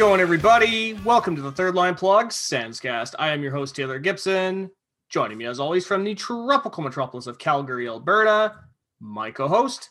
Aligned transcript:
Going, 0.00 0.22
everybody? 0.22 0.94
Welcome 1.04 1.36
to 1.36 1.42
the 1.42 1.52
Third 1.52 1.74
Line 1.74 1.94
Plugs 1.94 2.34
Senscast. 2.34 3.14
I 3.18 3.32
am 3.32 3.42
your 3.42 3.52
host, 3.52 3.76
Taylor 3.76 3.98
Gibson. 3.98 4.70
Joining 5.10 5.36
me, 5.36 5.44
as 5.44 5.60
always, 5.60 5.86
from 5.86 6.04
the 6.04 6.14
tropical 6.14 6.82
metropolis 6.82 7.26
of 7.26 7.38
Calgary, 7.38 7.86
Alberta, 7.86 8.54
my 8.98 9.30
co 9.30 9.46
host, 9.46 9.90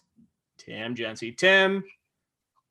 Tim 0.57 0.95
Jency. 0.95 1.37
Tim, 1.37 1.83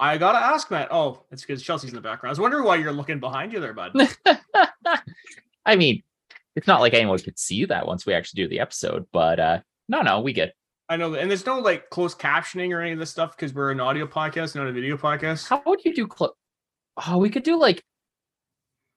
I 0.00 0.18
gotta 0.18 0.38
ask, 0.38 0.68
Matt. 0.72 0.88
Oh, 0.90 1.26
it's 1.30 1.42
because 1.42 1.62
Chelsea's 1.62 1.90
in 1.90 1.94
the 1.94 2.00
background. 2.00 2.30
I 2.30 2.32
was 2.32 2.40
wondering 2.40 2.64
why 2.64 2.74
you're 2.74 2.90
looking 2.90 3.20
behind 3.20 3.52
you 3.52 3.60
there, 3.60 3.72
bud. 3.72 3.92
I 5.64 5.76
mean, 5.76 6.02
it's 6.56 6.66
not 6.66 6.80
like 6.80 6.92
anyone 6.92 7.20
could 7.20 7.38
see 7.38 7.64
that 7.66 7.86
once 7.86 8.04
we 8.04 8.14
actually 8.14 8.42
do 8.42 8.48
the 8.48 8.58
episode, 8.58 9.06
but 9.12 9.38
uh 9.38 9.60
no, 9.88 10.02
no, 10.02 10.22
we 10.22 10.32
get. 10.32 10.56
I 10.88 10.96
know, 10.96 11.14
and 11.14 11.30
there's 11.30 11.46
no 11.46 11.60
like 11.60 11.88
closed 11.90 12.18
captioning 12.18 12.72
or 12.72 12.80
any 12.80 12.90
of 12.90 12.98
this 12.98 13.10
stuff 13.10 13.36
because 13.36 13.54
we're 13.54 13.70
an 13.70 13.78
audio 13.78 14.08
podcast, 14.08 14.56
not 14.56 14.66
a 14.66 14.72
video 14.72 14.96
podcast. 14.96 15.48
How 15.48 15.62
would 15.66 15.84
you 15.84 15.94
do? 15.94 16.08
Clo- 16.08 16.34
oh, 17.06 17.18
we 17.18 17.30
could 17.30 17.42
do 17.42 17.58
like 17.58 17.82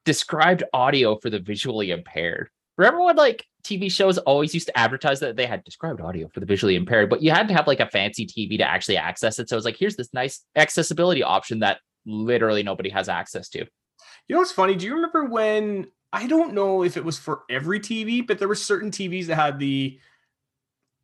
described 0.05 0.63
audio 0.73 1.17
for 1.17 1.29
the 1.29 1.39
visually 1.39 1.91
impaired. 1.91 2.49
Remember 2.77 3.03
when 3.03 3.15
like 3.15 3.45
TV 3.63 3.91
shows 3.91 4.17
always 4.19 4.53
used 4.53 4.67
to 4.67 4.77
advertise 4.77 5.19
that 5.19 5.35
they 5.35 5.45
had 5.45 5.63
described 5.63 6.01
audio 6.01 6.27
for 6.33 6.39
the 6.39 6.45
visually 6.45 6.75
impaired, 6.75 7.09
but 7.09 7.21
you 7.21 7.31
had 7.31 7.47
to 7.47 7.53
have 7.53 7.67
like 7.67 7.79
a 7.79 7.87
fancy 7.87 8.25
TV 8.25 8.57
to 8.57 8.67
actually 8.67 8.97
access 8.97 9.37
it. 9.39 9.49
So 9.49 9.57
it's 9.57 9.65
like, 9.65 9.77
here's 9.77 9.95
this 9.95 10.13
nice 10.13 10.43
accessibility 10.55 11.21
option 11.21 11.59
that 11.59 11.79
literally 12.05 12.63
nobody 12.63 12.89
has 12.89 13.09
access 13.09 13.49
to. 13.49 13.59
You 13.59 14.35
know 14.35 14.39
what's 14.39 14.51
funny? 14.51 14.75
Do 14.75 14.85
you 14.85 14.95
remember 14.95 15.25
when 15.25 15.87
I 16.13 16.27
don't 16.27 16.53
know 16.53 16.83
if 16.83 16.97
it 16.97 17.05
was 17.05 17.17
for 17.17 17.41
every 17.49 17.79
TV, 17.79 18.25
but 18.25 18.39
there 18.39 18.47
were 18.47 18.55
certain 18.55 18.91
TVs 18.91 19.27
that 19.27 19.35
had 19.35 19.59
the 19.59 19.99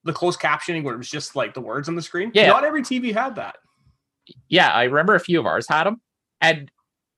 the 0.03 0.13
closed 0.13 0.39
captioning 0.39 0.83
where 0.83 0.93
it 0.93 0.97
was 0.97 1.09
just 1.09 1.35
like 1.35 1.53
the 1.53 1.61
words 1.61 1.89
on 1.89 1.95
the 1.95 2.01
screen. 2.01 2.31
Yeah. 2.33 2.47
Not 2.47 2.63
every 2.63 2.81
TV 2.81 3.13
had 3.13 3.35
that. 3.35 3.57
Yeah, 4.47 4.71
I 4.71 4.83
remember 4.83 5.15
a 5.15 5.19
few 5.19 5.39
of 5.39 5.45
ours 5.45 5.67
had 5.69 5.83
them. 5.83 6.01
And 6.41 6.71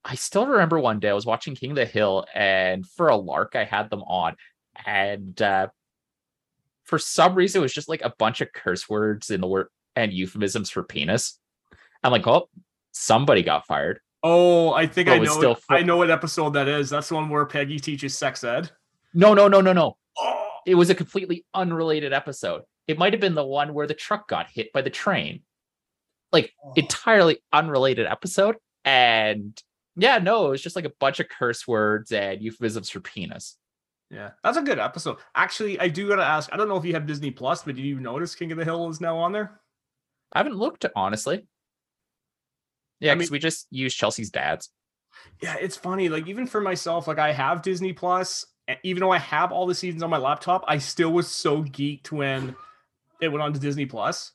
I 0.04 0.16
still 0.16 0.48
remember 0.48 0.80
one 0.80 1.00
day 1.00 1.10
I 1.10 1.14
was 1.14 1.26
watching 1.26 1.56
King 1.56 1.72
of 1.72 1.76
the 1.76 1.86
Hill, 1.86 2.26
and 2.34 2.86
for 2.86 3.10
a 3.10 3.16
lark, 3.16 3.56
I 3.56 3.66
had 3.66 3.90
them 3.90 4.02
on. 4.04 4.36
And 4.86 5.40
uh, 5.42 5.68
for 6.86 6.98
some 6.98 7.36
reason, 7.36 7.60
it 7.60 7.64
was 7.64 7.74
just 7.74 7.90
like 7.90 8.02
a 8.02 8.14
bunch 8.18 8.42
of 8.42 8.54
curse 8.54 8.90
words 8.90 9.30
in 9.30 9.42
the 9.42 9.48
word 9.48 9.68
and 9.96 10.14
euphemisms 10.14 10.70
for 10.70 10.84
penis. 10.84 11.38
I'm 12.04 12.12
like, 12.12 12.26
oh, 12.28 12.50
somebody 12.92 13.44
got 13.44 13.68
fired. 13.68 14.00
Oh, 14.24 14.74
I 14.74 14.88
think 14.88 15.10
I 15.10 15.18
know. 15.18 15.26
still 15.26 15.56
fu- 15.56 15.76
I 15.76 15.82
know 15.84 15.98
what 15.98 16.10
episode 16.10 16.52
that 16.52 16.68
is. 16.68 16.90
That's 16.90 17.10
the 17.10 17.16
one 17.16 17.30
where 17.30 17.46
Peggy 17.46 17.80
teaches 17.80 18.18
sex 18.18 18.44
ed. 18.44 18.72
No, 19.14 19.34
no, 19.34 19.48
no, 19.48 19.62
no, 19.62 19.74
no. 19.74 19.98
Oh, 20.18 20.50
It 20.66 20.76
was 20.76 20.90
a 20.90 20.96
completely 20.96 21.46
unrelated 21.54 22.14
episode. 22.14 22.64
It 22.88 22.98
might 22.98 23.14
have 23.14 23.22
been 23.22 23.36
the 23.36 23.46
one 23.46 23.74
where 23.74 23.88
the 23.88 23.94
truck 23.94 24.28
got 24.28 24.48
hit 24.50 24.74
by 24.74 24.82
the 24.82 24.90
train. 24.90 25.42
Like 26.32 26.54
entirely 26.76 27.40
unrelated 27.52 28.08
episode. 28.08 28.56
And 28.86 29.62
yeah, 29.96 30.18
no, 30.20 30.48
it 30.48 30.50
was 30.52 30.62
just 30.62 30.76
like 30.76 30.86
a 30.86 30.94
bunch 31.00 31.20
of 31.20 31.28
curse 31.30 31.68
words 31.68 32.12
and 32.12 32.42
euphemisms 32.42 32.90
for 32.90 33.00
penis. 33.00 33.58
yeah, 34.10 34.32
that's 34.44 34.58
a 34.58 34.62
good 34.62 34.80
episode. 34.80 35.18
Actually, 35.36 35.80
I 35.80 35.88
do 35.88 36.08
gotta 36.08 36.24
ask. 36.24 36.50
I 36.54 36.58
don't 36.58 36.68
know 36.70 36.78
if 36.78 36.86
you 36.86 36.94
have 36.94 37.06
Disney 37.06 37.32
Plus, 37.32 37.64
but 37.64 37.76
did 37.76 37.84
you 37.86 38.00
notice 38.00 38.36
King 38.36 38.52
of 38.52 38.58
the 38.58 38.66
Hill 38.66 38.90
is 38.90 39.02
now 39.02 39.18
on 39.18 39.32
there? 39.32 39.60
I 40.34 40.40
haven't 40.40 40.56
looked 40.56 40.86
honestly. 40.96 41.48
Yeah, 43.00 43.12
I 43.12 43.16
because 43.16 43.32
mean- 43.32 43.36
we 43.36 43.40
just 43.40 43.68
use 43.72 43.94
Chelsea's 43.94 44.30
dad's. 44.30 44.70
Yeah, 45.42 45.56
it's 45.60 45.76
funny. 45.76 46.08
Like 46.08 46.28
even 46.28 46.46
for 46.46 46.62
myself, 46.62 47.08
like 47.08 47.18
I 47.20 47.32
have 47.32 47.62
Disney 47.62 47.94
Plus, 47.94 48.46
and 48.68 48.78
even 48.84 49.02
though 49.02 49.12
I 49.12 49.18
have 49.18 49.52
all 49.52 49.66
the 49.66 49.74
seasons 49.76 50.04
on 50.04 50.10
my 50.10 50.18
laptop, 50.18 50.64
I 50.68 50.78
still 50.78 51.12
was 51.12 51.28
so 51.28 51.64
geeked 51.64 52.12
when 52.12 52.56
it 53.20 53.30
went 53.30 53.42
on 53.42 53.52
to 53.54 53.60
Disney 53.60 53.86
Plus. 53.88 54.32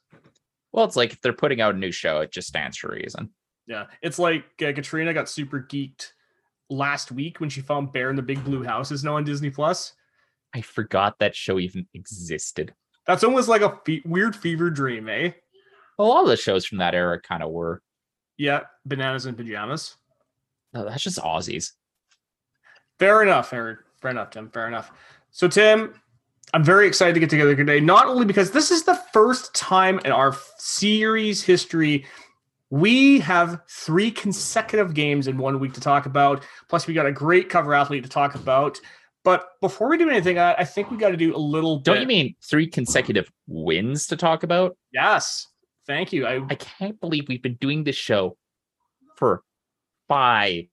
Well, 0.72 0.84
it's 0.84 0.96
like 0.96 1.12
if 1.12 1.20
they're 1.20 1.32
putting 1.32 1.60
out 1.60 1.74
a 1.76 1.78
new 1.78 1.92
show, 1.92 2.20
it 2.20 2.32
just 2.32 2.48
stands 2.48 2.76
for 2.76 2.88
a 2.92 2.96
reason. 2.96 3.30
Yeah, 3.66 3.86
it's 4.02 4.18
like 4.18 4.44
uh, 4.62 4.72
Katrina 4.72 5.14
got 5.14 5.28
super 5.28 5.60
geeked 5.60 6.12
last 6.70 7.12
week 7.12 7.40
when 7.40 7.48
she 7.48 7.60
found 7.60 7.92
Bear 7.92 8.10
in 8.10 8.16
the 8.16 8.22
Big 8.22 8.42
Blue 8.44 8.62
House 8.62 8.90
is 8.90 9.04
now 9.04 9.16
on 9.16 9.24
Disney 9.24 9.50
Plus. 9.50 9.94
I 10.54 10.60
forgot 10.60 11.18
that 11.18 11.34
show 11.34 11.58
even 11.58 11.86
existed. 11.94 12.74
That's 13.06 13.24
almost 13.24 13.48
like 13.48 13.62
a 13.62 13.78
fe- 13.84 14.02
weird 14.04 14.36
fever 14.36 14.70
dream, 14.70 15.08
eh? 15.08 15.32
A 15.98 16.02
lot 16.02 16.22
of 16.22 16.28
the 16.28 16.36
shows 16.36 16.64
from 16.64 16.78
that 16.78 16.94
era 16.94 17.20
kind 17.20 17.42
of 17.42 17.50
were. 17.50 17.82
Yeah, 18.36 18.60
bananas 18.84 19.26
and 19.26 19.36
pajamas. 19.36 19.96
No, 20.72 20.84
that's 20.84 21.02
just 21.02 21.18
Aussies. 21.18 21.72
Fair 22.98 23.22
enough, 23.22 23.52
Aaron. 23.52 23.78
Fair 24.00 24.10
enough, 24.10 24.30
Tim. 24.30 24.50
Fair 24.50 24.68
enough. 24.68 24.92
So, 25.30 25.48
Tim, 25.48 25.94
I'm 26.52 26.64
very 26.64 26.86
excited 26.86 27.14
to 27.14 27.20
get 27.20 27.30
together 27.30 27.56
today, 27.56 27.80
not 27.80 28.06
only 28.06 28.24
because 28.24 28.50
this 28.50 28.70
is 28.70 28.84
the 28.84 28.94
first 29.12 29.54
time 29.54 30.00
in 30.04 30.12
our 30.12 30.36
series 30.58 31.42
history 31.42 32.06
we 32.80 33.20
have 33.20 33.60
three 33.68 34.10
consecutive 34.10 34.94
games 34.94 35.28
in 35.28 35.38
one 35.38 35.60
week 35.60 35.74
to 35.74 35.80
talk 35.80 36.06
about. 36.06 36.44
Plus, 36.68 36.88
we 36.88 36.94
got 36.94 37.06
a 37.06 37.12
great 37.12 37.48
cover 37.48 37.72
athlete 37.72 38.02
to 38.02 38.08
talk 38.10 38.34
about. 38.34 38.80
But 39.22 39.46
before 39.60 39.88
we 39.88 39.96
do 39.96 40.10
anything, 40.10 40.38
I, 40.40 40.54
I 40.54 40.64
think 40.64 40.90
we 40.90 40.96
got 40.96 41.10
to 41.10 41.16
do 41.16 41.36
a 41.36 41.38
little 41.38 41.78
Don't 41.78 41.94
bit. 41.94 42.00
you 42.02 42.06
mean 42.08 42.34
three 42.42 42.66
consecutive 42.66 43.30
wins 43.46 44.08
to 44.08 44.16
talk 44.16 44.42
about? 44.42 44.76
Yes. 44.92 45.46
Thank 45.86 46.12
you. 46.12 46.26
I 46.26 46.44
I 46.50 46.56
can't 46.56 46.98
believe 47.00 47.26
we've 47.28 47.42
been 47.42 47.58
doing 47.60 47.84
this 47.84 47.94
show 47.96 48.36
for 49.16 49.42
five. 50.08 50.64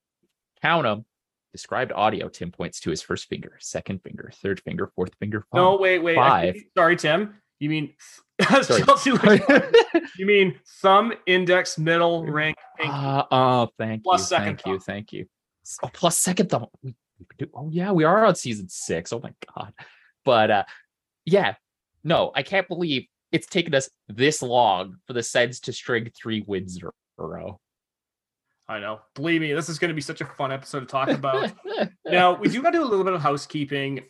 Count 0.62 0.84
them. 0.84 1.06
Described 1.52 1.92
audio. 1.92 2.30
Tim 2.30 2.50
points 2.52 2.80
to 2.82 2.90
his 2.90 3.02
first 3.04 3.30
finger, 3.30 3.58
second 3.60 4.02
finger, 4.04 4.32
third 4.42 4.60
finger, 4.62 4.90
fourth 4.96 5.14
finger. 5.20 5.46
no 5.54 5.78
wait 5.78 6.00
wait. 6.00 6.16
Five. 6.16 6.54
think- 6.56 6.66
sorry, 6.76 6.96
Tim. 6.96 7.36
You 7.60 7.70
mean 7.70 7.94
Chelsea? 8.42 9.12
you 10.18 10.26
mean 10.26 10.60
thumb, 10.82 11.14
index, 11.26 11.78
middle, 11.78 12.26
ring, 12.26 12.56
pinky. 12.78 12.92
Uh, 12.92 13.24
oh, 13.32 13.70
thank 13.78 14.04
Plus 14.04 14.22
you, 14.22 14.38
second 14.38 14.62
thank 14.62 14.66
you, 14.66 14.80
thank 14.80 15.14
you. 15.14 15.26
Oh, 15.84 15.90
plus 15.94 16.18
second 16.18 16.50
thumb. 16.50 16.68
We, 16.84 16.96
we 17.20 17.26
do, 17.38 17.48
oh 17.54 17.70
yeah, 17.72 17.92
we 17.92 18.04
are 18.04 18.26
on 18.26 18.36
season 18.36 18.70
six. 18.70 19.14
Oh 19.14 19.20
my 19.22 19.34
god. 19.56 19.74
But 20.26 20.52
uh, 20.52 20.64
yeah, 21.26 21.56
no, 22.04 22.32
I 22.36 22.44
can't 22.44 22.68
believe 22.68 23.06
it's 23.32 23.48
taken 23.48 23.74
us 23.74 23.90
this 24.08 24.42
long 24.42 24.98
for 25.08 25.14
the 25.14 25.24
Sens 25.24 25.60
to 25.62 25.74
string 25.74 26.12
three 26.16 26.44
wins 26.46 26.78
in 26.78 26.88
a 26.88 27.26
row. 27.26 27.60
I 28.68 28.80
know. 28.80 29.02
Believe 29.16 29.42
me, 29.42 29.54
this 29.54 29.70
is 29.70 29.80
going 29.80 29.90
to 29.90 29.96
be 29.96 30.02
such 30.02 30.22
a 30.22 30.26
fun 30.26 30.52
episode 30.52 30.82
to 30.82 30.86
talk 30.86 31.10
about. 31.10 31.52
now, 32.06 32.36
we 32.36 32.48
do 32.48 32.62
got 32.62 32.72
to 32.72 32.78
do 32.78 32.84
a 32.84 32.88
little 32.88 33.04
bit 33.04 33.14
of 33.14 33.22
housekeeping 33.22 34.04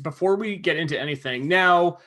before 0.00 0.36
we 0.36 0.56
get 0.56 0.76
into 0.76 0.98
anything. 0.98 1.48
Now, 1.48 1.98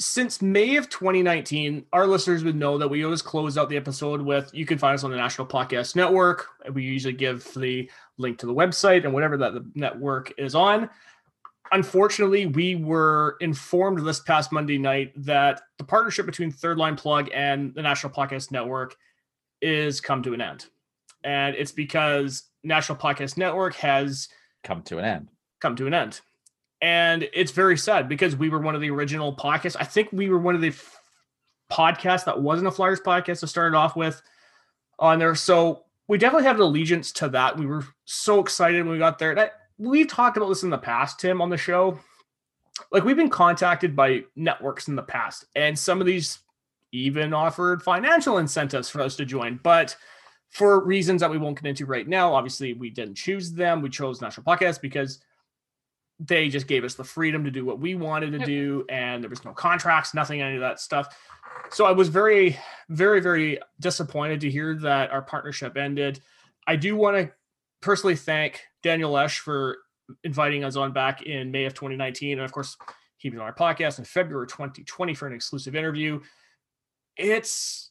since 0.00 0.40
May 0.40 0.76
of 0.76 0.88
2019, 0.88 1.84
our 1.92 2.06
listeners 2.06 2.42
would 2.42 2.56
know 2.56 2.78
that 2.78 2.88
we 2.88 3.04
always 3.04 3.20
close 3.22 3.58
out 3.58 3.68
the 3.68 3.76
episode 3.76 4.22
with 4.22 4.50
you 4.54 4.64
can 4.64 4.78
find 4.78 4.94
us 4.94 5.04
on 5.04 5.10
the 5.10 5.16
National 5.16 5.46
Podcast 5.46 5.94
Network. 5.94 6.46
We 6.72 6.82
usually 6.82 7.12
give 7.12 7.44
the 7.54 7.88
link 8.16 8.38
to 8.38 8.46
the 8.46 8.54
website 8.54 9.04
and 9.04 9.12
whatever 9.12 9.36
that 9.36 9.52
the 9.52 9.70
network 9.74 10.32
is 10.38 10.54
on. 10.54 10.88
Unfortunately, 11.72 12.46
we 12.46 12.74
were 12.74 13.36
informed 13.40 14.04
this 14.04 14.20
past 14.20 14.50
Monday 14.52 14.78
night 14.78 15.12
that 15.16 15.60
the 15.78 15.84
partnership 15.84 16.26
between 16.26 16.50
Third 16.50 16.78
Line 16.78 16.96
Plug 16.96 17.28
and 17.32 17.72
the 17.74 17.82
National 17.82 18.12
Podcast 18.12 18.50
Network 18.50 18.96
is 19.62 20.00
come 20.00 20.22
to 20.22 20.34
an 20.34 20.40
end. 20.40 20.66
And 21.22 21.54
it's 21.54 21.72
because 21.72 22.44
National 22.64 22.98
Podcast 22.98 23.36
Network 23.36 23.74
has 23.74 24.28
Come 24.64 24.82
to 24.84 24.98
an 24.98 25.04
end. 25.04 25.28
come 25.60 25.76
to 25.76 25.86
an 25.86 25.94
end. 25.94 26.20
And 26.82 27.28
it's 27.32 27.52
very 27.52 27.76
sad 27.76 28.08
because 28.08 28.36
we 28.36 28.48
were 28.48 28.58
one 28.58 28.74
of 28.74 28.80
the 28.80 28.90
original 28.90 29.34
podcasts. 29.34 29.76
I 29.78 29.84
think 29.84 30.08
we 30.12 30.28
were 30.28 30.38
one 30.38 30.54
of 30.54 30.60
the 30.60 30.68
f- 30.68 30.98
podcasts 31.70 32.24
that 32.24 32.40
wasn't 32.40 32.68
a 32.68 32.70
Flyers 32.70 33.00
podcast 33.00 33.40
to 33.40 33.46
start 33.46 33.74
off 33.74 33.96
with 33.96 34.22
on 34.98 35.18
there. 35.18 35.34
So 35.34 35.84
we 36.08 36.18
definitely 36.18 36.46
have 36.46 36.56
an 36.56 36.62
allegiance 36.62 37.12
to 37.12 37.28
that. 37.28 37.56
We 37.56 37.66
were 37.66 37.84
so 38.04 38.40
excited 38.40 38.82
when 38.82 38.92
we 38.92 38.98
got 38.98 39.18
there. 39.18 39.32
And 39.32 39.50
we've 39.78 40.08
talked 40.08 40.36
about 40.36 40.48
this 40.48 40.62
in 40.62 40.70
the 40.70 40.78
past, 40.78 41.20
Tim, 41.20 41.40
on 41.40 41.50
the 41.50 41.56
show. 41.56 41.98
Like 42.90 43.04
we've 43.04 43.16
been 43.16 43.30
contacted 43.30 43.94
by 43.94 44.24
networks 44.36 44.88
in 44.88 44.96
the 44.96 45.02
past, 45.02 45.44
and 45.54 45.78
some 45.78 46.00
of 46.00 46.06
these 46.06 46.38
even 46.92 47.32
offered 47.32 47.82
financial 47.82 48.38
incentives 48.38 48.88
for 48.88 49.00
us 49.00 49.16
to 49.16 49.24
join. 49.24 49.60
But 49.62 49.96
for 50.48 50.84
reasons 50.84 51.20
that 51.20 51.30
we 51.30 51.38
won't 51.38 51.60
get 51.60 51.68
into 51.68 51.86
right 51.86 52.08
now, 52.08 52.34
obviously 52.34 52.72
we 52.72 52.90
didn't 52.90 53.14
choose 53.14 53.52
them. 53.52 53.82
We 53.82 53.90
chose 53.90 54.20
National 54.20 54.44
Podcast 54.44 54.80
because 54.80 55.20
they 56.20 56.48
just 56.48 56.66
gave 56.66 56.84
us 56.84 56.94
the 56.94 57.04
freedom 57.04 57.44
to 57.44 57.50
do 57.50 57.64
what 57.64 57.80
we 57.80 57.94
wanted 57.94 58.32
to 58.32 58.38
Yep. 58.38 58.46
do, 58.46 58.84
and 58.90 59.22
there 59.22 59.30
was 59.30 59.44
no 59.44 59.52
contracts, 59.52 60.12
nothing, 60.12 60.42
any 60.42 60.54
of 60.54 60.60
that 60.60 60.78
stuff. 60.78 61.16
So 61.70 61.86
I 61.86 61.92
was 61.92 62.08
very, 62.08 62.58
very, 62.90 63.20
very 63.20 63.58
disappointed 63.80 64.40
to 64.42 64.50
hear 64.50 64.74
that 64.76 65.10
our 65.10 65.22
partnership 65.22 65.76
ended. 65.76 66.20
I 66.66 66.76
do 66.76 66.94
want 66.94 67.16
to 67.16 67.32
personally 67.80 68.16
thank 68.16 68.62
Daniel 68.82 69.16
Esch 69.16 69.40
for 69.40 69.78
inviting 70.24 70.62
us 70.62 70.76
on 70.76 70.92
back 70.92 71.22
in 71.22 71.50
May 71.50 71.64
of 71.64 71.74
2019. 71.74 72.32
And 72.38 72.44
of 72.44 72.52
course, 72.52 72.76
he 73.16 73.30
was 73.30 73.38
on 73.38 73.46
our 73.46 73.54
podcast 73.54 73.98
in 73.98 74.04
February 74.04 74.46
2020 74.46 75.14
for 75.14 75.26
an 75.26 75.32
exclusive 75.32 75.74
interview. 75.74 76.20
It's 77.16 77.90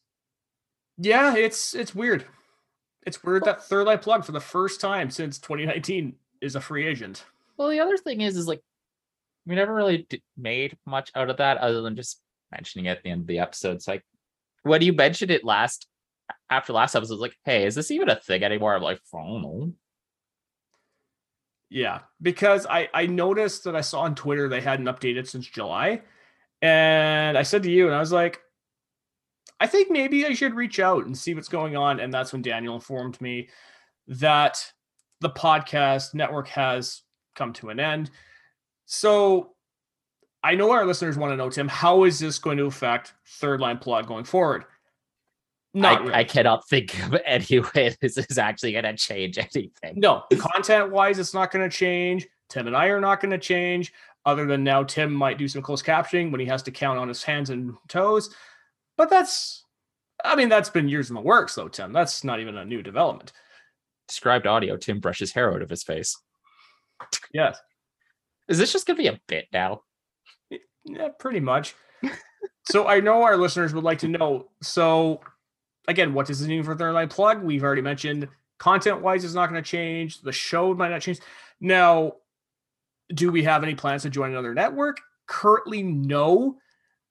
yeah, 0.98 1.36
it's 1.36 1.74
it's 1.74 1.96
weird. 1.96 2.26
It's 3.06 3.24
weird 3.24 3.46
that 3.46 3.64
Third 3.64 3.88
Eye 3.88 3.96
Plug 3.98 4.26
for 4.26 4.34
the 4.34 4.40
first 4.40 4.82
time 4.82 5.10
since 5.10 5.40
2019 5.40 6.16
is 6.42 6.56
a 6.56 6.62
free 6.62 6.86
agent. 6.86 7.26
Well, 7.60 7.70
the 7.70 7.82
other 7.82 7.98
thing 7.98 8.22
is, 8.22 8.38
is 8.38 8.48
like 8.48 8.62
we 9.46 9.56
never 9.56 9.74
really 9.74 10.08
d- 10.10 10.24
made 10.38 10.78
much 10.86 11.12
out 11.14 11.30
of 11.30 11.38
that 11.38 11.58
other 11.58 11.82
than 11.82 11.98
just 11.98 12.22
mentioning 12.54 12.86
it 12.86 12.92
at 12.98 13.04
the 13.04 13.10
end 13.10 13.22
of 13.22 13.28
the 13.28 13.40
episode. 13.40 13.76
It's 13.76 13.88
like 13.88 14.04
when 14.64 14.82
you 14.82 14.94
mentioned 14.94 15.30
it 15.30 15.44
last 15.44 15.86
after 16.50 16.72
last 16.72 16.96
episode, 16.96 17.12
I 17.12 17.16
was 17.16 17.22
like, 17.22 17.38
hey, 17.44 17.66
is 17.66 17.76
this 17.76 17.92
even 17.92 18.10
a 18.10 18.16
thing 18.16 18.44
anymore? 18.44 18.76
I'm 18.76 18.82
like, 18.82 19.02
I 19.14 19.18
don't 19.18 19.42
know. 19.42 19.74
Yeah, 21.70 22.00
because 22.22 22.66
I 22.66 22.88
I 22.94 23.08
noticed 23.08 23.66
that 23.66 23.76
I 23.76 23.82
saw 23.82 24.02
on 24.02 24.16
Twitter 24.16 24.48
they 24.48 24.62
hadn't 24.62 24.86
updated 24.86 25.28
since 25.28 25.46
July, 25.46 26.02
and 26.62 27.38
I 27.38 27.44
said 27.44 27.64
to 27.64 27.72
you, 27.72 27.88
and 27.88 27.96
I 27.96 28.00
was 28.00 28.14
like, 28.14 28.40
I 29.60 29.68
think 29.68 29.92
maybe 29.92 30.26
I 30.26 30.34
should 30.34 30.54
reach 30.54 30.80
out 30.80 31.06
and 31.06 31.18
see 31.18 31.36
what's 31.36 31.50
going 31.50 31.76
on. 31.76 32.00
And 32.00 32.14
that's 32.14 32.32
when 32.32 32.42
Daniel 32.42 32.76
informed 32.76 33.20
me 33.20 33.50
that 34.08 34.66
the 35.20 35.30
podcast 35.30 36.14
network 36.14 36.48
has 36.48 37.02
come 37.40 37.54
to 37.54 37.70
an 37.70 37.80
end. 37.80 38.12
So 38.86 39.56
I 40.44 40.56
know 40.56 40.72
our 40.72 40.86
listeners 40.86 41.18
want 41.18 41.32
to 41.32 41.38
know, 41.38 41.50
Tim, 41.50 41.68
how 41.68 42.04
is 42.04 42.20
this 42.20 42.38
going 42.38 42.58
to 42.58 42.66
affect 42.66 43.14
third 43.26 43.60
line 43.60 43.78
plot 43.78 44.06
going 44.06 44.26
forward? 44.26 44.66
Not 45.74 45.98
I, 45.98 46.02
really. 46.02 46.14
I 46.14 46.24
cannot 46.24 46.68
think 46.68 46.98
of 47.06 47.16
any 47.26 47.60
way 47.60 47.96
this 48.02 48.18
is 48.18 48.38
actually 48.38 48.74
going 48.74 48.84
to 48.84 48.96
change 48.96 49.38
anything. 49.38 49.94
No, 49.96 50.24
content 50.38 50.92
wise, 50.92 51.20
it's 51.20 51.34
not 51.34 51.52
going 51.52 51.68
to 51.68 51.76
change. 51.76 52.28
Tim 52.50 52.68
and 52.68 52.76
I 52.76 52.88
are 52.88 53.02
not 53.02 53.22
going 53.22 53.32
to 53.32 53.38
change, 53.38 53.94
other 54.26 54.46
than 54.46 54.64
now 54.64 54.84
Tim 54.84 55.14
might 55.14 55.38
do 55.38 55.48
some 55.48 55.62
closed 55.62 55.86
captioning 55.86 56.32
when 56.32 56.40
he 56.40 56.48
has 56.48 56.64
to 56.64 56.72
count 56.72 56.98
on 56.98 57.08
his 57.08 57.24
hands 57.24 57.52
and 57.52 57.76
toes. 57.88 58.34
But 58.98 59.10
that's, 59.10 59.66
I 60.26 60.36
mean, 60.36 60.50
that's 60.50 60.70
been 60.70 60.90
years 60.90 61.10
in 61.10 61.16
the 61.16 61.22
works, 61.22 61.54
though, 61.56 61.68
Tim. 61.68 61.94
That's 61.94 62.24
not 62.24 62.40
even 62.40 62.58
a 62.58 62.66
new 62.66 62.82
development. 62.82 63.32
Described 64.08 64.48
audio 64.48 64.78
Tim 64.78 65.00
brushes 65.00 65.32
hair 65.32 65.54
out 65.54 65.62
of 65.62 65.70
his 65.70 65.84
face. 65.84 66.18
Yes. 67.34 67.60
Is 68.48 68.58
this 68.58 68.74
just 68.74 68.88
going 68.88 68.98
to 68.98 69.04
be 69.04 69.08
a 69.08 69.20
bit 69.28 69.48
now? 69.54 69.84
Yeah, 70.86 71.10
pretty 71.20 71.40
much. 71.40 71.76
so 72.70 72.88
I 72.88 73.00
know 73.00 73.22
our 73.24 73.38
listeners 73.38 73.74
would 73.74 73.84
like 73.84 74.00
to 74.00 74.08
know. 74.08 74.50
So 74.64 75.22
again, 75.88 76.14
what 76.14 76.28
does 76.28 76.40
this 76.40 76.48
mean 76.48 76.64
for 76.64 76.76
Third 76.76 76.94
Line 76.94 77.10
Plug? 77.10 77.44
We've 77.44 77.64
already 77.64 77.82
mentioned 77.82 78.28
content 78.60 79.02
wise, 79.02 79.24
it's 79.24 79.34
not 79.34 79.50
going 79.50 79.62
to 79.62 79.68
change. 79.68 80.22
The 80.22 80.32
show 80.32 80.74
might 80.74 80.90
not 80.90 81.02
change. 81.02 81.20
Now, 81.60 82.14
do 83.14 83.32
we 83.32 83.44
have 83.44 83.64
any 83.64 83.74
plans 83.74 84.04
to 84.04 84.10
join 84.10 84.32
another 84.32 84.54
network? 84.54 84.98
Currently, 85.26 85.84
no. 85.84 86.58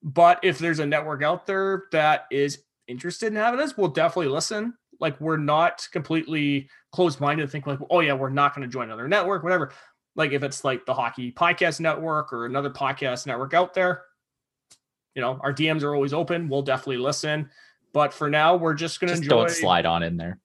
But 0.02 0.40
if 0.44 0.58
there's 0.58 0.78
a 0.78 0.86
network 0.86 1.22
out 1.22 1.46
there 1.46 1.84
that 1.92 2.26
is 2.30 2.62
interested 2.86 3.28
in 3.28 3.36
having 3.36 3.60
us, 3.60 3.76
we'll 3.76 3.88
definitely 3.88 4.28
listen. 4.28 4.74
Like 5.00 5.20
we're 5.20 5.36
not 5.36 5.86
completely 5.92 6.68
closed 6.92 7.20
minded 7.20 7.42
to 7.42 7.48
think 7.48 7.66
like, 7.66 7.78
oh 7.90 8.00
yeah, 8.00 8.14
we're 8.14 8.30
not 8.30 8.54
going 8.54 8.66
to 8.66 8.72
join 8.72 8.84
another 8.84 9.08
network, 9.08 9.42
whatever. 9.42 9.72
Like 10.16 10.32
if 10.32 10.42
it's 10.42 10.64
like 10.64 10.84
the 10.86 10.94
Hockey 10.94 11.32
Podcast 11.32 11.80
Network 11.80 12.32
or 12.32 12.46
another 12.46 12.70
podcast 12.70 13.26
network 13.26 13.54
out 13.54 13.74
there, 13.74 14.02
you 15.14 15.22
know, 15.22 15.38
our 15.42 15.52
DMs 15.52 15.82
are 15.82 15.94
always 15.94 16.12
open. 16.12 16.48
We'll 16.48 16.62
definitely 16.62 16.98
listen. 16.98 17.50
But 17.92 18.12
for 18.12 18.28
now, 18.28 18.56
we're 18.56 18.74
just 18.74 19.00
going 19.00 19.08
to 19.08 19.16
enjoy. 19.16 19.28
Don't 19.28 19.50
slide 19.50 19.86
on 19.86 20.02
in 20.02 20.16
there. 20.16 20.38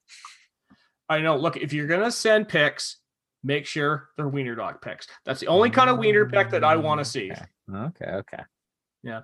I 1.09 1.19
know. 1.19 1.35
Look, 1.35 1.57
if 1.57 1.73
you're 1.73 1.87
going 1.87 2.03
to 2.03 2.11
send 2.11 2.47
pics, 2.47 2.97
make 3.43 3.65
sure 3.65 4.09
they're 4.15 4.27
wiener 4.27 4.55
dog 4.55 4.81
pics. 4.81 5.07
That's 5.25 5.39
the 5.39 5.47
only 5.47 5.69
kind 5.69 5.89
of 5.89 5.97
wiener 5.97 6.25
pic 6.25 6.49
that 6.51 6.63
I 6.63 6.75
want 6.77 6.99
to 6.99 7.05
see. 7.05 7.31
Okay. 7.31 7.45
okay. 7.75 8.11
Okay. 8.11 8.43
Yeah. 9.03 9.21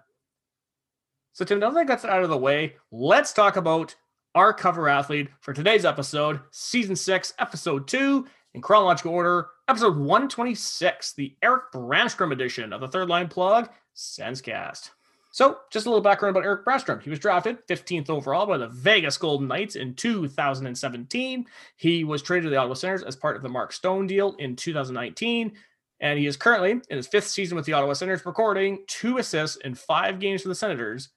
So 1.33 1.45
Tim, 1.45 1.59
now 1.59 1.69
that 1.71 1.87
got 1.87 2.03
out 2.03 2.23
of 2.23 2.29
the 2.29 2.37
way, 2.37 2.75
let's 2.91 3.31
talk 3.31 3.55
about 3.55 3.95
our 4.35 4.53
cover 4.53 4.87
athlete 4.87 5.29
for 5.41 5.53
today's 5.53 5.85
episode, 5.85 6.39
season 6.51 6.95
six, 6.95 7.33
episode 7.39 7.87
two, 7.87 8.27
in 8.53 8.61
chronological 8.61 9.13
order, 9.13 9.49
episode 9.67 9.97
126, 9.97 11.13
the 11.13 11.35
Eric 11.41 11.71
Brannstrom 11.73 12.31
edition 12.31 12.73
of 12.73 12.81
the 12.81 12.87
Third 12.87 13.09
Line 13.09 13.27
Plug 13.27 13.69
Senscast. 13.95 14.91
So, 15.31 15.59
just 15.71 15.85
a 15.85 15.89
little 15.89 16.01
background 16.01 16.35
about 16.35 16.45
Eric 16.45 16.65
Brannstrom. 16.65 17.01
He 17.03 17.11
was 17.11 17.19
drafted 17.19 17.65
15th 17.67 18.09
overall 18.09 18.47
by 18.47 18.57
the 18.57 18.69
Vegas 18.69 19.17
Golden 19.17 19.47
Knights 19.47 19.75
in 19.75 19.93
2017. 19.93 21.45
He 21.75 22.03
was 22.03 22.23
traded 22.23 22.45
to 22.45 22.49
the 22.49 22.55
Ottawa 22.55 22.73
Senators 22.73 23.03
as 23.03 23.15
part 23.15 23.35
of 23.35 23.43
the 23.43 23.49
Mark 23.49 23.71
Stone 23.71 24.07
deal 24.07 24.35
in 24.39 24.55
2019. 24.55 25.53
And 25.99 26.17
he 26.17 26.25
is 26.25 26.37
currently 26.37 26.71
in 26.71 26.97
his 26.97 27.07
fifth 27.07 27.27
season 27.27 27.55
with 27.55 27.65
the 27.65 27.73
Ottawa 27.73 27.93
Senators, 27.93 28.25
recording 28.25 28.83
two 28.87 29.19
assists 29.19 29.57
in 29.57 29.75
five 29.75 30.19
games 30.19 30.41
for 30.41 30.47
the 30.47 30.55
Senators 30.55 31.09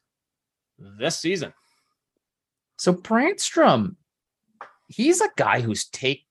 this 0.79 1.19
season. 1.19 1.55
So, 2.83 2.93
Brannstrom, 2.93 3.95
he's 4.89 5.21
a 5.21 5.31
guy 5.37 5.61
who's 5.61 5.85
take 5.85 6.27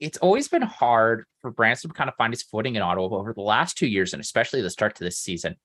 it's 0.00 0.18
always 0.18 0.46
been 0.46 0.60
hard 0.60 1.24
for 1.40 1.50
Branson 1.50 1.88
to 1.88 1.94
kind 1.94 2.10
of 2.10 2.16
find 2.16 2.30
his 2.30 2.42
footing 2.42 2.74
in 2.76 2.82
Ottawa 2.82 3.16
over 3.16 3.32
the 3.32 3.40
last 3.40 3.78
two 3.78 3.86
years, 3.86 4.12
and 4.12 4.20
especially 4.20 4.60
the 4.60 4.68
start 4.68 4.96
to 4.96 5.04
this 5.04 5.16
season. 5.16 5.56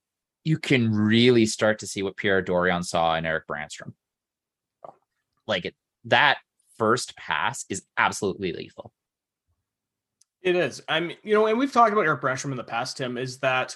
You 0.45 0.59
can 0.59 0.93
really 0.93 1.45
start 1.45 1.79
to 1.79 1.87
see 1.87 2.03
what 2.03 2.15
Pierre 2.15 2.41
Dorion 2.41 2.85
saw 2.85 3.15
in 3.15 3.25
Eric 3.25 3.47
Brannstrom. 3.47 3.95
Like 5.45 5.65
it, 5.65 5.75
that 6.05 6.37
first 6.77 7.17
pass 7.17 7.65
is 7.67 7.81
absolutely 7.97 8.53
lethal. 8.53 8.93
It 10.41 10.55
is. 10.55 10.81
I 10.87 11.01
mean, 11.01 11.17
you 11.21 11.33
know, 11.33 11.47
and 11.47 11.59
we've 11.59 11.73
talked 11.73 11.91
about 11.91 12.05
Eric 12.05 12.21
Brannstrom 12.21 12.51
in 12.51 12.57
the 12.57 12.63
past, 12.63 12.95
Tim, 12.95 13.17
is 13.17 13.39
that 13.39 13.75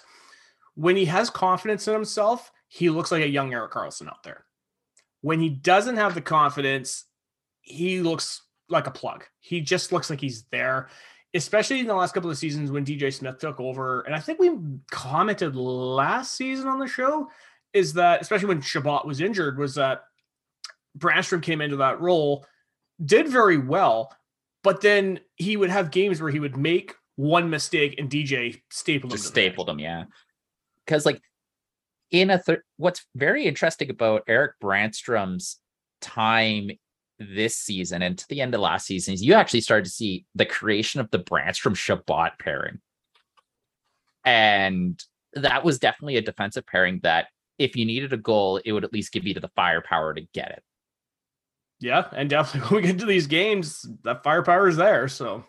when 0.76 0.96
he 0.96 1.04
has 1.04 1.30
confidence 1.30 1.90
in 1.90 1.94
himself, 1.94 2.54
he 2.70 2.90
looks 2.90 3.12
like 3.12 3.22
a 3.22 3.28
young 3.28 3.52
Erik 3.52 3.74
Karlsson 3.74 4.08
out 4.08 4.24
there. 4.24 4.46
When 5.22 5.40
he 5.40 5.50
doesn't 5.50 5.98
have 5.98 6.16
the 6.16 6.22
confidence, 6.22 7.06
he 7.62 8.02
looks 8.02 8.42
like 8.70 8.88
a 8.88 8.92
plug. 8.92 9.26
He 9.40 9.62
just 9.62 9.92
looks 9.92 10.10
like 10.10 10.20
he's 10.20 10.46
there, 10.52 10.90
especially 11.34 11.80
in 11.80 11.88
the 11.88 11.96
last 11.96 12.14
couple 12.14 12.30
of 12.30 12.38
seasons 12.38 12.72
when 12.72 12.86
DJ 12.86 13.14
Smith 13.14 13.38
took 13.40 13.60
over. 13.60 14.02
And 14.02 14.16
I 14.16 14.20
think 14.20 14.40
we 14.40 14.52
commented 14.90 15.56
last 15.56 16.36
season 16.36 16.68
on 16.68 16.80
the 16.80 16.88
show 16.88 17.30
is 17.74 17.94
that, 17.94 18.22
especially 18.22 18.48
when 18.48 18.62
Chabot 18.62 19.06
was 19.06 19.22
injured, 19.22 19.58
was 19.58 19.76
that 19.76 20.04
Brannstrom 20.98 21.42
came 21.42 21.62
into 21.62 21.78
that 21.78 22.02
role, 22.02 22.46
did 23.04 23.28
very 23.28 23.58
well, 23.58 24.16
but 24.64 24.82
then 24.82 25.20
he 25.36 25.58
would 25.58 25.70
have 25.70 25.92
games 25.92 26.22
where 26.22 26.32
he 26.32 26.40
would 26.40 26.58
make 26.58 26.94
one 27.16 27.50
mistake 27.50 27.96
and 27.98 28.10
DJ 28.10 28.62
stapled 28.70 29.12
just 29.12 29.26
him. 29.26 29.32
stapled 29.32 29.70
him, 29.70 29.80
yeah. 29.80 30.06
Because 30.86 31.06
like 31.06 31.22
in 32.12 32.30
a 32.30 32.38
third, 32.38 32.62
what's 32.78 33.06
very 33.16 33.46
interesting 33.46 33.90
about 33.90 34.24
Eric 34.28 34.54
Brannstrom's 34.62 35.58
time 36.02 36.72
this 37.20 37.58
season 37.58 38.02
and 38.02 38.18
to 38.18 38.28
the 38.30 38.42
end 38.42 38.54
of 38.54 38.62
last 38.62 38.86
season 38.86 39.14
is 39.14 39.24
you 39.24 39.34
actually 39.34 39.62
started 39.62 39.86
to 39.86 39.92
see 39.92 40.26
the 40.36 40.46
creation 40.46 41.00
of 41.00 41.10
the 41.12 41.20
Brannstrom 41.20 41.76
Chabot 41.76 42.32
pairing. 42.40 42.80
And 44.26 45.02
that 45.34 45.64
was 45.64 45.80
definitely 45.80 46.18
a 46.18 46.22
defensive 46.22 46.66
pairing 46.66 47.00
that 47.04 47.28
if 47.58 47.76
you 47.76 47.86
needed 47.86 48.12
a 48.12 48.18
goal, 48.18 48.60
it 48.66 48.72
would 48.72 48.84
at 48.84 48.94
least 48.94 49.14
give 49.14 49.26
you 49.26 49.34
the 49.34 49.52
firepower 49.56 50.14
to 50.14 50.22
get 50.34 50.52
it. 50.52 50.64
Yeah, 51.80 52.08
and 52.12 52.30
definitely 52.30 52.70
when 52.76 52.82
we 52.82 52.88
get 52.88 53.00
to 53.00 53.06
these 53.06 53.28
games, 53.28 53.86
that 54.04 54.24
firepower 54.24 54.68
is 54.68 54.78
there. 54.78 55.08
So 55.08 55.46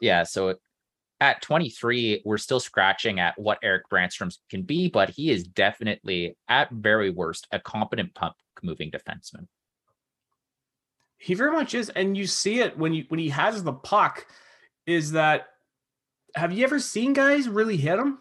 yeah, 0.00 0.22
so 0.24 0.54
at 1.20 1.40
23, 1.42 2.22
we're 2.24 2.38
still 2.38 2.60
scratching 2.60 3.20
at 3.20 3.38
what 3.38 3.58
Eric 3.62 3.88
Brannstrom 3.90 4.36
can 4.50 4.62
be, 4.62 4.88
but 4.88 5.10
he 5.10 5.30
is 5.30 5.44
definitely 5.44 6.36
at 6.48 6.70
very 6.70 7.10
worst 7.10 7.46
a 7.52 7.58
competent 7.58 8.14
puck 8.14 8.36
moving 8.62 8.90
defenseman. 8.90 9.46
He 11.18 11.34
very 11.34 11.52
much 11.52 11.74
is, 11.74 11.88
and 11.90 12.16
you 12.16 12.26
see 12.26 12.60
it 12.60 12.76
when 12.76 12.92
you 12.92 13.06
when 13.08 13.18
he 13.18 13.30
has 13.30 13.62
the 13.62 13.72
puck. 13.72 14.26
Is 14.86 15.12
that 15.12 15.46
have 16.34 16.52
you 16.52 16.62
ever 16.64 16.78
seen 16.78 17.14
guys 17.14 17.48
really 17.48 17.78
hit 17.78 17.98
him? 17.98 18.18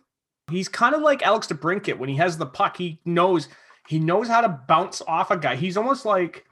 He's 0.50 0.70
kind 0.70 0.96
of 0.96 1.02
like 1.02 1.22
Alex 1.22 1.48
DeBrincat 1.48 1.98
when 1.98 2.08
he 2.08 2.16
has 2.16 2.38
the 2.38 2.46
puck. 2.46 2.78
He 2.78 3.02
knows 3.04 3.50
he 3.88 4.00
knows 4.00 4.30
how 4.30 4.42
to 4.42 4.62
bounce 4.68 5.02
off 5.08 5.32
a 5.32 5.38
guy. 5.38 5.58
He's 5.58 5.76
almost 5.76 6.06
like 6.06 6.46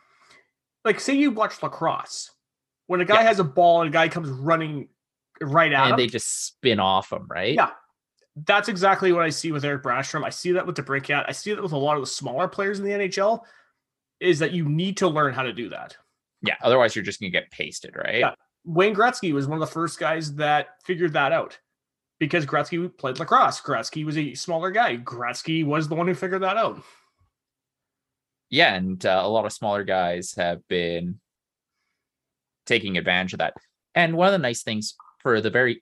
like 0.83 0.99
say 0.99 1.15
you 1.15 1.31
watch 1.31 1.63
lacrosse 1.63 2.31
when 2.87 2.99
a 2.99 3.05
guy 3.05 3.21
yeah. 3.21 3.27
has 3.27 3.39
a 3.39 3.43
ball 3.45 3.81
and 3.81 3.89
a 3.89 3.93
guy 3.93 4.09
comes 4.09 4.29
running 4.29 4.89
right 5.41 5.71
at 5.71 5.83
and 5.83 5.91
him, 5.91 5.97
they 5.97 6.07
just 6.07 6.45
spin 6.45 6.79
off 6.79 7.11
him, 7.11 7.27
right? 7.29 7.55
Yeah. 7.55 7.71
That's 8.35 8.67
exactly 8.67 9.11
what 9.13 9.23
I 9.23 9.29
see 9.29 9.51
with 9.51 9.63
Eric 9.63 9.83
Brannstrom. 9.83 10.23
I 10.23 10.29
see 10.29 10.53
that 10.53 10.65
with 10.65 10.75
DeBrincat. 10.75 11.25
I 11.27 11.31
see 11.31 11.53
that 11.53 11.61
with 11.61 11.71
a 11.71 11.77
lot 11.77 11.95
of 11.95 12.01
the 12.01 12.07
smaller 12.07 12.47
players 12.47 12.79
in 12.79 12.85
the 12.85 12.91
NHL. 12.91 13.41
Is 14.19 14.39
that 14.39 14.53
you 14.53 14.67
need 14.67 14.97
to 14.97 15.07
learn 15.07 15.33
how 15.33 15.43
to 15.43 15.53
do 15.53 15.69
that. 15.69 15.97
Yeah, 16.41 16.55
otherwise 16.61 16.95
you're 16.95 17.03
just 17.03 17.19
gonna 17.19 17.29
get 17.29 17.51
pasted, 17.51 17.95
right? 17.95 18.19
Yeah. 18.19 18.33
Wayne 18.65 18.95
Gretzky 18.95 19.33
was 19.33 19.47
one 19.47 19.61
of 19.61 19.67
the 19.67 19.73
first 19.73 19.99
guys 19.99 20.33
that 20.35 20.81
figured 20.85 21.13
that 21.13 21.31
out 21.31 21.59
because 22.19 22.45
Gretzky 22.45 22.95
played 22.97 23.19
lacrosse. 23.19 23.61
Gretzky 23.61 24.05
was 24.05 24.17
a 24.17 24.33
smaller 24.33 24.71
guy. 24.71 24.97
Gretzky 24.97 25.65
was 25.65 25.87
the 25.87 25.95
one 25.95 26.07
who 26.07 26.13
figured 26.13 26.43
that 26.43 26.57
out. 26.57 26.81
Yeah, 28.49 28.75
and 28.75 29.03
uh, 29.05 29.21
a 29.23 29.27
lot 29.27 29.45
of 29.45 29.51
smaller 29.51 29.83
guys 29.83 30.33
have 30.35 30.65
been 30.67 31.19
taking 32.65 32.97
advantage 32.97 33.33
of 33.33 33.39
that. 33.39 33.55
And 33.95 34.15
one 34.15 34.27
of 34.27 34.31
the 34.31 34.37
nice 34.37 34.63
things 34.63 34.95
for 35.23 35.41
the 35.41 35.49
very 35.49 35.81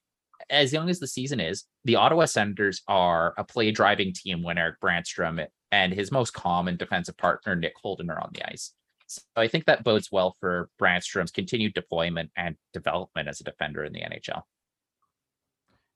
as 0.50 0.74
young 0.74 0.90
as 0.90 1.00
the 1.00 1.08
season 1.08 1.40
is, 1.40 1.66
the 1.86 1.96
Ottawa 1.96 2.26
Senators 2.26 2.82
are 2.88 3.34
a 3.38 3.44
play 3.44 3.72
driving 3.72 4.14
team 4.14 4.44
when 4.44 4.58
Eric 4.58 4.76
Brannstrom 4.82 5.46
and 5.72 5.94
his 5.94 6.12
most 6.12 6.34
common 6.34 6.78
defensive 6.78 7.18
partner, 7.18 7.56
Nick 7.56 7.74
Holden, 7.82 8.10
are 8.10 8.22
on 8.22 8.32
the 8.34 8.50
ice. 8.50 8.74
So 9.08 9.22
I 9.36 9.48
think 9.48 9.66
that 9.66 9.84
bodes 9.84 10.10
well 10.12 10.36
for 10.40 10.70
Brannstrom's 10.82 11.32
continued 11.32 11.74
deployment 11.74 12.32
and 12.36 12.56
development 12.74 13.28
as 13.28 13.42
a 13.42 13.44
defender 13.44 13.84
in 13.84 13.94
the 13.94 14.00
NHL. 14.00 14.44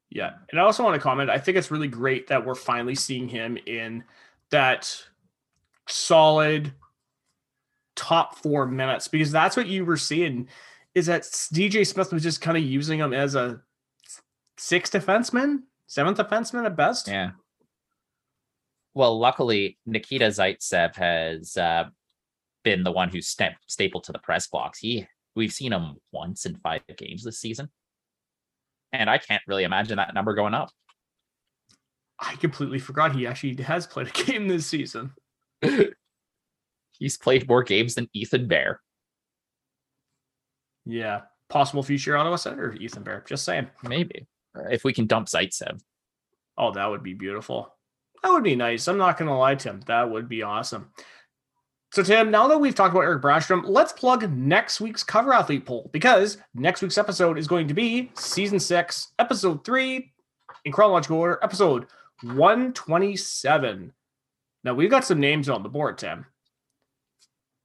Yeah. 0.09 0.31
And 0.51 0.59
I 0.59 0.63
also 0.63 0.83
want 0.83 0.95
to 0.95 1.01
comment 1.01 1.29
I 1.29 1.39
think 1.39 1.57
it's 1.57 1.71
really 1.71 1.87
great 1.87 2.27
that 2.27 2.45
we're 2.45 2.55
finally 2.55 2.95
seeing 2.95 3.27
him 3.27 3.57
in 3.65 4.03
that 4.51 5.03
solid 5.87 6.73
top 7.95 8.35
four 8.37 8.65
minutes 8.65 9.07
because 9.07 9.31
that's 9.31 9.55
what 9.57 9.67
you 9.67 9.85
were 9.85 9.97
seeing 9.97 10.47
is 10.95 11.07
that 11.07 11.23
DJ 11.23 11.85
Smith 11.85 12.11
was 12.11 12.23
just 12.23 12.41
kind 12.41 12.57
of 12.57 12.63
using 12.63 12.99
him 12.99 13.13
as 13.13 13.35
a 13.35 13.61
sixth 14.57 14.93
defenseman, 14.93 15.59
seventh 15.87 16.17
defenseman 16.17 16.65
at 16.65 16.77
best. 16.77 17.09
Yeah. 17.09 17.31
Well, 18.93 19.19
luckily, 19.19 19.77
Nikita 19.85 20.27
Zaitsev 20.27 20.95
has 20.95 21.57
uh, 21.57 21.89
been 22.63 22.83
the 22.83 22.93
one 22.93 23.09
who's 23.09 23.27
sta- 23.27 23.57
stapled 23.67 24.05
to 24.05 24.13
the 24.13 24.19
press 24.19 24.47
box. 24.47 24.79
He 24.79 25.05
we've 25.35 25.51
seen 25.51 25.73
him 25.73 25.95
once 26.13 26.45
in 26.45 26.55
five 26.55 26.81
games 26.95 27.23
this 27.23 27.39
season, 27.39 27.69
and 28.93 29.09
I 29.09 29.17
can't 29.17 29.43
really 29.47 29.65
imagine 29.65 29.97
that 29.97 30.13
number 30.13 30.33
going 30.33 30.53
up. 30.53 30.69
I 32.17 32.37
completely 32.37 32.79
forgot 32.79 33.13
he 33.13 33.27
actually 33.27 33.61
has 33.63 33.85
played 33.85 34.07
a 34.07 34.11
game 34.25 34.47
this 34.47 34.65
season. 34.65 35.11
He's 36.97 37.17
played 37.17 37.49
more 37.49 37.63
games 37.63 37.95
than 37.95 38.09
Ethan 38.13 38.47
Bear. 38.47 38.79
Yeah, 40.85 41.21
possible 41.49 41.83
future 41.83 42.17
Ottawa 42.17 42.35
center 42.35 42.73
Ethan 42.73 43.03
Bear. 43.03 43.23
Just 43.27 43.45
saying. 43.45 43.67
Maybe 43.83 44.27
if 44.69 44.83
we 44.83 44.93
can 44.93 45.07
dump 45.07 45.27
Zaitsev. 45.27 45.81
Oh, 46.57 46.71
that 46.71 46.89
would 46.89 47.03
be 47.03 47.13
beautiful. 47.13 47.73
That 48.23 48.31
would 48.31 48.43
be 48.43 48.55
nice. 48.55 48.87
I'm 48.87 48.97
not 48.97 49.17
going 49.17 49.27
to 49.27 49.35
lie, 49.35 49.55
Tim. 49.55 49.81
That 49.87 50.09
would 50.09 50.29
be 50.29 50.41
awesome. 50.41 50.89
So, 51.91 52.03
Tim, 52.03 52.31
now 52.31 52.47
that 52.47 52.57
we've 52.57 52.75
talked 52.75 52.93
about 52.93 53.03
Eric 53.03 53.21
Brannstrom, 53.21 53.63
let's 53.65 53.93
plug 53.93 54.29
next 54.31 54.81
week's 54.81 55.03
cover 55.03 55.33
athlete 55.33 55.65
poll 55.65 55.89
because 55.93 56.37
next 56.53 56.81
week's 56.81 56.97
episode 56.97 57.37
is 57.37 57.47
going 57.47 57.67
to 57.67 57.73
be 57.73 58.11
season 58.15 58.59
six, 58.59 59.13
episode 59.19 59.63
three, 59.63 60.11
in 60.65 60.71
chronological 60.71 61.17
order, 61.17 61.39
episode 61.41 61.85
127. 62.23 63.93
Now, 64.63 64.73
we've 64.73 64.89
got 64.89 65.05
some 65.05 65.19
names 65.19 65.47
on 65.47 65.63
the 65.63 65.69
board, 65.69 65.97
Tim. 65.97 66.25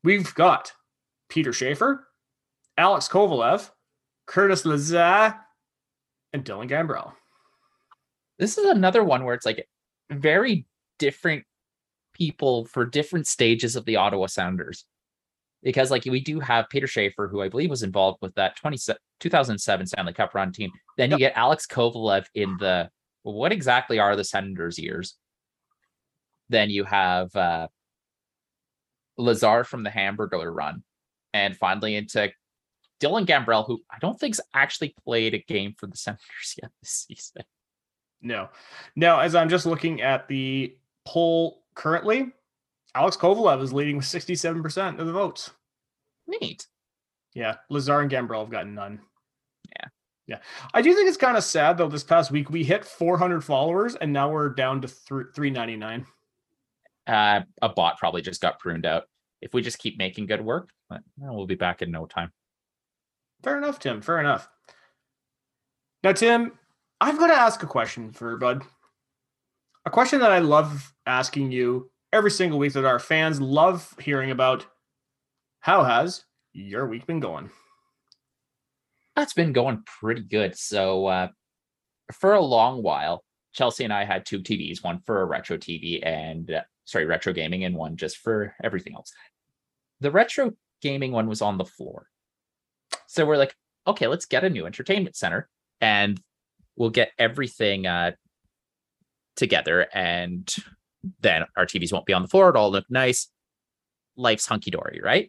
We've 0.05 0.33
got 0.35 0.73
Peter 1.29 1.53
Schaefer, 1.53 2.07
Alex 2.81 3.09
Kovalev, 3.09 3.71
Curtis 4.27 4.65
Lazar, 4.65 5.37
and 6.33 6.43
Dylan 6.43 6.67
Gambrell. 6.67 7.13
This 8.39 8.57
is 8.57 8.65
another 8.65 9.05
one 9.05 9.23
where 9.23 9.35
it's 9.35 9.45
like 9.45 9.69
very 10.11 10.65
different 10.99 11.45
people 12.15 12.65
for 12.65 12.87
different 12.87 13.27
stages 13.27 13.77
of 13.77 13.85
the 13.85 13.97
Ottawa 13.97 14.29
Senators. 14.29 14.87
Because 15.63 15.91
like 15.91 16.07
we 16.07 16.21
do 16.21 16.41
have 16.41 16.71
Peter 16.71 16.87
Schaefer, 16.87 17.29
who 17.29 17.43
I 17.43 17.51
believe 17.51 17.69
was 17.69 17.83
involved 17.83 18.17
with 18.23 18.35
that 18.37 18.57
20, 18.57 18.79
2007 19.21 19.87
Stanley 19.87 20.15
Cup 20.15 20.35
run 20.35 20.51
team. 20.51 20.71
Then 20.97 21.11
you 21.11 21.19
get 21.19 21.35
Alex 21.37 21.67
Kovalev 21.67 22.25
in 22.35 22.57
the 22.59 22.89
what 23.25 23.53
exactly 23.53 23.99
are 23.99 24.17
the 24.17 24.25
Senators' 24.25 24.79
years? 24.79 25.17
Then 26.49 26.71
you 26.71 26.85
have 26.85 27.37
uh 27.37 27.69
Lazar 29.19 29.65
from 29.65 29.83
the 29.83 29.91
Hamburglar 29.91 30.51
run. 30.51 30.83
And 31.35 31.55
finally 31.55 31.95
into 31.95 32.33
Dylan 33.01 33.27
Gambrell, 33.27 33.67
who 33.67 33.81
I 33.91 33.99
don't 33.99 34.19
think's 34.19 34.41
actually 34.55 34.95
played 35.05 35.35
a 35.35 35.39
game 35.39 35.75
for 35.77 35.87
the 35.87 35.97
Senators 35.97 36.55
yet 36.63 36.71
this 36.83 37.07
season. 37.09 37.43
No. 38.23 38.49
Now, 38.97 39.21
as 39.21 39.35
I'm 39.35 39.49
just 39.49 39.67
looking 39.67 40.03
at 40.03 40.29
the 40.29 40.77
poll 41.07 41.65
currently, 41.75 42.33
Alex 42.95 43.17
Kovalev 43.17 43.63
is 43.63 43.73
leading 43.73 43.97
with 43.97 44.07
67% 44.07 44.99
of 44.99 45.07
the 45.07 45.13
votes. 45.13 45.51
Neat. 46.27 46.67
Yeah, 47.35 47.57
Lazar 47.69 48.01
and 48.01 48.11
Gambrell 48.11 48.41
have 48.41 48.51
gotten 48.51 48.75
none. 48.75 49.01
Yeah. 49.77 49.89
Yeah. 50.27 50.39
I 50.75 50.83
do 50.83 50.95
think 50.95 51.09
it's 51.09 51.17
kind 51.17 51.37
of 51.37 51.45
sad 51.45 51.79
though. 51.79 51.89
This 51.89 52.05
past 52.05 52.31
week 52.31 52.51
we 52.51 52.63
hit 52.63 52.85
400 52.85 53.43
followers 53.43 53.95
and 53.97 54.13
now 54.13 54.31
we're 54.31 54.51
down 54.51 54.81
to 54.83 54.89
thr 54.89 55.23
399. 55.35 56.07
Uh, 57.07 57.41
a 57.63 57.69
bot 57.69 57.99
probably 57.99 58.23
just 58.23 58.41
got 58.41 58.59
pruned 58.59 58.87
out. 58.87 59.05
If 59.41 59.55
we 59.55 59.63
just 59.63 59.79
keep 59.79 59.99
making 59.99 60.27
good 60.27 60.45
work, 60.45 60.69
uh, 60.91 60.99
we'll 61.17 61.47
be 61.47 61.55
back 61.55 61.83
in 61.83 61.91
no 61.91 62.07
time. 62.07 62.31
Fair 63.43 63.59
enough, 63.59 63.79
Tim. 63.79 64.01
Fair 64.01 64.21
enough. 64.21 64.49
Now, 66.03 66.13
Tim, 66.13 66.53
I've 67.01 67.19
got 67.19 67.29
to 67.29 67.35
ask 67.35 67.63
a 67.63 67.67
question 67.67 68.13
for 68.13 68.37
Bud. 68.37 68.63
A 69.87 69.91
question 69.91 70.21
that 70.21 70.33
I 70.33 70.39
love 70.39 70.95
asking 71.07 71.53
you 71.53 71.91
every 72.13 72.31
single 72.31 72.59
week 72.59 72.75
that 72.75 72.85
our 72.85 72.99
fans 72.99 73.41
love 73.41 73.95
hearing 74.01 74.31
about. 74.31 74.67
How 75.61 75.85
has 75.85 76.25
your 76.53 76.87
week 76.87 77.07
been 77.07 77.21
going? 77.21 77.51
That's 79.17 79.33
been 79.33 79.53
going 79.53 79.83
pretty 79.85 80.23
good. 80.23 80.57
So, 80.57 81.07
uh, 81.07 81.29
for 82.13 82.35
a 82.35 82.41
long 82.41 82.83
while, 82.83 83.25
Chelsea 83.53 83.85
and 83.85 83.93
I 83.93 84.05
had 84.05 84.25
two 84.25 84.41
TVs, 84.41 84.83
one 84.83 85.01
for 85.05 85.23
a 85.23 85.27
retro 85.27 85.57
TV 85.57 86.05
and 86.07 86.51
uh, 86.51 86.63
sorry, 86.85 87.05
retro 87.05 87.33
gaming, 87.33 87.65
and 87.65 87.75
one 87.75 87.97
just 87.97 88.19
for 88.19 88.55
everything 88.63 88.95
else. 88.95 89.13
The 90.01 90.11
retro 90.11 90.53
gaming 90.81 91.13
one 91.13 91.27
was 91.27 91.43
on 91.43 91.59
the 91.59 91.65
floor. 91.65 92.07
So 93.11 93.27
we're 93.27 93.39
like, 93.39 93.57
okay, 93.89 94.07
let's 94.07 94.25
get 94.25 94.45
a 94.45 94.51
new 94.51 94.67
entertainment 94.67 95.17
center 95.17 95.49
and 95.81 96.21
we'll 96.77 96.91
get 96.91 97.11
everything 97.19 97.85
uh, 97.85 98.13
together. 99.35 99.89
And 99.93 100.49
then 101.19 101.45
our 101.57 101.67
TVs 101.67 101.93
won't 101.93 102.07
be 102.07 102.13
on 102.13 102.23
the 102.23 102.29
floor. 102.29 102.51
It'll 102.51 102.63
all 102.63 102.71
look 102.71 102.85
nice. 102.89 103.27
Life's 104.17 104.47
hunky 104.47 104.71
dory, 104.71 105.01
right? 105.03 105.29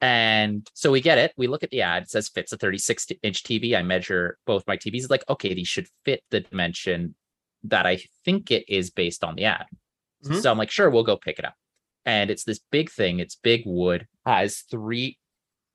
And 0.00 0.68
so 0.74 0.90
we 0.90 1.00
get 1.00 1.16
it. 1.16 1.32
We 1.36 1.46
look 1.46 1.62
at 1.62 1.70
the 1.70 1.82
ad. 1.82 2.02
It 2.02 2.10
says 2.10 2.28
fits 2.28 2.52
a 2.52 2.56
36 2.56 3.06
inch 3.22 3.44
TV. 3.44 3.76
I 3.76 3.82
measure 3.82 4.36
both 4.44 4.64
my 4.66 4.76
TVs. 4.76 5.02
It's 5.02 5.10
like, 5.10 5.24
okay, 5.28 5.54
these 5.54 5.68
should 5.68 5.86
fit 6.04 6.24
the 6.30 6.40
dimension 6.40 7.14
that 7.62 7.86
I 7.86 8.00
think 8.24 8.50
it 8.50 8.64
is 8.68 8.90
based 8.90 9.22
on 9.22 9.36
the 9.36 9.44
ad. 9.44 9.66
Mhm. 10.24 10.42
So 10.42 10.50
I'm 10.50 10.58
like, 10.58 10.72
sure, 10.72 10.90
we'll 10.90 11.04
go 11.04 11.16
pick 11.16 11.38
it 11.38 11.44
up. 11.44 11.54
And 12.04 12.32
it's 12.32 12.42
this 12.42 12.60
big 12.72 12.90
thing. 12.90 13.20
It's 13.20 13.36
big 13.36 13.62
wood, 13.64 14.08
has 14.24 14.64
three, 14.68 15.18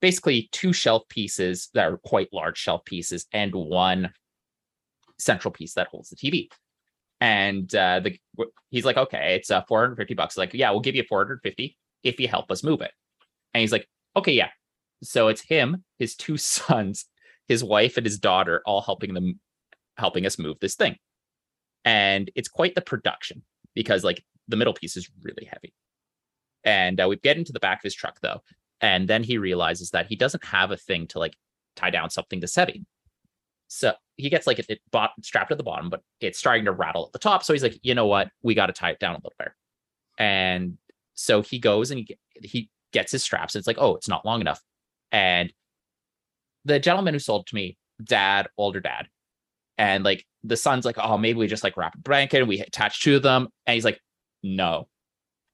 basically 0.02 0.50
two 0.52 0.74
shelf 0.74 1.04
pieces 1.10 1.70
that 1.74 1.92
are 1.92 1.98
quite 1.98 2.34
large 2.34 2.58
shelf 2.58 2.84
pieces, 2.86 3.28
and 3.32 3.54
one 3.54 4.12
central 5.20 5.52
piece 5.52 5.74
that 5.76 5.88
holds 5.88 6.10
the 6.10 6.16
TV. 6.16 6.50
And 7.20 7.74
uh, 7.76 8.00
the 8.00 8.20
he's 8.70 8.86
like, 8.86 8.98
okay, 8.98 9.36
it's 9.36 9.52
uh, 9.52 9.62
450 9.68 10.16
bucks. 10.16 10.38
Like, 10.38 10.54
yeah, 10.54 10.72
we'll 10.72 10.80
give 10.80 10.96
you 10.96 11.04
450 11.08 11.78
if 12.04 12.20
you 12.20 12.28
help 12.28 12.52
us 12.52 12.64
move 12.64 12.82
it. 12.82 12.92
And 13.54 13.62
he's 13.62 13.72
like, 13.72 13.88
okay, 14.16 14.34
yeah. 14.34 14.50
So 15.04 15.28
it's 15.28 15.42
him, 15.42 15.84
his 16.00 16.16
two 16.16 16.38
sons, 16.38 17.06
his 17.48 17.64
wife, 17.64 17.98
and 17.98 18.06
his 18.06 18.20
daughter 18.20 18.62
all 18.66 18.82
helping 18.82 19.14
them, 19.14 19.40
helping 19.98 20.26
us 20.26 20.40
move 20.40 20.58
this 20.60 20.76
thing. 20.76 20.98
And 21.86 22.32
it's 22.36 22.50
quite 22.50 22.76
the 22.76 22.82
production 22.82 23.44
because 23.76 24.04
like 24.04 24.24
the 24.48 24.58
middle 24.58 24.74
piece 24.74 24.98
is 24.98 25.10
really 25.22 25.46
heavy. 25.46 25.74
And 26.64 27.02
uh, 27.02 27.08
we 27.08 27.16
get 27.18 27.38
into 27.38 27.54
the 27.54 27.60
back 27.60 27.80
of 27.80 27.84
his 27.84 27.96
truck 27.96 28.20
though, 28.22 28.42
and 28.82 29.08
then 29.08 29.24
he 29.24 29.38
realizes 29.38 29.92
that 29.92 30.08
he 30.08 30.16
doesn't 30.16 30.44
have 30.44 30.72
a 30.72 30.78
thing 30.78 31.08
to 31.08 31.20
like 31.20 31.36
tie 31.76 31.92
down 31.92 32.10
something 32.10 32.42
to 32.42 32.48
heavy. 32.56 32.86
So 33.68 33.94
he 34.18 34.30
gets 34.30 34.48
like 34.48 34.60
it, 34.60 34.66
it 34.68 34.82
strapped 35.22 35.52
at 35.52 35.58
the 35.58 35.64
bottom, 35.64 35.90
but 35.90 36.02
it's 36.20 36.38
starting 36.38 36.66
to 36.66 36.72
rattle 36.72 37.06
at 37.06 37.14
the 37.14 37.20
top. 37.20 37.44
So 37.44 37.54
he's 37.54 37.64
like, 37.64 37.80
you 37.84 37.96
know 37.96 38.08
what, 38.08 38.30
we 38.42 38.54
got 38.54 38.66
to 38.66 38.74
tie 38.74 38.92
it 38.92 39.00
down 39.00 39.14
a 39.14 39.18
little 39.18 39.34
better. 39.38 39.56
And 40.18 40.78
so 41.14 41.42
he 41.42 41.60
goes 41.60 41.92
and 41.92 42.00
he 42.00 42.18
he 42.44 42.70
gets 42.92 43.12
his 43.12 43.24
straps. 43.24 43.56
And 43.56 43.62
it's 43.62 43.68
like, 43.68 43.78
oh, 43.80 43.96
it's 43.96 44.10
not 44.10 44.26
long 44.26 44.42
enough. 44.42 44.62
And 45.12 45.54
the 46.66 46.80
gentleman 46.80 47.14
who 47.14 47.20
sold 47.20 47.48
to 47.48 47.56
me, 47.56 47.78
dad, 48.04 48.48
older 48.58 48.82
dad, 48.82 49.08
and 49.78 50.04
like 50.04 50.26
the 50.44 50.58
son's 50.58 50.86
like, 50.86 50.98
oh, 51.00 51.18
maybe 51.18 51.40
we 51.40 51.48
just 51.48 51.64
like 51.64 51.78
wrap 51.78 51.96
a 51.96 52.00
blanket 52.00 52.40
and 52.40 52.50
we 52.50 52.60
attach 52.60 53.02
two 53.02 53.16
of 53.16 53.24
them. 53.24 53.48
And 53.66 53.76
he's 53.76 53.86
like, 53.86 54.00
no, 54.44 54.88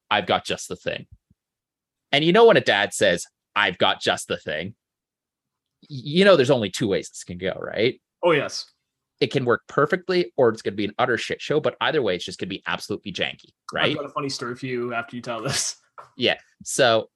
I've 0.09 0.25
got 0.25 0.45
just 0.45 0.69
the 0.69 0.75
thing. 0.75 1.07
And 2.11 2.23
you 2.23 2.31
know 2.31 2.45
when 2.45 2.57
a 2.57 2.61
dad 2.61 2.93
says, 2.93 3.25
I've 3.55 3.77
got 3.77 4.01
just 4.01 4.27
the 4.27 4.37
thing, 4.37 4.75
you 5.81 6.25
know 6.25 6.35
there's 6.35 6.51
only 6.51 6.69
two 6.69 6.87
ways 6.87 7.09
this 7.09 7.23
can 7.23 7.37
go, 7.37 7.57
right? 7.59 7.99
Oh, 8.23 8.31
yes. 8.31 8.65
It 9.19 9.31
can 9.31 9.45
work 9.45 9.61
perfectly 9.67 10.31
or 10.37 10.49
it's 10.49 10.61
going 10.61 10.73
to 10.73 10.77
be 10.77 10.85
an 10.85 10.93
utter 10.99 11.17
shit 11.17 11.41
show, 11.41 11.59
but 11.59 11.75
either 11.81 12.01
way, 12.01 12.15
it's 12.15 12.25
just 12.25 12.39
going 12.39 12.49
to 12.49 12.55
be 12.55 12.63
absolutely 12.67 13.11
janky, 13.11 13.49
right? 13.73 13.91
I've 13.91 13.97
got 13.97 14.05
a 14.05 14.09
funny 14.09 14.29
story 14.29 14.55
for 14.55 14.67
you 14.67 14.93
after 14.93 15.15
you 15.15 15.21
tell 15.21 15.41
this. 15.41 15.75
Yeah. 16.15 16.37
So 16.63 17.09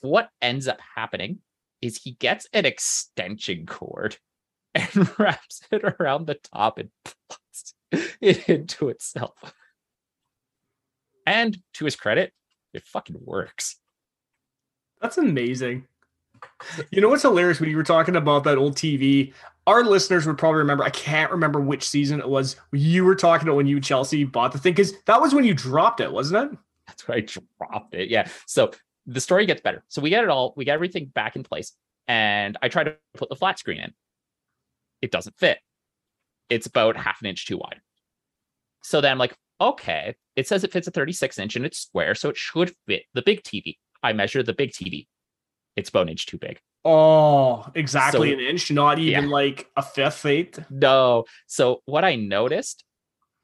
what 0.00 0.30
ends 0.42 0.66
up 0.68 0.78
happening 0.96 1.38
is 1.80 1.96
he 1.96 2.12
gets 2.12 2.46
an 2.52 2.66
extension 2.66 3.66
cord 3.66 4.16
and 4.74 5.18
wraps 5.18 5.62
it 5.70 5.82
around 5.84 6.26
the 6.26 6.34
top 6.34 6.78
and 6.78 6.90
plugs 7.04 7.74
it 8.20 8.48
into 8.48 8.88
itself. 8.88 9.54
And 11.26 11.58
to 11.74 11.84
his 11.84 11.96
credit, 11.96 12.32
it 12.72 12.84
fucking 12.84 13.16
works. 13.20 13.79
That's 15.00 15.18
amazing. 15.18 15.86
You 16.90 17.00
know 17.00 17.08
what's 17.08 17.22
hilarious 17.22 17.60
when 17.60 17.70
you 17.70 17.76
were 17.76 17.82
talking 17.82 18.16
about 18.16 18.44
that 18.44 18.58
old 18.58 18.76
TV? 18.76 19.32
Our 19.66 19.84
listeners 19.84 20.26
would 20.26 20.38
probably 20.38 20.58
remember. 20.58 20.84
I 20.84 20.90
can't 20.90 21.30
remember 21.30 21.60
which 21.60 21.88
season 21.88 22.20
it 22.20 22.28
was. 22.28 22.56
You 22.72 23.04
were 23.04 23.14
talking 23.14 23.46
about 23.46 23.56
when 23.56 23.66
you 23.66 23.80
Chelsea 23.80 24.24
bought 24.24 24.52
the 24.52 24.58
thing 24.58 24.72
because 24.72 24.94
that 25.04 25.20
was 25.20 25.34
when 25.34 25.44
you 25.44 25.54
dropped 25.54 26.00
it, 26.00 26.12
wasn't 26.12 26.52
it? 26.52 26.58
That's 26.86 27.06
where 27.06 27.18
I 27.18 27.20
dropped 27.20 27.94
it. 27.94 28.08
Yeah. 28.10 28.28
So 28.46 28.72
the 29.06 29.20
story 29.20 29.46
gets 29.46 29.60
better. 29.60 29.82
So 29.88 30.02
we 30.02 30.10
get 30.10 30.24
it 30.24 30.30
all, 30.30 30.54
we 30.56 30.64
get 30.64 30.74
everything 30.74 31.06
back 31.06 31.36
in 31.36 31.42
place. 31.42 31.72
And 32.08 32.58
I 32.62 32.68
try 32.68 32.84
to 32.84 32.96
put 33.14 33.28
the 33.28 33.36
flat 33.36 33.58
screen 33.58 33.80
in. 33.80 33.92
It 35.00 35.10
doesn't 35.10 35.38
fit. 35.38 35.58
It's 36.48 36.66
about 36.66 36.96
half 36.96 37.20
an 37.22 37.28
inch 37.28 37.46
too 37.46 37.58
wide. 37.58 37.80
So 38.82 39.00
then 39.00 39.12
I'm 39.12 39.18
like, 39.18 39.36
okay, 39.60 40.16
it 40.36 40.48
says 40.48 40.64
it 40.64 40.72
fits 40.72 40.88
a 40.88 40.90
36 40.90 41.38
inch 41.38 41.56
and 41.56 41.64
it's 41.64 41.78
square, 41.78 42.14
so 42.14 42.28
it 42.28 42.36
should 42.36 42.74
fit 42.86 43.04
the 43.14 43.22
big 43.22 43.42
TV. 43.42 43.76
I 44.02 44.12
measured 44.12 44.46
the 44.46 44.52
big 44.54 44.70
TV. 44.72 45.06
It's 45.76 45.90
bone 45.90 46.08
inch 46.08 46.26
too 46.26 46.38
big. 46.38 46.60
Oh, 46.84 47.66
exactly 47.74 48.30
So- 48.30 48.34
an 48.34 48.40
inch, 48.40 48.70
not 48.70 48.98
even 48.98 49.24
Yeah. 49.24 49.30
like 49.30 49.70
a 49.76 49.82
fifth 49.82 50.24
eighth. 50.26 50.64
No. 50.70 51.24
So 51.46 51.82
what 51.84 52.04
I 52.04 52.16
noticed 52.16 52.84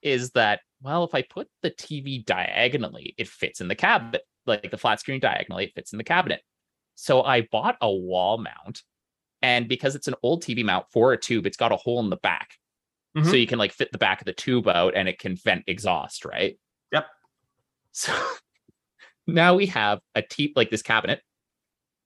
is 0.03 0.31
that 0.33 0.61
well, 0.83 1.05
if 1.05 1.15
I 1.15 1.23
put 1.23 1.49
the 1.63 1.71
TV 1.71 2.19
diagonally, 2.25 3.15
it 3.17 3.29
fits 3.29 3.63
in 3.63 3.69
the 3.69 3.75
cabinet, 3.75 4.23
like 4.45 4.71
the 4.71 4.77
flat 4.77 5.01
screen 5.01 5.21
diagonally, 5.21 5.65
it 5.65 5.75
fits 5.75 5.93
in 5.93 5.97
the 5.99 6.05
cabinet. 6.05 6.43
So 6.97 7.23
I 7.23 7.43
bought 7.51 7.77
a 7.81 7.91
wall 7.91 8.37
mount, 8.39 8.83
and 9.41 9.69
because 9.69 9.95
it's 9.95 10.07
an 10.07 10.15
old 10.23 10.43
TV 10.43 10.63
mount 10.63 10.87
for 10.93 11.13
a 11.15 11.19
tube, 11.19 11.47
it's 11.47 11.57
got 11.57 11.73
a 11.73 11.77
hole 11.77 12.01
in 12.01 12.11
the 12.11 12.17
back, 12.19 12.57
so 13.17 13.23
Mhm. 13.33 13.41
you 13.41 13.47
can 13.47 13.59
like 13.59 13.73
fit 13.73 13.91
the 13.91 13.99
back 13.99 14.21
of 14.21 14.27
the 14.27 14.35
tube 14.35 14.69
out, 14.69 14.95
and 14.95 15.09
it 15.09 15.19
can 15.19 15.35
vent 15.35 15.65
exhaust, 15.67 16.27
right? 16.27 16.59
Yep. 16.93 17.07
So 17.93 18.13
now 19.27 19.55
we 19.55 19.67
have 19.67 20.01
a 20.15 20.23
t 20.23 20.53
like 20.57 20.71
this 20.71 20.83
cabinet, 20.83 21.21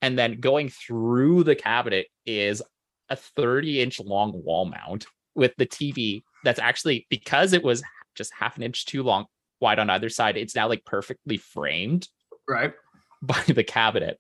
and 0.03 0.19
then 0.19 0.41
going 0.41 0.69
through 0.69 1.45
the 1.45 1.55
cabinet 1.55 2.07
is 2.27 2.63
a 3.09 3.17
30 3.17 3.81
inch 3.81 4.01
long 4.01 4.33
wall 4.45 4.65
mount 4.65 5.07
with 5.35 5.53
the 5.57 5.67
TV 5.67 6.23
that's 6.45 6.59
actually 6.59 7.07
because 7.11 7.53
it 7.53 7.63
was 7.63 7.83
just 8.15 8.33
half 8.35 8.57
an 8.57 8.63
inch 8.63 8.87
too 8.87 9.03
long 9.03 9.27
wide 9.61 9.79
on 9.79 9.91
either 9.91 10.09
side, 10.09 10.37
it's 10.37 10.55
now 10.55 10.69
like 10.69 10.85
perfectly 10.85 11.37
framed 11.37 12.09
Right. 12.49 12.73
by 13.23 13.43
the 13.47 13.65
cabinet. 13.65 14.19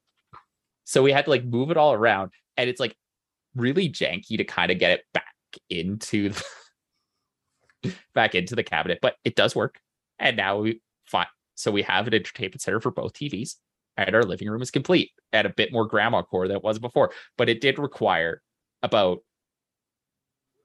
So 0.85 1.03
we 1.03 1.13
had 1.13 1.25
to 1.25 1.31
like 1.31 1.45
move 1.45 1.71
it 1.71 1.77
all 1.77 1.93
around, 1.93 2.33
and 2.57 2.69
it's 2.69 2.81
like 2.81 2.97
really 3.55 3.89
janky 3.89 4.37
to 4.37 4.45
kind 4.45 4.71
of 4.71 4.79
get 4.79 4.93
it 4.93 5.05
back 5.15 5.25
into 5.69 6.31
the, 7.83 7.95
back 8.15 8.35
into 8.35 8.55
the 8.55 8.63
cabinet, 8.63 8.99
but 9.01 9.17
it 9.25 9.35
does 9.35 9.57
work. 9.57 9.81
And 10.19 10.37
now 10.37 10.59
we 10.59 10.81
fine. 11.07 11.27
So 11.61 11.71
we 11.71 11.83
have 11.83 12.07
an 12.07 12.15
entertainment 12.15 12.63
center 12.63 12.81
for 12.81 12.91
both 12.91 13.13
TVs, 13.13 13.57
and 13.99 14.15
our 14.15 14.23
living 14.23 14.49
room 14.49 14.63
is 14.63 14.71
complete 14.71 15.11
and 15.33 15.47
a 15.47 15.53
bit 15.55 15.73
more 15.73 15.87
grandma 15.87 16.23
core 16.23 16.49
than 16.49 16.57
it 16.57 16.65
was 16.65 16.79
before. 16.79 17.13
But 17.37 17.51
it 17.51 17.61
did 17.61 17.79
require 17.79 18.41
about 18.83 19.19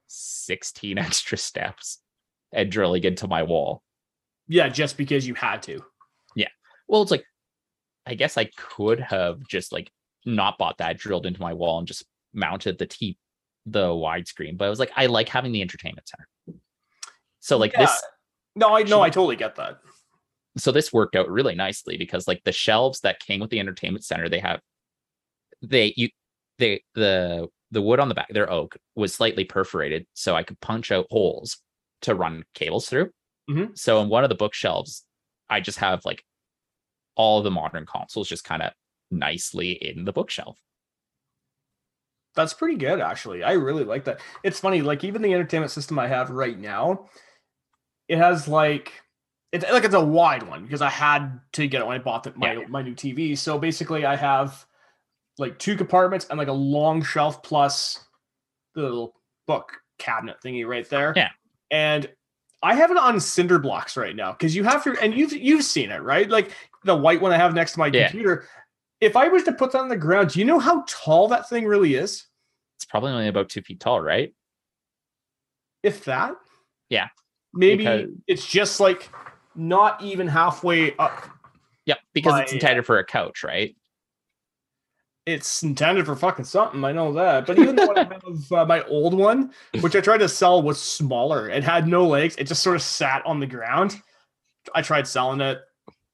16 0.07 0.97
extra 0.97 1.37
steps 1.37 1.99
and 2.53 2.71
drilling 2.71 3.03
into 3.03 3.27
my 3.27 3.43
wall. 3.43 3.83
Yeah, 4.47 4.69
just 4.69 4.95
because 4.95 5.27
you 5.27 5.33
had 5.33 5.61
to. 5.63 5.83
Yeah. 6.33 6.47
Well, 6.87 7.01
it's 7.01 7.11
like 7.11 7.25
I 8.05 8.13
guess 8.13 8.37
I 8.37 8.45
could 8.55 9.01
have 9.01 9.45
just 9.49 9.73
like 9.73 9.91
not 10.25 10.57
bought 10.57 10.77
that, 10.77 10.97
drilled 10.97 11.25
into 11.25 11.41
my 11.41 11.53
wall, 11.53 11.79
and 11.79 11.87
just 11.87 12.05
mounted 12.33 12.77
the 12.77 12.85
T 12.85 13.17
the 13.65 13.87
widescreen. 13.87 14.57
But 14.57 14.65
I 14.65 14.69
was 14.69 14.79
like, 14.79 14.91
I 14.95 15.07
like 15.07 15.27
having 15.27 15.51
the 15.51 15.61
entertainment 15.61 16.07
center. 16.07 16.59
So 17.41 17.57
like 17.57 17.73
Yeah. 17.73 17.81
this 17.81 18.01
No, 18.55 18.77
I 18.77 18.83
no, 18.83 19.01
I 19.01 19.09
totally 19.09 19.35
get 19.35 19.57
that. 19.57 19.79
So 20.57 20.71
this 20.71 20.93
worked 20.93 21.15
out 21.15 21.29
really 21.29 21.55
nicely 21.55 21.97
because 21.97 22.27
like 22.27 22.43
the 22.45 22.51
shelves 22.51 23.01
that 23.01 23.19
came 23.19 23.39
with 23.39 23.49
the 23.49 23.59
entertainment 23.59 24.05
center, 24.05 24.29
they 24.29 24.39
have 24.39 24.61
they 25.61 25.93
you 25.97 26.09
they 26.57 26.83
the 26.93 27.47
the 27.71 27.81
wood 27.81 27.99
on 27.99 28.09
the 28.09 28.15
back, 28.15 28.29
their 28.29 28.49
oak 28.49 28.77
was 28.95 29.13
slightly 29.13 29.43
perforated, 29.43 30.05
so 30.13 30.35
I 30.35 30.43
could 30.43 30.59
punch 30.61 30.91
out 30.91 31.07
holes 31.09 31.57
to 32.01 32.15
run 32.15 32.43
cables 32.53 32.87
through. 32.87 33.09
Mhm. 33.49 33.77
So 33.77 34.01
in 34.01 34.09
one 34.09 34.23
of 34.23 34.29
the 34.29 34.35
bookshelves, 34.35 35.05
I 35.49 35.59
just 35.61 35.79
have 35.79 36.05
like 36.05 36.23
all 37.15 37.41
the 37.43 37.51
modern 37.51 37.85
consoles 37.85 38.29
just 38.29 38.43
kind 38.45 38.61
of 38.63 38.73
nicely 39.11 39.73
in 39.73 40.05
the 40.05 40.13
bookshelf. 40.13 40.59
That's 42.35 42.53
pretty 42.53 42.75
good, 42.77 42.99
actually. 42.99 43.43
I 43.43 43.53
really 43.53 43.85
like 43.85 44.03
that. 44.05 44.19
It's 44.43 44.59
funny, 44.59 44.81
like 44.81 45.03
even 45.03 45.21
the 45.21 45.33
entertainment 45.33 45.71
system 45.71 45.97
I 45.97 46.07
have 46.07 46.29
right 46.29 46.57
now, 46.57 47.09
it 48.07 48.17
has 48.17 48.47
like 48.47 48.93
it's 49.55 49.71
like 49.71 49.83
it's 49.83 49.93
a 49.95 49.99
wide 50.03 50.43
one 50.43 50.63
because 50.63 50.81
I 50.81 50.89
had 50.89 51.39
to 51.53 51.67
get 51.67 51.81
it 51.81 51.87
when 51.87 51.99
I 51.99 52.03
bought 52.03 52.23
the, 52.23 52.33
my 52.35 52.53
Yeah. 52.53 52.67
my 52.67 52.81
new 52.81 52.93
TV. 52.95 53.37
So 53.37 53.57
basically, 53.57 54.05
I 54.05 54.15
have 54.15 54.65
like 55.37 55.57
two 55.59 55.75
compartments 55.75 56.27
and 56.29 56.37
like 56.37 56.47
a 56.47 56.53
long 56.53 57.03
shelf 57.03 57.41
plus 57.43 58.05
the 58.73 58.81
little 58.81 59.13
book 59.47 59.71
cabinet 59.97 60.37
thingy 60.43 60.65
right 60.67 60.87
there. 60.89 61.13
Yeah. 61.15 61.29
and 61.71 62.09
I 62.63 62.73
have 62.73 62.89
it 62.89 62.97
on 62.97 63.19
cinder 63.19 63.59
blocks 63.59 63.95
right 63.95 64.15
now 64.15 64.31
because 64.31 64.55
you 64.55 64.63
have 64.63 64.83
to, 64.85 64.97
and 65.01 65.13
you've 65.13 65.33
you've 65.33 65.63
seen 65.63 65.91
it, 65.91 66.01
right? 66.01 66.27
Like 66.27 66.51
the 66.83 66.95
white 66.95 67.21
one 67.21 67.31
I 67.31 67.37
have 67.37 67.53
next 67.53 67.73
to 67.73 67.79
my 67.79 67.87
Yeah. 67.87 68.07
computer. 68.09 68.47
If 69.01 69.15
I 69.15 69.27
was 69.27 69.43
to 69.43 69.51
put 69.51 69.71
that 69.73 69.79
on 69.81 69.89
the 69.89 69.97
ground, 69.97 70.29
do 70.31 70.39
you 70.39 70.45
know 70.45 70.57
how 70.57 70.83
tall 70.87 71.27
that 71.27 71.47
thing 71.49 71.65
really 71.65 71.93
is? 71.95 72.25
It's 72.77 72.85
probably 72.85 73.11
only 73.11 73.27
about 73.27 73.49
two 73.49 73.61
feet 73.61 73.79
tall, 73.79 74.01
right? 74.01 74.33
if 75.83 76.03
that. 76.05 76.33
Yeah. 76.89 77.09
Maybe 77.53 77.83
Because- 77.83 78.09
it's 78.27 78.45
just 78.47 78.79
like 78.79 79.09
not 79.55 80.01
even 80.01 80.27
halfway 80.27 80.95
up. 80.97 81.29
Yep, 81.85 81.99
because 82.13 82.41
it's 82.41 82.53
intended 82.53 82.85
for 82.85 82.97
a 82.99 83.05
couch, 83.05 83.43
right? 83.43 83.75
It's 85.25 85.63
intended 85.63 86.05
for 86.05 86.15
fucking 86.15 86.45
something. 86.45 86.83
I 86.83 86.91
know 86.91 87.11
that. 87.13 87.47
But 87.47 87.57
even 87.57 87.75
the 87.75 87.85
one 87.87 87.97
I 87.97 88.03
have, 88.13 88.51
uh, 88.51 88.65
my 88.65 88.83
old 88.83 89.13
one, 89.15 89.51
which 89.81 89.95
I 89.95 90.01
tried 90.01 90.19
to 90.19 90.29
sell, 90.29 90.61
was 90.61 90.79
smaller. 90.79 91.49
It 91.49 91.63
had 91.63 91.87
no 91.87 92.05
legs. 92.07 92.35
It 92.37 92.43
just 92.45 92.61
sort 92.61 92.75
of 92.75 92.81
sat 92.83 93.25
on 93.25 93.39
the 93.39 93.47
ground. 93.47 93.99
I 94.75 94.81
tried 94.83 95.07
selling 95.07 95.41
it. 95.41 95.61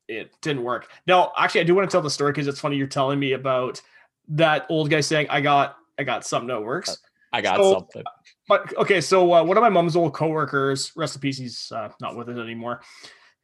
It 0.08 0.32
didn't 0.42 0.64
work. 0.64 0.90
Now, 1.08 1.32
actually, 1.38 1.62
I 1.62 1.64
do 1.66 1.76
want 1.76 1.90
to 1.90 1.94
tell 1.94 2.02
the 2.02 2.10
story 2.10 2.32
because 2.32 2.48
it's 2.48 2.60
funny 2.60 2.76
you're 2.78 2.88
telling 2.88 3.20
me 3.20 3.34
about 3.34 3.82
that 4.30 4.66
old 4.70 4.90
guy 4.90 5.02
saying, 5.02 5.28
"I 5.30 5.42
got, 5.42 5.78
I 6.00 6.04
got 6.04 6.26
something 6.26 6.48
that 6.48 6.62
works." 6.62 6.98
I 7.34 7.42
got 7.42 7.58
So- 7.58 7.74
something. 7.74 8.04
But 8.48 8.78
okay, 8.78 9.00
so 9.00 9.34
uh, 9.34 9.44
one 9.44 9.56
of 9.56 9.62
my 9.62 9.70
mom's 9.70 9.96
old 9.96 10.14
coworkers, 10.14 10.92
rest 10.98 11.16
in 11.16 11.22
peace, 11.22 11.38
he's 11.38 11.72
uh, 11.72 11.90
not 12.02 12.18
with 12.18 12.28
us 12.28 12.38
anymore. 12.38 12.82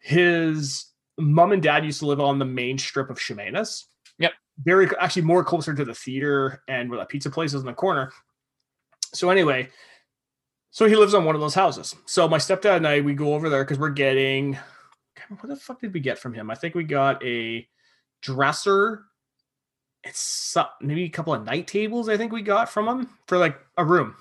His 0.07 0.85
mom 1.17 1.51
and 1.51 1.61
dad 1.61 1.83
used 1.83 1.99
to 1.99 2.05
live 2.05 2.21
on 2.21 2.39
the 2.39 2.45
main 2.45 2.77
strip 2.77 3.09
of 3.09 3.17
Chemainus. 3.19 3.83
Yep. 4.19 4.31
Very 4.63 4.87
actually 5.01 5.23
more 5.23 5.43
closer 5.43 5.73
to 5.73 5.83
the 5.83 5.93
theater 5.93 6.63
and 6.69 6.89
where 6.89 6.97
that 6.97 7.09
pizza 7.09 7.29
place 7.29 7.53
is 7.53 7.59
in 7.59 7.67
the 7.67 7.73
corner. 7.73 8.13
So 9.13 9.29
anyway, 9.29 9.67
so 10.71 10.85
he 10.85 10.95
lives 10.95 11.13
on 11.13 11.25
one 11.25 11.35
of 11.35 11.41
those 11.41 11.53
houses. 11.53 11.93
So 12.05 12.25
my 12.25 12.37
stepdad 12.37 12.77
and 12.77 12.87
I 12.87 13.01
we 13.01 13.15
go 13.15 13.33
over 13.33 13.49
there 13.49 13.65
because 13.65 13.79
we're 13.79 13.89
getting 13.89 14.57
what 15.27 15.49
the 15.49 15.57
fuck 15.57 15.81
did 15.81 15.93
we 15.93 15.99
get 15.99 16.17
from 16.17 16.33
him? 16.33 16.49
I 16.49 16.55
think 16.55 16.73
we 16.73 16.85
got 16.85 17.21
a 17.25 17.67
dresser. 18.21 19.03
It's 20.05 20.55
maybe 20.79 21.03
a 21.03 21.09
couple 21.09 21.33
of 21.33 21.43
night 21.43 21.67
tables. 21.67 22.07
I 22.07 22.15
think 22.15 22.31
we 22.31 22.43
got 22.43 22.69
from 22.69 22.87
him 22.87 23.09
for 23.27 23.37
like 23.37 23.59
a 23.75 23.83
room. 23.83 24.15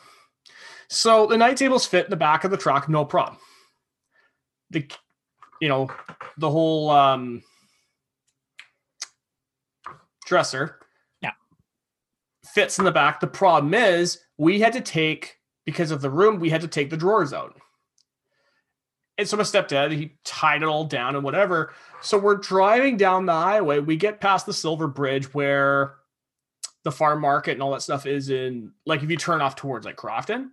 So 0.89 1.29
the 1.29 1.37
night 1.37 1.57
tables 1.57 1.87
fit 1.87 2.07
in 2.07 2.11
the 2.11 2.17
back 2.17 2.43
of 2.43 2.51
the 2.51 2.57
truck, 2.57 2.89
no 2.89 3.05
problem. 3.05 3.39
The 4.71 4.91
you 5.61 5.69
know, 5.69 5.89
the 6.39 6.51
whole 6.51 6.91
um 6.91 7.43
dresser 10.27 10.81
Yeah. 11.23 11.33
fits 12.55 12.79
in 12.79 12.85
the 12.85 12.93
back. 12.93 13.21
The 13.21 13.27
problem 13.27 13.75
is 13.75 14.21
we 14.39 14.61
had 14.61 14.73
to 14.75 14.81
take 14.81 15.39
because 15.65 15.91
of 15.91 16.01
the 16.01 16.11
room, 16.11 16.39
we 16.39 16.51
had 16.51 16.61
to 16.61 16.69
take 16.69 16.91
the 16.91 16.97
drawers 16.97 17.33
out. 17.33 17.57
And 19.19 19.27
so 19.27 19.37
my 19.37 19.45
stepdad, 19.45 19.93
he 19.93 20.17
tied 20.25 20.63
it 20.63 20.69
all 20.69 20.85
down 20.85 21.15
and 21.17 21.25
whatever. 21.25 21.73
So 22.03 22.19
we're 22.19 22.37
driving 22.37 22.97
down 22.97 23.25
the 23.25 23.33
highway. 23.33 23.79
We 23.79 23.97
get 23.97 24.21
past 24.21 24.45
the 24.47 24.53
Silver 24.53 24.87
Bridge 24.87 25.33
where 25.33 25.95
the 26.85 26.93
farm 26.93 27.21
market 27.21 27.53
and 27.53 27.63
all 27.63 27.73
that 27.73 27.83
stuff 27.83 28.07
is 28.07 28.31
in 28.31 28.73
like 28.85 29.03
if 29.03 29.11
you 29.11 29.17
turn 29.17 29.41
off 29.41 29.57
towards 29.57 29.87
like 29.87 29.97
Crofton. 29.97 30.53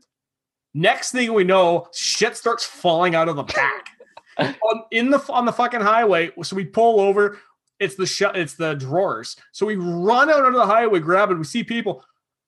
Next 0.73 1.11
thing 1.11 1.33
we 1.33 1.43
know, 1.43 1.87
shit 1.93 2.35
starts 2.35 2.65
falling 2.65 3.13
out 3.13 3.29
of 3.29 3.35
the 3.35 3.43
back 3.43 3.89
on, 4.39 4.83
in 4.91 5.09
the 5.09 5.19
on 5.31 5.45
the 5.45 5.53
fucking 5.53 5.81
highway. 5.81 6.31
So 6.43 6.55
we 6.55 6.65
pull 6.65 6.99
over. 6.99 7.39
It's 7.79 7.95
the 7.95 8.05
shut. 8.05 8.37
It's 8.37 8.55
the 8.55 8.75
drawers. 8.75 9.35
So 9.51 9.65
we 9.65 9.75
run 9.75 10.29
out 10.29 10.45
onto 10.45 10.57
the 10.57 10.65
highway, 10.65 10.99
grab 10.99 11.31
it. 11.31 11.37
We 11.37 11.43
see 11.43 11.63
people. 11.63 12.03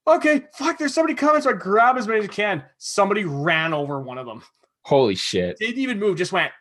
Okay, 0.07 0.43
fuck. 0.53 0.77
There's 0.77 0.93
somebody 0.93 1.15
coming. 1.15 1.41
So 1.41 1.49
I 1.49 1.53
grab 1.53 1.97
as 1.97 2.07
many 2.07 2.19
as 2.19 2.25
I 2.25 2.29
can. 2.29 2.63
Somebody 2.77 3.25
ran 3.25 3.73
over 3.73 3.99
one 3.99 4.17
of 4.17 4.25
them. 4.25 4.43
Holy 4.83 5.15
shit. 5.15 5.57
Didn't 5.57 5.79
even 5.79 5.99
move. 5.99 6.17
Just 6.17 6.31
went 6.31 6.51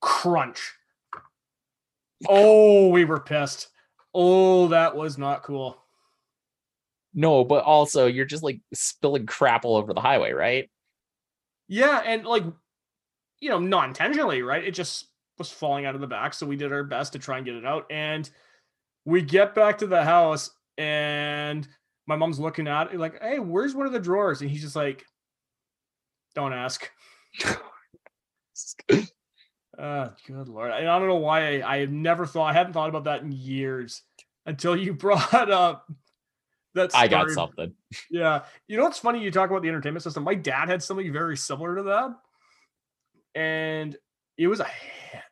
crunch. 0.00 0.60
Oh, 2.28 2.88
we 2.88 3.04
were 3.04 3.20
pissed. 3.20 3.68
Oh, 4.14 4.68
that 4.68 4.94
was 4.94 5.18
not 5.18 5.42
cool. 5.42 5.76
No, 7.14 7.44
but 7.44 7.64
also 7.64 8.06
you're 8.06 8.24
just 8.24 8.42
like 8.42 8.60
spilling 8.72 9.26
crap 9.26 9.64
all 9.64 9.76
over 9.76 9.92
the 9.92 10.00
highway, 10.00 10.32
right? 10.32 10.70
Yeah, 11.68 12.00
and 12.04 12.24
like, 12.24 12.44
you 13.44 13.50
know, 13.50 13.58
not 13.58 13.88
intentionally, 13.88 14.40
right? 14.40 14.64
It 14.64 14.72
just 14.72 15.08
was 15.36 15.50
falling 15.50 15.84
out 15.84 15.94
of 15.94 16.00
the 16.00 16.06
back. 16.06 16.32
So 16.32 16.46
we 16.46 16.56
did 16.56 16.72
our 16.72 16.82
best 16.82 17.12
to 17.12 17.18
try 17.18 17.36
and 17.36 17.44
get 17.44 17.56
it 17.56 17.66
out. 17.66 17.84
And 17.90 18.28
we 19.04 19.20
get 19.20 19.54
back 19.54 19.76
to 19.78 19.86
the 19.86 20.02
house, 20.02 20.50
and 20.78 21.68
my 22.06 22.16
mom's 22.16 22.40
looking 22.40 22.66
at 22.66 22.94
it 22.94 22.98
like, 22.98 23.20
hey, 23.20 23.38
where's 23.38 23.74
one 23.74 23.86
of 23.86 23.92
the 23.92 24.00
drawers? 24.00 24.40
And 24.40 24.50
he's 24.50 24.62
just 24.62 24.76
like, 24.76 25.04
don't 26.34 26.54
ask. 26.54 26.90
Uh, 29.78 30.08
good 30.26 30.48
lord. 30.48 30.70
I, 30.70 30.78
I 30.78 30.98
don't 30.98 31.06
know 31.06 31.16
why 31.16 31.60
I, 31.60 31.74
I 31.74 31.78
have 31.80 31.92
never 31.92 32.24
thought, 32.24 32.46
I 32.48 32.54
hadn't 32.54 32.72
thought 32.72 32.88
about 32.88 33.04
that 33.04 33.20
in 33.20 33.30
years 33.30 34.00
until 34.46 34.74
you 34.74 34.94
brought 34.94 35.50
up 35.50 35.86
that 36.72 36.92
story. 36.92 37.04
I 37.04 37.08
got 37.08 37.28
something. 37.28 37.74
Yeah. 38.10 38.44
You 38.68 38.78
know 38.78 38.84
what's 38.84 39.00
funny? 39.00 39.22
You 39.22 39.30
talk 39.30 39.50
about 39.50 39.60
the 39.60 39.68
entertainment 39.68 40.02
system. 40.02 40.24
My 40.24 40.34
dad 40.34 40.70
had 40.70 40.82
something 40.82 41.12
very 41.12 41.36
similar 41.36 41.76
to 41.76 41.82
that. 41.82 42.16
And 43.34 43.96
it 44.36 44.46
was 44.48 44.60
a 44.60 44.66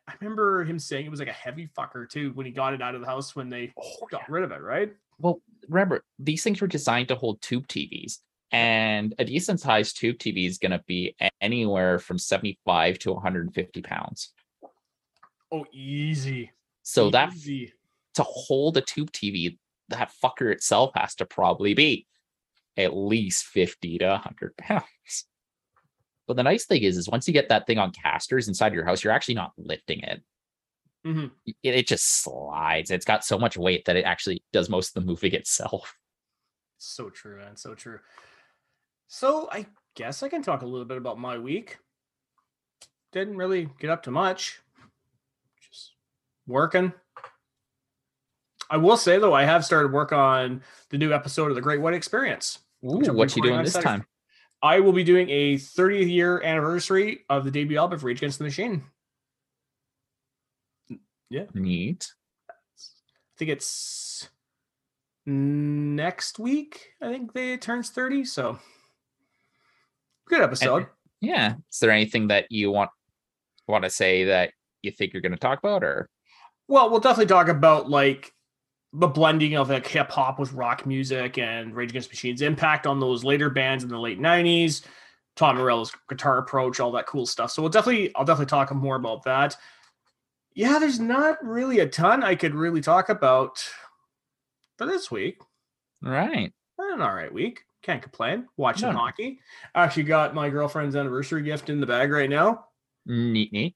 I 0.07 0.13
remember 0.19 0.63
him 0.63 0.79
saying 0.79 1.05
it 1.05 1.09
was 1.09 1.19
like 1.19 1.29
a 1.29 1.33
heavy 1.33 1.69
fucker 1.77 2.09
too 2.09 2.31
when 2.33 2.45
he 2.45 2.51
got 2.51 2.73
it 2.73 2.81
out 2.81 2.95
of 2.95 3.01
the 3.01 3.07
house 3.07 3.35
when 3.35 3.49
they 3.49 3.73
Oh, 3.81 4.07
got 4.11 4.29
rid 4.29 4.43
of 4.43 4.51
it, 4.51 4.61
right? 4.61 4.93
Well, 5.19 5.41
remember, 5.69 6.03
these 6.19 6.43
things 6.43 6.59
were 6.59 6.67
designed 6.67 7.07
to 7.09 7.15
hold 7.15 7.41
tube 7.41 7.67
TVs, 7.67 8.17
and 8.51 9.13
a 9.19 9.25
decent 9.25 9.59
sized 9.59 9.97
tube 9.97 10.17
TV 10.17 10.47
is 10.47 10.57
going 10.57 10.71
to 10.71 10.83
be 10.87 11.15
anywhere 11.39 11.99
from 11.99 12.17
75 12.17 12.99
to 12.99 13.13
150 13.13 13.81
pounds. 13.81 14.33
Oh, 15.51 15.65
easy. 15.71 16.51
So 16.81 17.09
that 17.11 17.33
easy. 17.33 17.73
to 18.15 18.23
hold 18.23 18.75
a 18.77 18.81
tube 18.81 19.11
TV, 19.11 19.57
that 19.89 20.11
fucker 20.23 20.51
itself 20.51 20.91
has 20.95 21.15
to 21.15 21.25
probably 21.25 21.73
be 21.73 22.07
at 22.75 22.95
least 22.95 23.45
50 23.45 23.99
to 23.99 24.07
100 24.07 24.57
pounds. 24.57 25.25
But 26.27 26.37
the 26.37 26.43
nice 26.43 26.65
thing 26.65 26.83
is, 26.83 26.97
is 26.97 27.09
once 27.09 27.27
you 27.27 27.33
get 27.33 27.49
that 27.49 27.67
thing 27.67 27.77
on 27.77 27.91
casters 27.91 28.47
inside 28.47 28.73
your 28.73 28.85
house, 28.85 29.03
you're 29.03 29.13
actually 29.13 29.35
not 29.35 29.51
lifting 29.57 29.99
it. 30.01 30.23
Mhm. 31.05 31.31
It, 31.45 31.55
it 31.63 31.87
just 31.87 32.21
slides. 32.23 32.91
It's 32.91 33.05
got 33.05 33.25
so 33.25 33.37
much 33.37 33.57
weight 33.57 33.85
that 33.85 33.97
it 33.97 34.05
actually 34.05 34.41
does 34.53 34.69
most 34.69 34.95
of 34.95 35.03
the 35.03 35.07
moving 35.07 35.33
itself. 35.33 35.97
So 36.77 37.09
true, 37.09 37.37
man. 37.37 37.57
So 37.57 37.75
true. 37.75 37.99
So 39.07 39.49
I 39.51 39.65
guess 39.95 40.23
I 40.23 40.29
can 40.29 40.41
talk 40.41 40.61
a 40.61 40.65
little 40.65 40.85
bit 40.85 40.97
about 40.97 41.19
my 41.19 41.37
week. 41.37 41.77
Didn't 43.11 43.37
really 43.37 43.69
get 43.79 43.89
up 43.89 44.03
to 44.03 44.11
much. 44.11 44.59
Just 45.61 45.91
working. 46.47 46.93
I 48.69 48.77
will 48.77 48.97
say 48.97 49.19
though, 49.19 49.33
I 49.33 49.43
have 49.43 49.63
started 49.65 49.91
work 49.91 50.11
on 50.13 50.61
the 50.89 50.97
new 50.97 51.13
episode 51.13 51.49
of 51.49 51.55
the 51.55 51.61
Great 51.61 51.81
White 51.81 51.93
Experience. 51.93 52.59
Ooh, 52.83 52.99
what 53.13 53.35
you 53.35 53.43
doing 53.43 53.61
this 53.63 53.73
Saturday. 53.73 53.89
time? 53.89 54.05
I 54.63 54.79
will 54.79 54.93
be 54.93 55.03
doing 55.03 55.29
a 55.29 55.55
30th 55.55 56.09
year 56.09 56.41
anniversary 56.41 57.25
of 57.29 57.43
the 57.43 57.51
debut 57.51 57.77
album 57.77 57.97
of 57.97 58.03
Rage 58.05 58.19
Against 58.19 58.39
the 58.39 58.45
Machine. 58.45 58.81
Yeah. 61.29 61.43
Neat. 61.53 62.09
I 62.49 62.53
think 63.37 63.51
it's 63.51 64.29
next 65.25 66.39
week. 66.39 66.93
I 67.01 67.11
think 67.11 67.33
they 67.33 67.53
it 67.53 67.61
turns 67.61 67.89
30. 67.89 68.23
So 68.23 68.57
good 70.29 70.41
episode. 70.41 70.87
Yeah. 71.19 71.55
Is 71.69 71.79
there 71.79 71.91
anything 71.91 72.29
that 72.29 72.45
you 72.49 72.71
want 72.71 72.89
want 73.67 73.83
to 73.83 73.89
say 73.89 74.25
that 74.25 74.53
you 74.81 74.91
think 74.91 75.11
you're 75.11 75.21
going 75.21 75.33
to 75.33 75.37
talk 75.37 75.59
about, 75.59 75.83
or 75.83 76.09
Well, 76.67 76.89
we'll 76.89 76.99
definitely 76.99 77.27
talk 77.27 77.49
about 77.49 77.89
like 77.89 78.31
the 78.93 79.07
blending 79.07 79.55
of 79.55 79.69
like 79.69 79.87
hip 79.87 80.11
hop 80.11 80.39
with 80.39 80.53
rock 80.53 80.85
music 80.85 81.37
and 81.39 81.75
Rage 81.75 81.89
Against 81.89 82.09
the 82.09 82.13
Machine's 82.13 82.41
impact 82.41 82.85
on 82.85 82.99
those 82.99 83.23
later 83.23 83.49
bands 83.49 83.83
in 83.83 83.89
the 83.89 83.97
late 83.99 84.19
90s, 84.19 84.85
Tom 85.35 85.57
Morello's 85.57 85.91
guitar 86.07 86.37
approach, 86.37 86.79
all 86.79 86.91
that 86.91 87.07
cool 87.07 87.25
stuff. 87.25 87.51
So 87.51 87.61
we'll 87.63 87.71
definitely 87.71 88.13
I'll 88.15 88.25
definitely 88.25 88.49
talk 88.51 88.71
more 88.73 88.95
about 88.95 89.23
that. 89.23 89.55
Yeah, 90.53 90.77
there's 90.77 90.99
not 90.99 91.43
really 91.43 91.79
a 91.79 91.87
ton 91.87 92.23
I 92.23 92.35
could 92.35 92.53
really 92.53 92.81
talk 92.81 93.09
about 93.09 93.63
for 94.77 94.85
this 94.85 95.09
week. 95.09 95.39
right? 96.01 96.53
An 96.77 97.01
all 97.01 97.13
right 97.15 97.33
week. 97.33 97.61
Can't 97.81 98.01
complain. 98.01 98.47
Watching 98.57 98.91
No. 98.91 98.97
hockey. 98.97 99.39
Actually 99.73 100.03
got 100.03 100.35
my 100.35 100.49
girlfriend's 100.49 100.95
anniversary 100.95 101.41
gift 101.41 101.69
in 101.69 101.79
the 101.79 101.87
bag 101.87 102.11
right 102.11 102.29
now. 102.29 102.65
Neat, 103.05 103.51
neat. 103.51 103.75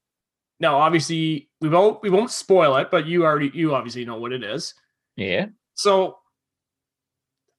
Now, 0.60 0.78
obviously, 0.78 1.50
we 1.60 1.68
won't 1.68 2.02
we 2.02 2.10
won't 2.10 2.30
spoil 2.30 2.76
it, 2.76 2.90
but 2.90 3.06
you 3.06 3.24
already 3.24 3.50
you 3.52 3.74
obviously 3.74 4.04
know 4.04 4.16
what 4.18 4.32
it 4.32 4.42
is. 4.44 4.74
Yeah. 5.18 5.46
So 5.74 6.16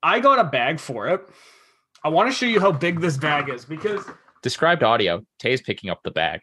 I 0.02 0.20
got 0.20 0.40
a 0.40 0.46
bag 0.46 0.80
for 0.80 1.08
it. 1.10 1.22
I 2.04 2.10
want 2.10 2.32
to 2.32 2.36
show 2.36 2.46
you 2.46 2.60
how 2.60 2.72
big 2.72 3.02
this 3.02 3.18
bag 3.18 3.50
is 3.50 3.66
because 3.66 4.06
Described 4.42 4.84
audio. 4.84 5.26
Tay's 5.38 5.62
picking 5.62 5.90
up 5.90 6.02
the 6.04 6.12
bag. 6.12 6.40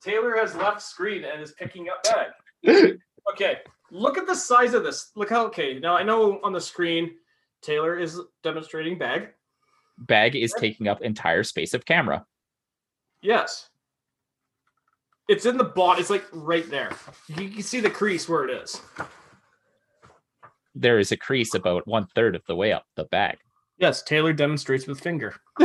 Taylor 0.00 0.36
has 0.36 0.54
left 0.54 0.80
screen 0.80 1.24
and 1.24 1.42
is 1.42 1.52
picking 1.52 1.88
up 1.88 2.02
bag. 2.04 2.98
Okay, 3.32 3.56
look 3.90 4.16
at 4.18 4.28
the 4.28 4.36
size 4.36 4.72
of 4.72 4.84
this. 4.84 5.10
Look 5.16 5.30
how 5.30 5.46
okay. 5.46 5.80
Now 5.80 5.96
I 5.96 6.04
know 6.04 6.38
on 6.44 6.52
the 6.52 6.60
screen 6.60 7.16
Taylor 7.60 7.98
is 7.98 8.20
demonstrating 8.44 8.98
bag. 8.98 9.30
Bag 9.98 10.36
is 10.36 10.54
taking 10.56 10.86
up 10.86 11.02
entire 11.02 11.42
space 11.42 11.74
of 11.74 11.84
camera. 11.84 12.24
Yes. 13.22 13.68
It's 15.28 15.44
in 15.44 15.56
the 15.56 15.64
bot. 15.64 15.98
It's 15.98 16.08
like 16.08 16.24
right 16.32 16.70
there. 16.70 16.92
You 17.36 17.48
can 17.48 17.62
see 17.62 17.80
the 17.80 17.90
crease 17.90 18.28
where 18.28 18.44
it 18.44 18.62
is. 18.62 18.80
There 20.78 20.98
is 20.98 21.10
a 21.10 21.16
crease 21.16 21.54
about 21.54 21.88
one 21.88 22.06
third 22.14 22.36
of 22.36 22.42
the 22.46 22.54
way 22.54 22.70
up 22.72 22.84
the 22.96 23.04
bag. 23.04 23.38
Yes, 23.78 24.02
Taylor 24.02 24.34
demonstrates 24.34 24.86
with 24.86 25.00
finger. 25.00 25.34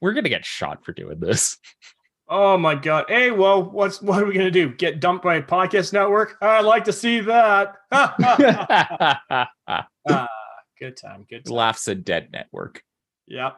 We're 0.00 0.14
gonna 0.14 0.30
get 0.30 0.46
shot 0.46 0.82
for 0.84 0.92
doing 0.92 1.20
this. 1.20 1.58
Oh 2.26 2.56
my 2.56 2.74
god. 2.74 3.04
Hey, 3.08 3.30
well, 3.30 3.62
what's 3.62 4.00
what 4.00 4.22
are 4.22 4.24
we 4.24 4.32
gonna 4.32 4.50
do? 4.50 4.72
Get 4.72 5.00
dumped 5.00 5.24
by 5.24 5.36
a 5.36 5.42
podcast 5.42 5.92
network? 5.92 6.38
I'd 6.40 6.64
like 6.64 6.84
to 6.84 6.92
see 6.92 7.20
that. 7.20 7.76
Ah, 10.08 10.28
good 10.78 10.96
time. 10.96 11.26
Good 11.28 11.44
time. 11.44 11.54
Laughs 11.54 11.86
a 11.88 11.94
dead 11.94 12.30
network. 12.32 12.82
Yeah. 13.26 13.50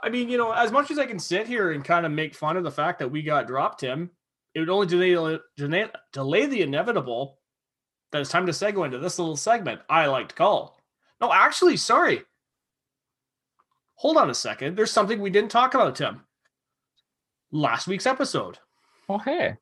I 0.00 0.08
mean, 0.10 0.28
you 0.28 0.38
know, 0.38 0.52
as 0.52 0.70
much 0.70 0.92
as 0.92 0.98
I 1.00 1.06
can 1.06 1.18
sit 1.18 1.48
here 1.48 1.72
and 1.72 1.82
kind 1.82 2.06
of 2.06 2.12
make 2.12 2.34
fun 2.34 2.56
of 2.56 2.62
the 2.62 2.70
fact 2.70 3.00
that 3.00 3.10
we 3.10 3.22
got 3.22 3.48
dropped 3.48 3.80
him, 3.80 4.10
it 4.56 4.60
would 4.60 4.70
only 4.70 4.86
delay 4.86 5.38
delay, 5.58 5.86
delay 6.14 6.46
the 6.46 6.62
inevitable. 6.62 7.38
That 8.10 8.22
it's 8.22 8.30
time 8.30 8.46
to 8.46 8.52
segue 8.52 8.82
into 8.86 8.98
this 8.98 9.18
little 9.18 9.36
segment. 9.36 9.82
I 9.90 10.06
like 10.06 10.30
to 10.30 10.34
call. 10.34 10.80
No, 11.20 11.30
actually, 11.30 11.76
sorry. 11.76 12.22
Hold 13.96 14.16
on 14.16 14.30
a 14.30 14.34
second. 14.34 14.74
There's 14.74 14.90
something 14.90 15.20
we 15.20 15.28
didn't 15.28 15.50
talk 15.50 15.74
about, 15.74 15.96
Tim. 15.96 16.22
Last 17.52 17.86
week's 17.86 18.06
episode. 18.06 18.58
Oh 19.10 19.18
hey. 19.18 19.56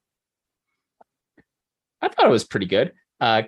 I 2.00 2.08
thought 2.08 2.26
it 2.26 2.30
was 2.30 2.44
pretty 2.44 2.66
good. 2.66 2.92
Uh 3.20 3.42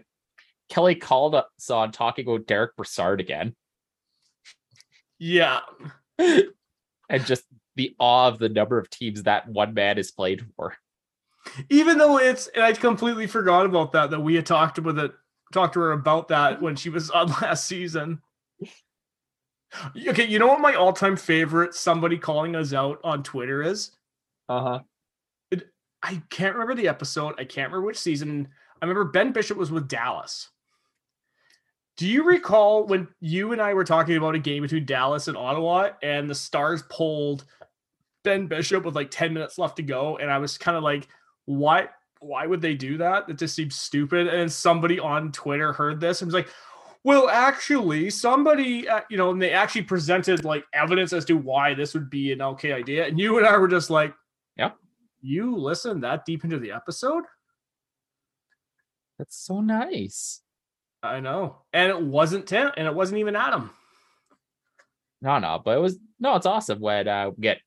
Kelly 0.68 0.96
called 0.96 1.36
us 1.36 1.70
on 1.70 1.92
talking 1.92 2.26
about 2.26 2.48
Derek 2.48 2.74
Brassard 2.74 3.20
again. 3.20 3.54
Yeah. 5.20 5.60
and 6.18 7.24
just 7.24 7.44
the 7.76 7.94
awe 8.00 8.26
of 8.26 8.40
the 8.40 8.48
number 8.48 8.78
of 8.78 8.90
teams 8.90 9.22
that 9.22 9.46
one 9.46 9.74
man 9.74 9.96
is 9.96 10.10
played 10.10 10.44
for. 10.56 10.76
Even 11.70 11.98
though 11.98 12.18
it's 12.18 12.48
and 12.48 12.64
I 12.64 12.72
completely 12.72 13.26
forgot 13.26 13.66
about 13.66 13.92
that 13.92 14.10
that 14.10 14.20
we 14.20 14.34
had 14.34 14.46
talked 14.46 14.78
with 14.78 14.98
it 14.98 15.12
talked 15.52 15.74
to 15.74 15.80
her 15.80 15.92
about 15.92 16.28
that 16.28 16.60
when 16.60 16.76
she 16.76 16.90
was 16.90 17.10
on 17.10 17.28
last 17.42 17.66
season. 17.66 18.20
Okay, 20.08 20.26
you 20.26 20.38
know 20.38 20.46
what 20.46 20.60
my 20.60 20.74
all-time 20.74 21.16
favorite 21.16 21.74
somebody 21.74 22.16
calling 22.16 22.56
us 22.56 22.72
out 22.72 22.98
on 23.04 23.22
Twitter 23.22 23.62
is? 23.62 23.90
Uh-huh. 24.48 24.80
I 26.02 26.22
can't 26.30 26.54
remember 26.54 26.74
the 26.74 26.88
episode. 26.88 27.34
I 27.38 27.44
can't 27.44 27.70
remember 27.70 27.86
which 27.86 27.98
season. 27.98 28.48
I 28.80 28.84
remember 28.84 29.10
Ben 29.10 29.32
Bishop 29.32 29.58
was 29.58 29.72
with 29.72 29.88
Dallas. 29.88 30.48
Do 31.96 32.06
you 32.06 32.22
recall 32.24 32.86
when 32.86 33.08
you 33.20 33.52
and 33.52 33.60
I 33.60 33.74
were 33.74 33.84
talking 33.84 34.16
about 34.16 34.34
a 34.34 34.38
game 34.38 34.62
between 34.62 34.84
Dallas 34.84 35.28
and 35.28 35.36
Ottawa 35.36 35.90
and 36.02 36.30
the 36.30 36.34
Stars 36.34 36.84
pulled 36.90 37.44
Ben 38.22 38.46
Bishop 38.46 38.84
with 38.84 38.94
like 38.94 39.10
10 39.10 39.32
minutes 39.34 39.58
left 39.58 39.76
to 39.76 39.82
go? 39.82 40.18
And 40.18 40.30
I 40.30 40.38
was 40.38 40.58
kind 40.58 40.76
of 40.76 40.84
like, 40.84 41.08
why 41.46 41.88
why 42.20 42.46
would 42.46 42.60
they 42.60 42.74
do 42.74 42.98
that? 42.98 43.28
It 43.28 43.38
just 43.38 43.54
seems 43.54 43.76
stupid. 43.76 44.28
And 44.28 44.50
somebody 44.50 44.98
on 44.98 45.32
Twitter 45.32 45.72
heard 45.72 46.00
this 46.00 46.22
and 46.22 46.26
was 46.26 46.34
like, 46.34 46.48
well, 47.04 47.28
actually, 47.28 48.10
somebody, 48.10 48.88
uh, 48.88 49.02
you 49.10 49.16
know, 49.16 49.30
and 49.30 49.40
they 49.40 49.52
actually 49.52 49.82
presented 49.82 50.44
like 50.44 50.64
evidence 50.72 51.12
as 51.12 51.24
to 51.26 51.34
why 51.34 51.74
this 51.74 51.94
would 51.94 52.10
be 52.10 52.32
an 52.32 52.42
okay 52.42 52.72
idea. 52.72 53.06
And 53.06 53.18
you 53.18 53.38
and 53.38 53.46
I 53.46 53.56
were 53.58 53.68
just 53.68 53.90
like, 53.90 54.14
Yep. 54.56 54.76
You 55.20 55.56
listened 55.56 56.02
that 56.02 56.24
deep 56.24 56.44
into 56.44 56.58
the 56.58 56.72
episode? 56.72 57.24
That's 59.18 59.36
so 59.36 59.60
nice. 59.60 60.40
I 61.02 61.20
know. 61.20 61.58
And 61.72 61.90
it 61.90 62.00
wasn't 62.00 62.46
Tim, 62.46 62.70
and 62.76 62.86
it 62.86 62.94
wasn't 62.94 63.20
even 63.20 63.36
Adam. 63.36 63.70
No, 65.22 65.38
no, 65.38 65.60
but 65.64 65.76
it 65.76 65.80
was 65.80 65.98
no, 66.18 66.36
it's 66.36 66.46
awesome 66.46 66.80
when 66.80 67.08
uh 67.08 67.30
we 67.30 67.42
get 67.42 67.60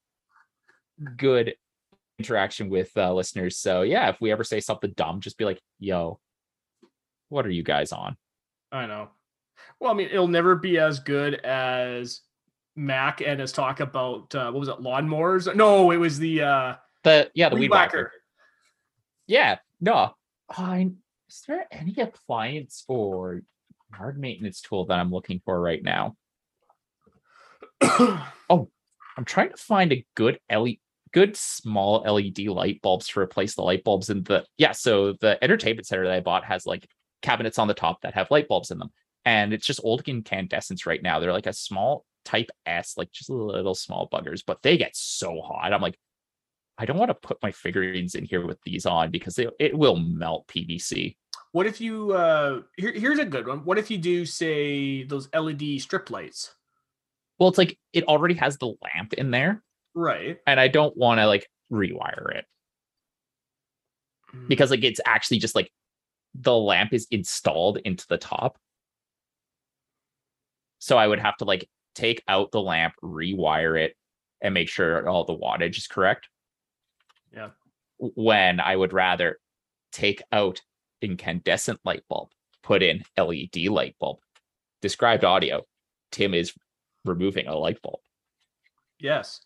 good 1.17 1.55
interaction 2.19 2.69
with 2.69 2.91
uh 2.95 3.13
listeners. 3.13 3.57
So 3.57 3.81
yeah, 3.81 4.09
if 4.09 4.19
we 4.21 4.31
ever 4.31 4.43
say 4.43 4.59
something 4.59 4.93
dumb, 4.95 5.21
just 5.21 5.37
be 5.37 5.45
like, 5.45 5.61
yo, 5.79 6.19
what 7.29 7.45
are 7.45 7.51
you 7.51 7.63
guys 7.63 7.91
on? 7.91 8.17
I 8.71 8.85
know. 8.85 9.09
Well, 9.79 9.91
I 9.91 9.93
mean, 9.95 10.09
it'll 10.11 10.27
never 10.27 10.55
be 10.55 10.77
as 10.77 10.99
good 10.99 11.35
as 11.35 12.21
Mac 12.75 13.21
and 13.21 13.39
his 13.39 13.51
talk 13.51 13.79
about 13.79 14.33
uh, 14.35 14.51
what 14.51 14.59
was 14.59 14.69
it, 14.69 14.79
lawnmowers? 14.79 15.53
No, 15.55 15.91
it 15.91 15.97
was 15.97 16.19
the 16.19 16.41
uh, 16.43 16.75
The 17.03 17.31
yeah, 17.33 17.49
the 17.49 17.55
weed 17.55 17.61
weed 17.61 17.71
whacker. 17.71 17.97
whacker. 17.97 18.11
Yeah, 19.27 19.57
no. 19.81 20.13
I 20.49 20.91
is 21.29 21.43
there 21.47 21.67
any 21.71 21.95
appliance 21.99 22.83
or 22.87 23.43
yard 23.97 24.19
maintenance 24.19 24.61
tool 24.61 24.85
that 24.85 24.99
I'm 24.99 25.11
looking 25.11 25.41
for 25.45 25.59
right 25.59 25.83
now? 25.83 26.15
Oh, 28.51 28.67
I'm 29.15 29.25
trying 29.25 29.51
to 29.51 29.57
find 29.57 29.93
a 29.93 30.03
good 30.15 30.39
LED, 30.51 30.77
good 31.11 31.35
small 31.35 32.01
LED 32.01 32.47
light 32.47 32.81
bulbs 32.81 33.07
to 33.09 33.19
replace 33.19 33.55
the 33.55 33.61
light 33.61 33.83
bulbs 33.83 34.09
in 34.09 34.23
the 34.23 34.45
yeah. 34.57 34.71
So 34.71 35.13
the 35.13 35.43
entertainment 35.43 35.87
center 35.87 36.05
that 36.05 36.13
I 36.13 36.19
bought 36.19 36.45
has 36.45 36.65
like 36.65 36.87
cabinets 37.21 37.59
on 37.59 37.67
the 37.67 37.73
top 37.73 38.01
that 38.01 38.13
have 38.13 38.31
light 38.31 38.47
bulbs 38.47 38.71
in 38.71 38.79
them, 38.79 38.91
and 39.25 39.53
it's 39.53 39.65
just 39.65 39.81
old 39.83 40.01
incandescents 40.07 40.85
right 40.85 41.01
now. 41.01 41.19
They're 41.19 41.33
like 41.33 41.47
a 41.47 41.53
small, 41.53 42.05
type 42.25 42.49
S, 42.65 42.95
like 42.97 43.11
just 43.11 43.29
little 43.29 43.75
small 43.75 44.09
buggers, 44.11 44.43
but 44.45 44.61
they 44.61 44.77
get 44.77 44.95
so 44.95 45.41
hot. 45.41 45.73
I'm 45.73 45.81
like, 45.81 45.97
I 46.77 46.85
don't 46.85 46.97
want 46.97 47.09
to 47.09 47.15
put 47.15 47.41
my 47.41 47.51
figurines 47.51 48.15
in 48.15 48.23
here 48.23 48.45
with 48.45 48.59
these 48.63 48.85
on 48.85 49.11
because 49.11 49.35
they, 49.35 49.47
it 49.59 49.77
will 49.77 49.97
melt 49.97 50.47
PVC. 50.47 51.15
What 51.51 51.65
if 51.65 51.81
you 51.81 52.13
uh 52.13 52.61
here, 52.77 52.93
here's 52.93 53.19
a 53.19 53.25
good 53.25 53.47
one. 53.47 53.65
What 53.65 53.79
if 53.79 53.89
you 53.89 53.97
do 53.97 54.25
say 54.25 55.03
those 55.03 55.27
LED 55.33 55.81
strip 55.81 56.09
lights? 56.11 56.53
Well, 57.39 57.49
it's 57.49 57.57
like 57.57 57.77
it 57.93 58.03
already 58.03 58.35
has 58.35 58.57
the 58.57 58.73
lamp 58.81 59.13
in 59.13 59.31
there, 59.31 59.63
Right. 59.95 60.37
and 60.47 60.59
I 60.59 60.67
don't 60.67 60.95
want 60.95 61.19
to 61.19 61.25
like 61.27 61.47
rewire 61.71 62.33
it 62.35 62.45
Mm. 64.33 64.47
because 64.47 64.69
like 64.69 64.83
it's 64.83 65.01
actually 65.07 65.39
just 65.39 65.55
like 65.55 65.71
the 66.35 66.55
lamp 66.55 66.93
is 66.93 67.07
installed 67.09 67.79
into 67.83 68.05
the 68.07 68.17
top. 68.19 68.59
So 70.79 70.97
I 70.97 71.07
would 71.07 71.19
have 71.19 71.35
to 71.37 71.45
like 71.45 71.67
take 71.95 72.21
out 72.27 72.51
the 72.51 72.61
lamp, 72.61 72.93
rewire 73.03 73.79
it, 73.79 73.95
and 74.41 74.53
make 74.53 74.69
sure 74.69 75.09
all 75.09 75.25
the 75.25 75.35
wattage 75.35 75.77
is 75.77 75.87
correct. 75.87 76.29
Yeah. 77.33 77.49
When 77.97 78.59
I 78.59 78.75
would 78.75 78.93
rather 78.93 79.39
take 79.91 80.21
out 80.31 80.61
incandescent 81.01 81.79
light 81.83 82.03
bulb, 82.07 82.29
put 82.63 82.83
in 82.83 83.03
LED 83.17 83.67
light 83.69 83.95
bulb. 83.99 84.19
Described 84.81 85.25
audio. 85.25 85.65
Tim 86.11 86.33
is 86.33 86.53
removing 87.03 87.47
a 87.47 87.55
light 87.55 87.81
bulb. 87.81 87.99
Yes. 88.99 89.41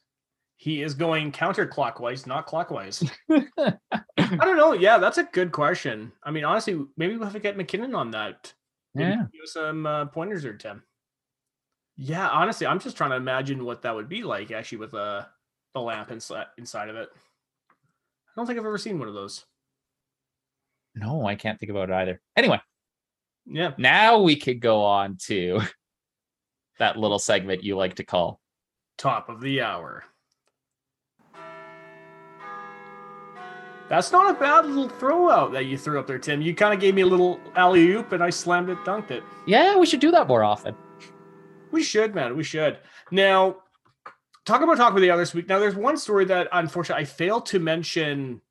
He 0.64 0.82
is 0.82 0.94
going 0.94 1.34
counterclockwise, 1.34 2.26
not 2.26 2.48
clockwise. 2.48 3.04
I 3.30 3.76
don't 4.18 4.56
know. 4.56 4.72
Yeah, 4.72 4.98
that's 4.98 5.18
a 5.18 5.26
good 5.26 5.52
question. 5.52 6.10
I 6.24 6.32
mean, 6.32 6.46
honestly, 6.46 6.80
maybe 6.96 7.16
we'll 7.18 7.26
have 7.26 7.34
to 7.34 7.40
get 7.42 7.58
McKinnon 7.58 7.94
on 7.94 8.12
that. 8.12 8.54
Maybe 8.96 9.10
Yeah. 9.10 9.24
Give 9.34 9.42
some 9.50 9.86
uh, 9.86 10.06
pointers 10.06 10.44
there, 10.44 10.54
Tim. 10.54 10.82
Yeah, 11.98 12.30
honestly, 12.30 12.66
I'm 12.66 12.80
just 12.80 12.96
trying 12.96 13.10
to 13.10 13.18
imagine 13.18 13.66
what 13.66 13.82
that 13.82 13.94
would 13.94 14.08
be 14.08 14.24
like 14.24 14.52
actually 14.52 14.78
with 14.78 14.94
uh, 14.94 15.26
the 15.74 15.82
lamp 15.82 16.12
inside 16.12 16.46
inside 16.58 16.88
of 16.88 16.96
it. 16.96 17.10
I 17.70 18.32
don't 18.38 18.46
think 18.48 18.58
I've 18.58 18.66
ever 18.66 18.78
seen 18.78 18.98
one 19.00 19.10
of 19.10 19.14
those. 19.14 19.44
No, 20.96 21.26
I 21.26 21.36
can't 21.36 21.60
think 21.60 21.72
about 21.72 21.90
it 21.90 21.94
either. 21.94 22.22
Anyway, 22.38 22.62
Yeah. 23.46 23.74
now 23.78 24.22
we 24.22 24.38
could 24.38 24.62
go 24.62 24.82
on 24.86 25.18
to 25.26 25.60
that 26.80 26.96
little 26.96 27.20
segment 27.20 27.66
you 27.66 27.76
like 27.76 27.96
to 27.96 28.06
call 28.06 28.40
Top 28.98 29.28
of 29.28 29.42
the 29.42 29.60
hour. 29.62 30.06
That's 33.94 34.12
not 34.12 34.28
a 34.28 34.34
bad 34.34 34.66
little 34.66 34.90
throw 34.90 35.30
out 35.30 35.52
that 35.52 35.66
you 35.66 35.78
threw 35.78 36.00
up 36.00 36.08
there, 36.08 36.18
Tim. 36.18 36.42
You 36.42 36.56
kind 36.56 36.74
of 36.74 36.80
gave 36.80 36.96
me 36.96 37.04
a 37.04 37.06
little 37.06 37.40
alley 37.56 37.92
oop 37.92 38.12
and 38.12 38.24
I 38.24 38.32
slammed 38.32 38.70
it, 38.70 38.80
dunked 38.80 39.12
it. 39.12 39.22
Yeah, 39.46 39.78
we 39.78 39.86
should 39.86 40.00
do 40.00 40.10
that 40.10 40.28
more 40.28 40.44
often. 40.44 40.76
We 41.70 41.84
should, 41.84 42.16
man. 42.16 42.36
We 42.36 42.44
should. 42.44 42.80
Now, 43.12 43.58
talk 44.48 44.64
about 44.64 44.78
talk 44.78 44.94
about 44.94 45.02
the 45.02 45.12
other 45.12 45.28
week. 45.36 45.48
Now, 45.48 45.60
there's 45.60 45.76
one 45.76 45.96
story 45.98 46.26
that 46.26 46.48
unfortunately 46.52 47.04
I 47.04 47.06
failed 47.06 47.46
to 47.46 47.60
mention 47.60 48.42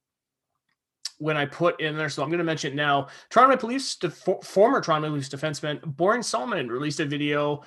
when 1.18 1.36
I 1.36 1.46
put 1.46 1.80
in 1.80 1.96
there, 1.96 2.08
so 2.08 2.22
I'm 2.22 2.28
going 2.28 2.38
to 2.38 2.44
mention 2.44 2.74
it 2.74 2.76
now. 2.76 3.08
Toronto 3.28 3.56
Maple 3.56 3.70
Leafs, 3.70 3.96
def- 3.96 4.44
former 4.44 4.80
Toronto 4.80 5.08
Maple 5.08 5.16
Leafs 5.16 5.28
defenseman 5.28 5.80
Borje 5.80 6.22
Salming 6.22 6.68
released 6.68 7.00
a 7.00 7.04
video 7.04 7.64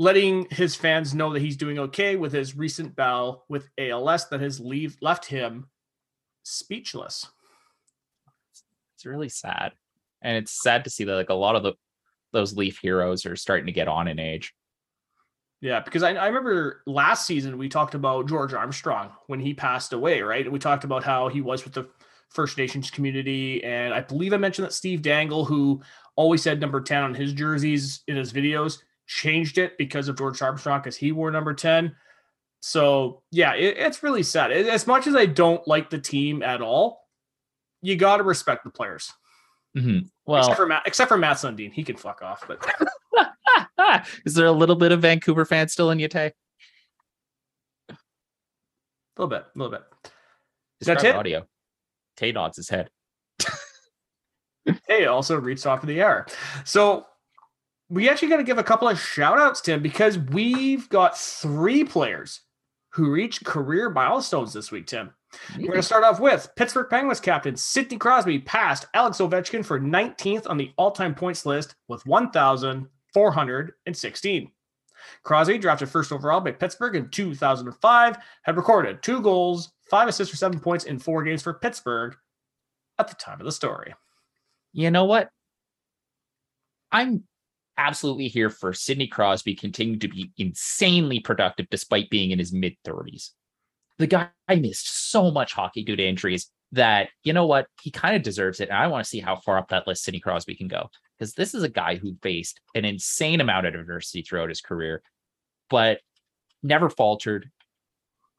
letting 0.00 0.48
his 0.50 0.74
fans 0.74 1.14
know 1.14 1.32
that 1.32 1.42
he's 1.42 1.56
doing 1.56 1.78
okay 1.78 2.16
with 2.16 2.32
his 2.32 2.56
recent 2.56 2.96
battle 2.96 3.44
with 3.48 3.68
ALS 3.78 4.28
that 4.30 4.40
has 4.40 4.58
leave 4.58 4.96
left 5.00 5.26
him 5.26 5.68
speechless. 6.44 7.26
It's 8.96 9.06
really 9.06 9.28
sad. 9.28 9.72
And 10.22 10.36
it's 10.36 10.62
sad 10.62 10.84
to 10.84 10.90
see 10.90 11.04
that 11.04 11.14
like 11.14 11.30
a 11.30 11.34
lot 11.34 11.56
of 11.56 11.62
the 11.62 11.74
those 12.32 12.56
Leaf 12.56 12.78
heroes 12.78 13.26
are 13.26 13.36
starting 13.36 13.66
to 13.66 13.72
get 13.72 13.88
on 13.88 14.08
in 14.08 14.18
age. 14.18 14.54
Yeah, 15.60 15.80
because 15.80 16.02
I, 16.02 16.14
I 16.14 16.26
remember 16.26 16.82
last 16.86 17.26
season 17.26 17.56
we 17.56 17.68
talked 17.68 17.94
about 17.94 18.28
George 18.28 18.52
Armstrong 18.52 19.12
when 19.28 19.40
he 19.40 19.54
passed 19.54 19.92
away, 19.92 20.20
right? 20.20 20.44
And 20.44 20.52
we 20.52 20.58
talked 20.58 20.84
about 20.84 21.04
how 21.04 21.28
he 21.28 21.40
was 21.40 21.64
with 21.64 21.72
the 21.72 21.88
First 22.28 22.58
Nations 22.58 22.90
community. 22.90 23.62
And 23.64 23.94
I 23.94 24.00
believe 24.00 24.32
I 24.32 24.36
mentioned 24.36 24.66
that 24.66 24.72
Steve 24.72 25.00
Dangle, 25.00 25.44
who 25.44 25.80
always 26.16 26.42
said 26.42 26.60
number 26.60 26.80
10 26.80 27.02
on 27.02 27.14
his 27.14 27.32
jerseys 27.32 28.02
in 28.08 28.16
his 28.16 28.32
videos, 28.32 28.82
changed 29.06 29.56
it 29.56 29.78
because 29.78 30.08
of 30.08 30.18
George 30.18 30.42
Armstrong 30.42 30.80
because 30.80 30.96
he 30.96 31.12
wore 31.12 31.30
number 31.30 31.54
10. 31.54 31.94
So, 32.66 33.20
yeah, 33.30 33.52
it, 33.56 33.76
it's 33.76 34.02
really 34.02 34.22
sad. 34.22 34.50
As 34.50 34.86
much 34.86 35.06
as 35.06 35.14
I 35.14 35.26
don't 35.26 35.68
like 35.68 35.90
the 35.90 35.98
team 35.98 36.42
at 36.42 36.62
all, 36.62 37.06
you 37.82 37.94
got 37.94 38.16
to 38.16 38.22
respect 38.22 38.64
the 38.64 38.70
players. 38.70 39.12
Mhm. 39.76 40.08
Well, 40.24 40.38
except 40.38 40.56
for 40.56 40.64
Matt, 40.64 40.82
except 40.86 41.08
for 41.10 41.18
Mats 41.18 41.42
Sundin, 41.42 41.74
he 41.74 41.84
can 41.84 41.96
fuck 41.96 42.22
off. 42.22 42.42
But 42.48 42.64
is 44.24 44.32
there 44.32 44.46
a 44.46 44.52
little 44.52 44.76
bit 44.76 44.92
of 44.92 45.02
Vancouver 45.02 45.44
fan 45.44 45.68
still 45.68 45.90
in 45.90 45.98
you, 45.98 46.08
Tay? 46.08 46.32
a 47.90 47.94
little 49.18 49.28
bit, 49.28 49.44
a 49.54 49.58
little 49.58 49.70
bit. 49.70 49.82
Is 50.80 50.86
that 50.86 51.04
it? 51.04 51.14
audio. 51.14 51.46
Tay 52.16 52.32
nods 52.32 52.56
his 52.56 52.70
head. 52.70 52.88
hey, 54.88 55.04
also 55.04 55.38
reached 55.38 55.66
off 55.66 55.82
of 55.82 55.88
the 55.88 56.00
air. 56.00 56.24
So 56.64 57.04
we 57.90 58.08
actually 58.08 58.28
got 58.28 58.38
to 58.38 58.42
give 58.42 58.56
a 58.56 58.64
couple 58.64 58.88
of 58.88 58.98
shout 58.98 59.38
outs, 59.38 59.60
Tim, 59.60 59.82
because 59.82 60.16
we've 60.18 60.88
got 60.88 61.18
three 61.18 61.84
players 61.84 62.40
who 62.94 63.10
reached 63.10 63.44
career 63.44 63.90
milestones 63.90 64.52
this 64.52 64.70
week, 64.70 64.86
Tim. 64.86 65.10
We're 65.56 65.66
going 65.66 65.78
to 65.78 65.82
start 65.82 66.04
off 66.04 66.20
with 66.20 66.48
Pittsburgh 66.54 66.88
Penguins 66.88 67.18
captain 67.18 67.56
Sidney 67.56 67.96
Crosby 67.96 68.38
passed 68.38 68.86
Alex 68.94 69.18
Ovechkin 69.18 69.66
for 69.66 69.80
19th 69.80 70.48
on 70.48 70.56
the 70.56 70.70
all 70.76 70.92
time 70.92 71.12
points 71.12 71.44
list 71.44 71.74
with 71.88 72.06
1,416. 72.06 74.52
Crosby, 75.24 75.58
drafted 75.58 75.88
first 75.88 76.12
overall 76.12 76.40
by 76.40 76.52
Pittsburgh 76.52 76.94
in 76.94 77.08
2005, 77.08 78.16
had 78.42 78.56
recorded 78.56 79.02
two 79.02 79.20
goals, 79.20 79.72
five 79.90 80.06
assists 80.06 80.30
for 80.30 80.36
seven 80.36 80.60
points 80.60 80.84
in 80.84 81.00
four 81.00 81.24
games 81.24 81.42
for 81.42 81.54
Pittsburgh 81.54 82.14
at 83.00 83.08
the 83.08 83.16
time 83.16 83.40
of 83.40 83.44
the 83.44 83.50
story. 83.50 83.92
you 84.72 84.92
know 84.92 85.04
what? 85.04 85.30
I'm 86.92 87.24
absolutely 87.76 88.28
here 88.28 88.50
for 88.50 88.72
Sidney 88.72 89.06
Crosby 89.06 89.54
continuing 89.54 90.00
to 90.00 90.08
be 90.08 90.32
insanely 90.38 91.20
productive 91.20 91.68
despite 91.70 92.10
being 92.10 92.30
in 92.30 92.38
his 92.38 92.52
mid 92.52 92.76
30s. 92.86 93.30
The 93.98 94.06
guy 94.06 94.28
missed 94.48 95.10
so 95.10 95.30
much 95.30 95.52
hockey 95.52 95.84
due 95.84 95.96
to 95.96 96.06
injuries 96.06 96.50
that, 96.72 97.08
you 97.22 97.32
know 97.32 97.46
what? 97.46 97.66
He 97.82 97.90
kind 97.90 98.16
of 98.16 98.22
deserves 98.22 98.60
it. 98.60 98.68
And 98.68 98.78
I 98.78 98.88
want 98.88 99.04
to 99.04 99.08
see 99.08 99.20
how 99.20 99.36
far 99.36 99.58
up 99.58 99.68
that 99.68 99.86
list 99.86 100.04
Sidney 100.04 100.20
Crosby 100.20 100.56
can 100.56 100.68
go. 100.68 100.88
Because 101.16 101.34
this 101.34 101.54
is 101.54 101.62
a 101.62 101.68
guy 101.68 101.96
who 101.96 102.16
faced 102.22 102.60
an 102.74 102.84
insane 102.84 103.40
amount 103.40 103.66
of 103.66 103.74
adversity 103.74 104.22
throughout 104.22 104.48
his 104.48 104.60
career, 104.60 105.02
but 105.70 106.00
never 106.62 106.90
faltered. 106.90 107.50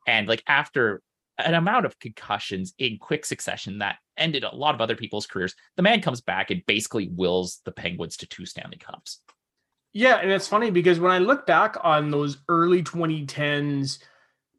And 0.07 0.27
like 0.27 0.43
after 0.47 1.01
an 1.37 1.53
amount 1.53 1.85
of 1.85 1.99
concussions 1.99 2.73
in 2.77 2.97
quick 2.97 3.25
succession 3.25 3.79
that 3.79 3.97
ended 4.17 4.43
a 4.43 4.55
lot 4.55 4.75
of 4.75 4.81
other 4.81 4.95
people's 4.95 5.27
careers, 5.27 5.53
the 5.75 5.83
man 5.83 6.01
comes 6.01 6.21
back 6.21 6.51
and 6.51 6.65
basically 6.65 7.09
wills 7.09 7.61
the 7.65 7.71
Penguins 7.71 8.17
to 8.17 8.27
two 8.27 8.45
Stanley 8.45 8.77
Cups. 8.77 9.21
Yeah, 9.93 10.15
and 10.15 10.31
it's 10.31 10.47
funny 10.47 10.71
because 10.71 10.99
when 10.99 11.11
I 11.11 11.19
look 11.19 11.45
back 11.45 11.77
on 11.83 12.11
those 12.11 12.37
early 12.49 12.83
2010s 12.83 13.99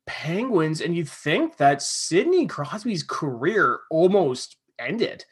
Penguins, 0.07 0.81
and 0.81 0.97
you 0.97 1.05
think 1.05 1.57
that 1.57 1.83
Sidney 1.83 2.47
Crosby's 2.47 3.03
career 3.03 3.81
almost 3.91 4.57
ended 4.79 5.25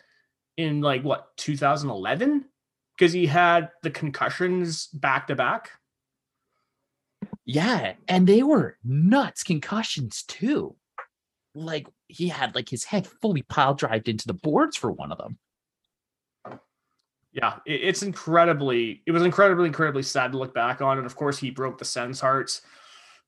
in 0.56 0.80
like 0.80 1.02
what 1.02 1.36
2011 1.36 2.44
because 2.96 3.12
he 3.12 3.26
had 3.26 3.70
the 3.82 3.90
concussions 3.90 4.88
back 4.88 5.28
to 5.28 5.36
back. 5.36 5.70
Yeah, 7.44 7.94
and 8.08 8.26
they 8.26 8.42
were 8.42 8.78
nuts 8.84 9.42
concussions 9.42 10.24
too. 10.24 10.76
Like 11.54 11.88
he 12.08 12.28
had 12.28 12.54
like 12.54 12.68
his 12.68 12.84
head 12.84 13.06
fully 13.06 13.42
pile 13.42 13.74
drived 13.74 14.08
into 14.08 14.26
the 14.26 14.34
boards 14.34 14.76
for 14.76 14.90
one 14.90 15.12
of 15.12 15.18
them. 15.18 15.38
Yeah, 17.32 17.56
it's 17.66 18.04
incredibly, 18.04 19.02
it 19.06 19.10
was 19.10 19.24
incredibly, 19.24 19.66
incredibly 19.66 20.04
sad 20.04 20.32
to 20.32 20.38
look 20.38 20.54
back 20.54 20.80
on. 20.80 20.98
And 20.98 21.06
of 21.06 21.16
course, 21.16 21.36
he 21.36 21.50
broke 21.50 21.78
the 21.78 21.84
Sens' 21.84 22.20
hearts 22.20 22.62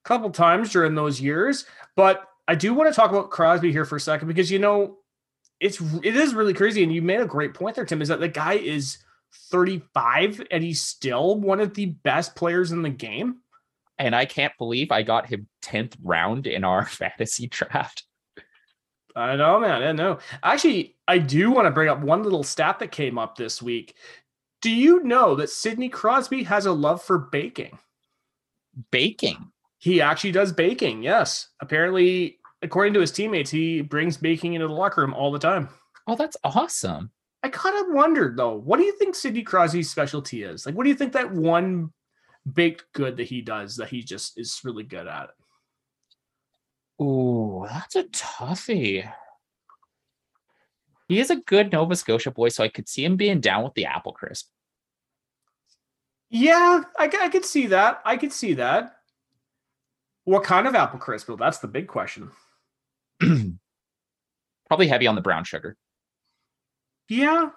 a 0.05 0.09
couple 0.09 0.31
times 0.31 0.71
during 0.71 0.95
those 0.95 1.21
years. 1.21 1.67
But 1.97 2.23
I 2.47 2.55
do 2.55 2.73
want 2.73 2.89
to 2.89 2.95
talk 2.95 3.11
about 3.11 3.31
Crosby 3.31 3.73
here 3.73 3.85
for 3.85 3.97
a 3.97 4.01
second 4.01 4.29
because 4.29 4.51
you 4.51 4.61
know, 4.61 4.99
it's 5.59 5.81
it 6.05 6.17
is 6.17 6.35
really 6.35 6.55
crazy. 6.55 6.83
And 6.85 6.93
you 6.93 7.03
made 7.03 7.21
a 7.21 7.27
great 7.27 7.55
point 7.55 7.75
there, 7.75 7.85
Tim, 7.85 8.01
is 8.01 8.09
that 8.09 8.21
the 8.21 8.29
guy 8.29 8.55
is 8.55 8.99
35 9.51 10.43
and 10.51 10.63
he's 10.63 10.83
still 10.83 11.39
one 11.39 11.61
of 11.61 11.75
the 11.75 11.87
best 11.87 12.37
players 12.37 12.73
in 12.73 12.83
the 12.83 12.91
game. 12.91 13.39
And 13.99 14.15
I 14.15 14.27
can't 14.27 14.53
believe 14.59 14.93
I 14.93 15.03
got 15.03 15.27
him 15.27 15.49
10th 15.63 15.97
round 16.03 16.47
in 16.47 16.65
our 16.65 16.85
fantasy 16.87 17.49
draft. 17.49 18.05
I 19.17 19.35
know, 19.35 19.59
man. 19.59 19.83
I 19.83 19.93
know. 19.93 20.19
Actually, 20.43 20.97
I 21.09 21.19
do 21.19 21.51
want 21.51 21.67
to 21.67 21.71
bring 21.71 21.89
up 21.89 22.01
one 22.01 22.23
little 22.23 22.45
stat 22.45 22.79
that 22.79 22.93
came 22.93 23.19
up 23.19 23.37
this 23.37 23.63
week. 23.63 23.95
Do 24.61 24.71
you 24.71 25.03
know 25.03 25.35
that 25.37 25.51
Sidney 25.51 25.89
Crosby 25.89 26.43
has 26.45 26.67
a 26.67 26.73
love 26.73 27.03
for 27.03 27.19
baking? 27.19 27.79
Baking. 28.91 29.51
He 29.79 30.01
actually 30.01 30.33
does 30.33 30.53
baking. 30.53 31.03
Yes. 31.03 31.49
Apparently, 31.61 32.39
according 32.63 32.95
to 32.95 33.01
his 33.01 33.13
teammates, 33.13 33.51
he 33.51 33.81
brings 33.81 34.17
baking 34.17 34.55
into 34.55 34.69
the 34.69 34.75
locker 34.75 35.01
room 35.01 35.15
all 35.15 35.33
the 35.33 35.39
time. 35.39 35.69
Oh, 36.07 36.17
that's 36.17 36.37
awesome. 36.45 37.11
I 37.43 37.49
kind 37.49 37.79
of 37.79 37.95
wondered 37.95 38.37
though, 38.37 38.55
what 38.55 38.79
do 38.79 38.85
you 38.85 38.97
think 38.99 39.15
Sidney 39.15 39.43
Crosby's 39.43 39.91
specialty 39.91 40.43
is? 40.43 40.67
Like, 40.67 40.75
what 40.75 40.85
do 40.85 40.91
you 40.91 40.97
think 40.97 41.13
that 41.13 41.33
one 41.33 41.91
baked 42.55 42.85
good 42.93 43.17
that 43.17 43.27
he 43.29 43.41
does 43.41 43.77
that 43.77 43.89
he 43.89 44.03
just 44.03 44.39
is 44.39 44.61
really 44.65 44.85
good 44.85 45.07
at. 45.07 45.31
Ooh, 47.01 47.67
that's 47.69 47.95
a 47.97 48.05
toughie. 48.05 49.11
He 51.09 51.21
is 51.21 51.31
a 51.31 51.37
good 51.37 51.71
Nova 51.73 51.95
Scotia 51.95 52.31
boy, 52.31 52.49
so 52.49 52.65
I 52.65 52.69
could 52.69 52.89
see 52.89 53.05
him 53.05 53.17
being 53.17 53.41
down 53.41 53.63
with 53.65 53.75
the 53.75 53.85
apple 53.87 54.13
crisp. 54.13 54.49
Yeah, 56.31 56.83
I 56.99 57.07
could 57.29 57.45
see 57.45 57.67
that. 57.69 58.01
I 58.05 58.17
could 58.17 58.33
see 58.33 58.55
that. 58.55 58.97
What 60.25 60.43
kind 60.43 60.67
of 60.67 60.75
apple 60.75 60.99
crisp? 60.99 61.29
Well, 61.29 61.37
that's 61.37 61.59
the 61.59 61.69
big 61.69 61.87
question. 61.87 62.33
Probably 64.69 64.89
heavy 64.89 65.07
on 65.07 65.15
the 65.15 65.21
brown 65.21 65.45
sugar. 65.45 65.77
Yeah, 67.09 67.51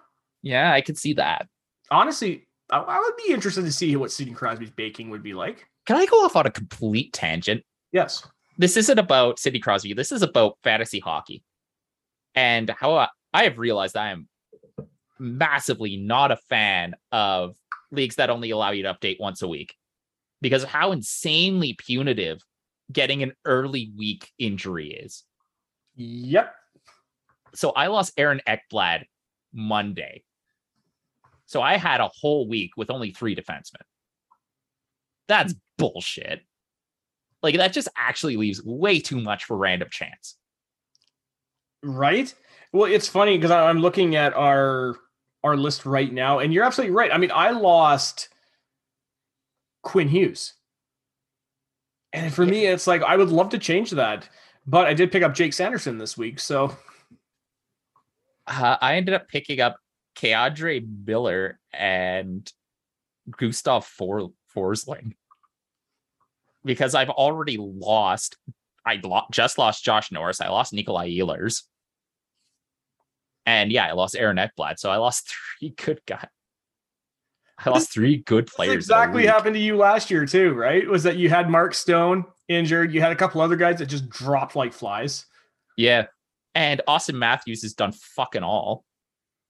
Yeah, 0.44 0.72
I 0.72 0.82
could 0.82 0.98
see 0.98 1.14
that. 1.14 1.48
honestly, 1.90 2.48
I, 2.70 2.78
I 2.78 3.00
would 3.00 3.16
be 3.26 3.34
interested 3.34 3.66
to 3.66 3.72
see 3.72 3.96
what 3.96 4.12
Sidney 4.12 4.34
Crosby's 4.36 4.70
baking 4.70 5.10
would 5.10 5.24
be 5.24 5.34
like. 5.34 5.66
Can 5.88 5.96
I 5.96 6.06
go 6.06 6.24
off 6.24 6.36
on 6.36 6.46
a 6.46 6.52
complete 6.52 7.12
tangent? 7.14 7.64
Yes. 7.92 8.28
This 8.60 8.76
isn't 8.76 9.00
about 9.00 9.40
Sidney 9.40 9.60
Crosby. 9.60 9.94
This 9.94 10.12
is 10.12 10.22
about 10.22 10.58
fantasy 10.64 11.00
hockey 11.00 11.44
and 12.36 12.70
how 12.70 12.94
I, 12.94 13.08
I 13.34 13.44
have 13.46 13.58
realized 13.58 13.96
I 13.96 14.12
am 14.12 14.28
massively 15.18 15.96
not 15.96 16.34
a 16.34 16.38
fan 16.50 16.94
of 17.14 17.56
leagues 17.90 18.18
that 18.18 18.30
only 18.30 18.52
allow 18.52 18.72
you 18.72 18.84
to 18.84 18.94
update 18.94 19.18
once 19.18 19.42
a 19.42 19.48
week 19.48 19.76
because 20.42 20.64
of 20.64 20.70
how 20.70 20.92
insanely 20.92 21.74
punitive 21.78 22.42
getting 22.92 23.24
an 23.24 23.32
early 23.46 23.94
week 23.98 24.30
injury 24.38 24.92
is. 24.92 25.24
Yep. 25.96 26.54
So 27.56 27.70
I 27.72 27.88
lost 27.88 28.12
Aaron 28.18 28.42
Ekblad 28.46 29.06
Monday. 29.54 30.24
So 31.46 31.62
I 31.62 31.78
had 31.78 32.02
a 32.02 32.10
whole 32.10 32.46
week 32.50 32.72
with 32.76 32.92
only 32.92 33.12
three 33.12 33.38
defensemen. 33.38 33.84
That's 35.30 35.54
hmm. 35.54 35.60
bullshit. 35.78 36.42
Like 37.42 37.56
that 37.58 37.74
just 37.74 37.88
actually 37.96 38.38
leaves 38.38 38.64
way 38.64 39.00
too 39.00 39.20
much 39.20 39.46
for 39.46 39.56
random 39.58 39.88
chance. 39.92 40.36
Right. 41.84 42.34
Well, 42.74 42.92
it's 42.92 43.08
funny 43.08 43.38
because 43.38 43.52
I'm 43.52 43.80
looking 43.80 44.16
at 44.16 44.34
our 44.34 44.96
our 45.44 45.56
list 45.56 45.86
right 45.86 46.12
now, 46.12 46.40
and 46.40 46.54
you're 46.54 46.66
absolutely 46.66 46.94
right. 46.94 47.14
I 47.14 47.18
mean, 47.18 47.32
I 47.34 47.52
lost 47.52 48.28
Quinn 49.84 50.10
Hughes, 50.10 50.54
and 52.12 52.34
for 52.34 52.44
Yeah. 52.44 52.52
me, 52.52 52.66
it's 52.66 52.88
like 52.88 53.02
I 53.04 53.16
would 53.16 53.30
love 53.30 53.50
to 53.50 53.58
change 53.58 53.92
that, 53.92 54.28
but 54.68 54.86
I 54.86 54.94
did 54.94 55.12
pick 55.14 55.24
up 55.24 55.34
Jake 55.34 55.54
Sanderson 55.54 55.98
this 55.98 56.18
week, 56.18 56.40
so 56.40 56.76
Uh, 58.48 58.78
I 58.82 58.96
ended 58.96 59.14
up 59.14 59.28
picking 59.28 59.62
up 59.62 59.78
K'Andre 60.16 60.84
Miller 61.06 61.60
and 61.72 62.52
Gustav 63.38 63.86
For- 63.86 64.34
Forsling 64.56 65.14
because 66.64 66.96
I've 66.96 67.10
already 67.10 67.58
lost. 67.58 68.38
I 68.86 69.00
lo- 69.04 69.26
just 69.32 69.58
lost 69.58 69.84
Josh 69.84 70.12
Norris. 70.12 70.42
I 70.42 70.50
lost 70.50 70.74
Nikolai 70.74 71.10
Ehlers. 71.10 71.64
And 73.46 73.72
yeah, 73.72 73.86
I 73.86 73.94
lost 73.94 74.16
Aaron 74.16 74.38
Ekblad. 74.38 74.78
So 74.80 74.90
I 74.90 74.98
lost 74.98 75.34
three 75.60 75.70
good 75.70 76.02
guys. 76.06 76.28
I 77.66 77.72
lost 77.72 77.92
three 77.92 78.18
good 78.18 78.48
players. 78.48 78.76
exactly 78.76 79.26
happened 79.26 79.56
to 79.56 79.60
you 79.60 79.76
last 79.76 80.10
year 80.10 80.26
too, 80.26 80.54
right? 80.54 80.88
Was 80.88 81.04
that 81.04 81.18
you 81.18 81.30
had 81.30 81.50
Mark 81.50 81.74
Stone 81.74 82.24
injured, 82.48 82.94
you 82.94 83.02
had 83.02 83.12
a 83.12 83.16
couple 83.16 83.42
other 83.42 83.58
guys 83.58 83.80
that 83.80 83.88
just 83.88 84.10
dropped 84.10 84.56
like 84.56 84.72
flies. 84.72 85.26
Yeah. 85.76 86.06
And 86.56 86.82
Auston 86.88 87.16
Matthews 87.16 87.62
has 87.64 87.74
done 87.74 87.92
fucking 87.92 88.44
all. 88.44 88.86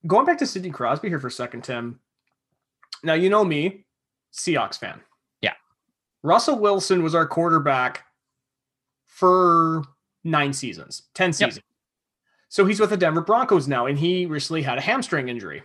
Going 0.07 0.25
back 0.25 0.37
to 0.39 0.45
Sidney 0.45 0.71
Crosby 0.71 1.09
here 1.09 1.19
for 1.19 1.27
a 1.27 1.31
second, 1.31 1.63
Tim. 1.63 1.99
Now 3.03 3.13
you 3.13 3.29
know 3.29 3.43
me, 3.43 3.85
Seahawks 4.33 4.77
fan. 4.77 5.01
Russell 6.23 6.59
Wilson 6.59 7.03
was 7.03 7.15
our 7.15 7.27
quarterback 7.27 8.03
for 9.05 9.83
nine 10.23 10.53
seasons, 10.53 11.03
10 11.13 11.29
Yep. 11.29 11.35
seasons. 11.35 11.65
So 12.49 12.65
he's 12.65 12.79
with 12.79 12.89
the 12.89 12.97
Denver 12.97 13.21
Broncos 13.21 13.67
now, 13.67 13.85
and 13.85 13.97
he 13.97 14.25
recently 14.25 14.61
had 14.63 14.77
a 14.77 14.81
hamstring 14.81 15.29
injury. 15.29 15.61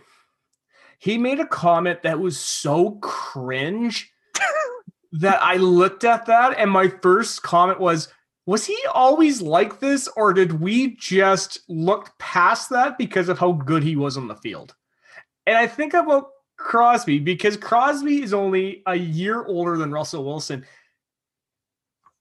He 0.99 1.17
made 1.17 1.39
a 1.39 1.47
comment 1.47 2.03
that 2.03 2.19
was 2.19 2.39
so 2.39 2.91
cringe 3.01 4.11
that 5.13 5.41
I 5.41 5.57
looked 5.57 6.03
at 6.03 6.27
that, 6.27 6.57
and 6.57 6.69
my 6.69 6.87
first 6.87 7.41
comment 7.43 7.79
was, 7.79 8.09
was 8.45 8.65
he 8.65 8.77
always 8.93 9.41
like 9.41 9.79
this, 9.79 10.07
or 10.15 10.31
did 10.31 10.61
we 10.61 10.95
just 10.97 11.61
look 11.67 12.11
past 12.19 12.69
that 12.69 12.97
because 12.97 13.29
of 13.29 13.39
how 13.39 13.51
good 13.53 13.83
he 13.83 13.95
was 13.95 14.15
on 14.15 14.27
the 14.27 14.35
field? 14.35 14.75
And 15.47 15.57
I 15.57 15.65
think 15.67 15.93
about 15.95 16.29
Crosby 16.57 17.19
because 17.19 17.57
Crosby 17.57 18.21
is 18.21 18.33
only 18.33 18.81
a 18.85 18.95
year 18.95 19.45
older 19.45 19.77
than 19.77 19.91
Russell 19.91 20.23
Wilson. 20.23 20.65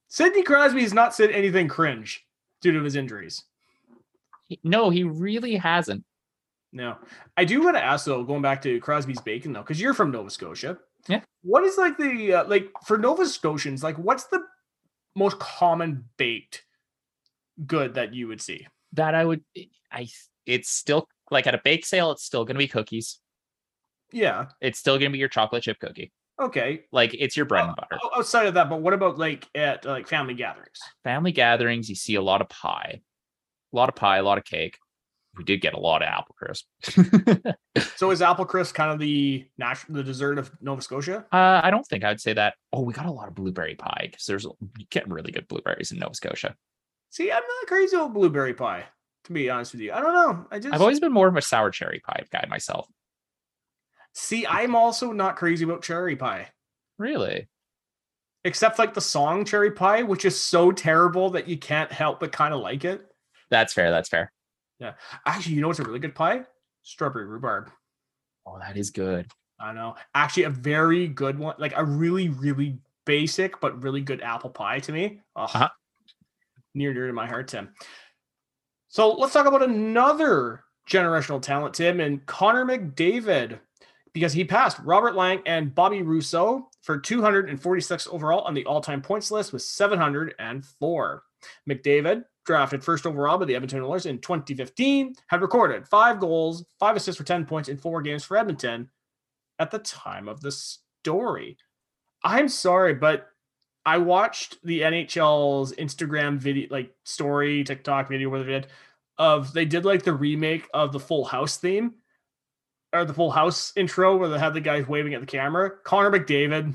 Sidney 0.08 0.42
Crosby 0.42 0.82
has 0.82 0.94
not 0.94 1.14
said 1.14 1.30
anything 1.30 1.68
cringe 1.68 2.26
due 2.60 2.72
to 2.72 2.82
his 2.82 2.96
injuries. 2.96 3.44
No, 4.62 4.90
he 4.90 5.04
really 5.04 5.56
hasn't. 5.56 6.04
No, 6.72 6.96
I 7.36 7.44
do 7.44 7.62
want 7.62 7.76
to 7.76 7.84
ask 7.84 8.04
though, 8.04 8.24
going 8.24 8.42
back 8.42 8.60
to 8.62 8.80
Crosby's 8.80 9.20
bacon 9.20 9.52
though, 9.52 9.60
because 9.60 9.80
you're 9.80 9.94
from 9.94 10.10
Nova 10.10 10.30
Scotia. 10.30 10.78
Yeah. 11.08 11.20
What 11.42 11.64
is 11.64 11.78
like 11.78 11.96
the 11.98 12.34
uh, 12.34 12.44
like 12.48 12.68
for 12.84 12.98
Nova 12.98 13.26
Scotians? 13.26 13.82
Like, 13.82 13.96
what's 13.96 14.24
the 14.24 14.44
most 15.14 15.38
common 15.38 16.04
baked 16.16 16.64
good 17.66 17.94
that 17.94 18.14
you 18.14 18.26
would 18.28 18.40
see? 18.40 18.66
That 18.94 19.14
I 19.14 19.24
would, 19.24 19.44
I, 19.92 20.08
it's 20.46 20.70
still 20.70 21.08
like 21.30 21.46
at 21.46 21.54
a 21.54 21.60
bake 21.62 21.86
sale, 21.86 22.10
it's 22.10 22.24
still 22.24 22.44
going 22.44 22.54
to 22.54 22.58
be 22.58 22.68
cookies. 22.68 23.20
Yeah. 24.14 24.46
It's 24.60 24.78
still 24.78 24.94
going 24.94 25.10
to 25.10 25.12
be 25.12 25.18
your 25.18 25.28
chocolate 25.28 25.62
chip 25.64 25.78
cookie. 25.80 26.12
Okay. 26.40 26.84
Like 26.92 27.14
it's 27.14 27.36
your 27.36 27.46
bread 27.46 27.64
and 27.64 27.72
Uh, 27.72 27.74
butter. 27.76 27.98
o- 28.02 28.18
Outside 28.18 28.46
of 28.46 28.54
that, 28.54 28.68
but 28.70 28.80
what 28.80 28.92
about 28.94 29.18
like 29.18 29.46
at 29.54 29.84
like 29.84 30.08
family 30.08 30.34
gatherings? 30.34 30.78
Family 31.04 31.32
gatherings, 31.32 31.88
you 31.88 31.94
see 31.94 32.14
a 32.14 32.22
lot 32.22 32.40
of 32.40 32.48
pie, 32.48 33.00
a 33.72 33.76
lot 33.76 33.88
of 33.88 33.94
pie, 33.94 34.16
a 34.18 34.22
lot 34.22 34.38
of 34.38 34.44
cake. 34.44 34.78
We 35.36 35.42
did 35.44 35.60
get 35.60 35.74
a 35.74 35.80
lot 35.80 36.00
of 36.02 36.06
apple 36.08 36.34
crisp. 36.38 36.66
So 37.96 38.10
is 38.12 38.22
apple 38.22 38.44
crisp 38.44 38.74
kind 38.74 38.92
of 38.92 38.98
the 39.00 39.46
national 39.58 39.96
the 39.96 40.04
dessert 40.04 40.38
of 40.38 40.50
Nova 40.60 40.80
Scotia? 40.80 41.26
Uh, 41.32 41.60
I 41.62 41.70
don't 41.70 41.84
think 41.86 42.04
I 42.04 42.08
would 42.10 42.20
say 42.20 42.32
that. 42.32 42.54
Oh, 42.72 42.82
we 42.82 42.92
got 42.92 43.06
a 43.06 43.10
lot 43.10 43.26
of 43.28 43.34
blueberry 43.34 43.74
pie 43.74 44.08
because 44.10 44.26
there's 44.26 44.44
you 44.44 44.86
get 44.90 45.08
really 45.10 45.32
good 45.32 45.48
blueberries 45.48 45.90
in 45.90 45.98
Nova 45.98 46.14
Scotia. 46.14 46.54
See, 47.10 47.30
I'm 47.32 47.42
not 47.42 47.66
crazy 47.68 47.96
about 47.96 48.14
blueberry 48.14 48.54
pie. 48.54 48.84
To 49.24 49.32
be 49.32 49.48
honest 49.50 49.72
with 49.72 49.80
you, 49.80 49.92
I 49.92 50.00
don't 50.00 50.12
know. 50.12 50.46
I 50.52 50.58
just 50.60 50.72
I've 50.74 50.80
always 50.82 51.00
been 51.00 51.12
more 51.12 51.26
of 51.28 51.36
a 51.36 51.42
sour 51.42 51.70
cherry 51.70 52.00
pie 52.06 52.24
guy 52.32 52.44
myself. 52.48 52.86
See. 54.14 54.46
I'm 54.46 54.74
also 54.74 55.12
not 55.12 55.36
crazy 55.36 55.64
about 55.64 55.82
cherry 55.82 56.16
pie, 56.16 56.48
Really? 56.98 57.48
except 58.44 58.78
like 58.78 58.94
the 58.94 59.00
song 59.00 59.44
"Cherry 59.44 59.70
Pie," 59.70 60.02
which 60.02 60.24
is 60.24 60.38
so 60.40 60.70
terrible 60.72 61.30
that 61.30 61.46
you 61.48 61.56
can't 61.58 61.90
help 61.92 62.20
but 62.20 62.32
kind 62.32 62.52
of 62.54 62.60
like 62.60 62.84
it. 62.84 63.06
That's 63.50 63.72
fair. 63.72 63.90
That's 63.90 64.08
fair. 64.08 64.32
Yeah. 64.80 64.94
Actually, 65.26 65.54
you 65.54 65.60
know 65.60 65.68
what's 65.68 65.78
a 65.80 65.84
really 65.84 65.98
good 65.98 66.14
pie? 66.14 66.44
Strawberry 66.82 67.26
rhubarb. 67.26 67.70
Oh, 68.46 68.58
that 68.58 68.76
is 68.76 68.90
good. 68.90 69.30
I 69.58 69.72
know. 69.72 69.94
Actually, 70.14 70.42
a 70.44 70.50
very 70.50 71.06
good 71.08 71.38
one. 71.38 71.54
Like 71.58 71.72
a 71.76 71.84
really, 71.84 72.28
really 72.28 72.78
basic 73.06 73.60
but 73.60 73.82
really 73.82 74.00
good 74.00 74.20
apple 74.20 74.50
pie 74.50 74.80
to 74.80 74.92
me. 74.92 75.20
Oh, 75.36 75.44
Uh-huh. 75.44 75.68
Near 76.74 76.92
dear 76.92 77.06
to 77.06 77.12
my 77.12 77.26
heart, 77.26 77.48
Tim. 77.48 77.72
So 78.88 79.12
let's 79.12 79.32
talk 79.32 79.46
about 79.46 79.62
another 79.62 80.64
generational 80.90 81.40
talent, 81.40 81.74
Tim, 81.74 82.00
and 82.00 82.24
Connor 82.26 82.64
McDavid, 82.64 83.58
because 84.14 84.32
he 84.32 84.44
passed 84.44 84.78
Robert 84.78 85.16
Lang 85.16 85.42
and 85.44 85.74
Bobby 85.74 86.02
Rousseau 86.02 86.70
for 86.82 86.98
246 86.98 88.08
overall 88.10 88.42
on 88.42 88.54
the 88.54 88.64
all-time 88.64 89.02
points 89.02 89.30
list 89.30 89.52
with 89.52 89.62
704. 89.62 91.22
McDavid, 91.68 92.24
drafted 92.46 92.84
first 92.84 93.06
overall 93.06 93.38
by 93.38 93.44
the 93.44 93.56
Edmonton 93.56 93.82
Oilers 93.82 94.06
in 94.06 94.20
2015, 94.20 95.16
had 95.26 95.42
recorded 95.42 95.86
five 95.88 96.20
goals, 96.20 96.64
five 96.78 96.96
assists 96.96 97.18
for 97.18 97.26
10 97.26 97.44
points 97.44 97.68
in 97.68 97.76
four 97.76 98.00
games 98.00 98.24
for 98.24 98.36
Edmonton 98.36 98.88
at 99.58 99.72
the 99.72 99.80
time 99.80 100.28
of 100.28 100.40
the 100.40 100.52
story. 100.52 101.58
I'm 102.22 102.48
sorry, 102.48 102.94
but 102.94 103.28
I 103.84 103.98
watched 103.98 104.64
the 104.64 104.80
NHL's 104.82 105.72
Instagram 105.72 106.38
video, 106.38 106.68
like 106.70 106.94
story, 107.02 107.64
TikTok 107.64 108.08
video, 108.08 108.30
where 108.30 108.42
they 108.42 108.52
did 108.52 108.68
of 109.16 109.52
they 109.52 109.64
did 109.64 109.84
like 109.84 110.02
the 110.02 110.12
remake 110.12 110.66
of 110.74 110.92
the 110.92 110.98
Full 110.98 111.24
House 111.24 111.56
theme 111.58 111.94
or 112.94 113.04
the 113.04 113.12
Full 113.14 113.30
House 113.30 113.72
intro 113.76 114.16
where 114.16 114.28
they 114.28 114.38
had 114.38 114.54
the 114.54 114.60
guys 114.60 114.86
waving 114.86 115.14
at 115.14 115.20
the 115.20 115.26
camera. 115.26 115.70
Connor 115.82 116.10
McDavid, 116.10 116.74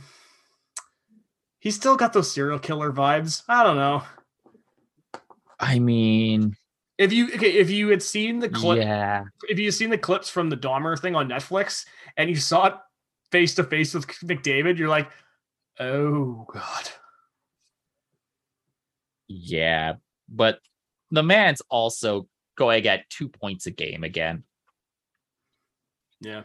he's 1.60 1.76
still 1.76 1.96
got 1.96 2.14
those 2.14 2.32
serial 2.32 2.60
killer 2.60 2.92
vibes. 2.92 3.44
I 3.48 3.64
don't 3.64 3.78
know. 3.78 4.04
I 5.60 5.80
mean, 5.80 6.56
If 6.98 7.12
you 7.14 7.28
okay, 7.28 7.54
if 7.54 7.70
you 7.70 7.90
had 7.90 8.04
seen 8.04 8.40
the 8.40 8.50
clip 8.50 8.80
yeah. 8.80 9.24
if 9.48 9.60
you've 9.60 9.74
seen 9.74 9.90
the 9.90 9.98
clips 9.98 10.30
from 10.30 10.50
the 10.50 10.58
Dahmer 10.58 11.00
thing 11.00 11.16
on 11.16 11.28
Netflix 11.28 11.86
and 12.18 12.30
you 12.30 12.36
saw 12.36 12.68
it 12.68 12.74
face 13.32 13.56
to 13.56 13.64
face 13.64 13.94
with 13.94 14.08
McDavid, 14.08 14.78
you're 14.78 14.90
like, 14.90 15.10
oh 15.80 16.46
god. 16.52 16.90
Yeah, 19.28 19.94
but 20.28 20.60
the 21.12 21.24
man's 21.24 21.62
also 21.70 22.28
going 22.58 22.88
at 22.88 23.10
two 23.10 23.30
points 23.30 23.66
a 23.66 23.72
game 23.72 24.04
again. 24.04 24.44
Yeah. 26.22 26.44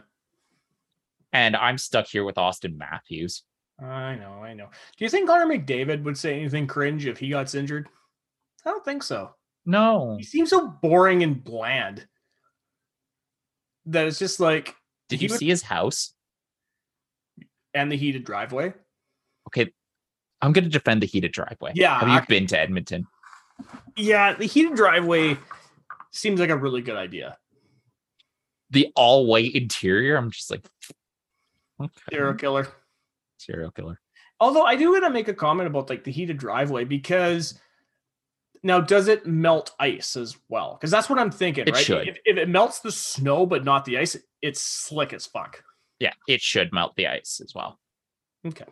And 1.33 1.55
I'm 1.55 1.77
stuck 1.77 2.07
here 2.07 2.23
with 2.23 2.35
Auston 2.35 2.77
Matthews. 2.77 3.43
I 3.81 4.15
know, 4.15 4.41
I 4.41 4.53
know. 4.53 4.69
Do 4.97 5.03
you 5.03 5.09
think 5.09 5.27
Connor 5.27 5.45
McDavid 5.45 6.03
would 6.03 6.17
say 6.17 6.39
anything 6.39 6.65
cringe 6.65 7.05
if 7.05 7.17
he 7.17 7.29
got 7.29 7.53
injured? 7.53 7.89
I 8.65 8.69
don't 8.69 8.85
think 8.85 9.03
so. 9.03 9.35
No. 9.65 10.15
He 10.17 10.23
seems 10.23 10.49
so 10.51 10.67
boring 10.67 11.23
and 11.23 11.43
bland 11.43 12.07
that 13.87 14.07
it's 14.07 14.19
just 14.19 14.39
like. 14.39 14.75
Did 15.09 15.21
you 15.21 15.27
would- 15.29 15.39
see 15.39 15.47
his 15.47 15.61
house? 15.61 16.13
and 17.73 17.91
the 17.91 17.97
heated 17.97 18.23
driveway? 18.23 18.73
Okay. 19.49 19.69
I'm 20.41 20.53
going 20.53 20.63
to 20.63 20.69
defend 20.69 21.01
the 21.03 21.07
heated 21.07 21.33
driveway. 21.33 21.73
Yeah, 21.75 21.99
Have 21.99 22.07
you 22.07 22.15
I- 22.15 22.21
been 22.21 22.47
to 22.47 22.57
Edmonton? 22.59 23.05
Yeah, 23.97 24.33
the 24.33 24.45
heated 24.45 24.75
driveway 24.75 25.37
seems 26.11 26.39
like 26.39 26.49
a 26.49 26.55
really 26.57 26.81
good 26.81 26.95
idea. 26.95 27.37
The 28.71 28.91
all 28.95 29.25
white 29.27 29.53
interior. 29.55 30.15
I'm 30.17 30.31
just 30.31 30.49
like, 30.51 30.65
okay. 31.81 31.91
Serial 32.09 32.33
killer. 32.33 32.67
serial 33.37 33.71
killer. 33.71 33.99
Although 34.39 34.63
I 34.63 34.75
do 34.75 34.91
want 34.91 35.03
to 35.05 35.09
make 35.09 35.27
a 35.27 35.33
comment 35.33 35.67
about 35.67 35.89
like 35.89 36.03
the 36.03 36.11
heated 36.11 36.37
driveway 36.37 36.83
because 36.83 37.59
now 38.63 38.81
does 38.81 39.07
it 39.07 39.25
melt 39.25 39.71
ice 39.79 40.15
as 40.15 40.35
well? 40.49 40.73
Because 40.73 40.91
that's 40.91 41.09
what 41.09 41.19
I'm 41.19 41.31
thinking, 41.31 41.65
It 41.67 41.73
right? 41.73 41.83
should. 41.85 42.07
If, 42.07 42.17
if 42.25 42.37
it 42.37 42.49
melts 42.49 42.79
the 42.79 42.91
snow 42.91 43.45
but 43.45 43.63
not 43.63 43.85
the 43.85 43.97
ice, 43.97 44.17
it's 44.41 44.59
slick 44.61 45.13
as 45.13 45.25
fuck. 45.25 45.63
Yeah, 45.99 46.13
it 46.27 46.41
should 46.41 46.73
melt 46.73 46.95
the 46.95 47.07
ice 47.07 47.39
as 47.43 47.53
well. 47.55 47.79
Okay. 48.45 48.65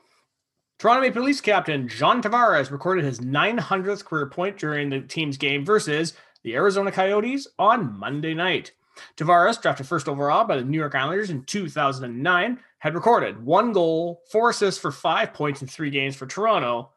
Toronto 0.80 1.02
Maple 1.02 1.24
Leafs 1.24 1.40
captain 1.40 1.88
John 1.88 2.22
Tavares 2.22 2.70
recorded 2.72 3.06
his 3.06 3.22
900th 3.22 4.04
career 4.04 4.26
point 4.28 4.58
during 4.58 4.90
the 4.90 5.00
team's 5.02 5.38
game 5.38 5.64
versus 5.64 6.14
the 6.44 6.56
Arizona 6.56 6.92
Coyotes 6.92 7.48
on 7.58 7.98
Monday 7.98 8.34
night. 8.34 8.74
Tavares, 9.18 9.62
drafted 9.62 9.88
first 9.88 10.08
overall 10.08 10.46
by 10.46 10.58
the 10.58 10.64
New 10.64 10.78
York 10.78 10.96
Islanders 10.96 11.30
in 11.30 11.44
2009, 11.44 12.60
had 12.80 12.96
recorded 12.96 13.44
one 13.44 13.72
goal, 13.72 14.22
four 14.32 14.50
assists 14.50 14.80
for 14.80 14.92
five 14.92 15.34
points 15.34 15.62
in 15.62 15.68
three 15.68 15.90
games 15.90 16.16
for 16.16 16.26
Toronto 16.26 16.92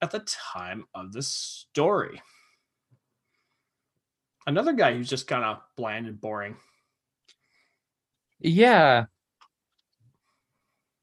at 0.00 0.10
the 0.10 0.20
time 0.20 0.86
of 0.94 1.12
the 1.12 1.22
story. 1.22 2.20
Another 4.46 4.72
guy 4.72 4.94
who's 4.94 5.10
just 5.10 5.26
kind 5.26 5.44
of 5.44 5.60
bland 5.76 6.06
and 6.06 6.20
boring. 6.20 6.56
Yeah. 8.38 9.06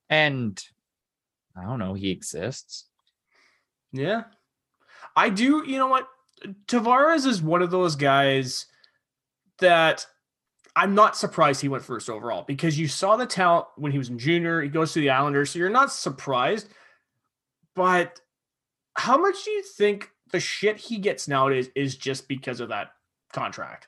And 0.09 0.63
I 1.55 1.63
don't 1.63 1.79
know, 1.79 1.93
he 1.93 2.11
exists. 2.11 2.85
Yeah. 3.91 4.23
I 5.15 5.29
do, 5.29 5.63
you 5.67 5.77
know 5.77 5.87
what? 5.87 6.07
Tavares 6.67 7.25
is 7.25 7.41
one 7.41 7.61
of 7.61 7.71
those 7.71 7.95
guys 7.95 8.65
that 9.59 10.05
I'm 10.75 10.95
not 10.95 11.15
surprised 11.15 11.61
he 11.61 11.67
went 11.67 11.83
first 11.83 12.09
overall 12.09 12.43
because 12.47 12.79
you 12.79 12.87
saw 12.87 13.15
the 13.15 13.25
talent 13.27 13.67
when 13.75 13.91
he 13.91 13.97
was 13.99 14.09
in 14.09 14.17
junior. 14.17 14.61
He 14.61 14.69
goes 14.69 14.91
to 14.93 14.99
the 14.99 15.11
Islanders, 15.11 15.51
so 15.51 15.59
you're 15.59 15.69
not 15.69 15.91
surprised. 15.91 16.67
But 17.75 18.19
how 18.95 19.17
much 19.17 19.43
do 19.45 19.51
you 19.51 19.63
think 19.63 20.09
the 20.31 20.39
shit 20.39 20.77
he 20.77 20.97
gets 20.97 21.27
nowadays 21.27 21.69
is 21.75 21.95
just 21.95 22.27
because 22.27 22.59
of 22.59 22.69
that 22.69 22.89
contract? 23.33 23.87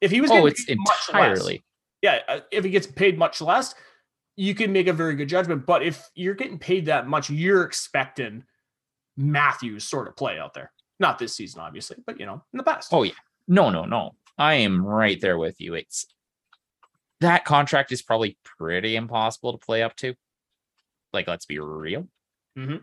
If 0.00 0.10
he 0.10 0.20
was 0.20 0.30
Oh, 0.30 0.46
it's 0.46 0.66
much 0.68 0.78
less- 0.88 1.08
entirely. 1.08 1.64
yeah, 2.02 2.20
uh, 2.28 2.40
if 2.50 2.64
he 2.64 2.70
gets 2.70 2.86
paid 2.86 3.18
much 3.18 3.40
less, 3.40 3.74
you 4.36 4.54
can 4.54 4.72
make 4.72 4.86
a 4.86 4.92
very 4.92 5.14
good 5.14 5.28
judgment. 5.28 5.64
But 5.66 5.82
if 5.82 6.08
you're 6.14 6.34
getting 6.34 6.58
paid 6.58 6.86
that 6.86 7.06
much, 7.06 7.30
you're 7.30 7.62
expecting 7.64 8.44
Matthews 9.16 9.84
sort 9.84 10.08
of 10.08 10.16
play 10.16 10.38
out 10.38 10.52
there. 10.54 10.72
Not 11.00 11.18
this 11.18 11.34
season, 11.34 11.60
obviously, 11.60 11.96
but 12.06 12.18
you 12.20 12.26
know, 12.26 12.42
in 12.52 12.56
the 12.58 12.62
past. 12.62 12.92
Oh, 12.92 13.02
yeah. 13.02 13.12
No, 13.48 13.70
no, 13.70 13.84
no. 13.84 14.14
I 14.38 14.54
am 14.54 14.84
right 14.84 15.20
there 15.20 15.38
with 15.38 15.60
you. 15.60 15.74
It's 15.74 16.06
that 17.20 17.44
contract 17.44 17.92
is 17.92 18.02
probably 18.02 18.38
pretty 18.44 18.96
impossible 18.96 19.52
to 19.52 19.64
play 19.64 19.82
up 19.82 19.96
to. 19.96 20.14
Like, 21.12 21.26
let's 21.28 21.46
be 21.46 21.58
real. 21.58 22.08
Mhm. 22.56 22.82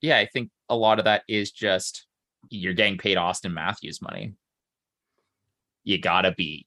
Yeah, 0.00 0.18
I 0.18 0.26
think 0.26 0.50
a 0.68 0.76
lot 0.76 0.98
of 0.98 1.04
that 1.04 1.22
is 1.28 1.50
just 1.52 2.06
you're 2.50 2.74
getting 2.74 2.98
paid 2.98 3.16
Auston 3.16 3.52
Matthews 3.52 4.02
money. 4.02 4.34
You 5.84 5.98
gotta 5.98 6.32
be 6.32 6.66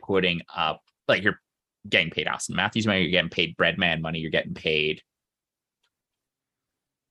putting 0.00 0.42
up 0.54 0.82
like 1.08 1.22
you're 1.22 1.40
getting 1.88 2.10
paid 2.10 2.26
Auston 2.28 2.50
Matthews 2.54 2.86
money, 2.86 3.02
you're 3.02 3.10
getting 3.10 3.30
paid 3.30 3.56
Breadman 3.56 4.00
money, 4.00 4.20
you're 4.20 4.30
getting 4.30 4.54
paid 4.54 5.02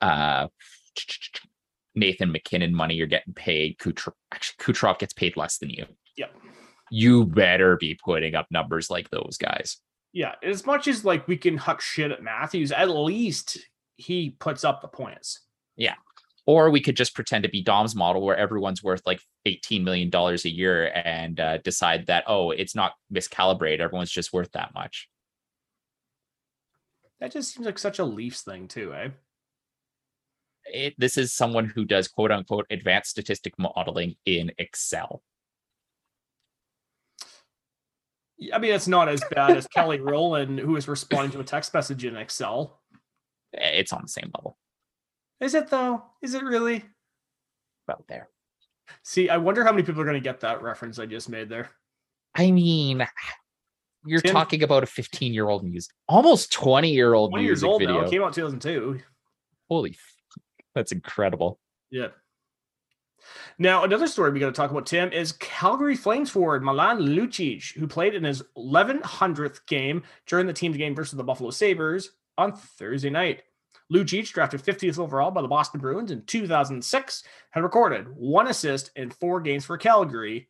uh 0.02 0.48
Nathan 1.94 2.32
MacKinnon 2.32 2.74
money, 2.74 2.96
you're 2.96 3.08
getting 3.08 3.34
paid. 3.34 3.78
Kucher- 3.78 4.14
actually, 4.32 4.74
Kucherov 4.74 5.00
gets 5.00 5.14
paid 5.14 5.36
less 5.36 5.58
than 5.58 5.70
you. 5.70 5.86
Yep. 6.18 6.36
You 6.90 7.26
better 7.26 7.78
be 7.78 7.98
putting 8.04 8.36
up 8.36 8.48
numbers 8.52 8.90
like 8.90 9.10
those 9.10 9.38
guys. 9.40 9.78
Yeah. 10.14 10.36
As 10.44 10.66
much 10.66 10.88
as 10.88 11.06
like 11.06 11.28
we 11.28 11.38
can 11.38 11.58
huck 11.58 11.82
shit 11.82 12.12
at 12.12 12.22
Matthews, 12.24 12.72
at 12.72 12.90
least 12.90 13.58
he 13.96 14.32
puts 14.32 14.64
up 14.64 14.82
the 14.82 14.88
points. 14.88 15.42
Yeah. 15.78 15.96
Or 16.46 16.70
we 16.70 16.82
could 16.82 16.98
just 16.98 17.16
pretend 17.16 17.44
to 17.44 17.50
be 17.50 17.62
Dom's 17.62 17.96
model 17.96 18.22
where 18.22 18.36
everyone's 18.36 18.84
worth 18.84 19.04
like 19.06 19.22
$18 19.48 19.84
million 19.84 20.10
a 20.14 20.50
year 20.50 20.92
and 20.94 21.40
uh, 21.40 21.58
decide 21.60 22.08
that, 22.08 22.24
oh, 22.28 22.52
it's 22.52 22.76
not 22.76 22.94
miscalibrated. 23.14 23.80
Everyone's 23.80 24.12
just 24.12 24.34
worth 24.34 24.52
that 24.54 24.74
much. 24.74 25.08
That 27.20 27.32
just 27.32 27.54
seems 27.54 27.68
like 27.68 27.78
such 27.78 28.00
a 28.00 28.04
Leafs 28.04 28.42
thing, 28.42 28.68
too, 28.68 28.94
eh? 28.94 29.10
It, 30.66 30.96
this 30.98 31.18
is 31.18 31.32
someone 31.32 31.66
who 31.66 31.86
does 31.86 32.08
quote 32.08 32.32
unquote 32.32 32.66
advanced 32.72 33.12
statistic 33.12 33.54
modeling 33.60 34.16
in 34.26 34.52
Excel. 34.58 35.22
I 38.54 38.58
mean, 38.58 38.74
it's 38.74 38.88
not 38.88 39.08
as 39.10 39.22
bad 39.32 39.56
as 39.56 39.68
Kelly 39.68 40.00
Rowland, 40.00 40.60
who 40.60 40.76
is 40.76 40.88
responding 40.88 41.32
to 41.34 41.40
a 41.40 41.44
text 41.44 41.74
message 41.74 42.06
in 42.06 42.16
Excel. 42.16 42.80
Eh, 43.56 43.70
It's 43.80 43.94
on 43.94 44.02
the 44.04 44.08
same 44.08 44.32
level. 44.36 44.58
Is 45.40 45.54
it 45.56 45.70
though? 45.70 46.04
Is 46.22 46.34
it 46.34 46.44
really? 46.44 46.84
About 47.88 48.06
there. 48.08 48.30
See, 49.04 49.30
I 49.30 49.38
wonder 49.38 49.64
how 49.64 49.72
many 49.72 49.84
people 49.84 50.02
are 50.02 50.06
going 50.06 50.16
to 50.16 50.20
get 50.24 50.40
that 50.42 50.62
reference 50.62 51.00
I 51.00 51.06
just 51.06 51.30
made 51.30 51.50
there. 51.50 51.70
I 52.36 52.52
mean, 52.52 53.06
you're 54.06 54.22
Tim- 54.22 54.34
talking 54.34 54.64
about 54.64 54.84
a 54.84 54.88
15 54.88 55.34
year 55.34 55.50
old 55.50 55.64
music, 55.64 55.94
almost 56.08 56.52
20 56.54 56.92
year 56.92 57.14
old 57.14 57.32
20 57.32 57.44
years 57.44 57.62
music 57.64 57.70
old 57.70 57.82
video. 57.82 58.02
now. 58.02 58.08
It 58.08 58.12
came 58.12 58.24
out 58.24 58.34
2002. 58.34 59.00
Holy, 59.70 59.92
f- 59.92 60.16
that's 60.76 60.92
incredible. 60.92 61.60
Yeah. 61.90 62.08
Now, 63.58 63.84
another 63.84 64.08
story 64.08 64.32
we 64.32 64.40
got 64.40 64.48
to 64.48 64.52
talk 64.52 64.72
about, 64.72 64.86
Tim, 64.86 65.12
is 65.12 65.34
Calgary 65.34 65.96
Flames 65.96 66.30
forward 66.30 66.64
Milan 66.64 67.00
Lucic, 67.00 67.74
who 67.74 67.88
played 67.88 68.16
in 68.16 68.24
his 68.24 68.44
1100th 68.58 69.66
game 69.68 70.04
during 70.26 70.48
the 70.48 70.54
team's 70.54 70.78
game 70.78 70.96
versus 70.96 71.18
the 71.18 71.24
Buffalo 71.24 71.52
Sabres 71.52 72.12
on 72.38 72.54
Thursday 72.54 73.10
night. 73.10 73.44
Lucic, 73.92 74.32
drafted 74.32 74.64
50th 74.64 75.00
overall 75.00 75.32
by 75.32 75.42
the 75.42 75.48
Boston 75.48 75.82
Bruins 75.82 76.12
in 76.12 76.24
2006, 76.26 77.24
had 77.52 77.64
recorded 77.64 78.08
one 78.16 78.48
assist 78.48 78.92
in 78.96 79.10
four 79.10 79.42
games 79.42 79.66
for 79.66 79.78
Calgary 79.78 80.48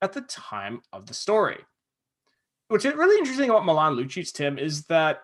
at 0.00 0.12
the 0.12 0.22
time 0.22 0.80
of 0.92 1.06
the 1.06 1.14
story. 1.14 1.58
What's 2.68 2.84
really 2.84 3.18
interesting 3.18 3.50
about 3.50 3.66
Milan 3.66 3.96
Lucic, 3.96 4.32
Tim, 4.32 4.58
is 4.58 4.84
that 4.84 5.22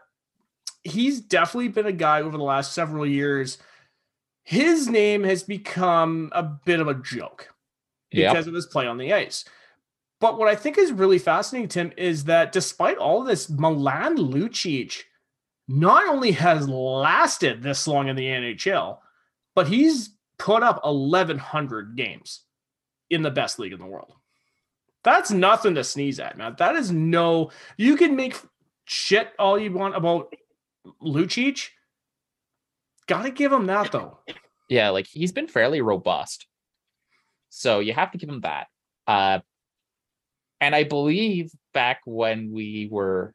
he's 0.82 1.20
definitely 1.20 1.68
been 1.68 1.86
a 1.86 1.92
guy 1.92 2.20
over 2.20 2.36
the 2.36 2.44
last 2.44 2.72
several 2.72 3.06
years 3.06 3.58
his 4.46 4.88
name 4.88 5.24
has 5.24 5.42
become 5.42 6.30
a 6.32 6.44
bit 6.44 6.78
of 6.78 6.86
a 6.86 6.94
joke 6.94 7.52
because 8.12 8.46
of 8.46 8.54
his 8.54 8.66
play 8.66 8.86
on 8.86 8.96
the 8.96 9.12
ice. 9.12 9.44
But 10.20 10.38
what 10.38 10.46
I 10.46 10.54
think 10.54 10.78
is 10.78 10.92
really 10.92 11.18
fascinating, 11.18 11.68
Tim, 11.68 11.92
is 11.96 12.22
that 12.24 12.52
despite 12.52 12.96
all 12.96 13.24
this, 13.24 13.50
Milan 13.50 14.16
Lucic 14.16 15.02
not 15.66 16.08
only 16.08 16.30
has 16.30 16.68
lasted 16.68 17.60
this 17.60 17.88
long 17.88 18.06
in 18.06 18.14
the 18.14 18.24
NHL, 18.24 18.98
but 19.56 19.66
he's 19.66 20.10
put 20.38 20.62
up 20.62 20.80
1,100 20.84 21.96
games 21.96 22.42
in 23.10 23.22
the 23.22 23.32
best 23.32 23.58
league 23.58 23.72
in 23.72 23.80
the 23.80 23.84
world. 23.84 24.12
That's 25.02 25.32
nothing 25.32 25.74
to 25.74 25.82
sneeze 25.82 26.20
at, 26.20 26.38
man. 26.38 26.54
That 26.58 26.76
is 26.76 26.92
no, 26.92 27.50
you 27.76 27.96
can 27.96 28.14
make 28.14 28.40
shit 28.84 29.32
all 29.40 29.58
you 29.58 29.72
want 29.72 29.96
about 29.96 30.32
Lucic. 31.02 31.70
Gotta 33.06 33.30
give 33.30 33.52
him 33.52 33.66
that, 33.66 33.92
though. 33.92 34.18
Yeah, 34.68 34.90
like 34.90 35.06
he's 35.06 35.32
been 35.32 35.48
fairly 35.48 35.80
robust. 35.80 36.46
So 37.50 37.80
you 37.80 37.92
have 37.92 38.10
to 38.12 38.18
give 38.18 38.28
him 38.28 38.40
that. 38.40 38.66
Uh 39.06 39.40
and 40.60 40.74
I 40.74 40.84
believe 40.84 41.52
back 41.74 42.00
when 42.04 42.50
we 42.50 42.88
were 42.90 43.34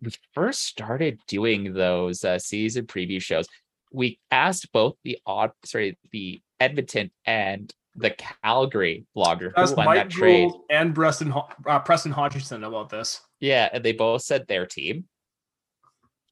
we 0.00 0.12
first 0.32 0.62
started 0.62 1.18
doing 1.26 1.72
those 1.72 2.24
uh, 2.24 2.38
season 2.38 2.86
preview 2.86 3.20
shows, 3.20 3.46
we 3.92 4.18
asked 4.30 4.70
both 4.72 4.96
the 5.02 5.18
odd 5.26 5.52
sorry, 5.64 5.98
the 6.12 6.42
Edmonton 6.60 7.10
and 7.24 7.72
the 7.96 8.10
Calgary 8.42 9.06
blogger 9.16 9.52
who 9.54 9.74
won 9.74 9.86
Mike 9.86 9.96
that 9.96 10.10
trade. 10.10 10.50
Gould 10.50 10.62
and 10.68 10.94
Preston, 10.94 11.32
uh, 11.66 11.78
Preston 11.80 12.12
Hodgson 12.12 12.64
about 12.64 12.88
this. 12.88 13.20
Yeah, 13.40 13.68
and 13.72 13.84
they 13.84 13.92
both 13.92 14.22
said 14.22 14.46
their 14.46 14.66
team. 14.66 15.04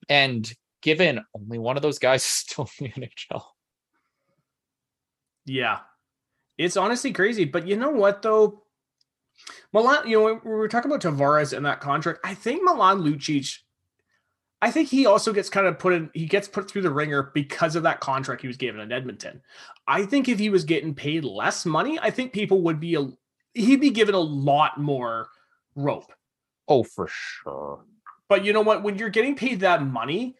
And 0.08 0.52
given 0.82 1.24
only 1.34 1.58
one 1.58 1.76
of 1.76 1.82
those 1.82 1.98
guys 1.98 2.22
is 2.24 2.30
still 2.30 2.68
in 2.78 2.92
the 2.94 3.06
NHL. 3.06 3.42
Yeah. 5.46 5.78
It's 6.58 6.76
honestly 6.76 7.12
crazy. 7.12 7.44
But 7.44 7.66
you 7.66 7.76
know 7.76 7.90
what, 7.90 8.22
though? 8.22 8.62
Milan, 9.72 10.06
you 10.06 10.18
know, 10.18 10.40
we 10.44 10.50
were 10.50 10.68
talking 10.68 10.90
about 10.90 11.02
Tavares 11.02 11.56
and 11.56 11.64
that 11.64 11.80
contract, 11.80 12.20
I 12.22 12.34
think 12.34 12.62
Milan 12.62 13.00
Lucic, 13.00 13.58
I 14.60 14.70
think 14.70 14.88
he 14.88 15.06
also 15.06 15.32
gets 15.32 15.48
kind 15.48 15.66
of 15.66 15.78
put 15.78 15.94
in, 15.94 16.10
he 16.12 16.26
gets 16.26 16.46
put 16.46 16.70
through 16.70 16.82
the 16.82 16.90
ringer 16.90 17.30
because 17.34 17.74
of 17.74 17.82
that 17.84 18.00
contract 18.00 18.42
he 18.42 18.46
was 18.46 18.58
given 18.58 18.80
in 18.80 18.92
Edmonton. 18.92 19.40
I 19.88 20.04
think 20.04 20.28
if 20.28 20.38
he 20.38 20.50
was 20.50 20.64
getting 20.64 20.94
paid 20.94 21.24
less 21.24 21.64
money, 21.64 21.98
I 22.00 22.10
think 22.10 22.32
people 22.32 22.62
would 22.62 22.78
be, 22.78 22.94
a, 22.94 23.10
he'd 23.54 23.80
be 23.80 23.90
given 23.90 24.14
a 24.14 24.20
lot 24.20 24.78
more 24.78 25.28
rope. 25.74 26.12
Oh, 26.68 26.84
for 26.84 27.08
sure. 27.08 27.84
But 28.28 28.44
you 28.44 28.52
know 28.52 28.60
what? 28.60 28.82
When 28.82 28.96
you're 28.96 29.10
getting 29.10 29.34
paid 29.34 29.60
that 29.60 29.84
money, 29.84 30.36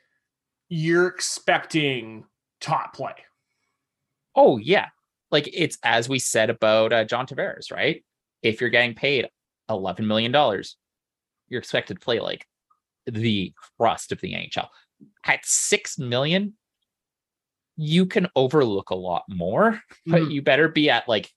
you're 0.74 1.06
expecting 1.06 2.24
top 2.58 2.94
play. 2.94 3.12
Oh, 4.34 4.56
yeah. 4.56 4.88
Like 5.30 5.46
it's 5.52 5.76
as 5.82 6.08
we 6.08 6.18
said 6.18 6.48
about 6.48 6.94
uh, 6.94 7.04
John 7.04 7.26
Tavares, 7.26 7.70
right? 7.70 8.02
If 8.42 8.60
you're 8.62 8.70
getting 8.70 8.94
paid 8.94 9.28
$11 9.70 10.06
million, 10.06 10.32
you're 11.48 11.58
expected 11.60 11.94
to 11.94 12.00
play 12.00 12.20
like 12.20 12.46
the 13.04 13.52
crust 13.78 14.12
of 14.12 14.20
the 14.22 14.32
NHL. 14.32 14.68
At 15.26 15.40
six 15.44 15.98
million, 15.98 16.54
you 17.76 18.06
can 18.06 18.28
overlook 18.34 18.88
a 18.88 18.94
lot 18.94 19.24
more, 19.28 19.78
but 20.06 20.22
Mhm. 20.22 20.32
you 20.32 20.40
better 20.42 20.68
be 20.68 20.88
at 20.88 21.06
like 21.06 21.30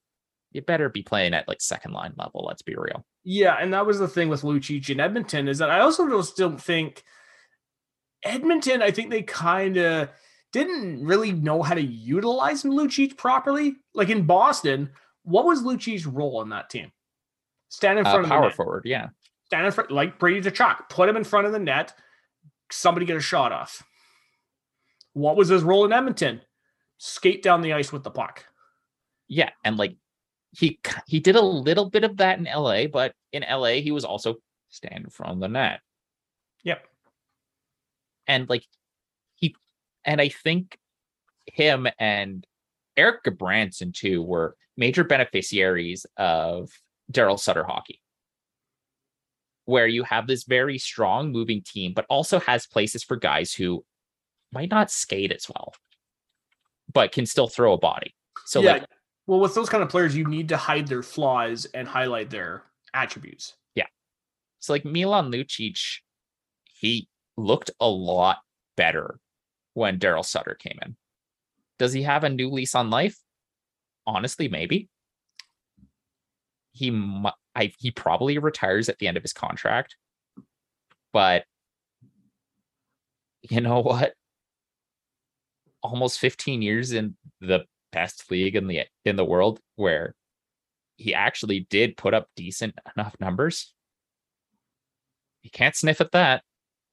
you 0.52 0.62
better 0.62 0.88
be 0.88 1.04
playing 1.04 1.34
at 1.34 1.48
like 1.50 1.60
second 1.60 1.92
line 1.92 2.14
level. 2.18 2.46
Let's 2.48 2.62
be 2.62 2.76
real. 2.76 3.06
Yeah, 3.26 3.56
and 3.60 3.74
that 3.74 3.86
was 3.86 4.00
the 4.00 4.08
thing 4.08 4.30
with 4.30 4.44
Lucic 4.44 4.90
in 4.90 5.02
Edmonton 5.02 5.50
is 5.50 5.58
that 5.58 5.70
I 5.70 5.82
also 5.82 6.08
just 6.08 6.38
don't 6.38 6.62
think 6.62 7.04
Edmonton. 8.26 8.82
I 8.82 8.92
think 8.92 9.10
they 9.10 9.22
kind 9.22 9.78
of 9.78 10.10
didn't 10.52 11.06
really 11.06 11.32
know 11.32 11.62
how 11.62 11.74
to 11.76 11.82
utilize 11.82 12.64
Lucic 12.64 13.18
properly. 13.18 13.76
Like 13.94 14.10
in 14.10 14.26
Boston, 14.26 14.90
what 15.24 15.46
was 15.46 15.64
Lucic's 15.64 16.06
role 16.06 16.42
in 16.42 16.50
that 16.50 16.70
team? 16.70 16.92
Stand 17.70 18.00
in 18.00 18.06
Uh, 18.06 18.12
front 18.12 18.26
of 18.26 18.30
the 18.30 18.36
power 18.36 18.52
forward, 18.52 18.84
yeah. 18.86 19.10
stand 19.46 19.66
in 19.66 19.72
front 19.72 19.92
like 19.92 20.20
Brady 20.20 20.50
Tkachuk, 20.50 20.90
put 20.90 21.10
him 21.10 21.18
in 21.18 21.24
front 21.24 21.46
of 21.48 21.52
the 21.54 21.60
net, 21.60 21.94
somebody 22.72 23.06
get 23.06 23.18
a 23.18 23.22
shot 23.22 23.52
off. 23.52 23.84
What 25.14 25.36
was 25.36 25.50
his 25.50 25.64
role 25.64 25.86
in 25.86 25.94
Edmonton? 25.94 26.42
Skate 26.98 27.44
down 27.44 27.62
the 27.62 27.74
ice 27.74 27.92
with 27.92 28.04
the 28.04 28.12
puck. 28.12 28.46
Yeah, 29.28 29.50
and 29.64 29.78
like 29.78 29.96
he 30.52 30.80
he 31.08 31.20
did 31.20 31.36
a 31.36 31.42
little 31.42 31.90
bit 31.90 32.04
of 32.04 32.18
that 32.18 32.38
in 32.38 32.46
LA, 32.46 32.88
but 32.88 33.14
in 33.34 33.44
LA 33.44 33.82
he 33.82 33.92
was 33.92 34.06
also 34.06 34.36
standing 34.70 35.10
from 35.10 35.40
the 35.40 35.48
net. 35.50 35.82
Yep. 36.64 36.88
And 38.28 38.50
like 38.50 38.66
he 39.36 39.56
and 40.04 40.22
I 40.22 40.30
think 40.30 40.78
him 41.46 41.88
and 42.00 42.46
Erik 42.98 43.24
Gudbranson 43.24 43.94
too 43.94 44.22
were 44.22 44.56
major 44.78 45.04
beneficiaries 45.04 46.06
of 46.18 46.72
Darryl 47.12 47.40
Sutter 47.40 47.64
hockey. 47.64 48.02
Where 49.66 49.88
you 49.88 50.04
have 50.04 50.28
this 50.28 50.44
very 50.44 50.78
strong 50.78 51.32
moving 51.32 51.62
team, 51.62 51.94
but 51.96 52.06
also 52.08 52.40
has 52.42 52.68
places 52.68 53.04
for 53.04 53.16
guys 53.16 53.52
who 53.54 53.84
might 54.52 54.70
not 54.70 54.92
skate 54.92 55.32
as 55.32 55.48
well, 55.50 55.74
but 56.94 57.12
can 57.12 57.26
still 57.26 57.48
throw 57.48 57.74
a 57.74 57.78
body. 57.78 58.14
So 58.46 58.62
yeah. 58.62 58.74
like 58.74 58.86
well, 59.28 59.40
with 59.40 59.56
those 59.56 59.70
kind 59.70 59.82
of 59.82 59.90
players, 59.90 60.16
you 60.16 60.26
need 60.28 60.50
to 60.50 60.58
hide 60.58 60.88
their 60.88 61.02
flaws 61.02 61.66
and 61.74 61.88
highlight 61.88 62.30
their 62.30 62.64
attributes. 62.94 63.56
Yeah. 63.74 63.88
So 64.60 64.74
like 64.74 64.86
Milan 64.86 65.32
Lucic, 65.32 66.00
he 66.66 67.08
looked 67.38 67.72
a 67.80 67.88
lot 67.88 68.38
better 68.78 69.20
when 69.74 70.00
Darryl 70.00 70.26
Sutter 70.26 70.56
came 70.56 70.80
in. 70.86 70.96
Does 71.78 71.94
he 71.94 72.04
have 72.04 72.24
a 72.24 72.30
new 72.30 72.50
lease 72.50 72.76
on 72.76 72.90
life? 72.90 73.18
Honestly, 74.08 74.48
maybe. 74.48 74.90
He 76.72 76.92
I 77.56 77.72
he 77.80 77.92
probably 77.92 78.38
retires 78.38 78.90
at 78.90 79.00
the 79.00 79.08
end 79.08 79.18
of 79.18 79.24
his 79.24 79.34
contract. 79.34 79.96
But 81.14 81.46
you 83.42 83.62
know 83.62 83.80
what? 83.80 84.14
Almost 85.82 86.20
15 86.20 86.62
years 86.62 86.92
in 86.92 87.16
the 87.40 87.66
best 87.92 88.30
league 88.30 88.56
in 88.56 88.68
the 88.68 88.84
in 89.06 89.16
the 89.16 89.26
world 89.26 89.60
where 89.76 90.16
he 90.98 91.14
actually 91.14 91.68
did 91.70 91.98
put 91.98 92.14
up 92.14 92.28
decent 92.36 92.78
enough 92.96 93.16
numbers. 93.20 93.74
You 95.44 95.50
can't 95.50 95.76
sniff 95.76 96.02
at 96.02 96.12
that. 96.12 96.44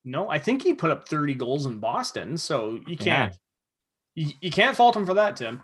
No, 0.05 0.29
I 0.29 0.39
think 0.39 0.63
he 0.63 0.75
put 0.75 0.91
up 0.91 1.09
30 1.09 1.35
goals 1.35 1.67
in 1.67 1.79
Boston, 1.79 2.37
so 2.37 2.81
you 2.87 2.97
can't 2.97 3.35
you, 4.15 4.33
you 4.41 4.51
can't 4.51 4.77
fault 4.77 4.97
him 4.97 5.07
for 5.07 5.15
that, 5.15 5.37
Tim. 5.37 5.63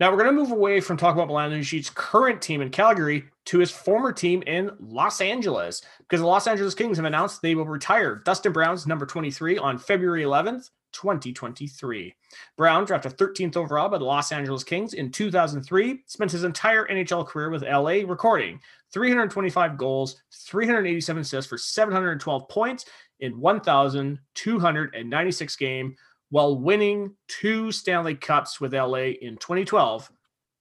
Now 0.00 0.10
we're 0.10 0.16
going 0.16 0.34
to 0.34 0.40
move 0.40 0.50
away 0.50 0.80
from 0.80 0.96
talking 0.96 1.18
about 1.18 1.28
Milan 1.28 1.50
Lucic's 1.50 1.90
current 1.90 2.40
team 2.40 2.62
in 2.62 2.70
Calgary 2.70 3.24
to 3.46 3.58
his 3.58 3.70
former 3.70 4.12
team 4.12 4.42
in 4.46 4.70
Los 4.80 5.20
Angeles 5.20 5.82
because 5.98 6.20
the 6.20 6.26
Los 6.26 6.46
Angeles 6.46 6.74
Kings 6.74 6.96
have 6.96 7.04
announced 7.04 7.42
they 7.42 7.54
will 7.54 7.66
retire 7.66 8.22
Dustin 8.24 8.52
Brown's 8.52 8.86
number 8.86 9.04
23 9.04 9.58
on 9.58 9.76
February 9.76 10.22
11th, 10.22 10.70
2023. 10.92 12.14
Brown, 12.56 12.86
drafted 12.86 13.18
13th 13.18 13.58
overall 13.58 13.90
by 13.90 13.98
the 13.98 14.04
Los 14.04 14.32
Angeles 14.32 14.64
Kings 14.64 14.94
in 14.94 15.12
2003, 15.12 16.02
spent 16.06 16.32
his 16.32 16.44
entire 16.44 16.86
NHL 16.86 17.26
career 17.26 17.50
with 17.50 17.62
LA, 17.62 18.00
recording 18.06 18.58
325 18.92 19.76
goals, 19.76 20.22
387 20.32 21.20
assists 21.20 21.48
for 21.48 21.58
712 21.58 22.48
points 22.48 22.86
in 23.20 23.38
1,296 23.38 25.56
game 25.56 25.94
while 26.30 26.58
winning 26.58 27.14
two 27.28 27.70
Stanley 27.72 28.14
Cups 28.14 28.60
with 28.60 28.74
LA 28.74 29.12
in 29.20 29.36
2012 29.36 30.10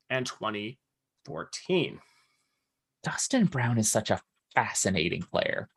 and 0.10 0.26
2014. 0.26 2.00
Dustin 3.04 3.46
Brown 3.46 3.78
is 3.78 3.92
such 3.92 4.12
a 4.12 4.22
fascinating 4.56 5.24
player 5.24 5.70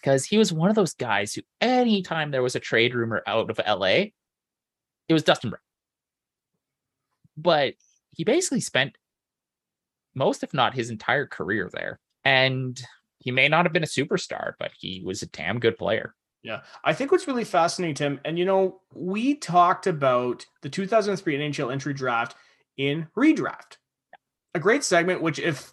because 0.00 0.24
he 0.24 0.38
was 0.38 0.52
one 0.52 0.70
of 0.70 0.76
those 0.76 0.94
guys 0.94 1.34
who, 1.34 1.42
anytime 1.60 2.30
there 2.30 2.42
was 2.42 2.54
a 2.54 2.60
trade 2.60 2.94
rumor 2.94 3.22
out 3.26 3.50
of 3.50 3.60
LA, 3.66 4.12
it 5.08 5.12
was 5.12 5.24
Dustin 5.24 5.50
Brown. 5.50 5.60
But 7.36 7.74
he 8.10 8.24
basically 8.24 8.60
spent 8.60 8.96
most, 10.18 10.42
if 10.42 10.52
not 10.52 10.74
his 10.74 10.90
entire 10.90 11.26
career 11.26 11.70
there. 11.72 11.98
And 12.24 12.80
he 13.18 13.30
may 13.30 13.48
not 13.48 13.64
have 13.64 13.72
been 13.72 13.84
a 13.84 13.86
superstar, 13.86 14.52
but 14.58 14.72
he 14.78 15.02
was 15.04 15.22
a 15.22 15.26
damn 15.28 15.58
good 15.58 15.78
player. 15.78 16.14
Yeah, 16.42 16.60
I 16.84 16.92
think 16.92 17.10
what's 17.10 17.26
really 17.26 17.44
fascinating, 17.44 17.94
Tim, 17.94 18.20
and 18.24 18.38
you 18.38 18.44
know, 18.44 18.80
we 18.94 19.34
talked 19.34 19.86
about 19.86 20.46
the 20.62 20.68
2003 20.68 21.36
NHL 21.36 21.72
entry 21.72 21.92
draft 21.92 22.36
in 22.76 23.08
redraft, 23.16 23.78
a 24.54 24.60
great 24.60 24.84
segment, 24.84 25.20
which 25.20 25.40
if 25.40 25.72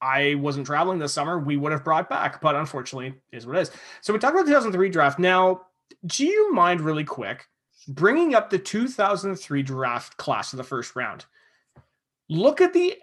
I 0.00 0.36
wasn't 0.36 0.66
traveling 0.66 0.98
this 0.98 1.12
summer, 1.12 1.38
we 1.38 1.56
would 1.56 1.72
have 1.72 1.84
brought 1.84 2.08
back, 2.08 2.40
but 2.40 2.56
unfortunately, 2.56 3.14
is 3.32 3.46
what 3.46 3.56
it 3.56 3.62
is. 3.62 3.70
So 4.00 4.12
we 4.12 4.18
talked 4.18 4.34
about 4.34 4.46
the 4.46 4.52
2003 4.52 4.88
draft. 4.88 5.18
Now, 5.18 5.62
do 6.06 6.24
you 6.24 6.52
mind 6.52 6.80
really 6.80 7.04
quick 7.04 7.46
bringing 7.88 8.34
up 8.34 8.50
the 8.50 8.58
2003 8.58 9.62
draft 9.62 10.16
class 10.16 10.52
of 10.52 10.56
the 10.56 10.64
first 10.64 10.96
round? 10.96 11.26
Look 12.30 12.60
at 12.60 12.72
the 12.72 12.94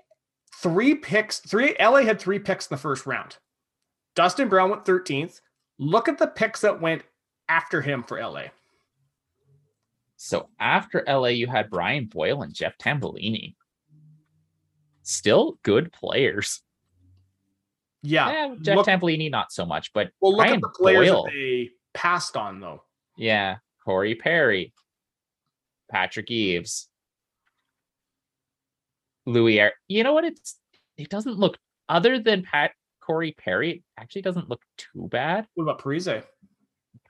three 0.62 0.96
picks. 0.96 1.40
Three 1.40 1.76
LA 1.80 2.02
had 2.02 2.20
three 2.20 2.40
picks 2.40 2.68
in 2.70 2.76
the 2.76 2.82
first 2.82 3.06
round. 3.06 3.38
Dustin 4.16 4.48
Brown 4.50 4.70
went 4.70 4.86
13th. 4.86 5.42
Look 5.78 6.08
at 6.08 6.18
the 6.18 6.28
picks 6.28 6.62
that 6.62 6.82
went 6.82 7.04
after 7.50 7.82
him 7.82 8.04
for 8.04 8.20
LA. 8.20 8.46
So 10.16 10.50
after 10.60 11.04
LA, 11.08 11.28
you 11.28 11.48
had 11.48 11.70
Brian 11.70 12.06
Boyle 12.06 12.42
and 12.42 12.54
Jeff 12.54 12.78
Tambellini. 12.78 13.56
Still 15.04 15.60
good 15.64 15.92
players. 15.92 16.62
Yeah. 18.02 18.32
Yeah, 18.32 18.56
Jeff 18.62 18.76
look- 18.78 18.88
Tambellini, 18.88 19.30
not 19.30 19.52
so 19.52 19.66
much, 19.66 19.92
but 19.94 20.12
Well, 20.22 20.32
look 20.32 20.46
Brian 20.46 20.56
at 20.56 20.62
the 20.62 20.70
players 20.70 21.10
Boyle. 21.12 21.24
that 21.26 21.32
they 21.34 21.70
passed 21.94 22.38
on, 22.38 22.60
though. 22.60 22.84
Yeah, 23.18 23.58
Corey 23.84 24.16
Perry, 24.16 24.74
Patrick 25.92 26.32
Eaves, 26.32 26.90
Louis. 29.26 29.60
Ar- 29.60 29.74
you 29.88 30.04
know 30.04 30.14
what? 30.14 30.26
It's 30.26 30.60
it 30.98 31.10
doesn't 31.10 31.38
look 31.38 31.58
other 31.90 32.20
than 32.20 32.44
Pat 32.44 32.72
Corey 33.02 33.34
Perry. 33.38 33.72
It 33.72 33.84
actually 33.98 34.24
doesn't 34.24 34.50
look 34.50 34.62
too 34.78 35.08
bad. 35.10 35.48
What 35.56 35.64
about 35.64 35.82
Parise? 35.82 36.24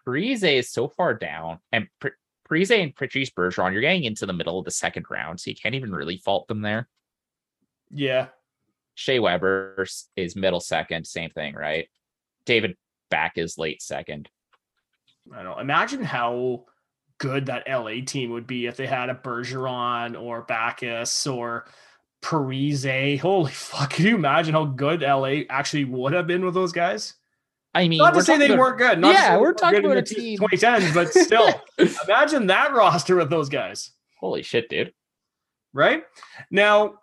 Parise 0.05 0.57
is 0.57 0.72
so 0.72 0.88
far 0.88 1.13
down, 1.13 1.59
and 1.72 1.88
P- 2.01 2.09
Parise 2.47 2.72
and 2.72 2.95
Patrice 2.95 3.32
Bergeron, 3.32 3.72
you're 3.72 3.82
getting 3.82 4.03
into 4.03 4.26
the 4.26 4.34
middle 4.34 4.59
of 4.59 4.66
the 4.66 4.72
second 4.72 5.05
round, 5.09 5.39
so 5.39 5.49
you 5.49 5.55
can't 5.55 5.76
even 5.76 5.91
really 5.91 6.18
fault 6.18 6.47
them 6.47 6.61
there. 6.61 6.88
Yeah. 7.89 8.28
Shea 8.93 9.20
Weber 9.20 9.86
is 10.16 10.36
middle 10.36 10.59
second, 10.59 11.05
same 11.05 11.32
thing, 11.32 11.55
right? 11.55 11.89
David 12.45 12.78
Back 13.09 13.38
is 13.38 13.57
late 13.57 13.82
second. 13.82 14.30
I 15.32 15.38
don't 15.38 15.45
know. 15.45 15.59
Imagine 15.59 16.03
how 16.03 16.66
good 17.18 17.47
that 17.47 17.68
LA 17.68 18.01
team 18.05 18.32
would 18.32 18.47
be 18.47 18.68
if 18.68 18.78
they 18.78 18.86
had 18.88 19.09
a 19.09 19.16
Bergeron 19.16 20.20
or 20.20 20.43
Backes 20.43 21.26
or 21.28 21.66
Parise. 22.26 23.19
Holy 23.19 23.51
fuck. 23.53 23.91
Can 23.91 24.05
you 24.07 24.15
imagine 24.15 24.53
how 24.53 24.65
good 24.65 25.01
LA 25.01 25.41
actually 25.49 25.86
would 25.86 26.13
have 26.13 26.26
been 26.28 26.43
with 26.43 26.55
those 26.55 26.71
guys? 26.71 27.13
I 27.76 27.88
mean, 27.88 27.99
Not 27.99 28.13
to 28.15 28.23
say 28.23 28.38
they 28.38 28.45
about- 28.47 28.57
weren't 28.57 28.78
good. 28.78 28.99
Not 28.99 29.13
Yeah, 29.13 29.38
we're 29.38 29.53
talking 29.53 29.86
about 29.86 29.97
a 29.97 30.01
team. 30.01 30.39
2010s, 30.39 30.93
but 30.93 31.13
still, 31.13 31.61
imagine 32.07 32.47
that 32.47 32.73
roster 32.73 33.15
with 33.17 33.30
those 33.30 33.49
guys. 33.49 33.91
Holy 34.19 34.41
shit, 34.41 34.69
dude! 34.69 34.93
right? 35.73 36.03
Now, 36.49 36.93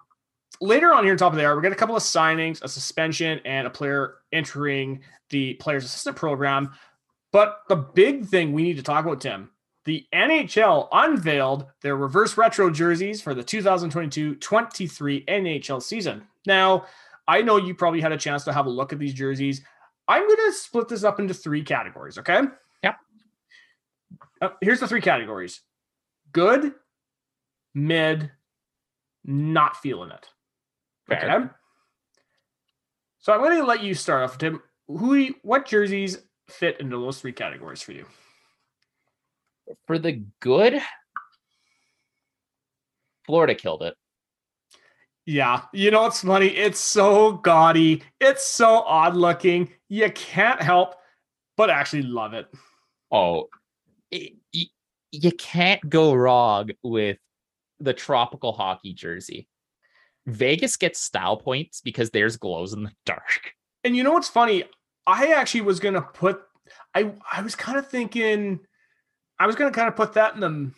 later 0.62 0.94
on 0.94 1.04
here, 1.04 1.12
on 1.12 1.18
top 1.18 1.32
of 1.34 1.38
the 1.38 1.44
hour, 1.46 1.54
we 1.54 1.62
got 1.62 1.72
a 1.72 1.76
couple 1.76 1.94
of 1.94 2.02
signings, 2.02 2.62
a 2.62 2.68
suspension, 2.68 3.38
and 3.44 3.66
a 3.66 3.70
player 3.70 4.14
entering 4.32 5.02
the 5.28 5.54
players 5.54 5.84
assistant 5.84 6.16
program. 6.16 6.72
But 7.32 7.58
the 7.68 7.76
big 7.76 8.24
thing 8.24 8.54
we 8.54 8.62
need 8.62 8.78
to 8.78 8.82
talk 8.82 9.04
about, 9.04 9.20
Tim, 9.20 9.50
the 9.84 10.06
NHL 10.14 10.88
unveiled 10.92 11.66
their 11.80 11.96
reverse 11.96 12.36
retro 12.36 12.70
jerseys 12.70 13.20
for 13.20 13.34
the 13.34 13.42
2022 13.42 14.36
23 14.36 15.24
NHL 15.26 15.82
season. 15.82 16.22
Now, 16.46 16.86
I 17.26 17.42
know 17.42 17.56
you 17.56 17.74
probably 17.74 18.00
had 18.00 18.12
a 18.12 18.16
chance 18.16 18.44
to 18.44 18.52
have 18.52 18.66
a 18.66 18.70
look 18.70 18.92
at 18.92 18.98
these 18.98 19.14
jerseys. 19.14 19.62
I'm 20.08 20.26
going 20.26 20.50
to 20.50 20.52
split 20.52 20.88
this 20.88 21.04
up 21.04 21.20
into 21.20 21.34
three 21.34 21.62
categories, 21.62 22.18
okay? 22.18 22.42
Yep. 22.82 22.96
Uh, 24.40 24.48
here's 24.60 24.80
the 24.80 24.88
three 24.88 25.00
categories 25.00 25.60
good, 26.32 26.74
mid, 27.74 28.30
not 29.24 29.76
feeling 29.76 30.10
it. 30.10 30.28
Fair. 31.06 31.30
Okay. 31.30 31.48
So 33.18 33.32
I'm 33.32 33.40
going 33.40 33.56
to 33.58 33.64
let 33.64 33.82
you 33.82 33.94
start 33.94 34.24
off, 34.24 34.38
Tim. 34.38 34.60
Who, 34.88 35.28
what 35.42 35.66
jerseys 35.66 36.18
fit 36.48 36.80
into 36.80 36.96
those 36.96 37.20
three 37.20 37.32
categories 37.32 37.82
for 37.82 37.92
you? 37.92 38.06
For 39.86 39.98
the 39.98 40.24
good, 40.40 40.80
Florida 43.26 43.54
killed 43.54 43.82
it. 43.82 43.94
Yeah, 45.24 45.62
you 45.72 45.90
know 45.92 46.06
it's 46.06 46.22
funny? 46.22 46.48
It's 46.48 46.80
so 46.80 47.32
gaudy. 47.32 48.02
It's 48.20 48.44
so 48.44 48.78
odd 48.80 49.14
looking. 49.14 49.70
You 49.88 50.10
can't 50.10 50.60
help 50.60 50.96
but 51.56 51.70
actually 51.70 52.02
love 52.02 52.34
it. 52.34 52.46
Oh, 53.10 53.48
it, 54.10 54.32
you, 54.52 54.66
you 55.12 55.30
can't 55.32 55.88
go 55.88 56.14
wrong 56.14 56.70
with 56.82 57.18
the 57.78 57.92
tropical 57.92 58.52
hockey 58.52 58.94
jersey. 58.94 59.48
Vegas 60.26 60.76
gets 60.76 61.00
style 61.00 61.36
points 61.36 61.80
because 61.80 62.10
theirs 62.10 62.36
glows 62.36 62.72
in 62.72 62.84
the 62.84 62.92
dark. 63.06 63.54
And 63.84 63.96
you 63.96 64.02
know 64.02 64.12
what's 64.12 64.28
funny? 64.28 64.64
I 65.06 65.28
actually 65.28 65.62
was 65.62 65.80
gonna 65.80 66.02
put. 66.02 66.42
I 66.94 67.12
I 67.30 67.42
was 67.42 67.54
kind 67.54 67.78
of 67.78 67.88
thinking. 67.88 68.60
I 69.42 69.46
was 69.46 69.56
gonna 69.56 69.72
kind 69.72 69.88
of 69.88 69.96
put 69.96 70.12
that 70.12 70.34
in 70.34 70.40
the 70.40 70.70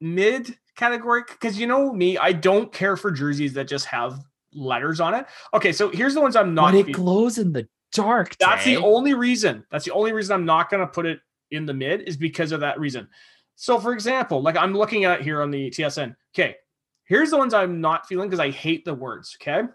mid 0.00 0.54
category 0.76 1.22
because 1.26 1.58
you 1.58 1.66
know 1.66 1.92
me, 1.92 2.18
I 2.18 2.32
don't 2.32 2.72
care 2.72 2.96
for 2.96 3.10
jerseys 3.10 3.54
that 3.54 3.68
just 3.68 3.86
have 3.86 4.22
letters 4.52 5.00
on 5.00 5.14
it. 5.14 5.26
Okay, 5.54 5.72
so 5.72 5.88
here's 5.90 6.14
the 6.14 6.20
ones 6.20 6.36
I'm 6.36 6.54
not. 6.54 6.72
But 6.72 6.88
it 6.88 6.92
glows 6.92 7.38
in 7.38 7.52
the 7.52 7.68
dark. 7.92 8.36
That's 8.38 8.64
the 8.64 8.76
only 8.76 9.14
reason. 9.14 9.64
That's 9.70 9.84
the 9.84 9.92
only 9.92 10.12
reason 10.12 10.34
I'm 10.34 10.44
not 10.44 10.70
going 10.70 10.80
to 10.80 10.86
put 10.86 11.06
it 11.06 11.20
in 11.50 11.66
the 11.66 11.74
mid 11.74 12.02
is 12.02 12.16
because 12.16 12.52
of 12.52 12.60
that 12.60 12.78
reason. 12.78 13.08
So, 13.56 13.78
for 13.78 13.92
example, 13.92 14.42
like 14.42 14.56
I'm 14.56 14.74
looking 14.74 15.04
at 15.04 15.22
here 15.22 15.42
on 15.42 15.50
the 15.50 15.70
TSN. 15.70 16.14
Okay, 16.34 16.56
here's 17.04 17.30
the 17.30 17.36
ones 17.36 17.54
I'm 17.54 17.80
not 17.80 18.06
feeling 18.06 18.28
because 18.28 18.40
I 18.40 18.50
hate 18.50 18.84
the 18.84 18.94
words. 18.94 19.36
Okay. 19.40 19.68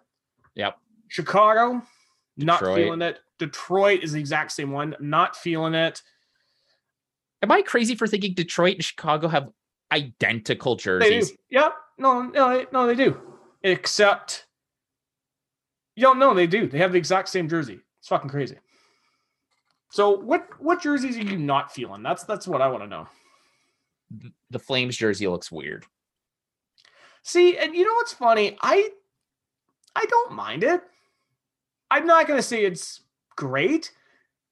Yep. 0.55 0.77
Chicago, 1.07 1.81
not 2.37 2.59
feeling 2.59 3.01
it. 3.01 3.19
Detroit 3.37 4.01
is 4.01 4.13
the 4.13 4.19
exact 4.19 4.51
same 4.53 4.71
one. 4.71 4.95
Not 4.99 5.35
feeling 5.35 5.73
it. 5.73 6.01
Am 7.45 7.51
I 7.51 7.61
crazy 7.61 7.93
for 7.93 8.07
thinking 8.07 8.33
Detroit 8.33 8.73
and 8.73 8.83
Chicago 8.83 9.27
have 9.27 9.51
identical 9.91 10.75
They 10.77 10.81
jerseys? 10.81 11.29
do. 11.29 11.37
Yep. 11.51 11.73
No, 11.99 12.21
no, 12.23 12.49
they- 12.57 12.65
no, 12.71 12.87
they 12.87 12.95
do. 12.95 13.21
Except, 13.61 14.47
yo, 15.95 16.13
no, 16.13 16.33
they 16.33 16.47
do. 16.47 16.65
They 16.65 16.79
have 16.79 16.91
the 16.91 16.97
exact 16.97 17.29
same 17.29 17.47
jersey. 17.47 17.79
It's 17.99 18.07
fucking 18.07 18.31
crazy. 18.31 18.57
So, 19.91 20.09
what 20.09 20.47
what 20.59 20.81
jerseys 20.81 21.17
are 21.17 21.21
you 21.21 21.37
not 21.37 21.71
feeling? 21.71 22.01
That's 22.01 22.23
that's 22.23 22.47
what 22.47 22.63
I 22.63 22.67
want 22.67 22.81
to 22.81 22.87
know. 22.87 23.07
The 24.49 24.59
Flames 24.59 24.97
jersey 24.97 25.27
looks 25.27 25.51
weird. 25.51 25.85
See, 27.21 27.59
and 27.59 27.75
you 27.75 27.85
know 27.85 27.93
what's 27.93 28.13
funny? 28.13 28.57
I 28.59 28.89
I 29.95 30.05
don't 30.05 30.31
mind 30.33 30.63
it. 30.63 30.81
I'm 31.91 32.07
not 32.07 32.25
going 32.27 32.39
to 32.39 32.43
say 32.43 32.65
it's 32.65 33.01
great, 33.35 33.91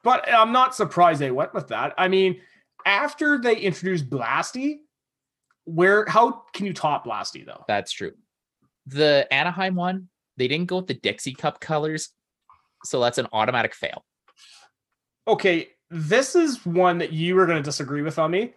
but 0.04 0.32
I'm 0.32 0.52
not 0.52 0.76
surprised 0.76 1.20
they 1.20 1.32
went 1.32 1.56
with 1.56 1.70
that. 1.70 1.96
I 1.98 2.08
mean, 2.08 2.40
after 2.86 3.38
they 3.38 3.56
introduced 3.58 4.10
Blasty, 4.10 4.80
where 5.66 6.06
how 6.08 6.44
can 6.54 6.66
you 6.66 6.74
top 6.74 7.06
Blasty 7.06 7.46
though? 7.46 7.64
That's 7.68 7.92
true. 7.92 8.14
The 8.88 9.28
Anaheim 9.32 9.76
one, 9.76 10.10
they 10.38 10.48
didn't 10.48 10.68
go 10.68 10.78
with 10.78 10.88
the 10.88 10.94
Dixie 10.94 11.34
Cup 11.34 11.60
colors, 11.60 12.10
so 12.84 13.00
that's 13.00 13.18
an 13.18 13.28
automatic 13.32 13.74
fail. 13.74 14.04
Okay, 15.28 15.70
this 15.90 16.36
is 16.36 16.66
one 16.66 16.98
that 16.98 17.14
you 17.14 17.38
are 17.40 17.46
going 17.46 17.58
to 17.58 17.64
disagree 17.64 18.02
with 18.02 18.20
on 18.20 18.32
me. 18.32 18.54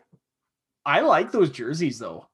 I 0.85 1.01
like 1.01 1.31
those 1.33 1.51
jerseys 1.51 1.99
though. 1.99 2.29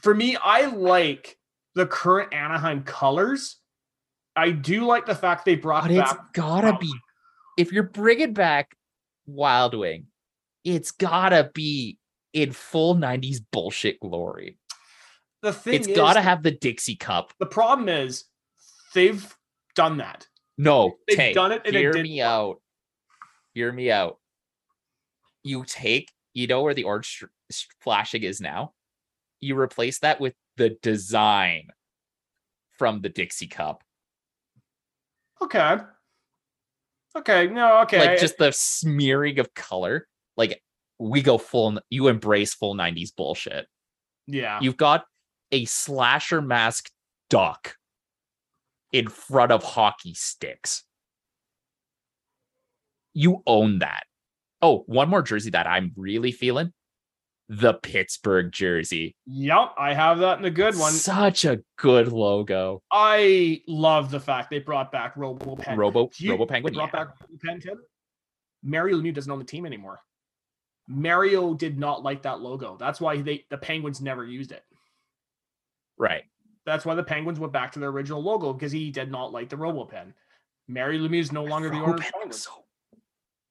For 0.00 0.14
me, 0.14 0.36
I 0.36 0.66
like 0.66 1.36
the 1.74 1.86
current 1.86 2.34
Anaheim 2.34 2.82
colors. 2.82 3.56
I 4.36 4.50
do 4.50 4.84
like 4.84 5.06
the 5.06 5.14
fact 5.14 5.44
they 5.44 5.54
brought 5.54 5.90
it, 5.90 5.96
But 5.96 6.02
it's 6.02 6.12
back 6.12 6.32
gotta 6.32 6.76
be 6.78 6.92
if 7.56 7.72
you're 7.72 7.84
bringing 7.84 8.32
back 8.32 8.76
Wild 9.26 9.74
Wing, 9.74 10.06
it's 10.64 10.90
gotta 10.90 11.50
be 11.54 11.98
in 12.32 12.52
full 12.52 12.94
90s 12.96 13.38
bullshit 13.52 14.00
glory. 14.00 14.58
the 15.42 15.52
thing. 15.52 15.74
It's 15.74 15.88
is, 15.88 15.96
gotta 15.96 16.20
have 16.20 16.42
the 16.42 16.50
Dixie 16.50 16.96
Cup. 16.96 17.32
The 17.38 17.46
problem 17.46 17.88
is 17.88 18.24
they've 18.94 19.36
done 19.74 19.98
that. 19.98 20.26
No, 20.56 20.94
They've 21.08 21.16
Tay, 21.16 21.32
done 21.34 21.52
it 21.52 21.62
and 21.64 21.74
hear 21.76 21.92
didn't 21.92 22.04
me 22.10 22.20
work. 22.20 22.26
out. 22.26 22.60
Hear 23.54 23.72
me 23.72 23.90
out. 23.90 24.18
You 25.42 25.64
take, 25.66 26.12
you 26.32 26.46
know 26.46 26.62
where 26.62 26.74
the 26.74 26.84
orange 26.84 27.06
sh- 27.06 27.24
sh- 27.50 27.66
flashing 27.80 28.22
is 28.22 28.40
now? 28.40 28.72
You 29.40 29.58
replace 29.58 29.98
that 29.98 30.20
with 30.20 30.34
the 30.56 30.70
design 30.80 31.68
from 32.78 33.00
the 33.02 33.08
Dixie 33.08 33.48
Cup. 33.48 33.82
Okay. 35.42 35.76
Okay. 37.16 37.48
No. 37.48 37.80
Okay. 37.82 37.98
Like 37.98 38.18
just 38.20 38.38
the 38.38 38.52
smearing 38.52 39.38
of 39.38 39.52
color. 39.54 40.06
Like 40.36 40.60
we 40.98 41.22
go 41.22 41.38
full, 41.38 41.78
you 41.90 42.08
embrace 42.08 42.54
full 42.54 42.74
90s 42.74 43.10
bullshit. 43.16 43.66
yeah. 44.26 44.58
You've 44.60 44.76
got 44.76 45.04
a 45.52 45.64
slasher 45.64 46.40
mask 46.42 46.90
duck 47.30 47.76
in 48.92 49.08
front 49.08 49.52
of 49.52 49.62
hockey 49.62 50.14
sticks. 50.14 50.84
You 53.12 53.42
own 53.46 53.78
that. 53.78 54.04
Oh, 54.62 54.84
one 54.86 55.08
more 55.08 55.22
jersey 55.22 55.50
that 55.50 55.66
I'm 55.66 55.92
really 55.96 56.32
feeling 56.32 56.72
the 57.48 57.74
Pittsburgh 57.74 58.50
jersey. 58.50 59.14
Yep. 59.26 59.74
I 59.78 59.92
have 59.92 60.18
that 60.20 60.38
in 60.38 60.42
the 60.42 60.50
good 60.50 60.76
one. 60.78 60.92
Such 60.92 61.44
a 61.44 61.60
good 61.76 62.08
logo. 62.08 62.82
I 62.90 63.60
love 63.68 64.10
the 64.10 64.20
fact 64.20 64.50
they 64.50 64.60
brought 64.60 64.90
back 64.90 65.16
Robo 65.16 65.54
Pen. 65.56 65.76
Robo 65.76 66.08
you- 66.16 66.30
Robo 66.32 66.46
Penguin. 66.46 66.74
brought 66.74 66.90
yeah. 66.94 67.04
back 67.04 67.08
Robo 67.20 67.34
Pen, 67.44 67.60
Tim. 67.60 67.78
Mario 68.62 68.96
Lemieux 68.96 69.14
doesn't 69.14 69.30
own 69.30 69.38
the 69.38 69.44
team 69.44 69.66
anymore. 69.66 70.00
Mario 70.86 71.54
did 71.54 71.78
not 71.78 72.02
like 72.02 72.22
that 72.22 72.40
logo. 72.40 72.76
That's 72.78 73.00
why 73.00 73.20
they 73.20 73.46
the 73.50 73.58
Penguins 73.58 74.00
never 74.00 74.24
used 74.24 74.52
it. 74.52 74.64
Right. 75.96 76.24
That's 76.66 76.84
why 76.84 76.94
the 76.94 77.04
Penguins 77.04 77.38
went 77.38 77.52
back 77.52 77.72
to 77.72 77.78
their 77.78 77.90
original 77.90 78.22
logo 78.22 78.52
because 78.52 78.72
he 78.72 78.90
did 78.90 79.10
not 79.10 79.32
like 79.32 79.48
the 79.48 79.56
Robo 79.56 79.84
Pen. 79.84 80.14
Mario 80.66 81.06
Lemieux 81.06 81.20
is 81.20 81.32
no 81.32 81.44
longer 81.44 81.68
the 81.68 81.76
owner. 81.76 81.84
of 81.84 81.90
Robo 81.90 82.02
Pen 82.02 82.12
looks 82.22 82.42
so 82.42 82.64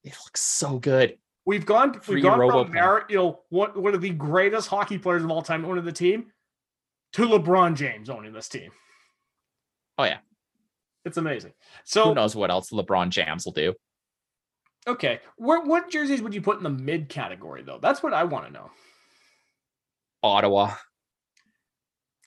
it 0.03 0.15
looks 0.25 0.41
so 0.41 0.79
good. 0.79 1.17
We've 1.45 1.65
gone, 1.65 1.99
Free 1.99 2.15
we've 2.15 2.23
gone 2.23 2.39
Robo 2.39 2.63
from 2.63 2.73
Pen. 2.73 2.81
Mar- 2.81 3.05
you 3.09 3.17
know, 3.17 3.41
one, 3.49 3.81
one 3.81 3.93
of 3.93 4.01
the 4.01 4.09
greatest 4.09 4.67
hockey 4.69 4.97
players 4.97 5.23
of 5.23 5.31
all 5.31 5.41
time 5.41 5.65
owning 5.65 5.85
the 5.85 5.91
team 5.91 6.27
to 7.13 7.23
LeBron 7.23 7.75
James 7.75 8.09
owning 8.09 8.33
this 8.33 8.49
team. 8.49 8.71
Oh, 9.97 10.05
yeah. 10.05 10.19
It's 11.05 11.17
amazing. 11.17 11.53
So 11.83 12.05
who 12.05 12.15
knows 12.15 12.35
what 12.35 12.49
else 12.49 12.71
LeBron 12.71 13.09
James 13.09 13.45
will 13.45 13.51
do? 13.51 13.73
Okay, 14.87 15.19
what, 15.37 15.65
what 15.65 15.89
jerseys 15.89 16.21
would 16.21 16.33
you 16.33 16.41
put 16.41 16.57
in 16.57 16.63
the 16.63 16.69
mid 16.69 17.09
category, 17.09 17.63
though? 17.63 17.79
That's 17.81 18.01
what 18.03 18.13
I 18.13 18.23
want 18.23 18.47
to 18.47 18.51
know. 18.53 18.69
Ottawa. 20.21 20.73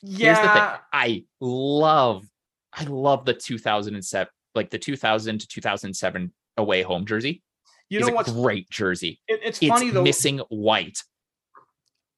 Yeah. 0.02 0.34
Here's 0.34 0.38
the 0.38 0.52
thing. 0.52 0.80
I 0.92 1.24
love, 1.40 2.24
I 2.72 2.84
love 2.84 3.24
the 3.24 3.34
2007, 3.34 4.28
like 4.54 4.70
the 4.70 4.78
2000 4.78 5.38
to 5.40 5.48
2007 5.48 6.32
away 6.58 6.82
home 6.82 7.06
jersey. 7.06 7.42
You 7.88 7.98
It's 7.98 8.06
know 8.08 8.12
a 8.12 8.16
what's 8.16 8.32
great 8.32 8.68
jersey. 8.70 9.20
it- 9.28 9.40
it's 9.42 9.58
It's 9.62 9.68
funny, 9.68 9.90
though. 9.90 10.02
missing 10.02 10.38
white. 10.48 11.02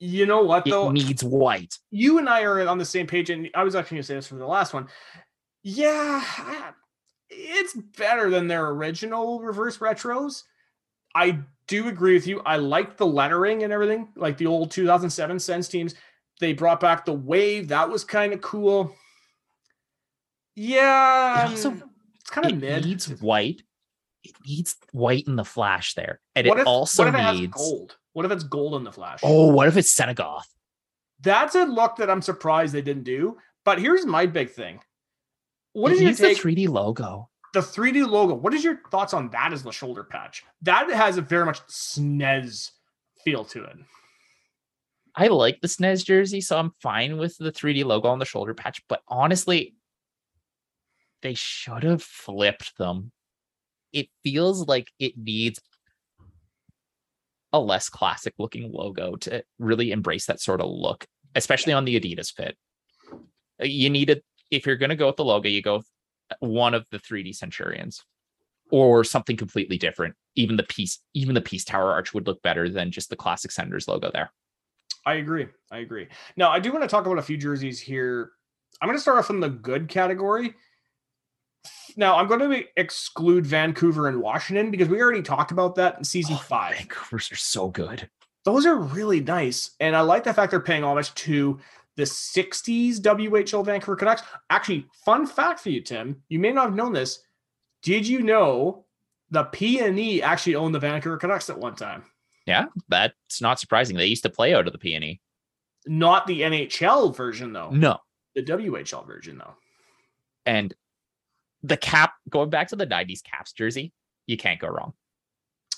You 0.00 0.26
know 0.26 0.42
what, 0.44 0.64
though? 0.64 0.90
It 0.90 0.92
needs 0.92 1.24
white. 1.24 1.74
you 1.90 2.18
and 2.18 2.28
I 2.28 2.42
are 2.42 2.66
on 2.68 2.78
the 2.78 2.84
same 2.84 3.06
page, 3.06 3.30
and 3.30 3.48
I 3.54 3.64
was 3.64 3.74
actually 3.74 3.96
going 3.96 4.02
to 4.02 4.06
say 4.06 4.14
this 4.14 4.28
for 4.28 4.36
the 4.36 4.46
last 4.46 4.72
one. 4.72 4.86
Yeah, 5.64 6.22
I- 6.24 6.70
it's 7.30 7.74
better 7.74 8.30
than 8.30 8.46
their 8.48 8.68
original 8.68 9.40
reverse 9.40 9.78
retros. 9.78 10.44
I 11.14 11.40
do 11.66 11.88
agree 11.88 12.14
with 12.14 12.26
you. 12.26 12.40
I 12.46 12.56
like 12.56 12.96
the 12.96 13.06
lettering 13.06 13.62
and 13.62 13.72
everything, 13.72 14.08
like 14.16 14.36
the 14.36 14.46
old 14.46 14.70
2007 14.70 15.38
Sense 15.38 15.68
teams. 15.68 15.94
They 16.40 16.52
brought 16.52 16.80
back 16.80 17.04
the 17.04 17.12
wave. 17.12 17.68
That 17.68 17.88
was 17.90 18.04
kind 18.04 18.32
of 18.32 18.40
cool. 18.40 18.94
Yeah, 20.54 21.46
It 21.46 21.50
also- 21.50 21.70
um, 21.70 21.90
it's 22.20 22.30
kind 22.30 22.46
of 22.46 22.52
It 22.52 22.60
mid. 22.60 22.84
needs 22.84 23.08
white. 23.20 23.62
It 24.24 24.34
needs 24.46 24.76
white 24.92 25.26
in 25.26 25.36
the 25.36 25.44
flash 25.44 25.94
there, 25.94 26.20
and 26.34 26.46
what 26.48 26.58
it 26.58 26.62
if, 26.62 26.66
also 26.66 27.04
what 27.04 27.14
if 27.14 27.20
it 27.20 27.32
needs. 27.40 27.52
gold? 27.56 27.96
What 28.12 28.26
if 28.26 28.32
it's 28.32 28.42
gold 28.44 28.74
in 28.74 28.82
the 28.84 28.92
flash? 28.92 29.20
Oh, 29.22 29.52
what 29.52 29.68
if 29.68 29.76
it's 29.76 29.94
Senegoth? 29.94 30.42
That's 31.20 31.54
a 31.54 31.64
look 31.64 31.96
that 31.96 32.10
I'm 32.10 32.22
surprised 32.22 32.74
they 32.74 32.82
didn't 32.82 33.04
do. 33.04 33.38
But 33.64 33.78
here's 33.80 34.04
my 34.06 34.26
big 34.26 34.50
thing. 34.50 34.80
What 35.72 35.92
it 35.92 35.96
did 35.96 36.00
you 36.02 36.06
needs 36.08 36.18
take? 36.20 36.42
the 36.42 36.48
3D 36.54 36.68
logo. 36.68 37.28
the 37.54 37.60
3D 37.60 38.06
logo. 38.08 38.34
What 38.34 38.54
is 38.54 38.64
your 38.64 38.80
thoughts 38.90 39.14
on 39.14 39.30
that 39.30 39.52
as 39.52 39.62
the 39.62 39.70
shoulder 39.70 40.04
patch? 40.04 40.44
That 40.62 40.90
has 40.90 41.16
a 41.16 41.22
very 41.22 41.44
much 41.44 41.60
SNES 41.68 42.70
feel 43.24 43.44
to 43.46 43.64
it. 43.64 43.76
I 45.14 45.26
like 45.28 45.60
the 45.60 45.68
SNES 45.68 46.04
jersey, 46.04 46.40
so 46.40 46.58
I'm 46.58 46.72
fine 46.80 47.16
with 47.18 47.36
the 47.38 47.50
3D 47.50 47.84
logo 47.84 48.08
on 48.08 48.18
the 48.18 48.24
shoulder 48.24 48.54
patch. 48.54 48.82
But 48.88 49.02
honestly, 49.08 49.74
they 51.22 51.34
should 51.34 51.82
have 51.82 52.02
flipped 52.02 52.76
them. 52.78 53.10
It 53.92 54.08
feels 54.22 54.66
like 54.68 54.88
it 54.98 55.14
needs 55.16 55.58
a 57.52 57.58
less 57.58 57.88
classic 57.88 58.34
looking 58.38 58.70
logo 58.70 59.16
to 59.16 59.42
really 59.58 59.90
embrace 59.90 60.26
that 60.26 60.40
sort 60.40 60.60
of 60.60 60.70
look, 60.70 61.06
especially 61.34 61.72
on 61.72 61.84
the 61.84 61.98
Adidas 61.98 62.32
fit. 62.32 62.56
You 63.60 63.90
need 63.90 64.10
it 64.10 64.22
if 64.50 64.66
you're 64.66 64.76
going 64.76 64.90
to 64.90 64.96
go 64.96 65.06
with 65.06 65.16
the 65.16 65.24
logo, 65.24 65.48
you 65.48 65.62
go 65.62 65.78
with 65.78 65.90
uh, 66.30 66.34
one 66.40 66.74
of 66.74 66.86
the 66.90 66.98
3D 66.98 67.34
Centurions 67.34 68.04
or 68.70 69.04
something 69.04 69.36
completely 69.36 69.78
different. 69.78 70.14
Even 70.34 70.56
the 70.56 70.62
piece, 70.64 71.00
even 71.14 71.34
the 71.34 71.40
Peace 71.40 71.64
Tower 71.64 71.92
arch 71.92 72.14
would 72.14 72.26
look 72.26 72.42
better 72.42 72.68
than 72.68 72.90
just 72.90 73.10
the 73.10 73.16
classic 73.16 73.50
Senators 73.50 73.88
logo 73.88 74.10
there. 74.12 74.30
I 75.06 75.14
agree. 75.14 75.46
I 75.70 75.78
agree. 75.78 76.08
Now, 76.36 76.50
I 76.50 76.58
do 76.58 76.70
want 76.70 76.82
to 76.82 76.88
talk 76.88 77.06
about 77.06 77.18
a 77.18 77.22
few 77.22 77.36
jerseys 77.36 77.80
here. 77.80 78.32
I'm 78.80 78.88
going 78.88 78.96
to 78.98 79.02
start 79.02 79.18
off 79.18 79.30
in 79.30 79.40
the 79.40 79.48
good 79.48 79.88
category. 79.88 80.54
Now, 81.96 82.16
I'm 82.16 82.28
going 82.28 82.40
to 82.40 82.64
exclude 82.76 83.46
Vancouver 83.46 84.08
and 84.08 84.20
Washington 84.20 84.70
because 84.70 84.88
we 84.88 85.00
already 85.00 85.22
talked 85.22 85.50
about 85.50 85.74
that 85.76 85.98
in 85.98 86.04
season 86.04 86.34
Oh, 86.34 86.44
five. 86.46 86.76
Vancouver's 86.76 87.32
are 87.32 87.36
so 87.36 87.68
good. 87.68 88.08
Those 88.44 88.66
are 88.66 88.76
really 88.76 89.20
nice. 89.20 89.70
And 89.80 89.96
I 89.96 90.02
like 90.02 90.24
the 90.24 90.32
fact 90.32 90.50
they're 90.50 90.60
paying 90.60 90.84
homage 90.84 91.12
to 91.14 91.58
the 91.98 92.04
60s 92.04 93.00
WHL 93.00 93.64
Vancouver 93.66 93.96
Canucks. 93.96 94.22
Actually, 94.50 94.86
fun 95.04 95.26
fact 95.26 95.58
for 95.58 95.70
you, 95.70 95.80
Tim. 95.80 96.22
You 96.28 96.38
may 96.38 96.52
not 96.52 96.66
have 96.66 96.74
known 96.76 96.92
this. 96.92 97.24
Did 97.82 98.06
you 98.06 98.22
know 98.22 98.84
the 99.30 99.44
PNE 99.46 100.22
actually 100.22 100.54
owned 100.54 100.74
the 100.74 100.78
Vancouver 100.78 101.16
Canucks 101.16 101.50
at 101.50 101.58
one 101.58 101.74
time? 101.74 102.04
Yeah, 102.46 102.66
that's 102.88 103.42
not 103.42 103.58
surprising. 103.58 103.96
They 103.96 104.06
used 104.06 104.22
to 104.22 104.30
play 104.30 104.54
out 104.54 104.68
of 104.68 104.72
the 104.72 104.78
PNE. 104.78 105.18
Not 105.86 106.26
the 106.28 106.42
NHL 106.42 107.14
version, 107.16 107.52
though. 107.52 107.70
No, 107.70 107.98
The 108.36 108.42
WHL 108.44 109.04
version, 109.04 109.36
though. 109.38 109.54
and 110.46 110.72
the 111.64 111.76
cap 111.76 112.12
going 112.28 112.48
back 112.50 112.68
to 112.68 112.76
the 112.76 112.86
90s 112.86 113.24
caps 113.24 113.52
jersey, 113.52 113.92
you 114.28 114.36
can't 114.36 114.60
go 114.60 114.68
wrong. 114.68 114.92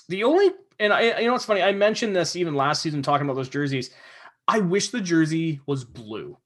The 0.07 0.23
only 0.23 0.51
and 0.79 0.93
I 0.93 1.19
you 1.19 1.25
know 1.25 1.31
what's 1.33 1.45
funny, 1.45 1.63
I 1.63 1.71
mentioned 1.71 2.15
this 2.15 2.35
even 2.35 2.53
last 2.53 2.83
season 2.83 3.01
talking 3.01 3.25
about 3.25 3.35
those 3.35 3.49
jerseys. 3.49 3.89
I 4.51 4.59
wish 4.59 4.89
the 4.89 5.01
jersey 5.01 5.61
was 5.65 5.83
blue. 5.85 6.37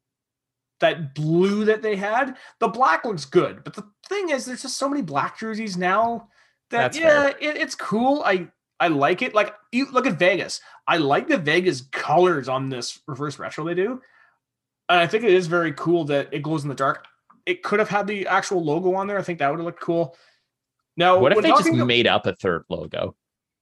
That 0.80 1.16
blue 1.16 1.66
that 1.66 1.82
they 1.82 1.96
had, 1.96 2.36
the 2.60 2.68
black 2.68 3.06
looks 3.06 3.26
good, 3.26 3.64
but 3.64 3.74
the 3.74 3.84
thing 4.08 4.30
is, 4.30 4.46
there's 4.46 4.62
just 4.62 4.78
so 4.78 4.90
many 4.90 5.02
black 5.02 5.40
jerseys 5.40 5.78
now 5.78 6.28
that 6.70 6.94
That's 6.94 7.00
yeah, 7.00 7.28
it, 7.30 7.58
it's 7.58 7.76
cool. 7.76 8.22
I 8.26 8.50
I 8.80 8.90
like 8.90 9.22
it. 9.22 9.34
Like 9.34 9.56
you 9.72 9.90
look 9.92 10.06
at 10.06 10.20
Vegas. 10.20 10.60
I 10.88 10.98
like 10.98 11.28
the 11.28 11.38
Vegas 11.38 11.82
colors 11.92 12.50
on 12.50 12.70
this 12.70 13.00
reverse 13.08 13.40
retro 13.40 13.64
they 13.66 13.74
do. 13.74 14.02
And 14.90 15.00
I 15.00 15.08
think 15.08 15.24
it 15.24 15.32
is 15.34 15.48
very 15.48 15.72
cool 15.74 16.04
that 16.06 16.30
it 16.32 16.42
glows 16.44 16.64
in 16.64 16.70
the 16.70 16.76
dark. 16.76 17.06
It 17.46 17.64
could 17.64 17.80
have 17.80 17.90
had 17.90 18.06
the 18.06 18.28
actual 18.28 18.64
logo 18.64 18.94
on 18.96 19.08
there. 19.08 19.18
I 19.18 19.24
think 19.24 19.40
that 19.40 19.50
would 19.50 19.60
have 19.60 19.66
looked 19.66 19.82
cool. 19.82 20.16
Now, 20.98 21.18
What 21.20 21.32
if 21.32 21.42
they 21.42 21.50
just 21.50 21.68
about- 21.68 21.86
made 21.88 22.06
up 22.08 22.26
a 22.28 22.34
third 22.36 22.66
logo? 22.70 23.16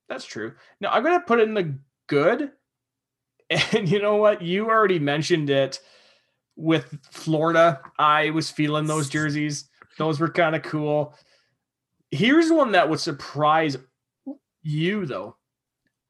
that's 0.09 0.25
true. 0.25 0.53
Now 0.81 0.89
I'm 0.91 1.03
gonna 1.03 1.21
put 1.21 1.39
it 1.39 1.47
in 1.47 1.53
the 1.53 1.77
good. 2.07 2.51
And 3.49 3.89
you 3.89 4.01
know 4.01 4.15
what? 4.15 4.41
You 4.41 4.69
already 4.69 4.99
mentioned 4.99 5.49
it 5.49 5.79
with 6.55 6.97
Florida. 7.11 7.81
I 7.99 8.29
was 8.31 8.49
feeling 8.49 8.85
those 8.85 9.09
jerseys. 9.09 9.69
Those 9.97 10.19
were 10.19 10.29
kind 10.29 10.55
of 10.55 10.63
cool. 10.63 11.15
Here's 12.11 12.51
one 12.51 12.71
that 12.73 12.89
would 12.89 12.99
surprise 12.99 13.77
you 14.61 15.05
though. 15.05 15.35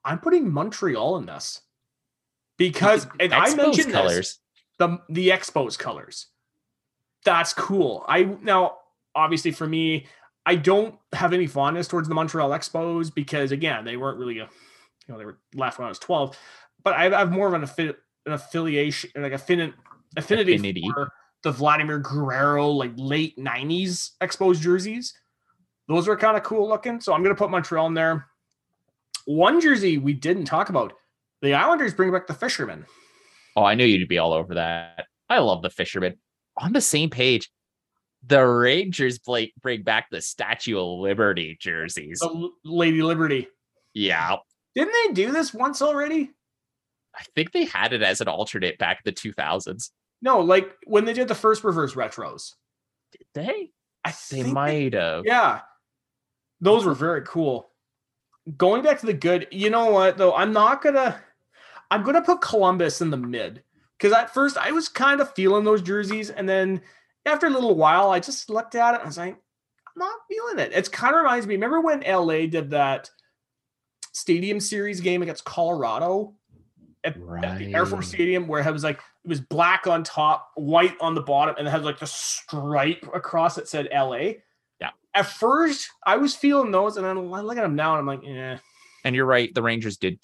I'm 0.05 0.19
putting 0.19 0.51
Montreal 0.51 1.17
in 1.17 1.25
this 1.25 1.61
because 2.57 3.07
and 3.19 3.33
I 3.33 3.53
mentioned 3.55 3.87
this, 3.87 3.93
colors. 3.93 4.39
the 4.79 4.99
the 5.09 5.29
Expos 5.29 5.77
colors. 5.77 6.27
That's 7.25 7.53
cool. 7.53 8.05
I 8.07 8.23
now 8.41 8.77
obviously 9.15 9.51
for 9.51 9.67
me, 9.67 10.07
I 10.45 10.55
don't 10.55 10.95
have 11.13 11.33
any 11.33 11.47
fondness 11.47 11.87
towards 11.87 12.07
the 12.07 12.15
Montreal 12.15 12.49
Expos 12.49 13.13
because 13.13 13.51
again, 13.51 13.85
they 13.85 13.97
weren't 13.97 14.19
really 14.19 14.39
a 14.39 14.49
you 15.07 15.13
know 15.13 15.17
they 15.17 15.25
were 15.25 15.39
left 15.55 15.79
when 15.79 15.85
I 15.85 15.89
was 15.89 15.99
12, 15.99 16.37
but 16.83 16.93
I 16.93 17.09
have 17.09 17.31
more 17.31 17.47
of 17.47 17.53
an, 17.53 17.61
affi- 17.61 17.95
an 18.25 18.33
affiliation 18.33 19.11
like 19.15 19.31
affin- 19.33 19.73
affinity, 20.17 20.55
Affinity. 20.55 20.83
for 20.93 21.11
the 21.43 21.51
Vladimir 21.51 21.99
Guerrero 21.99 22.69
like 22.69 22.91
late 22.95 23.37
90s 23.37 24.11
Expos 24.21 24.59
jerseys. 24.59 25.13
Those 25.87 26.07
were 26.07 26.15
kind 26.17 26.37
of 26.37 26.43
cool 26.43 26.67
looking, 26.69 27.01
so 27.01 27.13
I'm 27.13 27.23
gonna 27.23 27.35
put 27.35 27.51
Montreal 27.51 27.87
in 27.87 27.93
there. 27.93 28.27
One 29.25 29.59
jersey 29.61 29.97
we 29.97 30.13
didn't 30.13 30.45
talk 30.45 30.69
about. 30.69 30.93
The 31.41 31.53
Islanders 31.53 31.93
bring 31.93 32.11
back 32.11 32.27
the 32.27 32.33
Fisherman. 32.33 32.85
Oh, 33.55 33.63
I 33.63 33.75
knew 33.75 33.85
you'd 33.85 34.07
be 34.07 34.17
all 34.17 34.33
over 34.33 34.55
that. 34.55 35.05
I 35.29 35.39
love 35.39 35.61
the 35.61 35.69
fisherman. 35.69 36.15
On 36.57 36.71
the 36.73 36.81
same 36.81 37.09
page, 37.09 37.49
the 38.25 38.41
Rangers 38.45 39.19
bla- 39.19 39.47
bring 39.61 39.83
back 39.83 40.09
the 40.09 40.21
Statue 40.21 40.77
of 40.79 40.99
Liberty 40.99 41.57
jerseys. 41.59 42.19
the 42.19 42.49
Lady 42.63 43.01
Liberty. 43.03 43.47
Yeah, 43.93 44.37
Didn't 44.75 44.93
they 45.07 45.13
do 45.13 45.31
this 45.31 45.53
once 45.53 45.81
already? 45.81 46.31
I 47.15 47.23
think 47.35 47.51
they 47.51 47.65
had 47.65 47.93
it 47.93 48.01
as 48.01 48.21
an 48.21 48.27
alternate 48.27 48.77
back 48.77 49.01
in 49.05 49.13
the 49.13 49.13
2000s. 49.13 49.91
No, 50.21 50.39
like 50.39 50.71
when 50.85 51.05
they 51.05 51.13
did 51.13 51.27
the 51.27 51.35
first 51.35 51.63
reverse 51.63 51.93
retros. 51.93 52.53
Did 53.11 53.25
they? 53.33 53.71
I 54.03 54.13
They 54.31 54.43
might 54.43 54.93
have. 54.93 55.23
yeah. 55.25 55.61
Those 56.61 56.85
were 56.85 56.93
very 56.93 57.21
cool. 57.23 57.69
Going 58.57 58.83
back 58.83 58.99
to 58.99 59.05
the 59.05 59.13
good, 59.13 59.47
you 59.51 59.69
know 59.69 59.91
what 59.91 60.17
though? 60.17 60.33
I'm 60.33 60.53
not 60.53 60.81
gonna 60.81 61.21
I'm 61.91 62.03
gonna 62.03 62.21
put 62.21 62.41
Columbus 62.41 63.01
in 63.01 63.09
the 63.09 63.17
mid. 63.17 63.63
Because 63.97 64.13
at 64.13 64.33
first 64.33 64.57
I 64.57 64.71
was 64.71 64.89
kind 64.89 65.21
of 65.21 65.33
feeling 65.33 65.63
those 65.63 65.81
jerseys, 65.81 66.29
and 66.29 66.47
then 66.47 66.81
after 67.25 67.47
a 67.47 67.51
little 67.51 67.75
while, 67.75 68.09
I 68.09 68.19
just 68.19 68.49
looked 68.49 68.75
at 68.75 68.95
it 68.95 68.97
and 68.97 69.03
I 69.03 69.07
was 69.07 69.17
like, 69.17 69.35
I'm 69.35 69.99
not 69.99 70.19
feeling 70.29 70.59
it. 70.59 70.71
It's 70.73 70.89
kind 70.89 71.15
of 71.15 71.21
reminds 71.21 71.47
me. 71.47 71.55
Remember 71.55 71.81
when 71.81 72.01
LA 72.01 72.47
did 72.47 72.71
that 72.71 73.09
Stadium 74.13 74.59
Series 74.59 75.01
game 75.01 75.21
against 75.21 75.45
Colorado 75.45 76.33
at, 77.03 77.17
at 77.43 77.57
the 77.57 77.73
Air 77.73 77.85
Force 77.85 78.07
Stadium, 78.07 78.47
where 78.47 78.65
it 78.65 78.71
was 78.71 78.83
like 78.83 78.97
it 78.97 79.27
was 79.27 79.41
black 79.41 79.87
on 79.87 80.03
top, 80.03 80.51
white 80.55 80.95
on 81.01 81.15
the 81.15 81.21
bottom, 81.21 81.55
and 81.57 81.67
it 81.67 81.71
had 81.71 81.83
like 81.83 81.99
the 81.99 82.07
stripe 82.07 83.05
across 83.13 83.55
that 83.55 83.67
said 83.67 83.87
LA. 83.93 84.33
Yeah. 84.79 84.91
At 85.13 85.25
first, 85.27 85.89
I 86.05 86.17
was 86.17 86.35
feeling 86.35 86.71
those, 86.71 86.97
and 86.97 87.05
then 87.05 87.17
I 87.17 87.41
look 87.41 87.57
at 87.57 87.61
them 87.61 87.75
now, 87.75 87.97
and 87.97 87.99
I'm 87.99 88.05
like, 88.05 88.21
yeah, 88.23 88.57
And 89.03 89.15
you're 89.15 89.25
right. 89.25 89.53
The 89.53 89.61
Rangers 89.61 89.97
did 89.97 90.19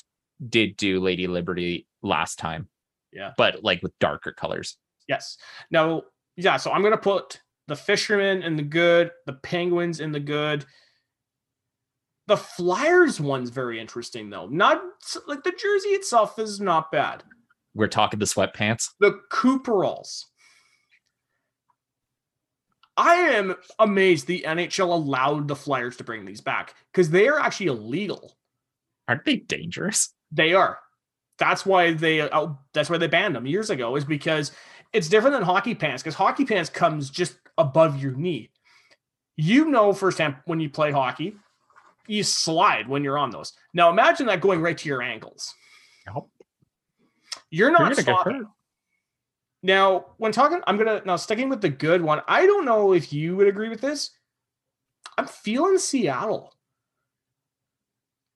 did 0.47 0.77
do 0.77 0.99
Lady 0.99 1.27
Liberty 1.27 1.85
last 2.01 2.39
time. 2.39 2.69
Yeah. 3.11 3.31
But 3.37 3.63
like 3.63 3.81
with 3.83 3.97
darker 3.99 4.31
colors. 4.31 4.77
yes. 5.07 5.37
Now, 5.71 6.03
yeah. 6.37 6.57
So 6.57 6.71
I'm 6.71 6.83
gonna 6.83 6.97
put 6.97 7.41
the 7.67 7.75
Fishermen 7.75 8.41
in 8.43 8.55
the 8.55 8.63
good, 8.63 9.11
the 9.25 9.33
Penguins 9.33 9.99
in 9.99 10.11
the 10.11 10.19
good. 10.19 10.65
The 12.29 12.37
Flyers 12.37 13.19
one's 13.19 13.49
very 13.49 13.79
interesting 13.79 14.29
though. 14.29 14.45
Not 14.45 14.83
like 15.25 15.43
the 15.43 15.51
jersey 15.51 15.89
itself 15.89 16.37
is 16.37 16.61
not 16.61 16.91
bad. 16.91 17.23
We're 17.73 17.87
talking 17.87 18.19
the 18.19 18.27
sweatpants. 18.27 18.89
the 18.99 19.19
Cooperalls. 19.31 20.25
I 22.95 23.15
am 23.15 23.55
amazed 23.79 24.27
the 24.27 24.45
NHL 24.45 24.89
allowed 24.89 25.47
the 25.47 25.55
Flyers 25.55 25.97
to 25.97 26.03
bring 26.03 26.23
these 26.23 26.39
back 26.39 26.75
because 26.93 27.09
they 27.09 27.27
are 27.27 27.39
actually 27.39 27.65
illegal. 27.67 28.37
Aren't 29.07 29.25
they 29.25 29.37
dangerous? 29.37 30.13
They 30.31 30.53
are. 30.53 30.77
That's 31.39 31.65
why 31.65 31.93
they. 31.93 32.21
Uh, 32.21 32.49
that's 32.75 32.91
why 32.91 32.99
they 32.99 33.07
banned 33.07 33.35
them 33.35 33.47
years 33.47 33.71
ago. 33.71 33.95
Is 33.95 34.05
because 34.05 34.51
it's 34.93 35.09
different 35.09 35.33
than 35.33 35.41
hockey 35.41 35.73
pants. 35.73 36.03
Because 36.03 36.13
hockey 36.13 36.45
pants 36.45 36.69
comes 36.69 37.09
just 37.09 37.37
above 37.57 37.99
your 37.99 38.11
knee. 38.11 38.51
You 39.35 39.65
know 39.65 39.93
firsthand 39.93 40.35
when 40.45 40.59
you 40.59 40.69
play 40.69 40.91
hockey, 40.91 41.35
you 42.09 42.23
slide 42.23 42.87
when 42.87 43.03
you're 43.03 43.17
on 43.17 43.29
those. 43.29 43.53
Now 43.73 43.89
imagine 43.89 44.25
that 44.27 44.41
going 44.41 44.61
right 44.61 44.77
to 44.77 44.89
your 44.89 45.01
ankles. 45.01 45.53
Yep. 46.07 46.23
You're 47.51 47.69
You're 47.69 47.71
not 47.71 47.79
gonna 47.79 47.95
get 47.95 48.03
stopping. 48.03 48.35
hurt. 48.39 48.47
Now, 49.61 50.05
when 50.17 50.31
talking, 50.31 50.61
I'm 50.67 50.77
gonna 50.77 51.01
now 51.05 51.17
sticking 51.17 51.49
with 51.49 51.61
the 51.61 51.69
good 51.69 52.01
one. 52.01 52.21
I 52.27 52.45
don't 52.45 52.65
know 52.65 52.93
if 52.93 53.11
you 53.11 53.35
would 53.35 53.47
agree 53.47 53.69
with 53.69 53.81
this. 53.81 54.11
I'm 55.17 55.27
feeling 55.27 55.77
Seattle. 55.77 56.53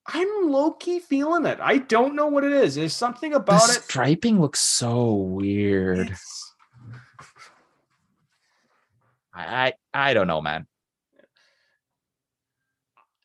I'm 0.06 0.50
low 0.50 0.72
key 0.72 1.00
feeling 1.00 1.46
it. 1.46 1.60
I 1.62 1.78
don't 1.78 2.14
know 2.16 2.28
what 2.28 2.44
it 2.44 2.52
is. 2.52 2.76
There's 2.76 2.94
something 2.96 3.32
The 3.32 3.38
about 3.38 3.70
it. 3.70 3.84
striping 3.84 4.42
looks 4.42 4.60
so 4.60 5.14
weird. 5.14 6.00
It's- 6.08 6.40
I, 9.34 9.74
I 9.94 10.10
I 10.10 10.14
don't 10.14 10.28
know, 10.28 10.42
man. 10.42 10.68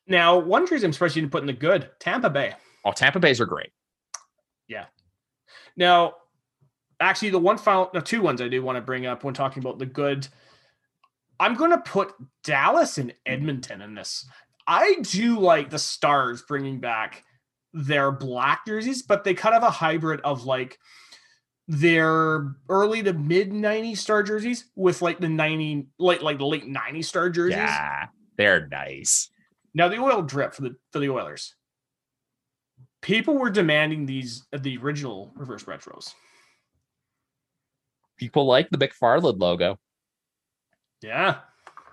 Now, 0.09 0.39
one 0.39 0.67
jersey 0.67 0.85
I'm 0.85 0.93
surprised 0.93 1.15
you 1.15 1.21
didn't 1.21 1.31
put 1.31 1.41
in 1.41 1.47
the 1.47 1.53
good. 1.53 1.89
Tampa 1.99 2.29
Bay. 2.29 2.53
Oh, 2.83 2.91
Tampa 2.91 3.19
Bay's 3.19 3.39
are 3.39 3.45
great. 3.45 3.69
Yeah. 4.67 4.85
Now, 5.77 6.15
actually, 6.99 7.29
the 7.29 7.39
one 7.39 7.57
final, 7.57 7.89
the 7.93 8.01
two 8.01 8.21
ones 8.21 8.41
I 8.41 8.47
do 8.47 8.61
want 8.63 8.75
to 8.75 8.81
bring 8.81 9.05
up 9.05 9.23
when 9.23 9.33
talking 9.33 9.61
about 9.61 9.79
the 9.79 9.85
good. 9.85 10.27
I'm 11.39 11.53
going 11.55 11.71
to 11.71 11.77
put 11.77 12.13
Dallas 12.43 12.97
and 12.97 13.13
Edmonton 13.25 13.81
in 13.81 13.93
this. 13.93 14.27
I 14.67 14.95
do 15.03 15.39
like 15.39 15.69
the 15.69 15.79
Stars 15.79 16.41
bringing 16.41 16.79
back 16.79 17.23
their 17.71 18.11
black 18.11 18.65
jerseys, 18.65 19.03
but 19.03 19.23
they 19.23 19.33
kind 19.33 19.55
of 19.55 19.63
a 19.63 19.69
hybrid 19.69 20.21
of 20.21 20.43
like 20.43 20.79
their 21.67 22.55
early 22.67 23.03
to 23.03 23.13
mid 23.13 23.51
90s 23.51 23.97
star 23.97 24.23
jerseys 24.23 24.65
with 24.75 25.03
like 25.03 25.19
the 25.19 25.29
90 25.29 25.87
like 25.99 26.23
like 26.23 26.39
the 26.39 26.45
late 26.45 26.65
90s 26.65 27.05
star 27.05 27.29
jerseys. 27.29 27.57
Yeah, 27.57 28.07
they're 28.37 28.67
nice. 28.67 29.29
Now 29.73 29.87
the 29.87 29.97
oil 29.97 30.21
drip 30.21 30.53
for 30.53 30.63
the 30.63 30.75
for 30.91 30.99
the 30.99 31.09
Oilers. 31.09 31.55
People 33.01 33.37
were 33.37 33.49
demanding 33.49 34.05
these 34.05 34.45
uh, 34.53 34.57
the 34.59 34.77
original 34.77 35.31
reverse 35.35 35.63
retros. 35.63 36.13
People 38.17 38.45
like 38.45 38.69
the 38.69 38.77
McFarlane 38.77 39.39
logo. 39.39 39.79
Yeah. 41.01 41.37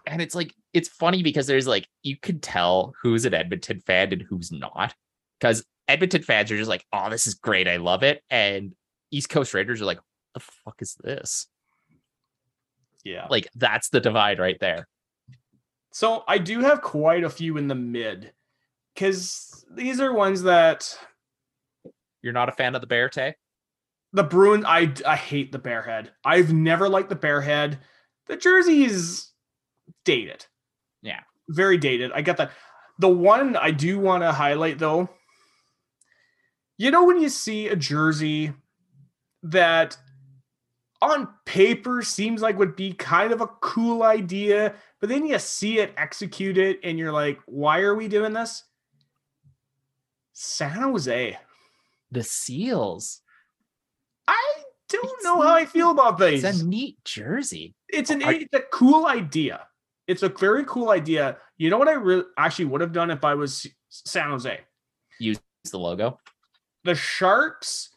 And 0.07 0.21
it's 0.21 0.35
like 0.35 0.53
it's 0.73 0.89
funny 0.89 1.23
because 1.23 1.47
there's 1.47 1.67
like 1.67 1.87
you 2.03 2.17
can 2.17 2.41
tell 2.41 2.95
who's 3.03 3.25
an 3.25 3.35
Edmonton 3.35 3.81
fan 3.81 4.13
and 4.13 4.23
who's 4.23 4.51
not. 4.51 4.95
Because 5.39 5.65
Edmonton 5.89 6.23
fans 6.23 6.51
are 6.51 6.57
just 6.57 6.71
like, 6.71 6.85
oh, 6.93 7.11
this 7.11 7.27
is 7.27 7.35
great. 7.35 7.69
I 7.69 7.77
love 7.77 8.03
it. 8.03 8.23
And 8.31 8.73
East 9.11 9.29
Coast 9.29 9.55
Raiders 9.55 9.81
are 9.81 9.87
like, 9.87 10.01
the 10.35 10.41
fuck 10.41 10.77
is 10.81 10.97
this? 11.03 11.47
Yeah. 13.05 13.27
Like 13.31 13.49
that's 13.55 13.89
the 13.91 14.01
divide 14.01 14.39
right 14.41 14.59
there. 14.61 14.89
So 15.97 16.25
I 16.29 16.37
do 16.37 16.61
have 16.61 16.83
quite 16.83 17.25
a 17.25 17.31
few 17.31 17.57
in 17.57 17.69
the 17.69 17.75
mid 17.75 18.31
because 18.95 19.65
these 19.71 19.99
are 19.99 20.13
ones 20.13 20.43
that 20.43 20.95
You're 22.21 22.35
not 22.35 22.51
a 22.51 22.53
fan 22.53 22.75
of 22.75 22.83
the 22.83 22.87
Bear 22.87 23.09
Tay? 23.09 23.35
the 24.13 24.23
Bruins. 24.23 24.67
I 24.69 24.93
I 25.07 25.17
hate 25.17 25.53
the 25.53 25.59
Bearhead. 25.59 26.09
I've 26.23 26.53
never 26.53 26.91
liked 26.91 27.09
the 27.09 27.17
Bearhead. 27.17 27.79
The 28.27 28.37
jersey 28.37 28.85
is 28.85 29.31
dated. 30.05 30.45
Yeah. 31.01 31.21
very 31.49 31.79
dated. 31.79 32.13
I 32.13 32.21
get 32.21 32.37
that. 32.37 32.51
The 32.99 33.09
one 33.09 33.57
I 33.57 33.71
do 33.71 33.99
want 33.99 34.23
to 34.23 34.33
highlight 34.33 34.79
though, 34.79 35.09
you 36.77 36.91
know 36.91 37.07
when 37.07 37.23
you 37.23 37.31
see 37.31 37.69
a 37.69 37.77
jersey 37.77 38.53
that 39.45 39.97
on 41.01 41.29
paper 41.45 42.03
seems 42.03 42.43
like 42.43 42.59
would 42.59 42.77
be 42.77 42.93
kind 42.93 43.33
of 43.33 43.41
a 43.41 43.47
cool 43.61 44.03
idea, 44.03 44.75
but 45.01 45.09
then 45.09 45.27
you 45.27 45.39
see 45.39 45.79
it 45.79 45.93
executed 45.97 46.79
and 46.83 46.99
you're 46.99 47.13
like, 47.13 47.39
why 47.47 47.81
are 47.81 47.95
we 47.95 48.09
doing 48.09 48.33
this? 48.33 48.65
San 50.33 50.71
Jose. 50.71 51.39
The 52.13 52.23
seals. 52.23 53.21
I 54.29 54.55
don't 54.89 55.05
It's 55.05 55.25
know 55.25 55.41
how 55.41 55.55
I 55.55 55.65
feel 55.65 55.91
about 55.91 56.19
these. 56.19 56.45
It's 56.45 56.61
a 56.61 56.67
neat 56.67 56.99
jersey. 57.05 57.75
It's 57.89 58.11
an 58.11 58.23
Are- 58.23 58.33
it's 58.33 58.55
a 58.55 58.63
cool 58.73 59.07
idea. 59.07 59.67
It's 60.07 60.23
a 60.23 60.29
very 60.29 60.65
cool 60.67 60.91
idea. 60.91 61.39
You 61.57 61.71
know 61.71 61.79
what 61.79 61.89
I 61.89 61.93
really 61.95 62.25
actually 62.39 62.67
would 62.67 62.81
have 62.81 62.93
done 62.93 63.11
if 63.11 63.25
I 63.25 63.35
was 63.35 63.67
San 63.89 64.31
Jose? 64.31 64.61
Use 65.19 65.41
the 65.71 65.79
logo. 65.79 66.21
The 66.85 66.95
Sharks, 66.95 67.91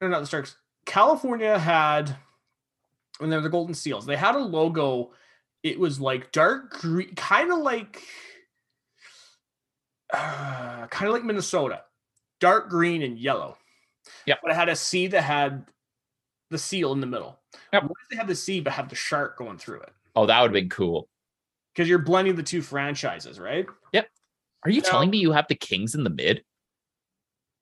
or 0.00 0.08
not 0.08 0.20
the 0.20 0.26
Sharks. 0.26 0.56
California 0.86 1.58
had 1.58 2.16
when 3.18 3.28
they're 3.30 3.40
the 3.40 3.48
Golden 3.48 3.74
Seals. 3.74 4.06
They 4.06 4.16
had 4.16 4.36
a 4.36 4.38
logo. 4.38 5.10
It 5.62 5.78
was 5.78 6.00
like 6.00 6.32
dark 6.32 6.70
green, 6.70 7.14
kind 7.14 7.52
of 7.52 7.58
like, 7.58 8.02
uh, 10.14 10.86
kind 10.88 11.08
of 11.08 11.12
like 11.12 11.24
Minnesota, 11.24 11.82
dark 12.40 12.70
green 12.70 13.02
and 13.02 13.18
yellow. 13.18 13.56
Yeah. 14.26 14.36
But 14.42 14.52
it 14.52 14.54
had 14.54 14.68
a 14.68 14.76
C 14.76 15.08
that 15.08 15.22
had 15.22 15.66
the 16.50 16.58
seal 16.58 16.92
in 16.92 17.00
the 17.00 17.06
middle. 17.06 17.38
Yep. 17.72 17.82
What 17.82 17.92
if 18.02 18.08
they 18.10 18.16
have 18.16 18.28
the 18.28 18.34
C 18.34 18.60
but 18.60 18.72
have 18.72 18.88
the 18.88 18.94
shark 18.94 19.36
going 19.36 19.58
through 19.58 19.80
it? 19.80 19.92
Oh, 20.16 20.26
that 20.26 20.40
would 20.40 20.48
have 20.48 20.54
been 20.54 20.68
cool. 20.68 21.08
because 21.78 21.88
you're 21.88 22.00
blending 22.00 22.34
the 22.34 22.42
two 22.42 22.60
franchises, 22.60 23.38
right? 23.38 23.64
Yep. 23.92 24.08
Are 24.64 24.70
you 24.70 24.80
telling 24.80 25.10
me 25.10 25.18
you 25.18 25.30
have 25.30 25.46
the 25.48 25.54
Kings 25.54 25.94
in 25.94 26.02
the 26.02 26.10
mid? 26.10 26.42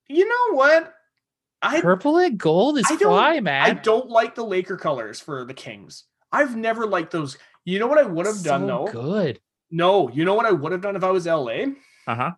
You 0.08 0.26
know 0.26 0.56
what? 0.56 0.94
I 1.60 1.82
Purple 1.82 2.16
and 2.16 2.38
gold 2.38 2.78
is 2.78 2.86
I 2.88 2.96
fly, 2.96 3.38
I 3.44 3.74
don't 3.74 4.08
like 4.08 4.34
the 4.34 4.44
Laker 4.44 4.78
colors 4.78 5.20
for 5.20 5.44
the 5.44 5.52
Kings. 5.52 6.04
I've 6.32 6.56
never 6.56 6.86
liked 6.86 7.10
those. 7.10 7.36
You 7.66 7.80
know 7.80 7.88
what 7.88 7.98
I 7.98 8.04
would 8.04 8.26
have 8.26 8.42
done 8.44 8.66
though? 8.66 8.86
Good. 8.86 9.40
No, 9.72 10.08
you 10.08 10.24
know 10.24 10.34
what 10.34 10.46
I 10.46 10.52
would 10.52 10.70
have 10.70 10.80
done 10.80 10.94
if 10.94 11.02
I 11.02 11.10
was 11.10 11.26
LA? 11.26 11.64
Uh-huh. 12.06 12.30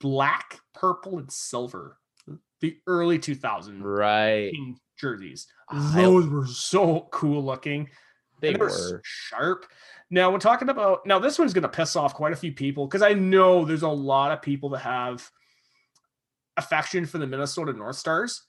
Black, 0.00 0.58
purple, 0.74 1.18
and 1.18 1.32
silver. 1.32 1.96
The 2.60 2.76
early 2.88 3.18
2000 3.18 3.82
Right. 3.82 4.50
King 4.52 4.76
jerseys. 4.98 5.46
Those 5.94 6.26
were 6.26 6.46
so 6.46 7.08
cool 7.12 7.44
looking. 7.44 7.88
They 8.40 8.52
they 8.52 8.58
were 8.58 8.66
were. 8.66 9.00
sharp. 9.04 9.66
Now 10.10 10.32
we're 10.32 10.38
talking 10.38 10.68
about 10.68 11.06
now 11.06 11.20
this 11.20 11.38
one's 11.38 11.54
gonna 11.54 11.68
piss 11.68 11.94
off 11.94 12.12
quite 12.12 12.32
a 12.32 12.36
few 12.36 12.52
people 12.52 12.88
because 12.88 13.02
I 13.02 13.12
know 13.12 13.64
there's 13.64 13.82
a 13.82 13.88
lot 13.88 14.32
of 14.32 14.42
people 14.42 14.70
that 14.70 14.80
have 14.80 15.30
affection 16.56 17.06
for 17.06 17.18
the 17.18 17.26
Minnesota 17.26 17.72
North 17.72 17.96
Stars. 17.96 18.42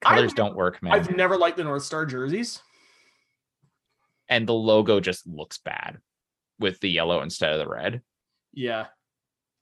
Colors 0.00 0.30
I've, 0.30 0.36
don't 0.36 0.54
work, 0.54 0.80
man. 0.82 0.92
I've 0.92 1.14
never 1.16 1.36
liked 1.36 1.56
the 1.56 1.64
North 1.64 1.82
Star 1.82 2.06
jerseys. 2.06 2.60
And 4.32 4.46
the 4.46 4.54
logo 4.54 4.98
just 4.98 5.26
looks 5.26 5.58
bad 5.58 5.98
with 6.58 6.80
the 6.80 6.88
yellow 6.88 7.20
instead 7.20 7.52
of 7.52 7.58
the 7.58 7.68
red. 7.68 8.00
Yeah. 8.54 8.86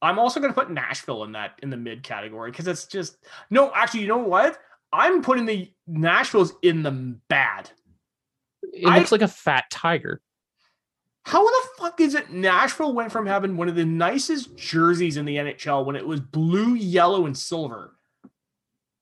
I'm 0.00 0.18
also 0.18 0.38
gonna 0.40 0.52
put 0.52 0.70
Nashville 0.70 1.24
in 1.24 1.32
that 1.32 1.58
in 1.62 1.70
the 1.70 1.76
mid 1.76 2.02
category 2.02 2.50
because 2.52 2.68
it's 2.68 2.86
just 2.86 3.18
no, 3.50 3.72
actually, 3.74 4.00
you 4.02 4.06
know 4.08 4.18
what? 4.18 4.58
I'm 4.92 5.22
putting 5.22 5.44
the 5.44 5.70
Nashville's 5.86 6.54
in 6.62 6.82
the 6.82 7.18
bad. 7.28 7.70
It 8.72 8.86
I- 8.86 8.98
looks 8.98 9.12
like 9.12 9.22
a 9.22 9.28
fat 9.28 9.64
tiger. 9.70 10.20
How 11.26 11.44
the 11.44 11.68
fuck 11.76 12.00
is 12.00 12.14
it 12.14 12.30
Nashville 12.30 12.94
went 12.94 13.12
from 13.12 13.26
having 13.26 13.56
one 13.56 13.68
of 13.68 13.74
the 13.74 13.84
nicest 13.84 14.56
jerseys 14.56 15.16
in 15.18 15.26
the 15.26 15.36
NHL 15.36 15.84
when 15.84 15.94
it 15.96 16.06
was 16.06 16.20
blue, 16.20 16.74
yellow, 16.74 17.26
and 17.26 17.36
silver 17.36 17.96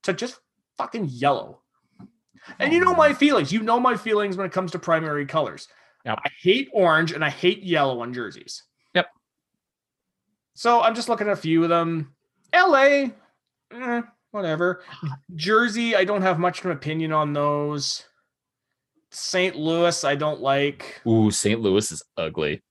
to 0.02 0.12
just 0.12 0.40
fucking 0.78 1.08
yellow? 1.10 1.60
And 2.58 2.72
you 2.72 2.80
know 2.80 2.94
my 2.94 3.12
feelings. 3.12 3.52
You 3.52 3.62
know 3.62 3.80
my 3.80 3.96
feelings 3.96 4.36
when 4.36 4.46
it 4.46 4.52
comes 4.52 4.72
to 4.72 4.78
primary 4.78 5.26
colors. 5.26 5.68
Yep. 6.04 6.18
I 6.24 6.30
hate 6.40 6.68
orange 6.72 7.12
and 7.12 7.24
I 7.24 7.30
hate 7.30 7.62
yellow 7.62 8.00
on 8.00 8.12
jerseys. 8.12 8.62
Yep. 8.94 9.06
So 10.54 10.80
I'm 10.80 10.94
just 10.94 11.08
looking 11.08 11.26
at 11.26 11.32
a 11.32 11.36
few 11.36 11.62
of 11.62 11.68
them. 11.68 12.14
LA, 12.54 13.10
eh, 13.72 14.02
whatever. 14.30 14.82
Jersey, 15.34 15.94
I 15.96 16.04
don't 16.04 16.22
have 16.22 16.38
much 16.38 16.60
of 16.60 16.66
an 16.66 16.72
opinion 16.72 17.12
on 17.12 17.32
those. 17.32 18.04
St. 19.10 19.56
Louis, 19.56 20.04
I 20.04 20.14
don't 20.14 20.40
like. 20.40 21.00
Ooh, 21.06 21.30
St. 21.30 21.60
Louis 21.60 21.90
is 21.90 22.02
ugly. 22.16 22.62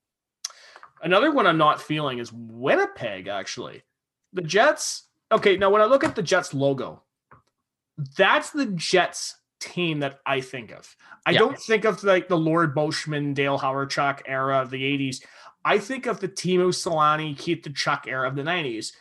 Another 1.02 1.32
one 1.32 1.48
I'm 1.48 1.58
not 1.58 1.82
feeling 1.82 2.20
is 2.20 2.32
Winnipeg, 2.34 3.28
actually. 3.28 3.84
The 4.34 4.42
Jets. 4.42 5.08
Okay, 5.32 5.58
now 5.58 5.70
when 5.70 5.82
I 5.82 5.86
look 5.86 6.04
at 6.04 6.16
the 6.16 6.24
Jets 6.24 6.54
logo, 6.54 7.04
that's 8.18 8.52
the 8.52 8.68
Jets 8.68 9.37
team 9.60 10.00
that 10.00 10.20
I 10.26 10.42
think 10.42 10.72
of. 10.72 10.96
I 11.26 11.32
Yeah. 11.32 11.40
don't 11.40 11.60
think 11.60 11.86
of 11.86 12.04
like 12.04 12.28
the 12.28 12.38
Laurie 12.38 12.68
Boschman, 12.68 13.34
Dale 13.34 13.58
Hawerchuk 13.60 14.22
era 14.26 14.62
of 14.62 14.70
the 14.70 14.84
80s. 14.84 15.24
I 15.66 15.80
think 15.80 16.06
of 16.06 16.20
the 16.20 16.28
Teemu 16.30 16.70
Selanne, 16.70 17.38
Keith 17.38 17.64
Tkachuk 17.64 18.08
era 18.08 18.28
of 18.28 18.36
the 18.36 18.44
90s. 18.44 18.94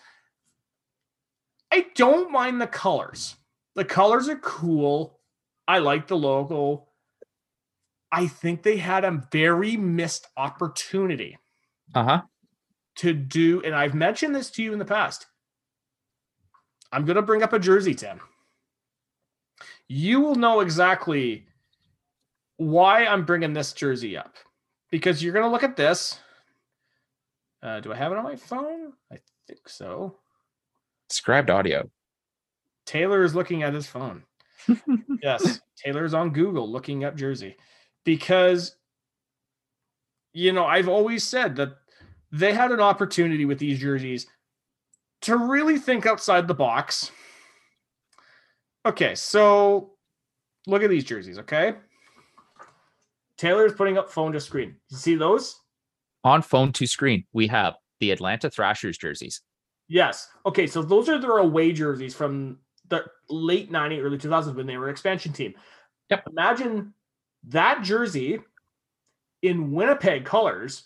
I 1.70 1.86
don't 1.94 2.30
mind 2.32 2.60
the 2.60 2.66
colors. 2.66 3.36
The 3.74 3.84
colors 3.84 4.28
are 4.28 4.38
cool. 4.38 5.20
I 5.68 5.78
like 5.78 6.06
the 6.06 6.16
logo. 6.16 6.88
I 8.10 8.28
think 8.28 8.62
they 8.62 8.76
had 8.78 9.04
a 9.04 9.22
very 9.32 9.76
missed 9.76 10.26
opportunity 10.36 11.36
Uh-huh. 11.94 12.22
to 12.96 13.12
do, 13.12 13.62
and 13.62 13.74
I've 13.74 13.94
mentioned 13.94 14.34
this 14.34 14.50
to 14.52 14.62
you 14.62 14.72
in 14.72 14.78
the 14.78 14.84
past. 14.84 15.26
I'm 16.92 17.04
going 17.04 17.16
to 17.16 17.22
bring 17.22 17.42
up 17.42 17.52
a 17.52 17.58
jersey, 17.58 17.94
Tim. 17.94 18.20
You 19.88 20.20
will 20.20 20.34
know 20.34 20.60
exactly 20.60 21.46
why 22.56 23.04
I'm 23.04 23.24
bringing 23.24 23.52
this 23.52 23.72
jersey 23.72 24.16
up 24.16 24.34
because 24.90 25.22
you're 25.22 25.32
going 25.32 25.44
to 25.44 25.50
look 25.50 25.62
at 25.62 25.76
this. 25.76 26.18
Uh, 27.62 27.80
do 27.80 27.92
I 27.92 27.96
have 27.96 28.12
it 28.12 28.18
on 28.18 28.24
my 28.24 28.36
phone? 28.36 28.92
I 29.12 29.18
think 29.46 29.68
so. 29.68 30.16
Described 31.08 31.50
audio. 31.50 31.88
Taylor 32.84 33.22
is 33.24 33.34
looking 33.34 33.62
at 33.62 33.74
his 33.74 33.86
phone. 33.86 34.22
yes, 35.22 35.60
Taylor's 35.76 36.14
on 36.14 36.30
Google 36.30 36.70
looking 36.70 37.04
up 37.04 37.16
jersey 37.16 37.56
because 38.04 38.76
you 40.36 40.52
know, 40.52 40.66
I've 40.66 40.88
always 40.88 41.24
said 41.24 41.56
that 41.56 41.78
they 42.30 42.52
had 42.52 42.70
an 42.70 42.80
opportunity 42.80 43.46
with 43.46 43.58
these 43.58 43.78
jerseys 43.78 44.26
to 45.22 45.34
really 45.34 45.78
think 45.78 46.04
outside 46.04 46.46
the 46.46 46.52
box. 46.52 47.10
Okay, 48.86 49.16
so 49.16 49.94
look 50.68 50.84
at 50.84 50.90
these 50.90 51.02
jerseys, 51.02 51.40
okay? 51.40 51.74
Taylor's 53.36 53.72
putting 53.72 53.98
up 53.98 54.08
phone 54.08 54.30
to 54.32 54.40
screen. 54.40 54.76
You 54.90 54.96
see 54.96 55.16
those? 55.16 55.56
On 56.22 56.40
phone 56.40 56.70
to 56.72 56.86
screen, 56.86 57.24
we 57.32 57.48
have 57.48 57.74
the 57.98 58.12
Atlanta 58.12 58.48
Thrashers 58.48 58.96
jerseys. 58.96 59.42
Yes. 59.88 60.28
Okay, 60.46 60.68
so 60.68 60.82
those 60.82 61.08
are 61.08 61.18
their 61.18 61.38
away 61.38 61.72
jerseys 61.72 62.14
from 62.14 62.58
the 62.88 63.04
late 63.28 63.72
90s, 63.72 64.02
early 64.02 64.18
2000s 64.18 64.54
when 64.54 64.66
they 64.66 64.76
were 64.76 64.86
an 64.86 64.92
expansion 64.92 65.32
team. 65.32 65.54
Yep. 66.10 66.22
Imagine 66.30 66.94
that 67.48 67.82
jersey 67.82 68.38
in 69.42 69.72
Winnipeg 69.72 70.24
colors, 70.24 70.84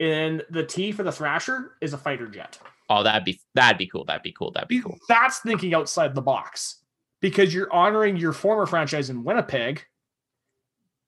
and 0.00 0.42
the 0.50 0.64
T 0.64 0.90
for 0.90 1.04
the 1.04 1.12
Thrasher 1.12 1.76
is 1.80 1.92
a 1.92 1.98
fighter 1.98 2.26
jet. 2.26 2.58
Oh, 2.88 3.04
that'd 3.04 3.24
be 3.24 3.38
that'd 3.54 3.78
be 3.78 3.86
cool. 3.86 4.04
That'd 4.04 4.22
be 4.22 4.32
cool. 4.32 4.50
That'd 4.50 4.68
be 4.68 4.80
cool. 4.80 4.98
That's 5.08 5.38
thinking 5.38 5.74
outside 5.74 6.14
the 6.14 6.22
box 6.22 6.79
because 7.20 7.52
you're 7.54 7.72
honoring 7.72 8.16
your 8.16 8.32
former 8.32 8.66
franchise 8.66 9.10
in 9.10 9.24
Winnipeg 9.24 9.84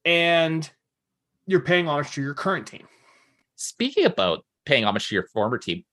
and 0.05 0.71
you're 1.47 1.61
paying 1.61 1.89
homage 1.89 2.13
to 2.13 2.23
your 2.23 2.35
current 2.35 2.67
team. 2.67 2.87
Speaking 3.57 4.05
about 4.05 4.45
paying 4.65 4.85
homage 4.85 5.09
to 5.09 5.15
your 5.15 5.27
former 5.29 5.59
team, 5.59 5.85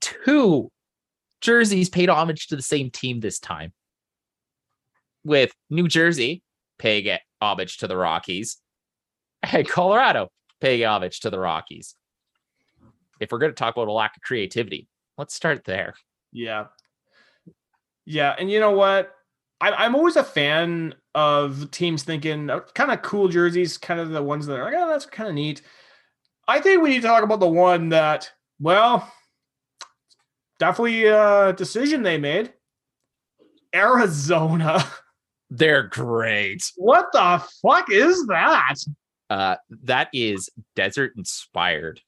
two 0.00 0.70
jerseys 1.40 1.88
paid 1.88 2.08
homage 2.08 2.48
to 2.48 2.56
the 2.56 2.62
same 2.62 2.90
team 2.90 3.20
this 3.20 3.38
time. 3.38 3.72
With 5.24 5.52
New 5.70 5.86
Jersey 5.88 6.42
paying 6.78 7.16
homage 7.40 7.78
to 7.78 7.86
the 7.86 7.96
Rockies 7.96 8.58
and 9.42 9.68
Colorado 9.68 10.28
paying 10.60 10.84
homage 10.84 11.20
to 11.20 11.30
the 11.30 11.38
Rockies. 11.38 11.94
If 13.20 13.30
we're 13.30 13.38
going 13.38 13.52
to 13.52 13.56
talk 13.56 13.76
about 13.76 13.88
a 13.88 13.92
lack 13.92 14.16
of 14.16 14.22
creativity, 14.22 14.88
let's 15.16 15.34
start 15.34 15.64
there. 15.64 15.94
Yeah. 16.32 16.66
Yeah. 18.06 18.34
And 18.38 18.50
you 18.50 18.60
know 18.60 18.72
what? 18.72 19.14
I, 19.60 19.86
am 19.86 19.94
always 19.94 20.16
a 20.16 20.24
fan 20.24 20.94
of 21.14 21.70
teams 21.70 22.02
thinking 22.02 22.50
kind 22.74 22.90
of 22.90 23.02
cool 23.02 23.28
jerseys, 23.28 23.78
kind 23.78 24.00
of 24.00 24.10
the 24.10 24.22
ones 24.22 24.46
that 24.46 24.58
are 24.58 24.64
like, 24.64 24.74
oh, 24.76 24.88
that's 24.88 25.06
kind 25.06 25.28
of 25.28 25.34
neat. 25.34 25.62
I 26.48 26.60
think 26.60 26.82
we 26.82 26.90
need 26.90 27.02
to 27.02 27.08
talk 27.08 27.22
about 27.22 27.38
the 27.38 27.46
one 27.46 27.90
that, 27.90 28.30
well, 28.60 29.10
definitely 30.58 31.04
a 31.06 31.52
decision 31.52 32.02
they 32.02 32.18
made. 32.18 32.52
Arizona. 33.74 34.84
They're 35.50 35.84
great. 35.84 36.62
What 36.76 37.06
the 37.12 37.42
fuck 37.62 37.90
is 37.90 38.26
that? 38.26 38.76
Uh, 39.28 39.56
that 39.84 40.08
is 40.12 40.50
desert 40.76 41.12
inspired. 41.16 42.00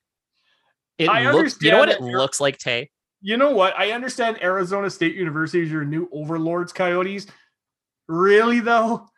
It 0.99 1.09
I 1.09 1.31
looks. 1.31 1.61
You 1.61 1.73
know 1.73 1.79
what 1.79 1.89
it 1.89 2.01
looks 2.01 2.41
like, 2.41 2.59
Tay? 2.59 2.91
You 3.27 3.39
know 3.39 3.53
what? 3.53 3.75
I 3.79 3.93
understand 3.93 4.43
Arizona 4.43 4.91
State 4.91 5.15
University 5.15 5.63
is 5.63 5.73
your 5.73 5.83
new 5.83 6.11
overlords, 6.13 6.75
Coyotes. 6.75 7.27
Really 8.07 8.61
though? 8.61 9.09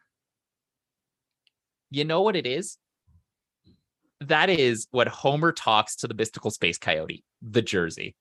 You 1.91 2.05
know 2.05 2.23
what 2.23 2.37
it 2.37 2.47
is? 2.47 2.79
That 4.21 4.49
is 4.49 4.87
what 4.93 5.09
Homer 5.09 5.51
talks 5.51 5.97
to 5.97 6.07
the 6.07 6.15
mystical 6.15 6.53
space 6.53 6.79
coyote, 6.79 7.25
the 7.43 7.63
jersey. 7.63 8.15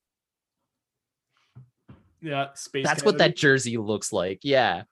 Yeah, 2.20 2.48
space. 2.56 2.84
That's 2.84 3.04
coyote. 3.04 3.14
what 3.14 3.18
that 3.20 3.36
jersey 3.36 3.78
looks 3.78 4.12
like. 4.12 4.40
Yeah. 4.42 4.84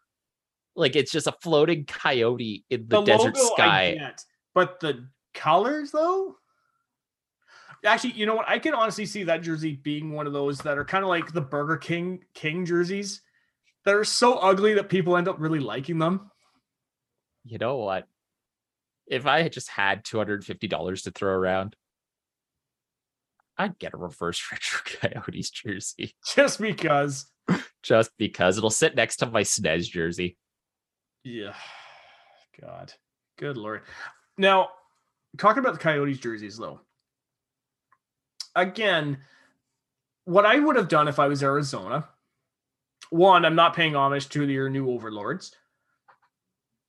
Like 0.76 0.96
it's 0.96 1.12
just 1.12 1.26
a 1.26 1.34
floating 1.42 1.86
coyote 1.86 2.66
in 2.70 2.88
the, 2.88 3.00
the 3.00 3.02
desert 3.02 3.36
sky. 3.36 4.14
But 4.54 4.80
the 4.80 5.08
colors 5.34 5.90
though? 5.90 6.36
Actually, 7.86 8.14
you 8.14 8.26
know 8.26 8.36
what? 8.36 8.48
I 8.48 8.60
can 8.60 8.74
honestly 8.74 9.06
see 9.06 9.24
that 9.24 9.42
jersey 9.42 9.80
being 9.82 10.14
one 10.14 10.28
of 10.28 10.34
those 10.34 10.60
that 10.60 10.78
are 10.78 10.86
kind 10.86 11.04
of 11.04 11.10
like 11.10 11.32
the 11.32 11.42
Burger 11.42 11.78
King 11.78 12.24
King 12.34 12.66
jerseys 12.66 13.22
that 13.86 13.96
are 13.96 14.06
so 14.06 14.36
ugly 14.36 14.74
that 14.76 14.90
people 14.90 15.18
end 15.18 15.28
up 15.28 15.40
really 15.40 15.60
liking 15.60 16.00
them. 16.00 16.32
You 17.44 17.58
know 17.58 17.78
what? 17.78 18.08
If 19.08 19.26
I 19.26 19.42
had 19.42 19.52
just 19.52 19.70
had 19.70 20.06
$250 20.06 21.04
to 21.04 21.12
throw 21.12 21.34
around, 21.34 21.76
I'd 23.58 23.78
get 23.78 23.94
a 23.94 23.98
reverse 23.98 24.42
retro 24.52 24.80
coyotes 24.86 25.50
jersey. 25.50 26.16
Just 26.36 26.60
because. 26.60 27.26
just 27.84 28.12
because 28.18 28.58
it'll 28.58 28.70
sit 28.70 28.96
next 28.96 29.18
to 29.18 29.26
my 29.26 29.42
SNES 29.42 29.90
jersey. 29.90 30.38
Yeah. 31.26 31.54
God. 32.62 32.94
Good 33.38 33.58
lord. 33.58 33.82
Now, 34.38 34.70
talking 35.38 35.60
about 35.60 35.74
the 35.74 35.80
Coyotes 35.80 36.20
jerseys 36.20 36.58
though. 36.58 36.80
Again, 38.56 39.18
what 40.26 40.46
I 40.46 40.60
would 40.60 40.76
have 40.76 40.88
done 40.88 41.08
if 41.08 41.20
I 41.20 41.28
was 41.28 41.44
Arizona 41.44 42.08
one, 43.14 43.46
I'm 43.46 43.56
not 43.56 43.76
paying 43.76 43.96
homage 43.96 44.28
to 44.30 44.44
your 44.50 44.70
new 44.70 44.90
overlords. 44.90 45.56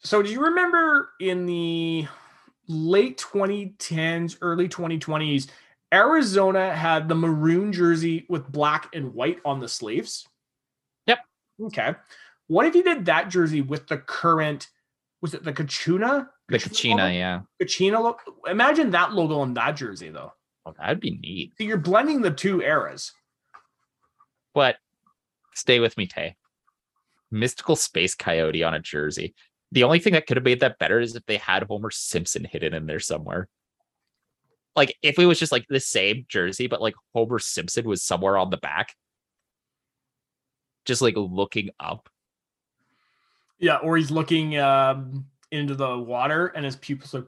So, 0.03 0.23
do 0.23 0.31
you 0.31 0.41
remember 0.41 1.11
in 1.21 1.45
the 1.47 2.07
late 2.67 3.19
2010s, 3.19 4.39
early 4.41 4.69
2020s, 4.69 5.49
Arizona 5.93 6.75
had 6.75 7.09
the 7.09 7.15
maroon 7.15 7.73
jersey 7.73 8.25
with 8.29 8.51
black 8.51 8.89
and 8.95 9.15
white 9.15 9.39
on 9.45 9.61
the 9.61 9.69
sleeves? 9.69 10.27
Yep. 11.07 11.19
Okay. 11.65 11.95
What 12.47 12.67
if 12.67 12.75
you 12.75 12.83
did 12.83 13.05
that 13.05 13.29
jersey 13.29 13.61
with 13.61 13.87
the 13.87 13.99
current? 13.99 14.69
Was 15.21 15.35
it 15.35 15.45
the 15.45 15.53
Kachuna? 15.53 16.29
The 16.49 16.59
Kachina, 16.59 17.15
yeah. 17.15 17.41
Kachina 17.63 18.03
look. 18.03 18.21
Imagine 18.47 18.91
that 18.91 19.13
logo 19.13 19.41
on 19.41 19.55
that 19.55 19.77
jersey, 19.77 20.09
though. 20.09 20.33
Oh, 20.67 20.75
that'd 20.79 21.01
be 21.01 21.11
neat. 21.11 21.53
So 21.59 21.65
you're 21.65 21.77
blending 21.77 22.23
the 22.23 22.31
two 22.31 22.63
eras. 22.63 23.13
But 24.55 24.77
Stay 25.55 25.81
with 25.81 25.97
me, 25.97 26.07
Tay. 26.07 26.37
Mystical 27.31 27.77
Space 27.77 28.15
Coyote 28.15 28.63
on 28.63 28.75
a 28.75 28.81
jersey. 28.81 29.35
The 29.73 29.85
only 29.85 29.99
thing 29.99 30.13
that 30.13 30.27
could 30.27 30.37
have 30.37 30.45
made 30.45 30.61
that 30.61 30.79
better 30.79 31.01
is 31.01 31.17
if 31.17 31.25
they 31.27 31.37
had 31.37 31.63
Homer 31.65 31.91
Simpson 31.91 32.45
hidden 32.45 32.75
in 32.75 32.87
there 32.87 33.01
somewhere. 33.01 33.49
Like 34.77 34.97
if 35.03 35.19
it 35.19 35.27
was 35.27 35.39
just 35.39 35.53
like 35.53 35.67
the 35.69 35.81
same 35.81 36.27
jersey, 36.29 36.67
but 36.67 36.83
like 36.83 36.95
Homer 37.15 37.39
Simpson 37.39 37.87
was 37.87 38.03
somewhere 38.03 38.37
on 38.37 38.51
the 38.51 38.57
back, 38.57 38.95
just 40.85 41.01
like 41.01 41.15
looking 41.17 41.71
up. 41.79 42.09
Yeah, 43.59 43.77
or 43.77 43.97
he's 43.97 44.11
looking 44.11 44.59
um, 44.59 45.27
into 45.53 45.77
the 45.77 45.97
water 45.97 46.49
and 46.49 46.65
his 46.65 46.77
pupils 46.77 47.15
like. 47.15 47.25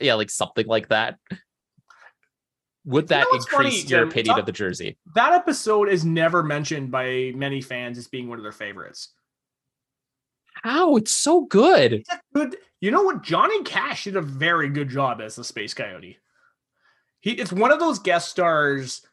Yeah, 0.00 0.14
like 0.14 0.30
something 0.30 0.66
like 0.66 0.88
that 0.88 1.18
would 2.86 3.08
that 3.08 3.26
you 3.26 3.32
know 3.32 3.38
increase 3.38 3.82
funny, 3.82 3.90
your 3.90 4.04
opinion 4.04 4.38
of 4.38 4.46
the 4.46 4.52
jersey? 4.52 4.96
That 5.14 5.32
episode 5.32 5.88
is 5.88 6.04
never 6.04 6.42
mentioned 6.42 6.90
by 6.90 7.32
many 7.34 7.60
fans 7.60 7.98
as 7.98 8.06
being 8.06 8.28
one 8.28 8.38
of 8.38 8.44
their 8.44 8.52
favorites. 8.52 9.10
How? 10.62 10.96
It's 10.96 11.12
so 11.12 11.42
good. 11.42 11.92
It's 11.92 12.10
good. 12.32 12.56
You 12.80 12.92
know 12.92 13.02
what? 13.02 13.22
Johnny 13.22 13.62
Cash 13.64 14.04
did 14.04 14.16
a 14.16 14.22
very 14.22 14.68
good 14.68 14.88
job 14.88 15.20
as 15.20 15.36
the 15.36 15.44
Space 15.44 15.74
Coyote. 15.74 16.18
He 17.20 17.32
it's 17.32 17.52
one 17.52 17.72
of 17.72 17.80
those 17.80 17.98
guest 17.98 18.28
stars 18.28 19.04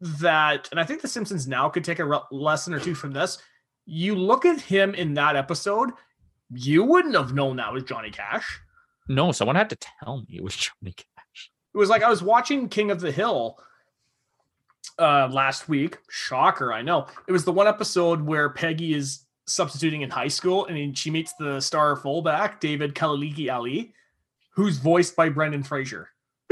that, 0.00 0.68
and 0.70 0.78
I 0.78 0.84
think 0.84 1.02
The 1.02 1.08
Simpsons 1.08 1.48
now 1.48 1.68
could 1.68 1.84
take 1.84 1.98
a 1.98 2.04
re- 2.04 2.20
lesson 2.30 2.72
or 2.72 2.80
two 2.80 2.94
from 2.94 3.12
this. 3.12 3.38
You 3.86 4.14
look 4.14 4.44
at 4.46 4.60
him 4.60 4.94
in 4.94 5.14
that 5.14 5.36
episode, 5.36 5.90
you 6.50 6.84
wouldn't 6.84 7.16
have 7.16 7.34
known 7.34 7.56
that 7.56 7.72
was 7.72 7.82
Johnny 7.82 8.10
Cash. 8.10 8.60
No, 9.08 9.32
someone 9.32 9.56
had 9.56 9.70
to 9.70 9.76
tell 9.76 10.18
me 10.18 10.36
it 10.36 10.44
was 10.44 10.54
Johnny 10.54 10.92
Cash. 10.92 11.06
It 11.74 11.78
was 11.78 11.88
like 11.88 12.02
I 12.02 12.10
was 12.10 12.22
watching 12.22 12.68
King 12.68 12.90
of 12.90 13.00
the 13.00 13.12
Hill 13.12 13.58
uh 14.98 15.28
last 15.30 15.68
week. 15.68 15.98
Shocker, 16.08 16.72
I 16.72 16.82
know. 16.82 17.06
It 17.28 17.32
was 17.32 17.44
the 17.44 17.52
one 17.52 17.66
episode 17.66 18.20
where 18.22 18.50
Peggy 18.50 18.94
is 18.94 19.24
substituting 19.46 20.02
in 20.02 20.10
high 20.10 20.28
school 20.28 20.66
and 20.66 20.96
she 20.96 21.10
meets 21.10 21.34
the 21.38 21.60
star 21.60 21.96
fullback, 21.96 22.60
David 22.60 22.94
Kalaiki 22.94 23.52
Ali, 23.52 23.92
who's 24.50 24.78
voiced 24.78 25.16
by 25.16 25.28
Brendan 25.28 25.62
Fraser. 25.62 26.08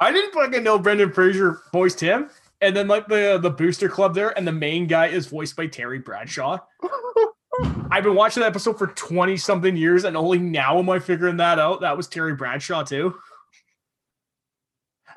I 0.00 0.12
didn't 0.12 0.32
fucking 0.32 0.62
know 0.62 0.78
Brendan 0.78 1.12
Fraser 1.12 1.60
voiced 1.72 2.00
him. 2.00 2.30
And 2.62 2.76
then 2.76 2.88
like 2.88 3.06
the 3.08 3.38
the 3.40 3.50
booster 3.50 3.88
club 3.88 4.14
there, 4.14 4.36
and 4.36 4.46
the 4.46 4.52
main 4.52 4.86
guy 4.86 5.06
is 5.06 5.26
voiced 5.26 5.56
by 5.56 5.66
Terry 5.66 5.98
Bradshaw. 5.98 6.58
I've 7.90 8.04
been 8.04 8.14
watching 8.14 8.42
that 8.42 8.48
episode 8.48 8.78
for 8.78 8.88
20 8.88 9.36
something 9.38 9.76
years, 9.76 10.04
and 10.04 10.16
only 10.16 10.38
now 10.38 10.78
am 10.78 10.90
I 10.90 10.98
figuring 10.98 11.38
that 11.38 11.58
out. 11.58 11.80
That 11.80 11.96
was 11.96 12.06
Terry 12.06 12.34
Bradshaw 12.34 12.82
too. 12.82 13.14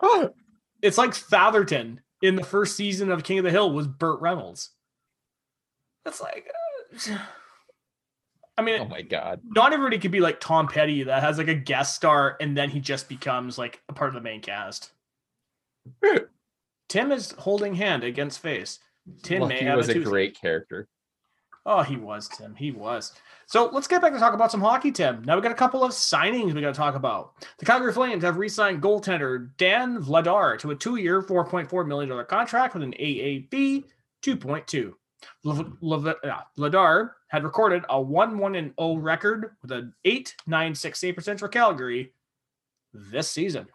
it's 0.81 0.97
like 0.97 1.13
Thatherton 1.13 2.01
in 2.21 2.35
the 2.35 2.43
first 2.43 2.75
season 2.75 3.11
of 3.11 3.23
King 3.23 3.39
of 3.39 3.45
the 3.45 3.51
Hill 3.51 3.71
was 3.71 3.87
Burt 3.87 4.21
Reynolds. 4.21 4.71
That's 6.05 6.21
like, 6.21 6.49
uh, 7.09 7.17
I 8.57 8.61
mean, 8.61 8.81
oh 8.81 8.85
my 8.85 9.01
god, 9.01 9.41
not 9.43 9.73
everybody 9.73 9.97
could 9.97 10.11
be 10.11 10.19
like 10.19 10.39
Tom 10.39 10.67
Petty 10.67 11.03
that 11.03 11.23
has 11.23 11.37
like 11.37 11.47
a 11.47 11.55
guest 11.55 11.95
star 11.95 12.37
and 12.39 12.55
then 12.55 12.69
he 12.69 12.79
just 12.79 13.09
becomes 13.09 13.57
like 13.57 13.81
a 13.89 13.93
part 13.93 14.09
of 14.09 14.13
the 14.15 14.21
main 14.21 14.41
cast. 14.41 14.91
Tim 16.89 17.11
is 17.11 17.31
holding 17.31 17.73
hand 17.73 18.03
against 18.03 18.39
face. 18.39 18.79
Tim 19.23 19.47
may 19.47 19.63
have 19.63 19.77
was 19.77 19.89
a, 19.89 19.99
a 19.99 20.03
great 20.03 20.39
character. 20.39 20.87
Oh, 21.65 21.81
he 21.81 21.95
was 21.95 22.27
Tim. 22.27 22.55
He 22.55 22.71
was. 22.71 23.13
So 23.45 23.69
let's 23.71 23.87
get 23.87 24.01
back 24.01 24.11
to 24.13 24.19
talk 24.19 24.33
about 24.33 24.51
some 24.51 24.59
hockey, 24.59 24.91
Tim. 24.91 25.23
Now 25.23 25.35
we 25.35 25.41
got 25.41 25.51
a 25.51 25.55
couple 25.55 25.83
of 25.83 25.91
signings 25.91 26.53
we 26.53 26.61
got 26.61 26.73
to 26.73 26.73
talk 26.73 26.95
about. 26.95 27.33
The 27.57 27.65
Calgary 27.65 27.93
Flames 27.93 28.23
have 28.23 28.37
re-signed 28.37 28.81
goaltender 28.81 29.49
Dan 29.57 30.03
Vladar 30.03 30.59
to 30.59 30.71
a 30.71 30.75
two-year, 30.75 31.21
$4.4 31.21 31.87
million 31.87 32.25
contract 32.25 32.73
with 32.73 32.83
an 32.83 32.93
AAV 32.93 33.85
2.2. 34.23 34.93
Vladar 35.45 37.11
had 37.29 37.43
recorded 37.43 37.83
a 37.89 37.95
1-1 37.95 38.73
0 38.77 38.95
record 38.97 39.55
with 39.61 39.71
an 39.71 39.93
8.96 40.05 40.95
save 40.97 41.15
percentage 41.15 41.39
for 41.39 41.47
Calgary 41.47 42.13
this 42.93 43.29
season. 43.29 43.67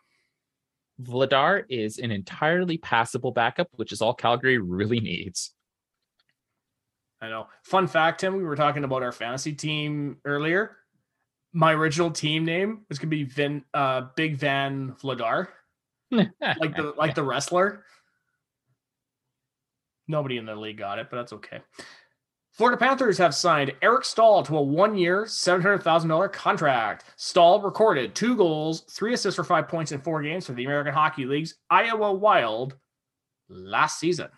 Vladar 1.02 1.64
is 1.68 1.98
an 1.98 2.10
entirely 2.10 2.76
passable 2.78 3.30
backup, 3.30 3.68
which 3.76 3.92
is 3.92 4.02
all 4.02 4.14
Calgary 4.14 4.58
really 4.58 5.00
needs. 5.00 5.54
I 7.20 7.28
know. 7.28 7.48
Fun 7.64 7.86
fact, 7.86 8.20
Tim, 8.20 8.36
we 8.36 8.44
were 8.44 8.56
talking 8.56 8.84
about 8.84 9.02
our 9.02 9.12
fantasy 9.12 9.52
team 9.52 10.18
earlier. 10.24 10.76
my 11.52 11.72
original 11.72 12.10
team 12.10 12.44
name 12.44 12.84
was 12.88 12.98
gonna 12.98 13.10
be 13.10 13.24
Vin 13.24 13.64
uh 13.74 14.02
Big 14.16 14.36
Van 14.36 14.94
Vladar, 15.02 15.48
like 16.10 16.76
the 16.76 16.94
like 16.96 17.14
the 17.14 17.22
wrestler. 17.22 17.84
Nobody 20.06 20.38
in 20.38 20.46
the 20.46 20.54
league 20.54 20.78
got 20.78 20.98
it, 20.98 21.08
but 21.10 21.16
that's 21.16 21.32
okay. 21.34 21.60
Florida 22.52 22.76
Panthers 22.76 23.18
have 23.18 23.34
signed 23.34 23.72
Eric 23.82 24.04
Staal 24.04 24.42
to 24.44 24.56
a 24.56 24.62
hundred 25.62 25.82
thousand 25.82 26.08
dollar 26.08 26.28
contract. 26.28 27.04
Staal 27.16 27.60
recorded 27.60 28.14
two 28.14 28.36
goals, 28.36 28.80
three 28.90 29.14
assists 29.14 29.36
for 29.36 29.44
five 29.44 29.68
points 29.68 29.92
in 29.92 30.00
four 30.00 30.22
games 30.22 30.46
for 30.46 30.52
the 30.52 30.64
American 30.64 30.92
Hockey 30.94 31.24
League's 31.24 31.54
Iowa 31.70 32.12
Wild 32.12 32.76
last 33.48 34.00
season. 34.00 34.28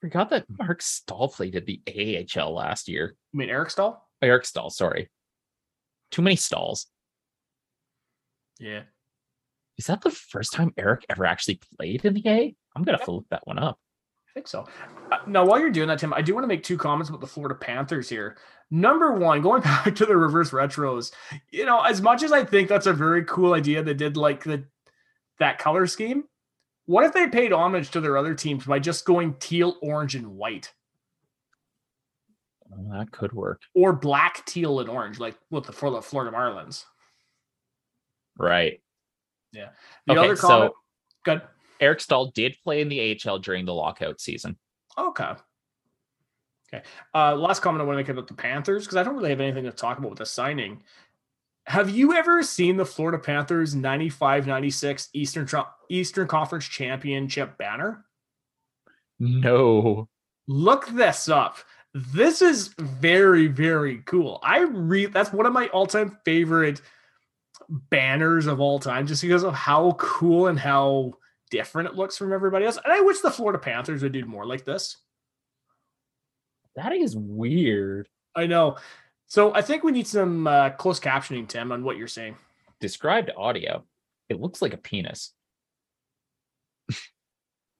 Forgot 0.00 0.30
that 0.30 0.44
Mark 0.48 0.80
Staal 0.80 1.28
played 1.28 1.56
at 1.56 1.66
the 1.66 1.80
AHL 1.88 2.54
last 2.54 2.88
year. 2.88 3.16
I 3.34 3.36
mean 3.36 3.50
Eric 3.50 3.70
Staal? 3.70 4.08
Eric 4.22 4.44
Staal, 4.44 4.70
sorry. 4.70 5.10
Too 6.10 6.22
many 6.22 6.36
stalls. 6.36 6.86
Yeah. 8.58 8.82
Is 9.76 9.86
that 9.86 10.00
the 10.00 10.10
first 10.10 10.52
time 10.52 10.72
Eric 10.76 11.04
ever 11.08 11.24
actually 11.24 11.60
played 11.76 12.04
in 12.04 12.14
the 12.14 12.22
A? 12.26 12.56
I'm 12.74 12.82
gonna 12.82 12.98
have 12.98 13.06
to 13.06 13.12
look 13.12 13.26
that 13.30 13.46
one 13.46 13.58
up. 13.58 13.78
I 14.28 14.32
think 14.34 14.48
so. 14.48 14.66
Uh, 15.10 15.18
now, 15.26 15.44
while 15.44 15.58
you're 15.58 15.70
doing 15.70 15.88
that, 15.88 15.98
Tim, 15.98 16.12
I 16.12 16.22
do 16.22 16.34
want 16.34 16.44
to 16.44 16.48
make 16.48 16.62
two 16.62 16.76
comments 16.76 17.08
about 17.08 17.20
the 17.20 17.26
Florida 17.26 17.54
Panthers 17.54 18.08
here. 18.08 18.36
Number 18.70 19.12
one, 19.12 19.40
going 19.40 19.62
back 19.62 19.94
to 19.94 20.06
the 20.06 20.16
reverse 20.16 20.50
retros, 20.50 21.12
you 21.50 21.64
know, 21.64 21.80
as 21.82 22.02
much 22.02 22.22
as 22.22 22.32
I 22.32 22.44
think 22.44 22.68
that's 22.68 22.86
a 22.86 22.92
very 22.92 23.24
cool 23.24 23.54
idea, 23.54 23.82
they 23.82 23.94
did 23.94 24.16
like 24.16 24.44
the 24.44 24.64
that 25.38 25.58
color 25.58 25.86
scheme. 25.86 26.24
What 26.88 27.04
if 27.04 27.12
they 27.12 27.26
paid 27.28 27.52
homage 27.52 27.90
to 27.90 28.00
their 28.00 28.16
other 28.16 28.34
teams 28.34 28.64
by 28.64 28.78
just 28.78 29.04
going 29.04 29.34
teal, 29.34 29.76
orange, 29.82 30.14
and 30.14 30.26
white, 30.38 30.72
Oh, 32.72 32.98
that 32.98 33.10
could 33.12 33.34
work. 33.34 33.60
or 33.74 33.92
black, 33.92 34.46
teal, 34.46 34.80
and 34.80 34.88
orange, 34.88 35.18
like 35.18 35.36
with 35.50 35.64
the 35.64 35.72
for 35.72 35.90
the 35.90 36.00
Florida 36.00 36.34
Marlins? 36.34 36.84
Right. 38.38 38.80
Yeah. 39.52 39.68
The 40.06 40.12
Okay, 40.14 40.20
other 40.20 40.36
comment, 40.36 40.72
so- 40.72 40.76
good. 41.26 41.42
Eric 41.78 42.00
Staal 42.00 42.30
did 42.30 42.56
play 42.64 42.80
in 42.80 42.88
the 42.88 43.00
AHL 43.00 43.38
during 43.38 43.66
the 43.66 43.74
lockout 43.74 44.18
season. 44.18 44.56
Okay. 44.96 45.32
Okay. 46.72 46.84
Uh, 47.14 47.34
last 47.36 47.60
comment 47.60 47.82
I 47.82 47.84
want 47.84 47.96
to 47.98 48.02
make 48.02 48.08
about 48.08 48.28
the 48.28 48.34
Panthers 48.34 48.84
because 48.84 48.96
I 48.96 49.02
don't 49.02 49.14
really 49.16 49.28
have 49.30 49.40
anything 49.42 49.64
to 49.64 49.72
talk 49.72 49.98
about 49.98 50.08
with 50.10 50.18
the 50.20 50.26
signing. 50.26 50.82
Have 51.68 51.90
you 51.90 52.14
ever 52.14 52.42
seen 52.42 52.78
the 52.78 52.86
Florida 52.86 53.18
Panthers 53.18 53.74
95 53.74 54.46
96 54.46 55.10
Eastern, 55.12 55.46
Eastern 55.90 56.26
Conference 56.26 56.64
Championship 56.64 57.58
banner? 57.58 58.06
No. 59.18 60.08
Look 60.46 60.88
this 60.88 61.28
up. 61.28 61.58
This 61.92 62.40
is 62.40 62.68
very, 62.78 63.48
very 63.48 63.98
cool. 64.06 64.40
I 64.42 64.60
read 64.60 65.12
that's 65.12 65.30
one 65.30 65.44
of 65.44 65.52
my 65.52 65.66
all 65.66 65.86
time 65.86 66.16
favorite 66.24 66.80
banners 67.68 68.46
of 68.46 68.60
all 68.60 68.78
time 68.78 69.06
just 69.06 69.20
because 69.20 69.42
of 69.42 69.52
how 69.52 69.92
cool 69.98 70.46
and 70.46 70.58
how 70.58 71.12
different 71.50 71.90
it 71.90 71.96
looks 71.96 72.16
from 72.16 72.32
everybody 72.32 72.64
else. 72.64 72.78
And 72.82 72.94
I 72.94 73.02
wish 73.02 73.20
the 73.20 73.30
Florida 73.30 73.58
Panthers 73.58 74.02
would 74.02 74.12
do 74.12 74.24
more 74.24 74.46
like 74.46 74.64
this. 74.64 74.96
That 76.76 76.94
is 76.94 77.14
weird. 77.14 78.08
I 78.34 78.46
know. 78.46 78.78
So 79.28 79.54
I 79.54 79.60
think 79.60 79.84
we 79.84 79.92
need 79.92 80.06
some 80.06 80.46
uh, 80.46 80.70
closed 80.70 81.02
captioning, 81.02 81.46
Tim, 81.46 81.70
on 81.70 81.84
what 81.84 81.98
you're 81.98 82.08
saying. 82.08 82.36
Described 82.80 83.30
audio. 83.36 83.84
It 84.30 84.40
looks 84.40 84.62
like 84.62 84.72
a 84.72 84.78
penis. 84.78 85.34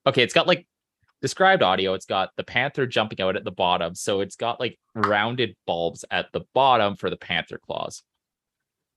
okay, 0.06 0.22
it's 0.22 0.34
got 0.34 0.46
like 0.46 0.66
described 1.22 1.62
audio. 1.62 1.94
It's 1.94 2.04
got 2.04 2.30
the 2.36 2.44
panther 2.44 2.86
jumping 2.86 3.22
out 3.22 3.34
at 3.34 3.44
the 3.44 3.50
bottom. 3.50 3.94
So 3.94 4.20
it's 4.20 4.36
got 4.36 4.60
like 4.60 4.78
rounded 4.94 5.56
bulbs 5.66 6.04
at 6.10 6.26
the 6.32 6.42
bottom 6.52 6.96
for 6.96 7.08
the 7.08 7.16
panther 7.16 7.58
claws, 7.58 8.02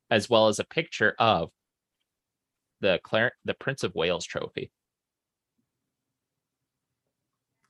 as 0.09 0.29
well 0.29 0.49
as 0.49 0.59
a 0.59 0.65
picture 0.65 1.15
of 1.19 1.51
the 2.81 2.99
Clar- 3.03 3.33
the 3.45 3.53
Prince 3.53 3.83
of 3.83 3.95
Wales 3.95 4.25
trophy. 4.25 4.71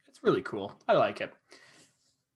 It's 0.07 0.23
really 0.23 0.41
cool. 0.41 0.73
I 0.87 0.93
like 0.93 1.21
it. 1.21 1.31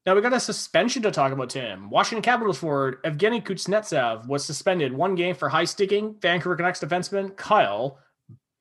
Now 0.06 0.14
we 0.14 0.22
got 0.22 0.34
a 0.34 0.40
suspension 0.40 1.02
to 1.02 1.12
talk 1.12 1.32
about, 1.32 1.50
Tim. 1.50 1.90
Washington 1.90 2.22
Capitals 2.22 2.60
forward 2.60 3.02
Evgeny 3.04 3.44
Kuznetsov 3.44 4.28
was 4.28 4.46
suspended 4.46 4.94
one 4.94 5.16
game 5.16 5.34
for 5.34 5.50
high 5.50 5.64
sticking 5.66 6.16
Vancouver 6.22 6.56
Canucks 6.56 6.80
defenseman 6.80 7.36
Kyle 7.36 7.98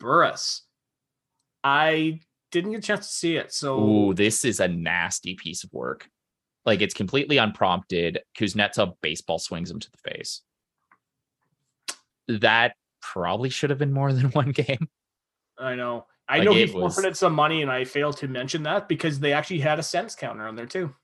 Burroughs. 0.01 0.63
I 1.63 2.21
didn't 2.51 2.71
get 2.73 2.79
a 2.79 2.83
chance 2.83 3.07
to 3.09 3.13
see 3.13 3.37
it, 3.37 3.53
so 3.53 3.79
Ooh, 3.81 4.15
this 4.15 4.45
is 4.45 4.61
a 4.61 4.69
nasty 4.69 5.35
piece 5.35 5.65
of 5.65 5.73
work. 5.73 6.09
Like 6.65 6.81
it's 6.81 6.95
completely 6.95 7.37
unprompted. 7.37 8.21
Kuznetsov 8.39 8.95
baseball 9.03 9.39
swings 9.39 9.71
him 9.71 9.81
to 9.81 9.91
the 9.91 10.11
face. 10.11 10.41
That 12.29 12.75
probably 13.03 13.51
should 13.51 13.69
have 13.69 13.79
been 13.79 13.93
more 13.93 14.15
than 14.15 14.27
one 14.31 14.53
game. 14.53 14.89
I 15.59 15.75
know. 15.75 16.07
I 16.27 16.39
Like, 16.39 16.47
know 16.47 16.53
he 16.55 16.63
was- 16.63 16.73
forfeited 16.73 17.19
some 17.19 17.35
money, 17.35 17.61
and 17.61 17.71
I 17.71 17.85
failed 17.85 18.17
to 18.19 18.29
mention 18.29 18.63
that 18.63 18.89
because 18.89 19.21
they 19.21 19.35
actually 19.35 19.61
had 19.61 19.79
a 19.79 19.83
sense 19.83 20.15
counter 20.15 20.49
on 20.49 20.57
there 20.57 20.65
too. 20.65 20.95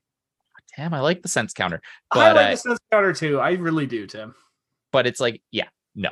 Damn, 0.76 0.94
I 0.94 1.00
like 1.00 1.22
the 1.22 1.28
sense 1.28 1.52
counter. 1.52 1.80
I 2.12 2.16
But 2.16 2.36
like 2.36 2.46
uh, 2.46 2.50
the 2.50 2.56
sense 2.56 2.78
counter 2.92 3.12
too. 3.12 3.40
I 3.40 3.52
really 3.52 3.86
do, 3.86 4.06
Tim. 4.06 4.34
but 4.92 5.06
it's 5.06 5.20
like, 5.20 5.42
yeah, 5.50 5.68
no, 5.94 6.10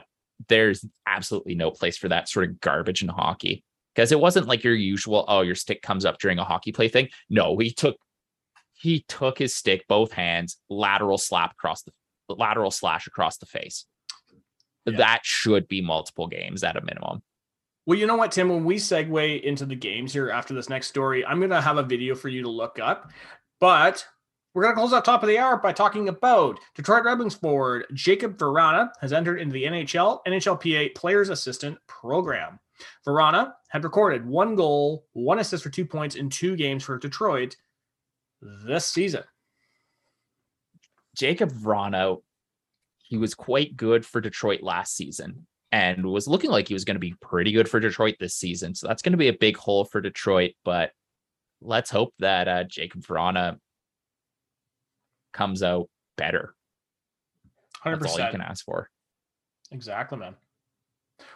there's 0.48 0.84
absolutely 1.06 1.54
no 1.54 1.70
place 1.70 1.96
for 1.96 2.08
that 2.08 2.28
sort 2.28 2.48
of 2.48 2.60
garbage 2.60 3.02
in 3.02 3.08
hockey. 3.08 3.64
Because 3.94 4.12
it 4.12 4.20
wasn't 4.20 4.46
like 4.46 4.62
your 4.62 4.74
usual, 4.74 5.24
oh, 5.26 5.40
your 5.40 5.56
stick 5.56 5.82
comes 5.82 6.04
up 6.04 6.18
during 6.20 6.38
a 6.38 6.44
hockey 6.44 6.70
play 6.70 6.88
thing. 6.88 7.08
No, 7.28 7.58
he 7.58 7.72
took 7.72 7.96
he 8.74 9.04
took 9.08 9.38
his 9.38 9.56
stick, 9.56 9.84
both 9.88 10.12
hands, 10.12 10.56
lateral 10.70 11.18
slap 11.18 11.52
across 11.52 11.82
the 11.82 11.92
lateral 12.28 12.70
slash 12.70 13.08
across 13.08 13.38
the 13.38 13.46
face. 13.46 13.86
Yeah. 14.86 14.98
That 14.98 15.20
should 15.24 15.66
be 15.66 15.80
multiple 15.80 16.28
games 16.28 16.62
at 16.62 16.76
a 16.76 16.80
minimum. 16.80 17.22
Well, 17.86 17.98
you 17.98 18.06
know 18.06 18.16
what, 18.16 18.32
Tim? 18.32 18.48
When 18.50 18.64
we 18.64 18.76
segue 18.76 19.42
into 19.42 19.66
the 19.66 19.74
games 19.74 20.12
here 20.12 20.30
after 20.30 20.54
this 20.54 20.68
next 20.68 20.88
story, 20.88 21.24
I'm 21.26 21.38
going 21.38 21.50
to 21.50 21.60
have 21.60 21.78
a 21.78 21.82
video 21.82 22.14
for 22.14 22.28
you 22.28 22.42
to 22.42 22.50
look 22.50 22.78
up. 22.78 23.10
But 23.60 24.06
we're 24.58 24.64
going 24.64 24.74
to 24.74 24.80
close 24.80 24.92
out 24.92 25.04
top 25.04 25.22
of 25.22 25.28
the 25.28 25.38
hour 25.38 25.56
by 25.56 25.72
talking 25.72 26.08
about 26.08 26.58
Detroit 26.74 27.04
Red 27.04 27.20
Wings 27.20 27.36
forward 27.36 27.86
Jakub 27.92 28.36
Vrana 28.38 28.90
has 29.00 29.12
entered 29.12 29.36
into 29.40 29.52
the 29.52 29.62
NHL 29.62 30.18
NHLPA 30.26 30.96
Players 30.96 31.28
Assistant 31.28 31.78
Program. 31.86 32.58
Verana 33.06 33.52
had 33.68 33.84
recorded 33.84 34.26
one 34.26 34.56
goal, 34.56 35.04
one 35.12 35.38
assist 35.38 35.62
for 35.62 35.70
two 35.70 35.86
points 35.86 36.16
in 36.16 36.28
two 36.28 36.56
games 36.56 36.82
for 36.82 36.98
Detroit 36.98 37.54
this 38.42 38.88
season. 38.88 39.22
Jakub 41.16 41.52
Vrana, 41.52 42.20
he 43.04 43.16
was 43.16 43.34
quite 43.34 43.76
good 43.76 44.04
for 44.04 44.20
Detroit 44.20 44.60
last 44.60 44.96
season 44.96 45.46
and 45.70 46.04
was 46.04 46.26
looking 46.26 46.50
like 46.50 46.66
he 46.66 46.74
was 46.74 46.84
going 46.84 46.96
to 46.96 46.98
be 46.98 47.14
pretty 47.22 47.52
good 47.52 47.68
for 47.68 47.78
Detroit 47.78 48.16
this 48.18 48.34
season. 48.34 48.74
So 48.74 48.88
that's 48.88 49.02
going 49.02 49.12
to 49.12 49.18
be 49.18 49.28
a 49.28 49.32
big 49.32 49.56
hole 49.56 49.84
for 49.84 50.00
Detroit. 50.00 50.54
But 50.64 50.90
let's 51.60 51.90
hope 51.90 52.12
that 52.18 52.48
uh, 52.48 52.64
Jakub 52.64 53.06
Vrana 53.06 53.60
comes 55.32 55.62
out 55.62 55.88
better. 56.16 56.54
100%. 57.84 58.00
That's 58.00 58.12
all 58.12 58.24
you 58.26 58.30
can 58.30 58.40
ask 58.40 58.64
for. 58.64 58.90
Exactly, 59.70 60.18
man. 60.18 60.34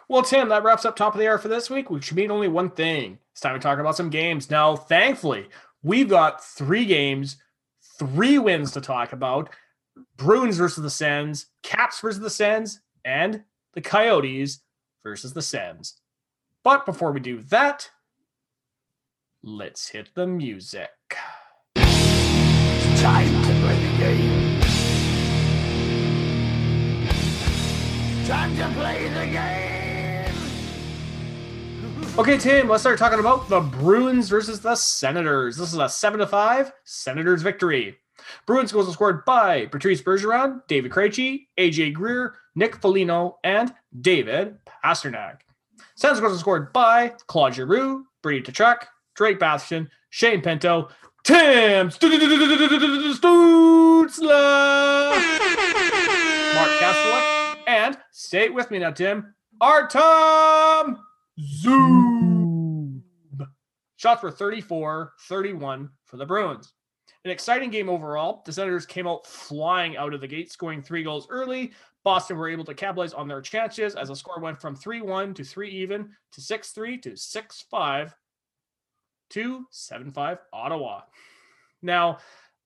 Well, 0.07 0.23
Tim, 0.23 0.49
that 0.49 0.63
wraps 0.63 0.85
up 0.85 0.95
top 0.95 1.13
of 1.13 1.19
the 1.19 1.27
hour 1.27 1.37
for 1.37 1.47
this 1.47 1.69
week. 1.69 1.89
We 1.89 2.01
should 2.01 2.17
mean 2.17 2.31
only 2.31 2.47
one 2.47 2.69
thing. 2.69 3.19
It's 3.31 3.41
time 3.41 3.53
to 3.55 3.59
talk 3.59 3.79
about 3.79 3.95
some 3.95 4.09
games. 4.09 4.49
Now, 4.49 4.75
thankfully, 4.75 5.47
we've 5.81 6.09
got 6.09 6.43
three 6.43 6.85
games, 6.85 7.37
three 7.99 8.37
wins 8.37 8.71
to 8.71 8.81
talk 8.81 9.13
about. 9.13 9.49
Bruins 10.17 10.57
versus 10.57 10.83
the 10.83 10.89
Sens, 10.89 11.47
Caps 11.61 11.99
versus 11.99 12.19
the 12.19 12.29
Sens, 12.29 12.81
and 13.05 13.43
the 13.73 13.81
Coyotes 13.81 14.61
versus 15.03 15.33
the 15.33 15.41
Sens. 15.41 15.99
But 16.63 16.85
before 16.85 17.11
we 17.11 17.19
do 17.19 17.41
that, 17.43 17.89
let's 19.43 19.89
hit 19.89 20.09
the 20.15 20.25
music. 20.25 20.89
Time 21.75 23.42
Time 28.25 28.55
to 28.55 28.69
play 28.79 29.09
the 29.09 29.25
game. 29.25 30.33
Okay, 32.17 32.37
Tim, 32.37 32.69
let's 32.69 32.81
start 32.81 32.97
talking 32.97 33.19
about 33.19 33.49
the 33.49 33.59
Bruins 33.59 34.29
versus 34.29 34.61
the 34.61 34.75
Senators. 34.75 35.57
This 35.57 35.73
is 35.73 35.79
a 35.79 35.89
7 35.89 36.21
to 36.21 36.27
5 36.27 36.71
Senators 36.85 37.41
victory. 37.41 37.97
Bruins 38.45 38.71
goals 38.71 38.87
were 38.87 38.93
scored 38.93 39.25
by 39.25 39.65
Patrice 39.65 40.01
Bergeron, 40.01 40.61
David 40.69 40.91
Krejci, 40.91 41.47
AJ 41.57 41.93
Greer, 41.93 42.35
Nick 42.55 42.77
Foligno, 42.77 43.39
and 43.43 43.73
David 43.99 44.57
Pastrnak. 44.65 45.39
Senators 45.95 46.21
goals 46.21 46.33
were 46.33 46.39
scored 46.39 46.71
by 46.71 47.13
Claude 47.27 47.55
Giroux, 47.55 48.05
Brady 48.21 48.49
Tkachuk, 48.49 48.85
Drake 49.15 49.37
Batherson, 49.37 49.89
Shane 50.11 50.41
Pinto, 50.41 50.87
Tim 51.25 51.89
Stutzle, 51.89 52.13
Mark 56.55 56.69
Kastelic, 56.79 57.32
and 57.73 57.97
it 58.33 58.53
with 58.53 58.69
me 58.69 58.79
now, 58.79 58.91
Tim, 58.91 59.33
Artem 59.59 60.99
Zub. 61.39 63.01
Shots 63.95 64.21
were 64.21 64.31
34 64.31 65.13
31 65.21 65.89
for 66.05 66.17
the 66.17 66.25
Bruins. 66.25 66.73
An 67.25 67.31
exciting 67.31 67.71
game 67.71 67.89
overall. 67.89 68.43
The 68.45 68.53
Senators 68.53 68.85
came 68.85 69.07
out 69.07 69.25
flying 69.25 69.97
out 69.97 70.13
of 70.13 70.21
the 70.21 70.27
gate, 70.27 70.51
scoring 70.51 70.81
three 70.81 71.03
goals 71.03 71.27
early. 71.29 71.71
Boston 72.03 72.37
were 72.37 72.49
able 72.49 72.65
to 72.65 72.73
capitalize 72.73 73.13
on 73.13 73.27
their 73.27 73.41
chances 73.41 73.95
as 73.95 74.09
the 74.09 74.15
score 74.15 74.39
went 74.39 74.61
from 74.61 74.75
3 74.75 75.01
1 75.01 75.33
to 75.33 75.43
3 75.43 75.69
even 75.69 76.11
to 76.33 76.41
6 76.41 76.71
3 76.71 76.97
to 76.99 77.15
6 77.15 77.65
5 77.71 78.15
to 79.31 79.65
7 79.71 80.11
5 80.11 80.37
Ottawa. 80.51 81.01
Now, 81.81 82.19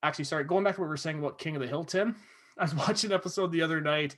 actually, 0.04 0.26
sorry, 0.26 0.44
going 0.44 0.64
back 0.64 0.76
to 0.76 0.82
what 0.82 0.88
we 0.88 0.90
were 0.90 0.98
saying 0.98 1.20
about 1.20 1.38
King 1.38 1.56
of 1.56 1.62
the 1.62 1.68
Hill, 1.68 1.86
Tim, 1.86 2.16
I 2.58 2.64
was 2.64 2.76
watching 2.76 3.12
an 3.12 3.16
episode 3.16 3.52
the 3.52 3.62
other 3.62 3.80
night. 3.80 4.18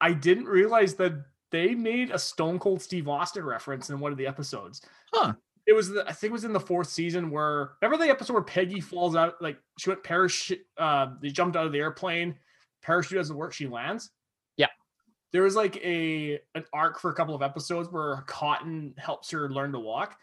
I 0.00 0.12
didn't 0.12 0.46
realize 0.46 0.94
that 0.94 1.12
they 1.50 1.74
made 1.74 2.10
a 2.10 2.18
Stone 2.18 2.58
Cold 2.58 2.82
Steve 2.82 3.08
Austin 3.08 3.44
reference 3.44 3.90
in 3.90 4.00
one 4.00 4.12
of 4.12 4.18
the 4.18 4.26
episodes. 4.26 4.82
Huh. 5.12 5.34
It 5.66 5.72
was, 5.72 5.90
the, 5.90 6.04
I 6.06 6.12
think 6.12 6.30
it 6.30 6.32
was 6.32 6.44
in 6.44 6.52
the 6.52 6.60
fourth 6.60 6.88
season 6.88 7.30
where, 7.30 7.72
remember 7.80 8.04
the 8.04 8.10
episode 8.10 8.34
where 8.34 8.42
Peggy 8.42 8.80
falls 8.80 9.16
out, 9.16 9.40
like 9.40 9.56
she 9.78 9.88
went 9.88 10.02
parachute, 10.02 10.60
uh, 10.76 11.08
they 11.22 11.30
jumped 11.30 11.56
out 11.56 11.64
of 11.64 11.72
the 11.72 11.78
airplane, 11.78 12.34
parachute 12.82 13.18
doesn't 13.18 13.36
work, 13.36 13.52
she 13.52 13.66
lands? 13.66 14.10
Yeah. 14.56 14.66
There 15.32 15.42
was 15.42 15.56
like 15.56 15.76
a 15.78 16.38
an 16.54 16.64
arc 16.72 17.00
for 17.00 17.10
a 17.10 17.14
couple 17.14 17.34
of 17.34 17.42
episodes 17.42 17.88
where 17.90 18.22
Cotton 18.26 18.94
helps 18.98 19.30
her 19.30 19.48
learn 19.48 19.72
to 19.72 19.80
walk. 19.80 20.18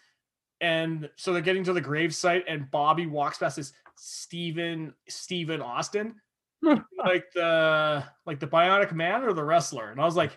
And 0.60 1.10
so 1.16 1.34
they're 1.34 1.42
getting 1.42 1.64
to 1.64 1.74
the 1.74 1.82
gravesite 1.82 2.44
and 2.48 2.70
Bobby 2.70 3.08
walks 3.08 3.40
past 3.40 3.56
this 3.56 3.74
Stephen 3.96 4.94
Stephen 5.10 5.62
Austin, 5.62 6.16
like 6.98 7.26
the 7.34 8.04
like 8.26 8.40
the 8.40 8.48
Bionic 8.48 8.94
Man 8.94 9.24
or 9.24 9.34
the 9.34 9.44
wrestler. 9.44 9.92
And 9.92 10.00
I 10.00 10.06
was 10.06 10.16
like, 10.16 10.32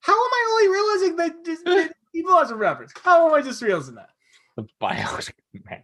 how 0.00 0.12
am 0.12 0.30
I 0.32 0.48
only 0.52 0.68
realizing 0.68 1.16
that 1.16 1.44
this 1.44 1.62
that 1.64 1.92
Steve 2.08 2.24
Austin 2.30 2.58
reference? 2.58 2.92
How 3.02 3.28
am 3.28 3.34
I 3.34 3.42
just 3.42 3.62
realizing 3.62 3.96
that? 3.96 4.10
The 4.56 4.66
bionic 4.80 5.32
man. 5.68 5.82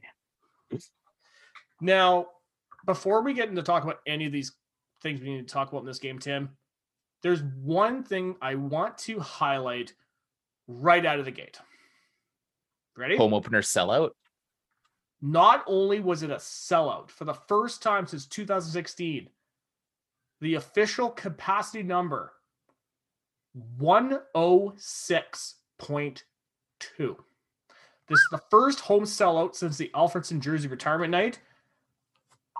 Now, 1.80 2.28
before 2.86 3.22
we 3.22 3.34
get 3.34 3.48
into 3.48 3.62
talk 3.62 3.84
about 3.84 4.00
any 4.06 4.26
of 4.26 4.32
these 4.32 4.52
things 5.02 5.20
we 5.20 5.28
need 5.28 5.46
to 5.46 5.52
talk 5.52 5.70
about 5.70 5.80
in 5.80 5.86
this 5.86 5.98
game, 5.98 6.18
Tim, 6.18 6.50
there's 7.22 7.42
one 7.62 8.02
thing 8.02 8.36
I 8.40 8.54
want 8.54 8.98
to 8.98 9.20
highlight 9.20 9.92
right 10.66 11.04
out 11.04 11.18
of 11.18 11.24
the 11.24 11.30
gate. 11.30 11.58
Ready? 12.96 13.16
Home 13.16 13.34
opener 13.34 13.60
sellout. 13.60 14.10
Not 15.26 15.64
only 15.66 16.00
was 16.00 16.22
it 16.22 16.30
a 16.30 16.36
sellout 16.36 17.08
for 17.08 17.24
the 17.24 17.32
first 17.32 17.82
time 17.82 18.06
since 18.06 18.26
2016, 18.26 19.30
the 20.42 20.56
official 20.56 21.08
capacity 21.08 21.82
number 21.82 22.34
106.2. 23.80 26.20
This 26.98 27.16
is 28.10 28.28
the 28.30 28.42
first 28.50 28.80
home 28.80 29.04
sellout 29.04 29.54
since 29.54 29.78
the 29.78 29.90
Alfredsson 29.94 30.40
Jersey 30.40 30.68
retirement 30.68 31.12
night. 31.12 31.40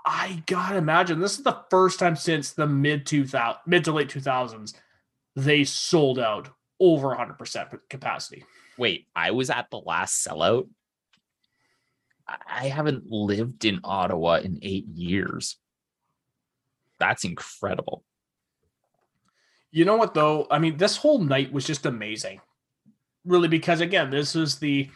I 0.07 0.43
gotta 0.47 0.79
imagine 0.79 1.21
this 1.21 1.37
is 1.37 1.45
the 1.45 1.61
first 1.69 1.99
time 1.99 2.17
since 2.17 2.53
the 2.53 2.67
mid 2.67 3.05
2000 3.05 3.61
mid 3.67 3.85
to 3.85 3.93
late 3.93 4.09
2000s 4.09 4.73
they 5.37 5.65
sold 5.65 6.19
out 6.19 6.49
over 6.81 7.09
100% 7.09 7.79
capacity. 7.91 8.43
Wait, 8.79 9.07
I 9.15 9.33
was 9.33 9.51
at 9.51 9.71
the 9.71 9.81
last 9.81 10.27
sellout. 10.27 10.67
I 12.27 12.69
haven't 12.69 13.11
lived 13.11 13.65
in 13.65 13.81
Ottawa 13.85 14.37
in 14.37 14.59
eight 14.63 14.87
years. 14.89 15.57
That's 16.99 17.25
incredible. 17.25 18.05
You 19.71 19.85
know 19.85 19.97
what 19.97 20.15
though? 20.15 20.47
I 20.51 20.59
mean, 20.59 20.77
this 20.77 20.97
whole 20.97 21.19
night 21.19 21.53
was 21.53 21.67
just 21.67 21.85
amazing. 21.85 22.41
Really, 23.25 23.49
because 23.49 23.81
again, 23.81 24.11
this 24.11 24.37
is 24.37 24.59
the 24.59 24.89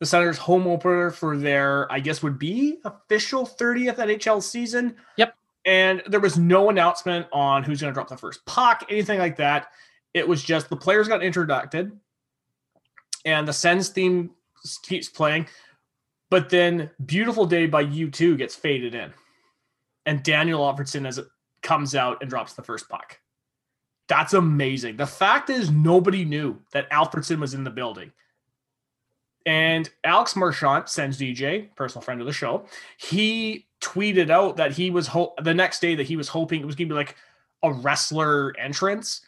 the 0.00 0.06
Senators 0.06 0.38
home 0.38 0.66
opener 0.66 1.10
for 1.10 1.36
their, 1.36 1.90
I 1.92 2.00
guess, 2.00 2.24
would 2.24 2.36
be 2.36 2.78
official 2.84 3.46
30th 3.46 3.98
NHL 3.98 4.42
season. 4.42 4.96
Yep. 5.16 5.36
And 5.64 6.02
there 6.06 6.18
was 6.18 6.36
no 6.36 6.70
announcement 6.70 7.26
on 7.32 7.62
who's 7.62 7.80
going 7.80 7.92
to 7.92 7.94
drop 7.94 8.08
the 8.08 8.16
first 8.16 8.44
puck, 8.44 8.84
anything 8.88 9.20
like 9.20 9.36
that. 9.36 9.68
It 10.12 10.26
was 10.26 10.42
just 10.42 10.68
the 10.68 10.76
players 10.76 11.06
got 11.06 11.22
introduced, 11.22 11.92
and 13.24 13.46
the 13.46 13.52
Sens 13.52 13.90
theme 13.90 14.30
keeps 14.82 15.08
playing. 15.08 15.46
But 16.32 16.48
then 16.48 16.88
"Beautiful 17.04 17.44
Day" 17.44 17.66
by 17.66 17.84
U2 17.84 18.38
gets 18.38 18.54
faded 18.54 18.94
in, 18.94 19.12
and 20.06 20.22
Daniel 20.22 20.60
Alfredsson 20.60 21.06
as 21.06 21.18
it 21.18 21.26
comes 21.60 21.94
out 21.94 22.22
and 22.22 22.30
drops 22.30 22.54
the 22.54 22.62
first 22.62 22.88
puck. 22.88 23.20
That's 24.08 24.32
amazing. 24.32 24.96
The 24.96 25.06
fact 25.06 25.50
is, 25.50 25.70
nobody 25.70 26.24
knew 26.24 26.58
that 26.72 26.88
Alfredsson 26.88 27.38
was 27.38 27.52
in 27.52 27.64
the 27.64 27.70
building. 27.70 28.12
And 29.44 29.90
Alex 30.04 30.34
Marchant, 30.34 30.88
sends 30.88 31.18
DJ, 31.18 31.68
personal 31.76 32.00
friend 32.00 32.18
of 32.18 32.26
the 32.26 32.32
show, 32.32 32.64
he 32.96 33.66
tweeted 33.82 34.30
out 34.30 34.56
that 34.56 34.72
he 34.72 34.90
was 34.90 35.08
ho- 35.08 35.34
the 35.42 35.52
next 35.52 35.80
day 35.80 35.94
that 35.96 36.06
he 36.06 36.16
was 36.16 36.28
hoping 36.28 36.62
it 36.62 36.66
was 36.66 36.76
going 36.76 36.88
to 36.88 36.94
be 36.94 36.98
like 36.98 37.14
a 37.62 37.74
wrestler 37.74 38.54
entrance 38.58 39.20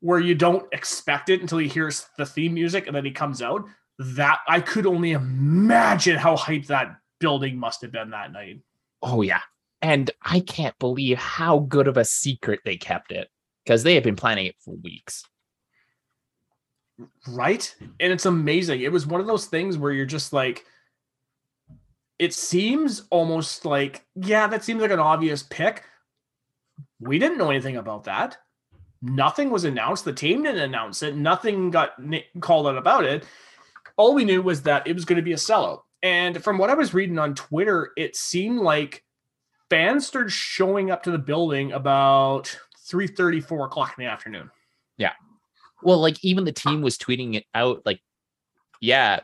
where 0.00 0.20
you 0.20 0.34
don't 0.34 0.68
expect 0.74 1.30
it 1.30 1.40
until 1.40 1.56
he 1.56 1.68
hears 1.68 2.08
the 2.18 2.26
theme 2.26 2.52
music 2.52 2.86
and 2.86 2.94
then 2.94 3.06
he 3.06 3.10
comes 3.10 3.40
out. 3.40 3.64
That 4.02 4.38
I 4.48 4.60
could 4.60 4.86
only 4.86 5.12
imagine 5.12 6.16
how 6.16 6.34
hyped 6.34 6.68
that 6.68 6.96
building 7.18 7.58
must 7.58 7.82
have 7.82 7.92
been 7.92 8.10
that 8.10 8.32
night. 8.32 8.60
Oh 9.02 9.20
yeah. 9.20 9.42
And 9.82 10.10
I 10.22 10.40
can't 10.40 10.78
believe 10.78 11.18
how 11.18 11.58
good 11.58 11.86
of 11.86 11.98
a 11.98 12.04
secret 12.04 12.60
they 12.64 12.76
kept 12.76 13.12
it 13.12 13.28
because 13.64 13.82
they 13.82 13.94
have 13.94 14.04
been 14.04 14.16
planning 14.16 14.46
it 14.46 14.56
for 14.64 14.74
weeks. 14.76 15.24
Right? 17.28 17.74
And 17.78 18.10
it's 18.10 18.24
amazing. 18.24 18.80
It 18.80 18.92
was 18.92 19.06
one 19.06 19.20
of 19.20 19.26
those 19.26 19.46
things 19.46 19.76
where 19.76 19.92
you're 19.92 20.06
just 20.06 20.32
like, 20.32 20.64
it 22.18 22.32
seems 22.32 23.04
almost 23.10 23.64
like, 23.64 24.06
yeah, 24.14 24.46
that 24.46 24.64
seems 24.64 24.80
like 24.80 24.90
an 24.90 24.98
obvious 24.98 25.42
pick. 25.42 25.84
We 27.00 27.18
didn't 27.18 27.38
know 27.38 27.50
anything 27.50 27.76
about 27.76 28.04
that. 28.04 28.38
Nothing 29.02 29.50
was 29.50 29.64
announced. 29.64 30.04
The 30.04 30.12
team 30.12 30.42
didn't 30.42 30.62
announce 30.62 31.02
it. 31.02 31.16
Nothing 31.16 31.70
got 31.70 31.92
called 32.40 32.66
out 32.66 32.76
about 32.78 33.04
it. 33.04 33.24
All 33.96 34.14
we 34.14 34.24
knew 34.24 34.42
was 34.42 34.62
that 34.62 34.86
it 34.86 34.94
was 34.94 35.04
going 35.04 35.16
to 35.16 35.22
be 35.22 35.32
a 35.32 35.36
sellout. 35.36 35.80
And 36.02 36.42
from 36.42 36.58
what 36.58 36.70
I 36.70 36.74
was 36.74 36.94
reading 36.94 37.18
on 37.18 37.34
Twitter, 37.34 37.92
it 37.96 38.16
seemed 38.16 38.60
like 38.60 39.04
fans 39.68 40.06
started 40.06 40.30
showing 40.30 40.90
up 40.90 41.02
to 41.04 41.10
the 41.10 41.18
building 41.18 41.72
about 41.72 42.56
3 42.86 43.40
4 43.40 43.66
o'clock 43.66 43.94
in 43.98 44.04
the 44.04 44.10
afternoon. 44.10 44.50
Yeah. 44.96 45.12
Well, 45.82 45.98
like 45.98 46.22
even 46.24 46.44
the 46.44 46.52
team 46.52 46.82
was 46.82 46.98
tweeting 46.98 47.36
it 47.36 47.44
out 47.54 47.82
like, 47.84 48.00
yeah, 48.80 49.20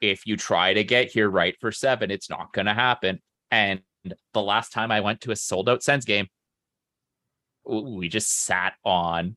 if 0.00 0.26
you 0.26 0.36
try 0.36 0.74
to 0.74 0.84
get 0.84 1.10
here 1.10 1.28
right 1.28 1.56
for 1.60 1.72
seven, 1.72 2.10
it's 2.10 2.30
not 2.30 2.52
going 2.52 2.66
to 2.66 2.74
happen. 2.74 3.20
And 3.50 3.82
the 4.32 4.42
last 4.42 4.72
time 4.72 4.90
I 4.90 5.00
went 5.00 5.20
to 5.22 5.32
a 5.32 5.36
sold 5.36 5.68
out 5.68 5.82
Sens 5.82 6.04
game, 6.04 6.28
we 7.64 8.08
just 8.08 8.44
sat 8.44 8.74
on 8.84 9.36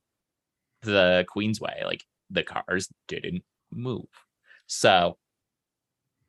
the 0.83 1.25
Queensway. 1.33 1.83
Like 1.83 2.03
the 2.29 2.43
cars 2.43 2.89
didn't 3.07 3.43
move. 3.71 4.07
So, 4.67 5.17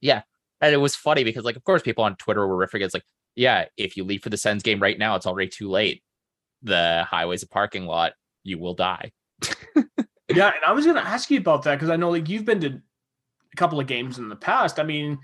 yeah. 0.00 0.22
And 0.60 0.72
it 0.72 0.78
was 0.78 0.94
funny 0.94 1.24
because, 1.24 1.44
like, 1.44 1.56
of 1.56 1.64
course, 1.64 1.82
people 1.82 2.04
on 2.04 2.16
Twitter 2.16 2.46
were 2.46 2.66
riffing. 2.66 2.82
It's 2.82 2.94
like, 2.94 3.04
yeah, 3.34 3.66
if 3.76 3.96
you 3.96 4.04
leave 4.04 4.22
for 4.22 4.30
the 4.30 4.36
Sens 4.36 4.62
game 4.62 4.80
right 4.80 4.98
now, 4.98 5.16
it's 5.16 5.26
already 5.26 5.48
too 5.48 5.68
late. 5.68 6.02
The 6.62 7.04
highway's 7.08 7.42
a 7.42 7.48
parking 7.48 7.86
lot. 7.86 8.12
You 8.44 8.58
will 8.58 8.74
die. 8.74 9.12
yeah, 10.28 10.52
and 10.54 10.64
I 10.66 10.72
was 10.72 10.84
going 10.84 10.96
to 10.96 11.06
ask 11.06 11.30
you 11.30 11.38
about 11.38 11.64
that 11.64 11.76
because 11.76 11.90
I 11.90 11.96
know 11.96 12.10
like 12.10 12.28
you've 12.28 12.44
been 12.44 12.60
to 12.60 12.68
a 12.68 13.56
couple 13.56 13.80
of 13.80 13.86
games 13.86 14.18
in 14.18 14.28
the 14.28 14.36
past. 14.36 14.78
I 14.78 14.84
mean, 14.84 15.18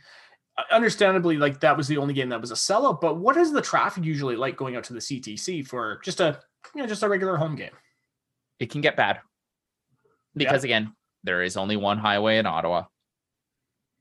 understandably, 0.72 1.36
like 1.36 1.60
that 1.60 1.76
was 1.76 1.86
the 1.86 1.98
only 1.98 2.14
game 2.14 2.30
that 2.30 2.40
was 2.40 2.50
a 2.50 2.54
sellout. 2.54 3.00
But 3.00 3.18
what 3.18 3.36
is 3.36 3.52
the 3.52 3.62
traffic 3.62 4.04
usually 4.04 4.34
like 4.34 4.56
going 4.56 4.74
out 4.74 4.84
to 4.84 4.92
the 4.92 5.00
CTC 5.00 5.66
for 5.66 6.00
just 6.04 6.20
a 6.20 6.40
you 6.74 6.82
know 6.82 6.88
just 6.88 7.02
a 7.02 7.08
regular 7.08 7.36
home 7.36 7.54
game? 7.54 7.70
it 8.58 8.70
can 8.70 8.80
get 8.80 8.96
bad 8.96 9.20
because 10.34 10.64
again 10.64 10.92
there 11.24 11.42
is 11.42 11.56
only 11.56 11.76
one 11.76 11.98
highway 11.98 12.38
in 12.38 12.46
ottawa. 12.46 12.84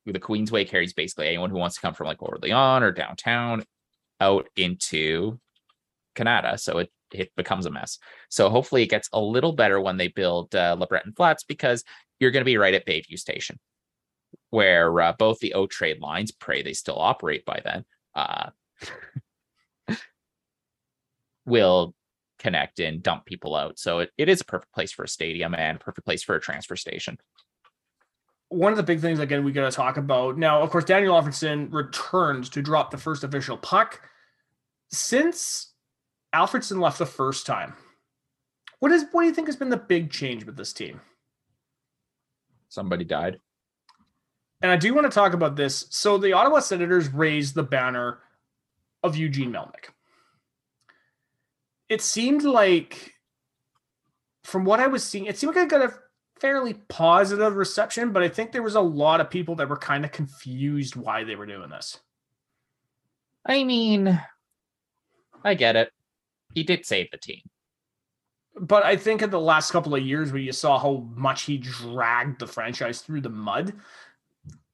The 0.06 0.20
queensway 0.20 0.68
carries 0.68 0.94
basically 0.94 1.28
anyone 1.28 1.50
who 1.50 1.58
wants 1.58 1.76
to 1.76 1.82
come 1.82 1.94
from 1.94 2.08
like 2.08 2.22
orleans 2.22 2.84
or 2.84 2.92
downtown 2.92 3.64
out 4.20 4.48
into 4.56 5.40
kanata 6.16 6.60
so 6.60 6.80
it 6.80 6.92
it 7.14 7.32
becomes 7.38 7.66
a 7.66 7.72
mess. 7.72 8.00
So 8.30 8.50
hopefully 8.50 8.84
it 8.84 8.90
gets 8.90 9.10
a 9.14 9.20
little 9.20 9.54
better 9.54 9.80
when 9.80 9.98
they 9.98 10.10
build 10.10 10.54
uh, 10.56 10.76
lebreton 10.78 11.16
flats 11.16 11.44
because 11.44 11.84
you're 12.20 12.32
going 12.32 12.42
to 12.42 12.46
be 12.46 12.58
right 12.58 12.74
at 12.74 12.86
bayview 12.86 13.18
station 13.18 13.60
where 14.50 15.00
uh, 15.02 15.14
both 15.18 15.40
the 15.40 15.54
o 15.54 15.68
train 15.68 16.00
lines 16.00 16.32
pray 16.32 16.62
they 16.62 16.74
still 16.74 17.00
operate 17.00 17.46
by 17.46 17.62
then 17.64 17.86
uh, 18.16 18.50
will 21.46 21.94
connect 22.40 22.80
and 22.80 23.04
dump 23.04 23.26
people 23.26 23.56
out. 23.56 23.80
So 23.80 24.00
it, 24.00 24.12
it 24.18 24.30
is 24.30 24.42
a 24.42 24.46
perfect 24.46 24.74
place 24.74 24.92
for 24.92 25.04
a 25.04 25.08
stadium 25.08 25.54
and 25.56 25.78
a 25.78 25.80
perfect 25.80 26.06
place 26.06 26.24
for 26.24 26.36
a 26.36 26.42
transfer 26.42 26.76
station. 26.76 27.18
One 28.50 28.72
of 28.72 28.78
the 28.78 28.84
big 28.84 29.02
things 29.02 29.20
again 29.20 29.44
we 29.44 29.52
got 29.52 29.70
to 29.70 29.76
talk 29.76 29.98
about 29.98 30.38
now. 30.38 30.62
Of 30.62 30.70
course, 30.70 30.86
Daniel 30.86 31.20
Alfredsson 31.20 31.72
returns 31.72 32.50
to 32.50 32.62
drop 32.62 32.92
the 32.92 32.98
first 32.98 33.24
official 33.24 33.58
puck 33.58 34.02
since 34.90 35.74
Alfredsson 36.34 36.80
left 36.80 37.00
the 37.00 37.06
first 37.06 37.46
time. 37.46 37.74
What 38.80 38.92
is 38.92 39.06
what 39.12 39.24
do 39.24 39.28
you 39.28 39.34
think 39.34 39.48
has 39.48 39.56
been 39.56 39.70
the 39.70 39.78
big 39.78 40.12
change 40.12 40.46
with 40.46 40.56
this 40.56 40.72
team? 40.72 41.02
Somebody 42.70 43.04
died. 43.04 43.40
And 44.62 44.72
I 44.72 44.76
do 44.76 44.94
want 44.94 45.06
to 45.06 45.14
talk 45.14 45.34
about 45.34 45.56
this. 45.56 45.86
So 45.90 46.18
the 46.18 46.34
Ottawa 46.34 46.60
Senators 46.60 47.10
raised 47.10 47.54
the 47.54 47.64
banner 47.64 48.20
of 49.04 49.16
Eugene 49.16 49.52
Melnyk. 49.52 49.90
It 51.90 52.02
seemed 52.02 52.44
like, 52.44 53.14
from 54.44 54.66
what 54.66 54.80
I 54.80 54.88
was 54.88 55.04
seeing, 55.04 55.26
it 55.26 55.38
seemed 55.38 55.56
like 55.56 55.66
I 55.66 55.68
got 55.68 55.90
a 55.90 55.94
fairly 56.40 56.74
positive 56.74 57.56
reception, 57.56 58.12
but 58.12 58.24
I 58.24 58.30
think 58.30 58.52
there 58.52 58.64
was 58.64 58.76
a 58.76 58.82
lot 58.82 59.22
of 59.22 59.30
people 59.30 59.56
that 59.56 59.70
were 59.70 59.78
kind 59.78 60.06
of 60.06 60.12
confused 60.12 60.96
why 60.96 61.24
they 61.24 61.36
were 61.36 61.46
doing 61.46 61.70
this. 61.70 62.00
I 63.46 63.64
mean, 63.64 64.22
I 65.44 65.54
get 65.54 65.76
it. 65.76 65.92
He 66.54 66.64
did 66.64 66.86
save 66.86 67.12
the 67.12 67.18
team. 67.18 67.42
But 68.60 68.84
I 68.84 68.98
think 68.98 69.22
in 69.22 69.30
the 69.30 69.40
last 69.40 69.72
couple 69.72 69.96
of 69.96 70.02
years, 70.02 70.32
where 70.32 70.42
you 70.42 70.52
saw 70.52 70.80
how 70.80 71.08
much 71.16 71.44
he 71.44 71.58
dragged 71.58 72.40
the 72.40 72.48
franchise 72.48 73.02
through 73.02 73.22
the 73.22 73.30
mud, 73.30 73.74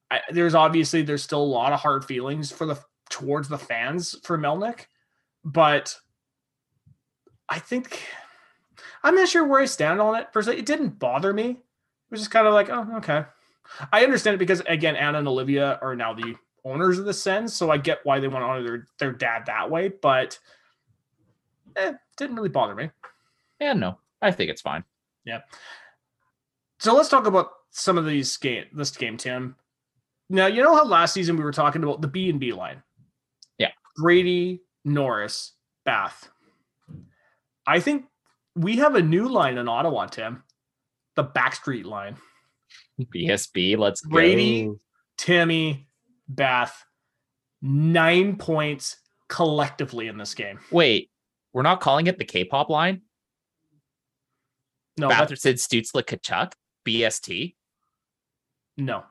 I, 0.10 0.22
there's 0.32 0.56
obviously 0.56 1.02
there's 1.02 1.24
still 1.24 1.42
a 1.42 1.44
lot 1.44 1.74
of 1.74 1.80
hard 1.80 2.06
feelings 2.06 2.52
for 2.52 2.66
the 2.66 2.80
towards 3.10 3.50
the 3.50 3.58
fans 3.58 4.16
for 4.24 4.38
Melnyk, 4.38 4.86
but 5.44 5.96
I 7.54 7.60
think 7.60 8.02
I'm 9.04 9.14
not 9.14 9.30
sure 9.30 9.46
where 9.46 9.62
I 9.62 9.66
stand 9.66 10.02
on 10.02 10.16
it. 10.16 10.34
Personally, 10.34 10.58
it 10.58 10.66
didn't 10.66 10.98
bother 10.98 11.32
me. 11.34 11.52
It 11.52 11.60
was 12.10 12.20
just 12.22 12.32
kind 12.32 12.48
of 12.48 12.54
like, 12.56 12.70
oh, 12.72 12.98
okay. 12.98 13.26
I 13.92 14.04
understand 14.04 14.34
it 14.34 14.40
because 14.40 14.62
again, 14.62 14.96
Anna 14.96 15.20
and 15.20 15.28
Olivia 15.28 15.78
are 15.84 15.96
now 15.96 16.16
the 16.16 16.36
owners 16.66 16.98
of 16.98 17.06
the 17.06 17.14
Sens, 17.14 17.54
so 17.54 17.70
I 17.70 17.78
get 17.78 18.00
why 18.06 18.20
they 18.20 18.28
want 18.28 18.42
to 18.42 18.48
honor 18.48 18.64
their 18.64 18.88
their 18.98 19.12
dad 19.12 19.44
that 19.46 19.70
way. 19.70 19.90
But 19.90 20.40
eh, 21.76 21.94
didn't 22.18 22.38
really 22.38 22.50
bother 22.50 22.74
me. 22.74 22.90
Yeah, 23.62 23.74
no, 23.74 24.00
I 24.20 24.32
think 24.32 24.50
it's 24.50 24.62
fine. 24.62 24.84
Yeah. 25.24 25.42
So 26.80 26.96
let's 26.96 27.10
talk 27.10 27.28
about 27.28 27.52
some 27.70 28.00
of 28.00 28.08
these 28.08 28.36
game 28.38 28.66
this 28.74 28.90
game, 28.90 29.16
Tim. 29.16 29.58
Now 30.28 30.48
you 30.48 30.64
know 30.64 30.76
how 30.76 30.86
last 30.86 31.14
season 31.14 31.38
we 31.38 31.44
were 31.44 31.52
talking 31.52 31.84
about 31.84 32.02
the 32.02 32.08
B 32.08 32.32
and 32.32 32.40
B 32.40 32.52
line. 32.52 32.82
Yeah. 33.60 33.70
Grady, 33.96 34.64
Norris, 34.84 35.52
Bath. 35.86 36.32
I 37.66 37.80
think 37.80 38.06
we 38.56 38.78
have 38.78 38.96
a 38.96 39.02
new 39.02 39.28
line 39.28 39.58
in 39.58 39.68
Ottawa, 39.68 40.08
Tim. 40.08 40.44
The 41.16 41.24
Backstreet 41.24 41.86
line. 41.86 42.18
BSB, 43.00 43.78
let's 43.78 44.02
Brady. 44.02 44.66
go. 44.66 44.80
Timmy, 45.18 45.88
Bath, 46.28 46.84
nine 47.62 48.36
points 48.38 48.98
collectively 49.30 50.08
in 50.08 50.18
this 50.18 50.34
game. 50.34 50.60
Wait, 50.72 51.12
we're 51.54 51.62
not 51.62 51.82
calling 51.82 52.08
it 52.08 52.18
the 52.18 52.26
K-pop 52.26 52.70
line. 52.70 53.02
No, 54.98 55.10
Batherson, 55.10 55.54
Stutzle, 55.54 56.04
Tkachuk, 56.04 56.54
BST. 56.86 57.56
no. 58.78 59.04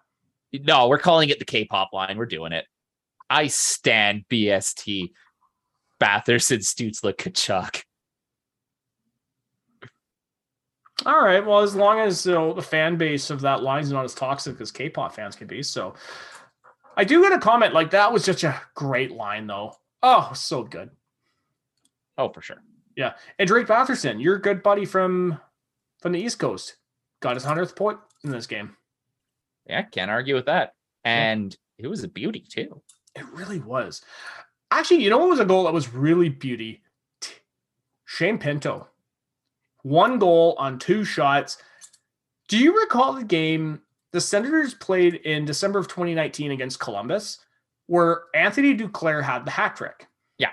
No, 0.55 0.89
we're 0.89 0.99
calling 0.99 1.31
it 1.31 1.39
the 1.39 1.47
K-pop 1.47 1.95
line. 1.95 2.19
We're 2.19 2.27
doing 2.27 2.53
it. 2.53 2.67
I 3.31 3.47
stand 3.47 4.25
BST. 4.31 5.13
Batherson, 5.99 6.59
Stutzle, 6.59 7.15
Tkachuk. 7.15 7.83
All 11.05 11.25
right. 11.25 11.45
Well, 11.45 11.61
as 11.61 11.75
long 11.75 11.99
as 11.99 12.25
you 12.27 12.33
know, 12.33 12.53
the 12.53 12.63
fan 12.63 12.97
base 12.97 13.31
of 13.31 13.41
that 13.41 13.63
line 13.63 13.83
is 13.83 13.93
not 13.93 14.05
as 14.05 14.15
toxic 14.15 14.61
as 14.61 14.71
K-pop 14.71 15.15
fans 15.15 15.37
can 15.37 15.47
be. 15.47 15.63
So, 15.63 15.95
I 16.97 17.05
do 17.05 17.23
get 17.23 17.33
a 17.33 17.39
comment 17.39 17.75
like 17.75 17.91
that 17.91 18.13
was 18.13 18.25
such 18.25 18.45
a 18.45 18.61
great 18.75 19.11
line, 19.11 19.47
though. 19.47 19.75
Oh, 20.03 20.31
so 20.35 20.63
good. 20.63 20.91
Oh, 22.19 22.29
for 22.29 22.43
sure. 22.43 22.63
Yeah, 22.97 23.15
and 23.39 23.49
Drake 23.49 23.67
Batherson, 23.67 24.23
your 24.23 24.39
good 24.39 24.63
buddy 24.63 24.85
from 24.85 25.41
from 26.01 26.13
the 26.13 26.21
East 26.21 26.39
Coast, 26.39 26.77
got 27.21 27.37
his 27.37 27.45
hundredth 27.45 27.75
point 27.75 27.99
in 28.23 28.31
this 28.31 28.47
game. 28.47 28.77
Yeah, 29.67 29.83
can't 29.83 30.11
argue 30.11 30.35
with 30.35 30.47
that. 30.47 30.75
And 31.05 31.57
it 31.79 31.87
was 31.87 32.05
a 32.05 32.09
beauty 32.09 32.45
too. 32.47 32.83
It 33.15 33.25
really 33.33 33.61
was. 33.61 34.03
Actually, 34.71 35.03
you 35.03 35.11
know 35.11 35.19
what 35.19 35.31
was 35.31 35.41
a 35.41 35.45
goal 35.45 35.65
that 35.65 35.73
was 35.73 35.95
really 35.95 36.29
beauty? 36.29 36.83
Shane 38.05 38.39
Pinto. 38.39 38.89
One 39.83 40.19
goal 40.19 40.55
on 40.59 40.79
two 40.79 41.05
shots. 41.05 41.59
Do 42.49 42.59
you 42.59 42.79
recall 42.81 43.13
the 43.13 43.25
game 43.25 43.81
the 44.13 44.21
Senators 44.21 44.75
played 44.75 45.15
in 45.15 45.45
December 45.45 45.79
of 45.79 45.89
2019 45.89 46.51
against 46.51 46.81
Columbus 46.81 47.39
where 47.87 48.25
Anthony 48.35 48.77
Duclair 48.77 49.23
had 49.23 49.45
the 49.45 49.51
hat 49.51 49.77
trick? 49.77 50.07
Yeah. 50.39 50.51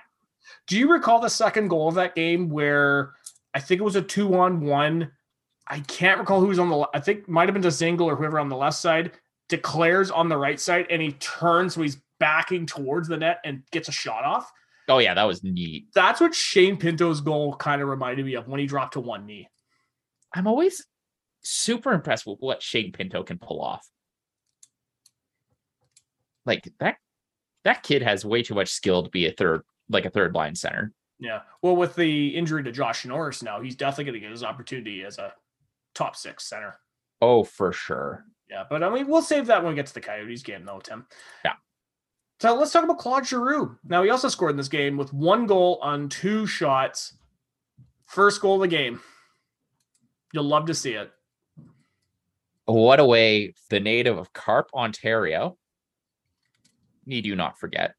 Do 0.68 0.78
you 0.78 0.92
recall 0.92 1.20
the 1.20 1.30
second 1.30 1.68
goal 1.68 1.90
of 1.90 1.96
that 1.96 2.16
game 2.16 2.50
where 2.50 3.14
I 3.54 3.60
think 3.60 3.82
it 3.82 3.84
was 3.84 3.96
a 3.96 4.02
two 4.02 4.36
on 4.36 4.62
one? 4.62 5.12
I 5.68 5.82
can't 5.82 6.20
recall 6.20 6.40
who 6.42 6.48
was 6.48 6.60
on 6.60 6.70
the 6.70 6.88
I 6.94 7.00
think 7.00 7.28
might 7.30 7.48
have 7.48 7.60
been 7.60 7.70
Zingle 7.70 8.10
or 8.10 8.16
whoever 8.16 8.40
on 8.40 8.50
the 8.50 8.56
left 8.56 8.78
side 8.78 9.12
Duclair's 9.50 10.12
on 10.12 10.30
the 10.30 10.38
right 10.38 10.60
side 10.60 10.86
and 10.90 11.02
he 11.02 11.12
turns 11.14 11.74
so 11.74 11.82
he's 11.82 11.98
backing 12.20 12.66
towards 12.66 13.08
the 13.08 13.18
net 13.18 13.40
and 13.44 13.64
gets 13.72 13.90
a 13.90 13.92
shot 13.92 14.24
off. 14.24 14.52
Oh 14.90 14.98
yeah, 14.98 15.14
that 15.14 15.24
was 15.24 15.44
neat. 15.44 15.88
That's 15.94 16.20
what 16.20 16.34
Shane 16.34 16.78
Pinto's 16.78 17.22
goal 17.22 17.56
kind 17.56 17.82
of 17.82 17.88
reminded 17.88 18.26
me 18.26 18.34
of 18.36 18.48
when 18.48 18.60
he 18.60 18.66
dropped 18.66 18.94
to 18.94 19.00
one 19.00 19.26
knee. 19.26 19.48
I'm 20.34 20.48
always 20.48 20.86
super 21.42 21.94
impressed 21.94 22.26
with 22.26 22.40
what 22.40 22.62
Shane 22.62 22.92
Pinto 22.92 23.24
can 23.24 23.38
pull 23.38 23.62
off. 23.62 23.88
Like 26.46 26.68
that 26.80 26.98
that 27.64 27.84
kid 27.84 28.02
has 28.02 28.26
way 28.26 28.42
too 28.44 28.56
much 28.56 28.70
skill 28.70 29.04
to 29.04 29.10
be 29.10 29.28
a 29.28 29.32
third 29.32 29.62
like 29.90 30.06
a 30.06 30.10
third 30.10 30.34
line 30.34 30.56
center. 30.56 30.92
Yeah. 31.20 31.42
Well, 31.62 31.76
with 31.76 31.96
the 31.96 32.30
injury 32.30 32.64
to 32.64 32.72
Josh 32.72 33.06
Norris 33.06 33.44
now, 33.44 33.62
he's 33.62 33.76
definitely 33.76 34.06
going 34.06 34.14
to 34.14 34.20
get 34.22 34.32
his 34.32 34.44
opportunity 34.44 35.04
as 35.04 35.18
a 35.18 35.34
top 35.94 36.16
six 36.16 36.48
center. 36.48 36.80
Oh, 37.22 37.44
for 37.44 37.74
sure. 37.74 38.26
Yeah, 38.50 38.64
but 38.70 38.84
I 38.84 38.90
mean, 38.90 39.08
we'll 39.08 39.22
save 39.22 39.48
that 39.48 39.62
when 39.62 39.74
we 39.74 39.76
get 39.76 39.86
to 39.88 39.94
the 39.94 40.02
Coyotes 40.02 40.42
game, 40.42 40.66
though, 40.66 40.80
Tim. 40.80 41.06
Yeah. 41.44 41.54
So 42.40 42.56
let's 42.56 42.72
talk 42.72 42.86
about 42.86 43.00
Claude 43.00 43.28
Giroux. 43.28 43.78
Now, 43.84 44.02
he 44.04 44.10
also 44.10 44.30
scored 44.30 44.52
in 44.52 44.58
this 44.58 44.70
game 44.70 44.96
with 44.96 45.14
one 45.14 45.46
goal 45.46 45.78
on 45.82 46.08
two 46.08 46.48
shots. 46.48 47.16
First 48.06 48.42
goal 48.42 48.56
of 48.56 48.62
the 48.62 48.68
game. 48.68 49.02
You'll 50.32 50.46
love 50.46 50.66
to 50.68 50.74
see 50.74 50.94
it. 50.94 51.12
What 52.66 53.00
a 53.00 53.06
way 53.06 53.56
the 53.70 53.80
native 53.80 54.18
of 54.18 54.32
Carp, 54.32 54.70
Ontario, 54.74 55.58
need 57.06 57.26
you 57.26 57.36
not 57.36 57.60
forget, 57.60 57.96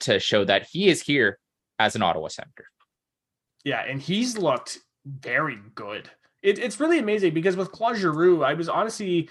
to 0.00 0.18
show 0.18 0.44
that 0.44 0.66
he 0.70 0.88
is 0.88 1.00
here 1.00 1.38
as 1.78 1.96
an 1.96 2.02
Ottawa 2.02 2.28
Senator. 2.28 2.66
Yeah, 3.64 3.82
and 3.82 4.00
he's 4.00 4.36
looked 4.36 4.78
very 5.06 5.58
good. 5.74 6.10
It, 6.42 6.58
it's 6.58 6.80
really 6.80 6.98
amazing 6.98 7.32
because 7.32 7.56
with 7.56 7.72
Claude 7.72 7.96
Giroux, 7.96 8.42
I 8.42 8.52
was 8.52 8.68
honestly, 8.68 9.30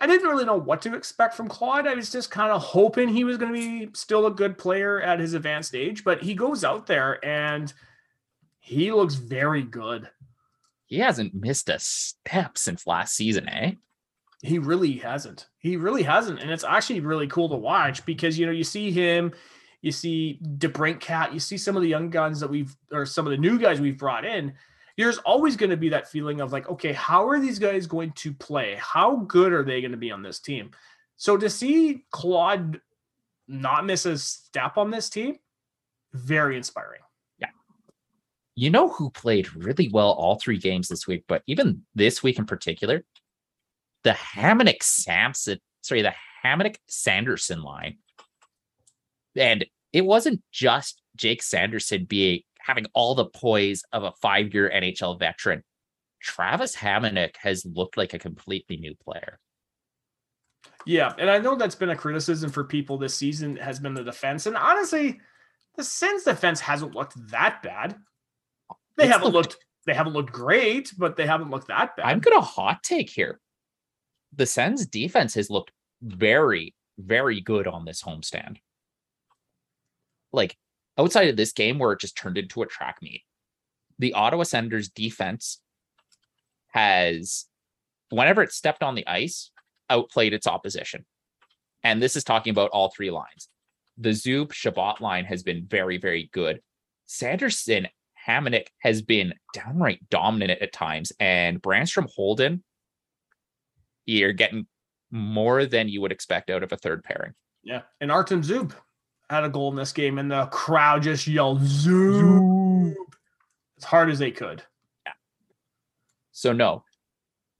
I 0.00 0.06
didn't 0.06 0.28
really 0.28 0.44
know 0.44 0.56
what 0.56 0.82
to 0.82 0.94
expect 0.94 1.34
from 1.34 1.48
Claude. 1.48 1.86
I 1.86 1.94
was 1.94 2.10
just 2.10 2.30
kind 2.30 2.50
of 2.50 2.62
hoping 2.62 3.08
he 3.08 3.24
was 3.24 3.36
going 3.36 3.52
to 3.52 3.58
be 3.58 3.90
still 3.94 4.26
a 4.26 4.30
good 4.30 4.56
player 4.58 5.00
at 5.00 5.20
his 5.20 5.34
advanced 5.34 5.74
age, 5.74 6.02
but 6.02 6.22
he 6.22 6.34
goes 6.34 6.64
out 6.64 6.86
there 6.86 7.24
and 7.24 7.72
he 8.58 8.90
looks 8.92 9.14
very 9.14 9.62
good. 9.62 10.08
He 10.86 10.98
hasn't 10.98 11.34
missed 11.34 11.68
a 11.68 11.78
step 11.78 12.56
since 12.56 12.86
last 12.86 13.14
season, 13.14 13.48
eh? 13.48 13.72
He 14.42 14.58
really 14.58 14.92
hasn't. 14.94 15.46
He 15.58 15.76
really 15.76 16.02
hasn't. 16.02 16.40
And 16.40 16.50
it's 16.50 16.64
actually 16.64 17.00
really 17.00 17.28
cool 17.28 17.48
to 17.50 17.56
watch 17.56 18.04
because, 18.04 18.38
you 18.38 18.46
know, 18.46 18.52
you 18.52 18.64
see 18.64 18.90
him, 18.90 19.32
you 19.82 19.92
see 19.92 20.38
DeBrincat, 20.58 21.32
you 21.32 21.38
see 21.38 21.56
some 21.56 21.76
of 21.76 21.82
the 21.82 21.88
young 21.88 22.10
guns 22.10 22.40
that 22.40 22.50
we've, 22.50 22.74
or 22.90 23.06
some 23.06 23.26
of 23.26 23.30
the 23.30 23.36
new 23.36 23.58
guys 23.58 23.80
we've 23.80 23.98
brought 23.98 24.24
in. 24.24 24.54
There's 24.96 25.18
always 25.18 25.56
going 25.56 25.70
to 25.70 25.76
be 25.76 25.88
that 25.90 26.10
feeling 26.10 26.40
of 26.40 26.52
like, 26.52 26.68
okay, 26.68 26.92
how 26.92 27.26
are 27.26 27.40
these 27.40 27.58
guys 27.58 27.86
going 27.86 28.12
to 28.12 28.32
play? 28.32 28.76
How 28.78 29.16
good 29.16 29.52
are 29.52 29.64
they 29.64 29.80
going 29.80 29.92
to 29.92 29.96
be 29.96 30.10
on 30.10 30.22
this 30.22 30.38
team? 30.38 30.70
So 31.16 31.36
to 31.36 31.48
see 31.48 32.04
Claude 32.10 32.80
not 33.48 33.86
miss 33.86 34.06
a 34.06 34.18
step 34.18 34.76
on 34.76 34.90
this 34.90 35.08
team, 35.08 35.38
very 36.12 36.56
inspiring. 36.56 37.00
Yeah. 37.38 37.48
You 38.54 38.70
know 38.70 38.88
who 38.88 39.10
played 39.10 39.54
really 39.54 39.88
well 39.88 40.10
all 40.10 40.36
three 40.36 40.58
games 40.58 40.88
this 40.88 41.06
week, 41.06 41.24
but 41.26 41.42
even 41.46 41.82
this 41.94 42.22
week 42.22 42.38
in 42.38 42.46
particular? 42.46 43.04
The 44.04 44.10
Hamonic 44.10 44.82
Samson, 44.82 45.58
sorry, 45.80 46.02
the 46.02 46.14
Hamonic 46.44 46.76
Sanderson 46.88 47.62
line. 47.62 47.98
And 49.36 49.64
it 49.92 50.04
wasn't 50.04 50.42
just 50.50 51.00
Jake 51.16 51.42
Sanderson 51.42 52.04
being 52.04 52.40
having 52.64 52.86
all 52.94 53.14
the 53.14 53.26
poise 53.26 53.82
of 53.92 54.04
a 54.04 54.12
five-year 54.22 54.70
NHL 54.74 55.18
veteran. 55.18 55.62
Travis 56.20 56.76
Hamonic 56.76 57.36
has 57.38 57.64
looked 57.66 57.96
like 57.96 58.14
a 58.14 58.18
completely 58.18 58.76
new 58.76 58.94
player. 58.94 59.40
Yeah, 60.86 61.12
and 61.18 61.28
I 61.30 61.38
know 61.38 61.56
that's 61.56 61.74
been 61.74 61.90
a 61.90 61.96
criticism 61.96 62.50
for 62.50 62.64
people 62.64 62.98
this 62.98 63.14
season 63.14 63.56
has 63.56 63.80
been 63.80 63.94
the 63.94 64.04
defense, 64.04 64.46
and 64.46 64.56
honestly, 64.56 65.20
the 65.76 65.84
Sens 65.84 66.24
defense 66.24 66.60
hasn't 66.60 66.94
looked 66.94 67.14
that 67.30 67.62
bad. 67.62 67.96
They 68.96 69.04
It's 69.04 69.12
haven't 69.12 69.32
looked- 69.32 69.52
looked 69.54 69.64
they 69.84 69.94
haven't 69.94 70.12
looked 70.12 70.30
great, 70.30 70.92
but 70.96 71.16
they 71.16 71.26
haven't 71.26 71.50
looked 71.50 71.66
that 71.66 71.96
bad. 71.96 72.06
I'm 72.06 72.20
gonna 72.20 72.40
hot 72.40 72.84
take 72.84 73.10
here. 73.10 73.40
The 74.32 74.46
Sens 74.46 74.86
defense 74.86 75.34
has 75.34 75.50
looked 75.50 75.72
very, 76.00 76.76
very 76.98 77.40
good 77.40 77.66
on 77.66 77.84
this 77.84 78.00
homestand. 78.00 78.58
Like 80.32 80.56
outside 80.98 81.28
of 81.28 81.36
this 81.36 81.52
game 81.52 81.78
where 81.78 81.92
it 81.92 82.00
just 82.00 82.16
turned 82.16 82.38
into 82.38 82.62
a 82.62 82.66
track 82.66 82.96
meet, 83.02 83.22
the 83.98 84.14
Ottawa 84.14 84.42
Senators 84.42 84.88
defense 84.88 85.60
has, 86.72 87.46
whenever 88.10 88.42
it 88.42 88.52
stepped 88.52 88.82
on 88.82 88.94
the 88.94 89.06
ice, 89.06 89.50
outplayed 89.90 90.32
its 90.34 90.46
opposition. 90.46 91.04
And 91.82 92.00
this 92.02 92.16
is 92.16 92.24
talking 92.24 92.50
about 92.50 92.70
all 92.70 92.90
three 92.90 93.10
lines. 93.10 93.48
the 93.98 94.10
Zub 94.10 94.52
Chabot 94.52 95.00
line 95.00 95.24
has 95.24 95.42
been 95.42 95.66
very, 95.66 95.98
very 95.98 96.30
good. 96.32 96.60
Sanderson 97.06 97.88
Hamonic 98.26 98.68
has 98.78 99.02
been 99.02 99.34
downright 99.52 100.08
dominant 100.10 100.62
at 100.62 100.72
times, 100.72 101.12
and 101.20 101.60
Brannstrom 101.60 102.08
Holden, 102.14 102.62
you're 104.06 104.32
getting 104.32 104.66
more 105.10 105.66
than 105.66 105.88
you 105.88 106.00
would 106.00 106.12
expect 106.12 106.50
out 106.50 106.62
of 106.62 106.72
a 106.72 106.76
third 106.76 107.04
pairing. 107.04 107.32
Yeah. 107.62 107.82
And 108.00 108.10
Artem 108.10 108.42
Zub 108.42 108.72
had 109.32 109.44
a 109.44 109.48
goal 109.48 109.70
in 109.70 109.76
this 109.76 109.92
game, 109.92 110.18
and 110.18 110.30
the 110.30 110.46
crowd 110.46 111.02
just 111.02 111.26
yelled 111.26 111.62
Zub 111.62 112.94
as 113.78 113.84
hard 113.84 114.10
as 114.10 114.18
they 114.18 114.30
could. 114.30 114.62
Yeah. 115.06 115.12
So 116.32 116.52
no, 116.52 116.84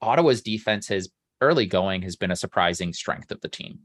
Ottawa's 0.01 0.41
defense 0.41 0.87
has 0.87 1.09
early 1.41 1.65
going 1.65 2.03
has 2.03 2.15
been 2.15 2.31
a 2.31 2.35
surprising 2.35 2.93
strength 2.93 3.31
of 3.31 3.41
the 3.41 3.49
team. 3.49 3.79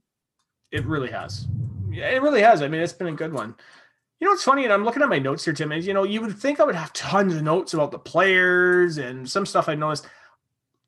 It 0.70 0.84
really 0.84 1.10
has. 1.10 1.48
It 1.90 2.22
really 2.22 2.42
has. 2.42 2.62
I 2.62 2.68
mean, 2.68 2.82
it's 2.82 2.92
been 2.92 3.08
a 3.08 3.12
good 3.12 3.32
one. 3.32 3.54
You 4.20 4.26
know 4.26 4.32
what's 4.32 4.44
funny, 4.44 4.64
and 4.64 4.72
I'm 4.72 4.84
looking 4.84 5.02
at 5.02 5.08
my 5.08 5.18
notes 5.18 5.44
here, 5.44 5.54
Tim. 5.54 5.72
Is 5.72 5.86
you 5.86 5.94
know 5.94 6.04
you 6.04 6.20
would 6.20 6.36
think 6.36 6.60
I 6.60 6.64
would 6.64 6.74
have 6.74 6.92
tons 6.92 7.34
of 7.34 7.42
notes 7.42 7.72
about 7.72 7.90
the 7.90 7.98
players 7.98 8.98
and 8.98 9.28
some 9.28 9.46
stuff 9.46 9.68
I 9.68 9.74
noticed. 9.74 10.06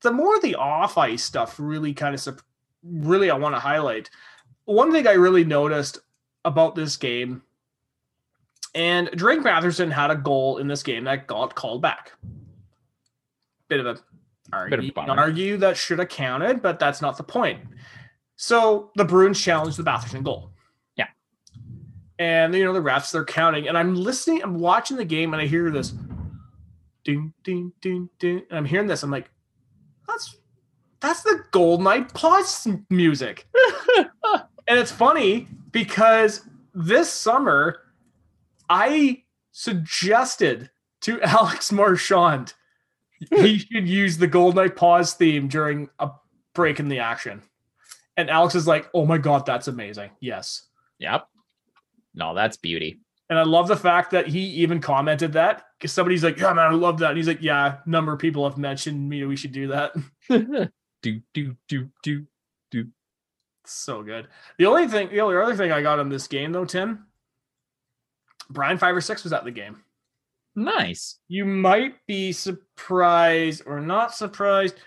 The 0.02 0.12
more 0.12 0.38
the 0.40 0.56
off 0.56 0.98
ice 0.98 1.22
stuff 1.22 1.56
really 1.58 1.94
kind 1.94 2.14
of 2.14 2.20
sup- 2.20 2.42
really 2.82 3.30
I 3.30 3.36
want 3.36 3.54
to 3.54 3.60
highlight. 3.60 4.10
One 4.64 4.92
thing 4.92 5.06
I 5.06 5.12
really 5.12 5.44
noticed 5.44 5.98
about 6.44 6.74
this 6.74 6.96
game, 6.96 7.42
and 8.74 9.10
Drake 9.14 9.40
Batherson 9.40 9.90
had 9.90 10.10
a 10.10 10.16
goal 10.16 10.58
in 10.58 10.68
this 10.68 10.82
game 10.82 11.04
that 11.04 11.26
got 11.26 11.54
called 11.54 11.82
back. 11.82 12.12
Bit 13.68 13.80
of 13.80 13.86
a 13.86 13.98
argue, 14.52 14.92
Bit 14.92 14.96
of 14.96 15.18
argue 15.18 15.56
that 15.58 15.76
should 15.76 15.98
have 15.98 16.08
counted, 16.08 16.62
but 16.62 16.78
that's 16.78 17.02
not 17.02 17.16
the 17.16 17.22
point. 17.22 17.60
So 18.36 18.90
the 18.96 19.04
Bruins 19.04 19.40
challenged 19.40 19.76
the 19.76 19.82
Batherson 19.82 20.22
goal. 20.22 20.50
Yeah. 20.96 21.08
And 22.18 22.54
you 22.54 22.64
know 22.64 22.72
the 22.72 22.80
refs 22.80 23.12
they're 23.12 23.24
counting, 23.24 23.68
and 23.68 23.76
I'm 23.76 23.94
listening, 23.94 24.42
I'm 24.42 24.58
watching 24.58 24.96
the 24.96 25.04
game, 25.04 25.34
and 25.34 25.42
I 25.42 25.46
hear 25.46 25.70
this 25.70 25.92
ding 27.04 27.32
ding 27.42 27.72
ding 27.80 28.08
ding. 28.18 28.42
And 28.50 28.58
I'm 28.58 28.64
hearing 28.64 28.86
this. 28.86 29.02
I'm 29.02 29.10
like, 29.10 29.30
that's 30.06 30.36
that's 31.00 31.22
the 31.22 31.44
GoldenEye 31.52 32.12
pause 32.14 32.68
music. 32.88 33.46
and 34.68 34.78
it's 34.78 34.92
funny 34.92 35.48
because 35.72 36.42
this 36.74 37.12
summer 37.12 37.80
I 38.68 39.24
suggested 39.52 40.70
to 41.02 41.20
Alex 41.22 41.72
Marchand 41.72 42.54
he 43.20 43.52
hmm. 43.52 43.58
should 43.58 43.88
use 43.88 44.18
the 44.18 44.28
GoldenEye 44.28 44.74
pause 44.74 45.14
theme 45.14 45.48
during 45.48 45.88
a 45.98 46.10
break 46.54 46.80
in 46.80 46.88
the 46.88 47.00
action. 47.00 47.42
And 48.16 48.30
Alex 48.30 48.54
is 48.54 48.66
like, 48.66 48.88
"Oh 48.94 49.06
my 49.06 49.18
god, 49.18 49.46
that's 49.46 49.68
amazing." 49.68 50.10
Yes. 50.20 50.68
Yep. 50.98 51.26
No, 52.14 52.34
that's 52.34 52.56
beauty. 52.56 53.00
And 53.28 53.38
I 53.38 53.44
love 53.44 53.68
the 53.68 53.76
fact 53.76 54.10
that 54.10 54.26
he 54.26 54.40
even 54.40 54.80
commented 54.80 55.34
that 55.34 55.64
because 55.78 55.92
somebody's 55.92 56.24
like, 56.24 56.38
"Yeah, 56.38 56.52
man, 56.52 56.72
I 56.72 56.74
love 56.74 56.98
that." 56.98 57.10
And 57.10 57.16
he's 57.16 57.28
like, 57.28 57.42
"Yeah, 57.42 57.76
a 57.84 57.88
number 57.88 58.12
of 58.12 58.18
people 58.18 58.48
have 58.48 58.58
mentioned 58.58 59.08
me. 59.08 59.24
We 59.24 59.36
should 59.36 59.52
do 59.52 59.68
that." 59.68 59.92
Do 61.02 61.18
do 61.32 61.56
do 61.66 61.88
do 62.02 62.26
do. 62.70 62.86
So 63.72 64.02
good. 64.02 64.28
The 64.58 64.66
only 64.66 64.86
thing, 64.88 65.10
the 65.10 65.20
only 65.20 65.36
other 65.36 65.56
thing 65.56 65.72
I 65.72 65.82
got 65.82 65.98
on 65.98 66.08
this 66.08 66.26
game 66.26 66.52
though, 66.52 66.64
Tim, 66.64 67.06
Brian 68.48 68.78
five 68.78 68.94
or 68.96 69.00
six 69.00 69.24
was 69.24 69.32
at 69.32 69.44
the 69.44 69.50
game. 69.50 69.82
Nice. 70.56 71.18
You 71.28 71.44
might 71.44 71.94
be 72.06 72.32
surprised 72.32 73.62
or 73.66 73.80
not 73.80 74.14
surprised. 74.14 74.80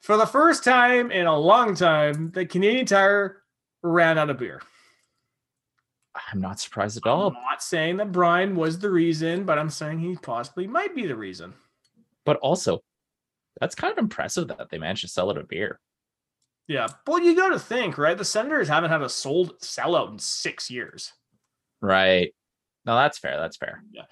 For 0.00 0.16
the 0.16 0.26
first 0.26 0.62
time 0.62 1.10
in 1.10 1.26
a 1.26 1.36
long 1.36 1.74
time, 1.74 2.30
the 2.30 2.46
Canadian 2.46 2.86
Tire 2.86 3.42
ran 3.82 4.18
out 4.18 4.30
of 4.30 4.38
beer. 4.38 4.62
I'm 6.32 6.40
not 6.40 6.60
surprised 6.60 6.96
at 6.96 7.06
all. 7.06 7.28
I'm 7.28 7.42
not 7.42 7.62
saying 7.62 7.98
that 7.98 8.12
Brian 8.12 8.56
was 8.56 8.78
the 8.78 8.90
reason, 8.90 9.44
but 9.44 9.58
I'm 9.58 9.68
saying 9.68 9.98
he 9.98 10.16
possibly 10.16 10.66
might 10.66 10.94
be 10.94 11.06
the 11.06 11.16
reason. 11.16 11.54
But 12.24 12.36
also, 12.38 12.82
that's 13.60 13.74
kind 13.74 13.92
of 13.92 13.98
impressive 13.98 14.48
that 14.48 14.70
they 14.70 14.78
managed 14.78 15.02
to 15.02 15.08
sell 15.08 15.30
it 15.30 15.38
a 15.38 15.44
beer. 15.44 15.80
Yeah, 16.68 16.88
well, 17.06 17.20
you 17.20 17.36
got 17.36 17.50
to 17.50 17.58
think, 17.58 17.96
right? 17.96 18.18
The 18.18 18.24
Senators 18.24 18.68
haven't 18.68 18.90
had 18.90 19.02
a 19.02 19.08
sold 19.08 19.60
sellout 19.60 20.10
in 20.10 20.18
six 20.18 20.70
years. 20.70 21.12
Right. 21.80 22.34
No, 22.84 22.96
that's 22.96 23.18
fair. 23.18 23.38
That's 23.38 23.56
fair. 23.56 23.82
Yeah. 23.92 24.04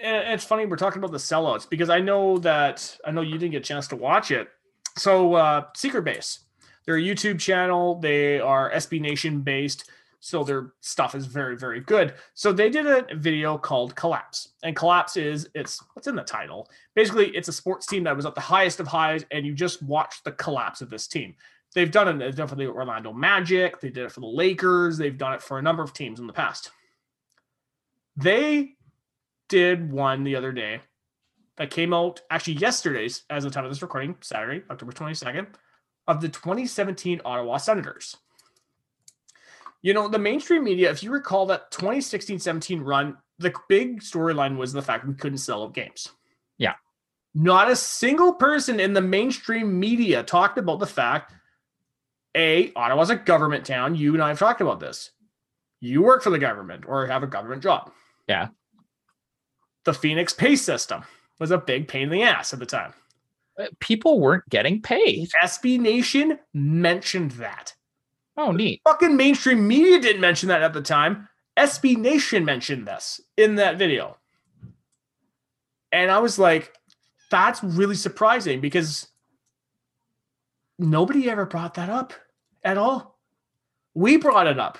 And 0.00 0.34
it's 0.34 0.44
funny 0.44 0.66
we're 0.66 0.76
talking 0.76 0.98
about 0.98 1.10
the 1.10 1.18
sellouts 1.18 1.68
because 1.68 1.90
I 1.90 2.00
know 2.00 2.38
that 2.38 2.96
I 3.04 3.10
know 3.10 3.20
you 3.20 3.32
didn't 3.32 3.52
get 3.52 3.62
a 3.62 3.64
chance 3.64 3.88
to 3.88 3.96
watch 3.96 4.30
it. 4.30 4.48
So 4.96 5.34
uh 5.34 5.64
Secret 5.74 6.02
Base, 6.02 6.40
they're 6.84 6.96
a 6.96 7.02
YouTube 7.02 7.40
channel. 7.40 7.98
They 7.98 8.38
are 8.38 8.70
SB 8.70 9.00
Nation 9.00 9.40
based, 9.40 9.90
so 10.20 10.42
their 10.42 10.72
stuff 10.80 11.14
is 11.14 11.26
very 11.26 11.56
very 11.56 11.80
good. 11.80 12.14
So 12.34 12.52
they 12.52 12.70
did 12.70 12.86
a 12.86 13.06
video 13.14 13.56
called 13.58 13.94
Collapse, 13.94 14.50
and 14.62 14.74
Collapse 14.74 15.16
is 15.16 15.48
it's 15.54 15.80
what's 15.94 16.08
in 16.08 16.16
the 16.16 16.22
title. 16.22 16.68
Basically, 16.94 17.28
it's 17.36 17.48
a 17.48 17.52
sports 17.52 17.86
team 17.86 18.04
that 18.04 18.16
was 18.16 18.26
at 18.26 18.34
the 18.34 18.40
highest 18.40 18.80
of 18.80 18.86
highs, 18.86 19.24
and 19.30 19.46
you 19.46 19.54
just 19.54 19.82
watch 19.82 20.22
the 20.24 20.32
collapse 20.32 20.80
of 20.80 20.90
this 20.90 21.06
team. 21.06 21.34
They've 21.74 21.90
done 21.90 22.22
it 22.22 22.48
for 22.48 22.54
the 22.54 22.66
Orlando 22.66 23.12
Magic. 23.12 23.80
They 23.80 23.90
did 23.90 24.06
it 24.06 24.12
for 24.12 24.20
the 24.20 24.26
Lakers. 24.26 24.96
They've 24.96 25.18
done 25.18 25.34
it 25.34 25.42
for 25.42 25.58
a 25.58 25.62
number 25.62 25.82
of 25.82 25.92
teams 25.92 26.18
in 26.18 26.26
the 26.26 26.32
past. 26.32 26.70
They 28.16 28.76
did 29.48 29.92
one 29.92 30.24
the 30.24 30.34
other 30.34 30.50
day 30.50 30.80
that 31.56 31.70
came 31.70 31.92
out 31.92 32.22
actually 32.30 32.54
yesterday's 32.54 33.24
as 33.28 33.44
the 33.44 33.50
time 33.50 33.64
of 33.64 33.70
this 33.70 33.82
recording, 33.82 34.16
Saturday, 34.20 34.62
October 34.70 34.92
22nd, 34.92 35.46
of 36.06 36.20
the 36.20 36.28
2017 36.28 37.20
Ottawa 37.24 37.58
Senators. 37.58 38.16
You 39.88 39.94
know, 39.94 40.06
the 40.06 40.18
mainstream 40.18 40.64
media, 40.64 40.90
if 40.90 41.02
you 41.02 41.10
recall 41.10 41.46
that 41.46 41.70
2016 41.70 42.40
17 42.40 42.82
run, 42.82 43.16
the 43.38 43.54
big 43.70 44.02
storyline 44.02 44.58
was 44.58 44.70
the 44.70 44.82
fact 44.82 45.08
we 45.08 45.14
couldn't 45.14 45.38
sell 45.38 45.62
out 45.62 45.72
games. 45.72 46.10
Yeah. 46.58 46.74
Not 47.34 47.70
a 47.70 47.74
single 47.74 48.34
person 48.34 48.80
in 48.80 48.92
the 48.92 49.00
mainstream 49.00 49.80
media 49.80 50.22
talked 50.22 50.58
about 50.58 50.78
the 50.78 50.86
fact 50.86 51.32
A, 52.36 52.70
Ottawa's 52.76 53.08
a 53.08 53.16
government 53.16 53.64
town. 53.64 53.94
You 53.94 54.12
and 54.12 54.22
I 54.22 54.28
have 54.28 54.38
talked 54.38 54.60
about 54.60 54.78
this. 54.78 55.10
You 55.80 56.02
work 56.02 56.22
for 56.22 56.28
the 56.28 56.38
government 56.38 56.84
or 56.86 57.06
have 57.06 57.22
a 57.22 57.26
government 57.26 57.62
job. 57.62 57.90
Yeah. 58.28 58.48
The 59.86 59.94
Phoenix 59.94 60.34
pay 60.34 60.56
system 60.56 61.02
was 61.40 61.50
a 61.50 61.56
big 61.56 61.88
pain 61.88 62.02
in 62.02 62.10
the 62.10 62.24
ass 62.24 62.52
at 62.52 62.58
the 62.58 62.66
time. 62.66 62.92
People 63.80 64.20
weren't 64.20 64.46
getting 64.50 64.82
paid. 64.82 65.30
SB 65.42 65.80
Nation 65.80 66.38
mentioned 66.52 67.30
that. 67.30 67.74
Oh, 68.38 68.52
neat. 68.52 68.80
Fucking 68.84 69.16
mainstream 69.16 69.66
media 69.66 69.98
didn't 69.98 70.20
mention 70.20 70.48
that 70.48 70.62
at 70.62 70.72
the 70.72 70.80
time. 70.80 71.28
SB 71.58 71.96
Nation 71.96 72.44
mentioned 72.44 72.86
this 72.86 73.20
in 73.36 73.56
that 73.56 73.78
video. 73.78 74.16
And 75.90 76.08
I 76.08 76.18
was 76.20 76.38
like, 76.38 76.72
that's 77.32 77.64
really 77.64 77.96
surprising 77.96 78.60
because 78.60 79.08
nobody 80.78 81.28
ever 81.28 81.46
brought 81.46 81.74
that 81.74 81.90
up 81.90 82.12
at 82.62 82.78
all. 82.78 83.18
We 83.94 84.18
brought 84.18 84.46
it 84.46 84.60
up. 84.60 84.78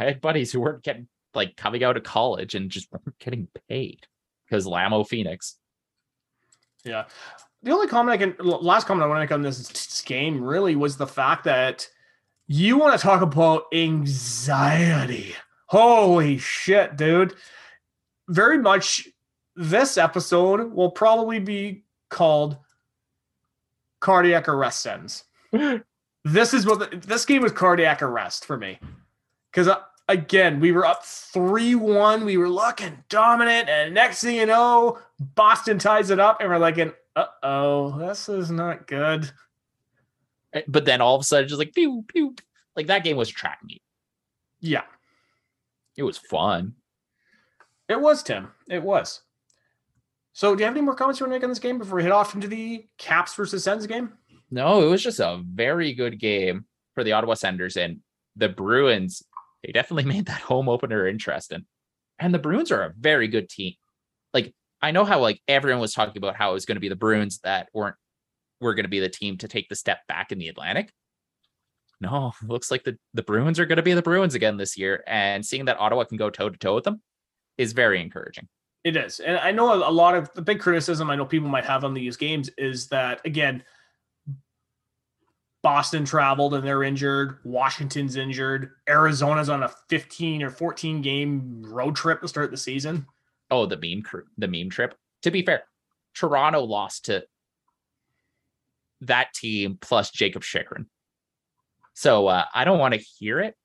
I 0.00 0.04
had 0.04 0.20
buddies 0.20 0.50
who 0.50 0.60
weren't 0.60 0.82
getting 0.82 1.06
like 1.34 1.56
coming 1.56 1.84
out 1.84 1.96
of 1.96 2.02
college 2.02 2.56
and 2.56 2.68
just 2.68 2.90
weren't 2.90 3.16
getting 3.20 3.46
paid 3.68 4.08
because 4.48 4.66
Lamo 4.66 5.04
Phoenix. 5.04 5.56
Yeah. 6.84 7.04
The 7.62 7.70
only 7.70 7.86
comment 7.86 8.20
I 8.20 8.24
can, 8.24 8.44
last 8.44 8.88
comment 8.88 9.04
I 9.04 9.06
want 9.06 9.18
to 9.18 9.22
make 9.22 9.32
on 9.32 9.42
this 9.42 10.02
game 10.02 10.42
really 10.42 10.74
was 10.74 10.96
the 10.96 11.06
fact 11.06 11.44
that 11.44 11.88
you 12.46 12.76
want 12.78 12.98
to 12.98 13.02
talk 13.02 13.22
about 13.22 13.64
anxiety. 13.72 15.34
Holy 15.66 16.38
shit, 16.38 16.96
dude. 16.96 17.34
Very 18.28 18.58
much 18.58 19.08
this 19.56 19.96
episode 19.96 20.72
will 20.72 20.90
probably 20.90 21.38
be 21.38 21.84
called 22.10 22.56
cardiac 24.00 24.48
arrest 24.48 24.80
sentence. 24.80 25.24
this 26.24 26.54
is 26.54 26.66
what 26.66 26.78
the, 26.78 26.96
this 26.98 27.24
game 27.24 27.42
was 27.42 27.52
cardiac 27.52 28.02
arrest 28.02 28.44
for 28.44 28.56
me. 28.56 28.78
Because 29.50 29.74
again, 30.08 30.60
we 30.60 30.72
were 30.72 30.84
up 30.84 31.04
3 31.04 31.74
1. 31.74 32.24
We 32.24 32.36
were 32.36 32.48
looking 32.48 33.02
dominant. 33.08 33.68
And 33.68 33.94
next 33.94 34.22
thing 34.22 34.36
you 34.36 34.46
know, 34.46 34.98
Boston 35.18 35.78
ties 35.78 36.10
it 36.10 36.20
up. 36.20 36.38
And 36.40 36.48
we're 36.48 36.58
like, 36.58 36.78
uh 37.16 37.24
oh, 37.42 37.98
this 37.98 38.28
is 38.28 38.50
not 38.50 38.86
good. 38.86 39.30
Eh, 40.54 40.62
But 40.68 40.84
then 40.84 41.00
all 41.00 41.14
of 41.16 41.20
a 41.20 41.24
sudden, 41.24 41.48
just 41.48 41.58
like 41.58 41.74
pew 41.74 42.04
pew, 42.08 42.34
like 42.76 42.86
that 42.86 43.04
game 43.04 43.16
was 43.16 43.28
track 43.28 43.58
meet. 43.64 43.82
Yeah, 44.60 44.82
It 45.96 46.02
was 46.04 46.16
fun. 46.16 46.74
it 47.88 48.00
was, 48.00 48.22
Tim. 48.22 48.48
It 48.68 48.82
was. 48.82 49.20
So, 50.32 50.54
do 50.56 50.60
you 50.60 50.64
have 50.66 50.74
any 50.74 50.80
more 50.84 50.94
comments 50.96 51.20
you 51.20 51.24
want 51.26 51.32
to 51.32 51.36
make 51.38 51.44
on 51.44 51.50
this 51.50 51.58
game 51.60 51.78
before 51.78 51.96
we 51.96 52.02
head 52.02 52.10
off 52.12 52.34
into 52.34 52.48
the 52.48 52.86
Caps 52.98 53.34
versus 53.34 53.62
Sens 53.62 53.86
game? 53.86 54.14
No, 54.50 54.82
it 54.82 54.86
was 54.90 55.02
just 55.02 55.20
a 55.20 55.40
very 55.44 55.92
good 55.92 56.18
game 56.18 56.64
for 56.94 57.04
the 57.04 57.12
Ottawa 57.12 57.34
Senators 57.34 57.76
and 57.76 58.00
the 58.36 58.48
Bruins. 58.48 59.22
They 59.62 59.70
definitely 59.72 60.04
made 60.12 60.26
that 60.26 60.40
home 60.40 60.68
opener 60.68 61.06
interesting. 61.06 61.66
And 62.18 62.32
the 62.34 62.38
Bruins 62.40 62.72
are 62.72 62.82
a 62.82 62.94
very 62.98 63.28
good 63.28 63.48
team. 63.48 63.74
Like 64.32 64.52
I 64.82 64.90
know 64.92 65.04
how 65.04 65.20
like 65.20 65.40
everyone 65.46 65.80
was 65.80 65.92
talking 65.94 66.16
about 66.16 66.36
how 66.36 66.50
it 66.50 66.54
was 66.54 66.66
going 66.66 66.76
to 66.76 66.80
be 66.80 66.88
the 66.88 66.96
Bruins 66.96 67.38
that 67.44 67.68
weren't 67.72 67.96
were 68.64 68.74
going 68.74 68.84
to 68.84 68.90
be 68.90 69.00
the 69.00 69.08
team 69.08 69.38
to 69.38 69.48
take 69.48 69.68
the 69.68 69.76
step 69.76 70.00
back 70.08 70.32
in 70.32 70.38
the 70.38 70.48
Atlantic. 70.48 70.92
no, 72.00 72.32
looks 72.42 72.70
like 72.70 72.84
the, 72.84 72.98
the 73.12 73.22
Bruins 73.22 73.60
are 73.60 73.66
going 73.66 73.76
to 73.76 73.82
be 73.82 73.94
the 73.94 74.02
Bruins 74.02 74.34
again 74.34 74.56
this 74.56 74.76
year. 74.76 75.04
And 75.06 75.44
seeing 75.44 75.66
that 75.66 75.78
Ottawa 75.78 76.04
can 76.04 76.16
go 76.16 76.30
toe 76.30 76.50
to 76.50 76.58
toe 76.58 76.74
with 76.74 76.84
them 76.84 77.00
is 77.56 77.72
very 77.72 78.00
encouraging. 78.00 78.48
It 78.82 78.96
is. 78.96 79.20
And 79.20 79.38
I 79.38 79.50
know 79.50 79.72
a, 79.72 79.90
lot 79.90 80.14
of 80.14 80.30
the 80.34 80.42
big 80.42 80.60
criticism 80.60 81.08
I 81.08 81.16
know 81.16 81.24
people 81.24 81.48
might 81.48 81.64
have 81.64 81.84
on 81.84 81.94
these 81.94 82.18
games 82.18 82.50
is 82.58 82.88
that, 82.88 83.20
again, 83.24 83.62
Boston 85.62 86.04
traveled 86.04 86.52
and 86.52 86.66
they're 86.66 86.82
injured. 86.82 87.38
Washington's 87.44 88.16
injured. 88.16 88.72
Arizona's 88.86 89.48
on 89.48 89.62
a 89.62 89.70
15 89.88 90.42
or 90.42 90.50
14 90.50 91.00
game 91.00 91.62
road 91.66 91.96
trip 91.96 92.20
to 92.20 92.28
start 92.28 92.50
the 92.50 92.58
season. 92.58 93.06
Oh, 93.50 93.64
the 93.64 93.78
meme 93.78 94.02
the 94.36 94.48
meme 94.48 94.68
trip. 94.68 94.94
To 95.22 95.30
be 95.30 95.42
fair, 95.42 95.64
Toronto 96.14 96.60
lost 96.60 97.06
to 97.06 97.24
that 99.06 99.32
team 99.34 99.78
plus 99.80 100.10
Jacob 100.10 100.42
Chikrin. 100.42 100.86
So 101.94 102.26
uh, 102.26 102.44
I 102.54 102.64
don't 102.64 102.78
want 102.78 102.94
to 102.94 103.00
hear 103.00 103.40
it. 103.40 103.56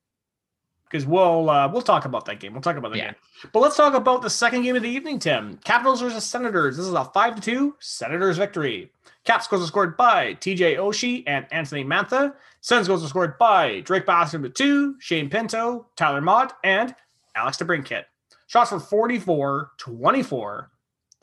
because 0.86 1.06
we'll 1.06 1.50
uh, 1.50 1.68
we'll 1.68 1.82
talk 1.82 2.06
about 2.06 2.26
that 2.26 2.40
game. 2.40 2.54
We'll 2.54 2.62
talk 2.62 2.78
about 2.78 2.92
that 2.92 2.98
Yeah. 2.98 3.06
game. 3.12 3.16
But 3.54 3.60
let's 3.62 3.76
talk 3.78 3.94
about 3.94 4.22
the 4.22 4.30
second 4.30 4.64
game 4.64 4.76
of 4.76 4.84
the 4.84 4.90
evening, 4.90 5.20
Tim. 5.20 5.58
Capitals 5.64 6.02
versus 6.02 6.24
Senators. 6.26 6.78
This 6.78 6.86
is 6.86 6.94
a 6.94 7.06
five 7.06 7.36
to 7.36 7.42
two 7.42 7.76
Senators 7.80 8.38
victory. 8.38 8.92
Caps 9.26 9.48
goals 9.48 9.64
are 9.64 9.68
scored 9.68 9.98
by 9.98 10.34
TJ 10.36 10.78
Oshie 10.78 11.24
and 11.28 11.46
Anthony 11.52 11.84
Mantha. 11.84 12.34
Sens 12.62 12.88
goals 12.88 13.04
are 13.04 13.08
scored 13.08 13.38
by 13.38 13.82
Drake 13.82 14.06
Bastard 14.06 14.42
with 14.42 14.54
two, 14.54 14.96
Shane 15.00 15.30
Pinto, 15.30 15.88
Tyler 15.96 16.22
Motte, 16.22 16.54
and 16.64 16.96
Alex 17.36 17.58
DeBrincat. 17.58 18.06
Shots 18.48 18.70
for 18.72 18.80
44 18.80 19.72
24 19.78 20.72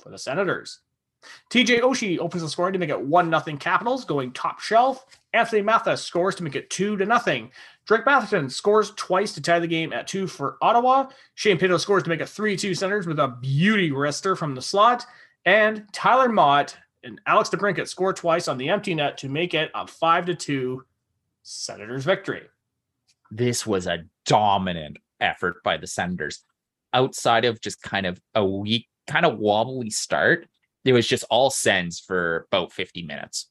for 0.03 0.09
the 0.11 0.19
Senators. 0.19 0.81
TJ 1.51 1.81
Oshie 1.81 2.19
opens 2.19 2.43
the 2.43 2.49
scoring 2.49 2.73
to 2.73 2.79
make 2.79 2.91
it 2.91 3.01
1 3.01 3.31
0 3.31 3.57
Capitals, 3.59 4.05
going 4.05 4.33
top 4.33 4.61
shelf. 4.61 5.07
Anthony 5.33 5.63
Mantha 5.63 5.99
scores 5.99 6.35
to 6.37 6.43
make 6.43 6.57
it 6.57 6.71
2 6.71 6.97
to 6.97 7.07
nothing. 7.07 7.51
Drake 7.87 8.05
Batherson 8.05 8.51
scores 8.51 8.93
twice 8.97 9.33
to 9.35 9.41
tie 9.41 9.61
the 9.61 9.67
game 9.67 9.93
at 9.93 10.09
two 10.09 10.27
for 10.27 10.57
Ottawa. 10.61 11.09
Shane 11.35 11.57
Pinto 11.59 11.77
scores 11.77 12.03
to 12.03 12.09
make 12.09 12.21
it 12.21 12.29
3 12.29 12.57
2 12.57 12.75
Senators 12.75 13.07
with 13.07 13.21
a 13.21 13.29
beauty 13.29 13.91
wrister 13.91 14.37
from 14.37 14.55
the 14.55 14.63
slot. 14.63 15.07
And 15.45 15.85
Tyler 15.93 16.29
Motte 16.29 16.77
and 17.05 17.21
Alex 17.27 17.51
DeBrincat 17.51 17.87
score 17.87 18.13
twice 18.13 18.49
on 18.49 18.59
the 18.59 18.69
empty 18.69 18.95
net 18.95 19.19
to 19.19 19.29
make 19.29 19.55
it 19.55 19.71
a 19.75 19.87
5 19.87 20.27
to 20.27 20.35
2 20.35 20.85
Senators 21.45 22.05
victory. 22.05 22.43
This 23.31 23.65
was 23.65 23.87
a 23.87 24.05
dominant 24.25 24.99
effort 25.21 25.63
by 25.63 25.77
the 25.77 25.87
Senators. 25.87 26.43
Outside 26.93 27.45
of 27.45 27.61
just 27.61 27.81
kind 27.83 28.07
of 28.07 28.21
a 28.35 28.45
weak, 28.45 28.89
kind 29.07 29.25
of 29.25 29.39
wobbly 29.39 29.91
start, 29.91 30.49
it 30.87 30.93
was 30.93 31.07
just 31.07 31.25
all 31.31 31.51
sends 31.51 32.01
for 32.01 32.47
about 32.53 32.73
50 32.73 33.03
minutes. 33.03 33.49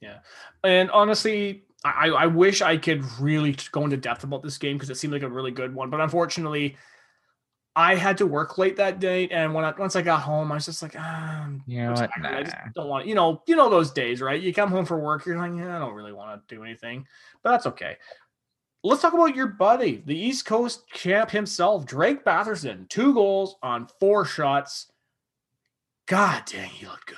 Yeah. 0.00 0.18
And 0.64 0.90
honestly, 0.90 1.64
I, 1.84 2.08
I 2.08 2.26
wish 2.26 2.62
I 2.62 2.76
could 2.76 3.04
really 3.18 3.56
go 3.72 3.84
into 3.84 3.96
depth 3.96 4.24
about 4.24 4.42
this 4.42 4.58
game 4.58 4.76
because 4.76 4.90
it 4.90 4.96
seemed 4.96 5.12
like 5.12 5.22
a 5.22 5.28
really 5.28 5.50
good 5.50 5.74
one. 5.74 5.90
But 5.90 6.00
unfortunately, 6.00 6.76
I 7.76 7.94
had 7.94 8.18
to 8.18 8.26
work 8.26 8.58
late 8.58 8.76
that 8.76 8.98
day, 8.98 9.28
and 9.28 9.54
when 9.54 9.64
I, 9.64 9.72
once 9.78 9.94
I 9.94 10.02
got 10.02 10.22
home, 10.22 10.50
I 10.50 10.56
was 10.56 10.66
just 10.66 10.82
like, 10.82 10.96
ah, 10.98 11.48
You 11.66 11.84
know 11.84 11.92
what? 11.92 12.10
tired. 12.20 12.36
I 12.36 12.42
just 12.42 12.56
don't 12.74 12.88
want, 12.88 13.06
you 13.06 13.14
know, 13.14 13.42
you 13.46 13.54
know 13.54 13.70
those 13.70 13.92
days, 13.92 14.20
right? 14.20 14.40
You 14.40 14.52
come 14.52 14.70
home 14.70 14.84
from 14.84 15.00
work, 15.00 15.24
you're 15.24 15.38
like, 15.38 15.52
yeah, 15.56 15.76
I 15.76 15.78
don't 15.78 15.94
really 15.94 16.12
want 16.12 16.46
to 16.48 16.54
do 16.54 16.64
anything, 16.64 17.06
but 17.42 17.52
that's 17.52 17.66
okay. 17.66 17.96
Let's 18.82 19.02
talk 19.02 19.12
about 19.12 19.36
your 19.36 19.46
buddy, 19.46 20.02
the 20.04 20.18
East 20.18 20.46
Coast 20.46 20.88
champ 20.88 21.30
himself, 21.30 21.86
Drake 21.86 22.24
Batherson. 22.24 22.88
Two 22.88 23.14
goals 23.14 23.56
on 23.62 23.88
four 24.00 24.24
shots. 24.24 24.90
God 26.10 26.42
dang, 26.46 26.68
he 26.70 26.86
looked 26.86 27.06
good. 27.06 27.16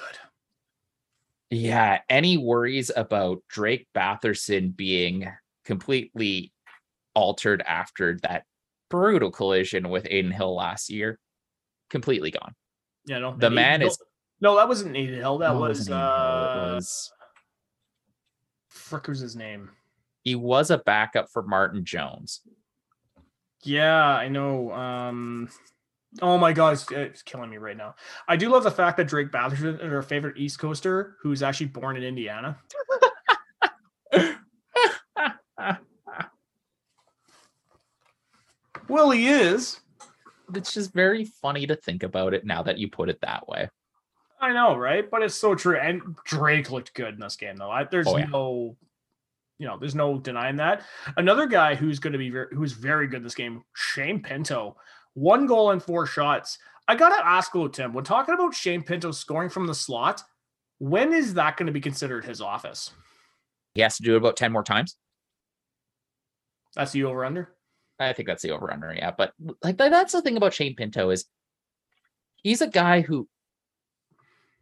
Yeah. 1.49 2.01
Any 2.11 2.37
worries 2.37 2.91
about 2.95 3.39
Drake 3.49 3.89
Batherson 3.95 4.77
being 4.77 5.27
completely 5.65 6.53
altered 7.15 7.63
after 7.67 8.19
that 8.23 8.45
brutal 8.91 9.31
collision 9.31 9.89
with 9.89 10.05
Adin 10.05 10.31
Hill 10.31 10.55
last 10.55 10.91
year? 10.91 11.19
Completely 11.89 12.31
gone. 12.33 12.55
You 13.07 13.19
know, 13.19 13.35
The 13.35 13.49
man 13.49 13.77
Adin 13.81 13.89
is- 13.89 13.99
no, 14.43 14.57
that 14.57 14.69
wasn't 14.69 14.95
Adin 14.95 15.15
Hill. 15.15 15.39
That 15.39 15.55
No, 15.55 15.61
was 15.61 15.79
wasn't 15.79 15.97
Hill, 15.97 15.99
uh, 16.07 16.75
was- 16.75 17.13
frick 18.69 19.09
was 19.09 19.21
his 19.21 19.35
name? 19.37 19.71
he 20.23 20.35
was 20.35 20.71
a 20.71 20.77
backup 20.77 21.31
for 21.33 21.43
Martin 21.43 21.83
Jones. 21.87 22.43
Yeah, 23.63 24.05
I 24.05 24.29
know. 24.29 24.71
Um, 24.73 25.49
oh 26.21 26.37
my 26.39 26.53
god, 26.53 26.75
it's, 26.75 26.91
it's 26.91 27.23
killing 27.23 27.51
me 27.51 27.57
right 27.57 27.77
now. 27.77 27.95
I 28.29 28.37
do 28.37 28.49
love 28.51 28.65
the 28.65 28.71
fact 28.71 28.97
that 28.99 29.09
Drake 29.09 29.31
Batherson 29.31 29.83
is 29.85 29.93
our 29.93 30.03
favorite 30.03 30.37
East 30.39 30.59
Coaster, 30.59 31.17
who's 31.23 31.43
actually 31.43 31.67
born 31.67 31.97
in 31.97 32.03
Indiana. 32.03 32.59
Well, 38.89 39.11
he 39.11 39.29
is. 39.29 39.81
it's 40.55 40.75
just 40.75 40.93
very 40.93 41.25
funny 41.25 41.67
to 41.67 41.77
think 41.77 42.03
about 42.03 42.35
it 42.35 42.45
now 42.45 42.63
that 42.63 42.79
you 42.79 42.89
put 42.91 43.09
it 43.09 43.21
that 43.23 43.49
way. 43.49 43.69
I 44.41 44.53
know, 44.53 44.77
right? 44.77 45.09
But 45.09 45.23
it's 45.23 45.35
so 45.37 45.55
true. 45.55 45.79
And 45.79 46.03
Drake 46.27 46.71
looked 46.71 46.93
good 46.95 47.15
in 47.15 47.21
this 47.21 47.37
game, 47.37 47.57
though. 47.57 47.71
I, 47.71 47.85
there's 47.85 48.09
Oh, 48.09 48.17
yeah. 48.19 48.27
no, 48.27 48.77
you 49.59 49.67
know, 49.67 49.79
there's 49.79 49.95
no 49.95 50.19
denying 50.19 50.57
that. 50.57 50.83
Another 51.17 51.47
guy 51.47 51.75
who's 51.77 52.01
going 52.01 52.13
to 52.13 52.19
be 52.19 52.31
very, 52.31 52.49
who's 52.53 52.73
very 52.73 53.07
good 53.07 53.23
this 53.23 53.37
game, 53.37 53.63
Shane 53.75 54.21
Pinto, 54.21 54.77
one 55.15 55.47
goal 55.47 55.71
and 55.71 55.83
four 55.83 56.07
shots. 56.07 56.59
I 56.89 56.97
gotta 56.97 57.25
ask 57.25 57.53
though, 57.53 57.69
Tim, 57.69 57.93
when 57.93 58.05
talking 58.05 58.35
about 58.35 58.55
Shane 58.55 58.83
Pinto 58.83 59.13
scoring 59.13 59.51
from 59.51 59.67
the 59.67 59.75
slot, 59.75 60.23
when 60.79 61.13
is 61.13 61.35
that 61.35 61.57
going 61.57 61.67
to 61.67 61.73
be 61.73 61.81
considered 61.81 62.25
his 62.25 62.41
office? 62.41 62.91
He 63.75 63.83
has 63.83 63.97
to 63.99 64.03
do 64.03 64.15
it 64.15 64.19
about 64.19 64.37
10 64.37 64.51
more 64.51 64.65
times. 64.65 64.97
That's 66.75 66.91
the 66.91 67.05
over 67.05 67.25
under. 67.25 67.55
I 68.01 68.13
think 68.13 68.27
that's 68.27 68.43
the 68.43 68.51
over 68.51 68.73
under, 68.73 68.93
yeah. 68.93 69.13
But 69.17 69.33
like 69.63 69.77
that's 69.77 70.13
the 70.13 70.23
thing 70.23 70.37
about 70.37 70.55
Shane 70.55 70.75
Pinto 70.75 71.11
is 71.11 71.27
he's 72.43 72.63
a 72.63 72.67
guy 72.67 73.03
who 73.03 73.29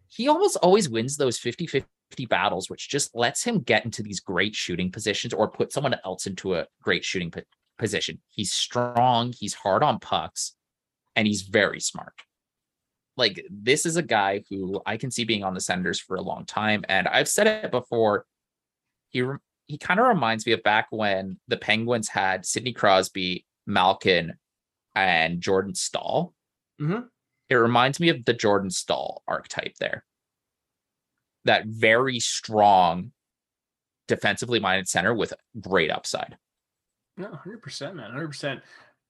he 0.09 0.28
almost 0.28 0.56
always 0.56 0.90
wins 0.90 1.16
those 1.16 1.39
50-50 1.39 1.85
battles, 2.28 2.68
which 2.68 2.90
just 2.90 3.14
lets 3.14 3.43
him 3.43 3.60
get 3.60 3.85
into 3.85 4.02
these 4.02 4.20
great 4.20 4.55
shooting 4.55 4.90
positions 4.90 5.32
or 5.32 5.48
put 5.48 5.72
someone 5.72 5.97
else 6.05 6.27
into 6.27 6.55
a 6.55 6.66
great 6.82 7.05
shooting 7.05 7.31
position. 7.81 8.20
He's 8.28 8.52
strong, 8.52 9.32
he's 9.36 9.55
hard 9.55 9.82
on 9.82 9.98
pucks, 9.98 10.55
and 11.16 11.27
he's 11.27 11.43
very 11.43 11.81
smart. 11.81 12.15
Like 13.16 13.44
this 13.51 13.85
is 13.85 13.97
a 13.97 14.02
guy 14.02 14.44
who 14.48 14.81
I 14.86 14.97
can 14.97 15.11
see 15.11 15.24
being 15.24 15.43
on 15.43 15.55
the 15.55 15.61
Senators 15.61 15.98
for 15.98 16.16
a 16.16 16.23
long 16.23 16.44
time, 16.47 16.85
and 16.89 17.09
I've 17.09 17.28
said 17.28 17.48
it 17.48 17.73
before. 17.73 18.27
He 19.09 19.24
he 19.66 19.78
kind 19.78 19.98
of 20.01 20.07
reminds 20.07 20.47
me 20.47 20.52
of 20.52 20.62
back 20.62 20.86
when 20.90 21.39
the 21.48 21.57
Penguins 21.57 22.09
had 22.09 22.47
Sidney 22.47 22.73
Crosby, 22.73 23.47
Malkin, 23.66 24.35
and 24.94 25.40
Jordan 25.40 25.74
Staal. 25.74 26.35
Mhm. 26.81 27.09
It 27.48 27.55
reminds 27.57 27.98
me 28.01 28.09
of 28.09 28.24
the 28.24 28.32
Jordan 28.32 28.70
Staal 28.70 29.23
archetype 29.27 29.74
there. 29.78 30.05
That 31.44 31.66
very 31.66 32.20
strong, 32.20 33.12
defensively 34.09 34.61
minded 34.61 34.89
center 34.89 35.15
with 35.15 35.35
great 35.61 35.90
upside. 35.90 36.36
No, 37.21 37.35
hundred 37.35 37.63
percent, 37.63 37.97
man, 37.97 38.11
hundred 38.11 38.29
percent. 38.29 38.61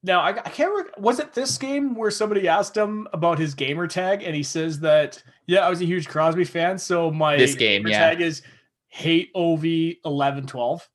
Now 0.03 0.21
I, 0.21 0.31
I 0.31 0.49
can't. 0.49 0.75
Rec- 0.75 0.99
was 0.99 1.21
it 1.21 1.33
this 1.33 1.59
game 1.59 1.95
where 1.95 2.11
somebody 2.11 2.49
asked 2.49 2.77
him 2.77 3.07
about 3.13 3.39
his 3.39 3.55
gamer 3.55 3.87
tag, 3.87 4.23
and 4.23 4.35
he 4.35 4.43
says 4.43 4.81
that 4.81 5.23
yeah, 5.47 5.61
I 5.67 5.71
was 5.71 5.81
a 5.81 5.87
huge 5.87 6.09
Crosby 6.09 6.45
fan, 6.45 6.79
so 6.79 7.11
my 7.11 7.37
This 7.37 7.55
game, 7.55 7.83
gamer 7.83 7.91
yeah. 7.91 8.11
tag 8.11 8.21
is 8.21 8.43
hate 8.89 9.31
ov 9.35 9.65
eleven 9.65 10.47
twelve. 10.47 10.89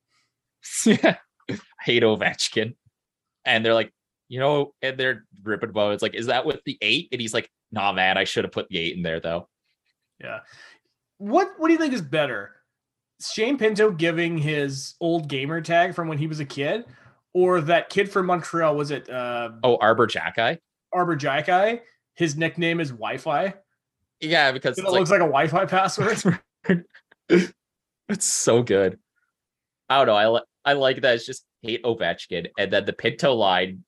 Yeah, 0.84 1.16
Hate 1.82 2.02
Ovechkin. 2.02 2.74
And 3.44 3.64
they're 3.64 3.74
like, 3.74 3.92
you 4.28 4.40
know, 4.40 4.74
and 4.82 4.98
they're 4.98 5.24
ripping 5.44 5.70
about 5.70 5.92
it. 5.92 5.94
It's 5.94 6.02
like, 6.02 6.14
is 6.14 6.26
that 6.26 6.44
with 6.44 6.60
the 6.66 6.76
eight? 6.82 7.08
And 7.12 7.20
he's 7.20 7.32
like, 7.32 7.48
nah, 7.70 7.92
man, 7.92 8.18
I 8.18 8.24
should 8.24 8.44
have 8.44 8.52
put 8.52 8.68
the 8.68 8.78
eight 8.78 8.96
in 8.96 9.02
there 9.02 9.20
though. 9.20 9.48
Yeah. 10.20 10.40
What 11.18 11.52
What 11.58 11.68
do 11.68 11.72
you 11.72 11.78
think 11.78 11.94
is 11.94 12.02
better, 12.02 12.56
Shane 13.22 13.56
Pinto 13.56 13.90
giving 13.90 14.36
his 14.36 14.94
old 15.00 15.28
gamer 15.28 15.60
tag 15.60 15.94
from 15.94 16.08
when 16.08 16.18
he 16.18 16.26
was 16.26 16.40
a 16.40 16.44
kid, 16.44 16.84
or 17.36 17.60
that 17.60 17.90
kid 17.90 18.10
from 18.10 18.24
Montreal? 18.24 18.74
Was 18.74 18.90
it 18.90 19.10
uh, 19.10 19.50
Oh, 19.62 19.76
Arber 19.76 20.06
Xhekaj? 20.06 20.56
Arber 20.90 21.16
Xhekaj? 21.18 21.82
His 22.14 22.34
nickname 22.34 22.80
is 22.80 22.88
Wi-Fi. 22.90 23.52
Yeah, 24.22 24.52
because 24.52 24.78
It 24.78 24.84
like, 24.84 24.94
looks 24.94 25.10
like 25.10 25.20
a 25.20 25.24
Wi-Fi 25.24 25.66
password. 25.66 26.40
it's 27.28 28.24
so 28.24 28.62
good. 28.62 28.98
I 29.90 29.98
don't 29.98 30.06
know. 30.06 30.14
I 30.14 30.26
like 30.26 30.44
I 30.64 30.72
like 30.72 31.02
that 31.02 31.14
it's 31.16 31.26
just 31.26 31.44
hate 31.60 31.84
Ovechkin, 31.84 32.48
and 32.58 32.72
then 32.72 32.86
the 32.86 32.94
Pinto 32.94 33.34
line 33.34 33.84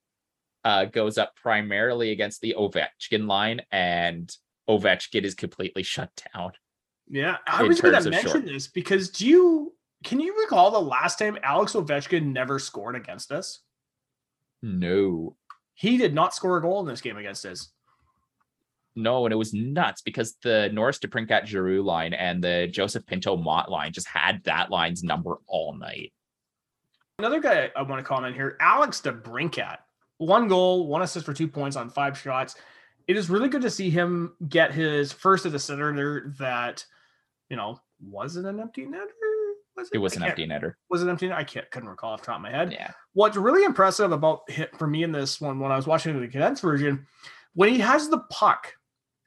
uh 0.64 0.84
goes 0.84 1.16
up 1.16 1.34
primarily 1.34 2.10
against 2.10 2.42
the 2.42 2.54
Ovechkin 2.56 3.26
line, 3.26 3.62
and 3.72 4.30
Ovechkin 4.68 5.22
is 5.22 5.34
completely 5.34 5.82
shut 5.82 6.10
down. 6.34 6.52
Yeah, 7.08 7.38
I 7.46 7.62
was 7.62 7.80
going 7.80 8.00
to 8.00 8.10
mention 8.10 8.30
short. 8.30 8.44
this 8.44 8.68
because 8.68 9.08
do 9.08 9.26
you 9.26 9.72
can 10.04 10.20
you 10.20 10.38
recall 10.40 10.70
the 10.70 10.78
last 10.80 11.18
time 11.18 11.38
Alex 11.42 11.72
Ovechkin 11.72 12.32
never 12.32 12.58
scored 12.58 12.96
against 12.96 13.32
us? 13.32 13.60
No, 14.62 15.36
He 15.74 15.96
did 15.96 16.14
not 16.14 16.34
score 16.34 16.56
a 16.56 16.62
goal 16.62 16.80
in 16.80 16.86
this 16.86 17.00
game 17.00 17.16
against 17.16 17.44
us. 17.46 17.70
no, 18.96 19.24
and 19.26 19.32
it 19.32 19.36
was 19.36 19.54
nuts 19.54 20.02
because 20.02 20.34
the 20.42 20.68
Norris 20.72 20.98
DeBrincat 20.98 21.46
Giroux 21.46 21.82
line 21.82 22.12
and 22.14 22.42
the 22.42 22.66
Joseph 22.68 23.06
Pinto 23.06 23.36
Motte 23.36 23.70
line 23.70 23.92
just 23.92 24.08
had 24.08 24.42
that 24.44 24.70
line's 24.70 25.04
number 25.04 25.36
all 25.46 25.76
night. 25.76 26.12
Another 27.20 27.40
guy 27.40 27.70
I 27.76 27.82
want 27.82 28.00
to 28.00 28.04
comment 28.08 28.34
here, 28.34 28.56
Alex 28.60 29.00
DeBrincat. 29.00 29.78
One 30.18 30.48
goal, 30.48 30.88
one 30.88 31.02
assist 31.02 31.26
for 31.26 31.32
two 31.32 31.46
points 31.46 31.76
on 31.76 31.90
five 31.90 32.18
shots. 32.18 32.56
It 33.06 33.16
is 33.16 33.30
really 33.30 33.48
good 33.48 33.62
to 33.62 33.70
see 33.70 33.88
him 33.88 34.34
get 34.48 34.72
his 34.74 35.12
first 35.12 35.46
at 35.46 35.54
a 35.54 35.58
center 35.60 36.34
that, 36.40 36.84
you 37.48 37.56
know, 37.56 37.80
wasn't 38.00 38.46
an 38.48 38.58
empty 38.58 38.84
netter? 38.84 39.06
Was 39.78 39.90
It 39.92 39.98
was 39.98 40.12
I 40.14 40.16
an 40.16 40.20
can't- 40.20 40.30
empty 40.30 40.46
netter. 40.46 40.74
Was 40.90 41.02
it 41.02 41.08
empty? 41.08 41.32
I 41.32 41.44
can't 41.44 41.70
couldn't 41.70 41.88
recall 41.88 42.12
off 42.14 42.20
the 42.20 42.26
top 42.26 42.36
of 42.36 42.42
my 42.42 42.50
head. 42.50 42.72
Yeah. 42.72 42.90
What's 43.12 43.36
really 43.36 43.64
impressive 43.64 44.10
about 44.12 44.40
hit 44.50 44.76
for 44.76 44.86
me 44.86 45.02
in 45.04 45.12
this 45.12 45.40
one 45.40 45.60
when 45.60 45.70
I 45.72 45.76
was 45.76 45.86
watching 45.86 46.18
the 46.20 46.26
condensed 46.28 46.62
version, 46.62 47.06
when 47.54 47.68
he 47.72 47.78
has 47.78 48.08
the 48.08 48.18
puck, 48.30 48.74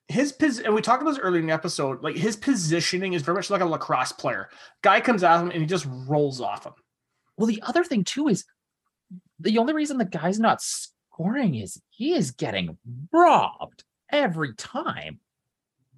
his 0.10 0.32
pos- 0.34 0.60
and 0.60 0.73
we 0.73 0.82
talked 0.82 1.02
about 1.02 1.11
this 1.11 1.19
earlier 1.19 1.40
in 1.41 1.48
the 1.48 1.53
episode, 1.53 2.03
like 2.03 2.15
his 2.18 2.36
positioning 2.36 3.14
is 3.14 3.22
very 3.22 3.36
much 3.36 3.49
like 3.49 3.61
a 3.61 3.65
lacrosse 3.65 4.11
player. 4.11 4.49
Guy 4.82 4.99
comes 4.99 5.23
at 5.23 5.40
him 5.40 5.52
and 5.52 5.61
he 5.61 5.65
just 5.65 5.88
rolls 5.90 6.41
off 6.41 6.65
him. 6.65 6.73
Well, 7.38 7.48
the 7.48 7.64
other 7.65 7.84
thing 7.86 8.03
too 8.03 8.28
is 8.28 8.44
the 9.40 9.57
only 9.57 9.73
reason 9.73 9.98
the 9.98 10.06
guy's 10.06 10.40
not 10.40 10.61
scoring 10.61 11.56
is 11.56 11.82
he 11.90 12.14
is 12.14 12.32
getting 12.32 12.78
robbed 13.11 13.84
every 14.11 14.53
time 14.56 15.19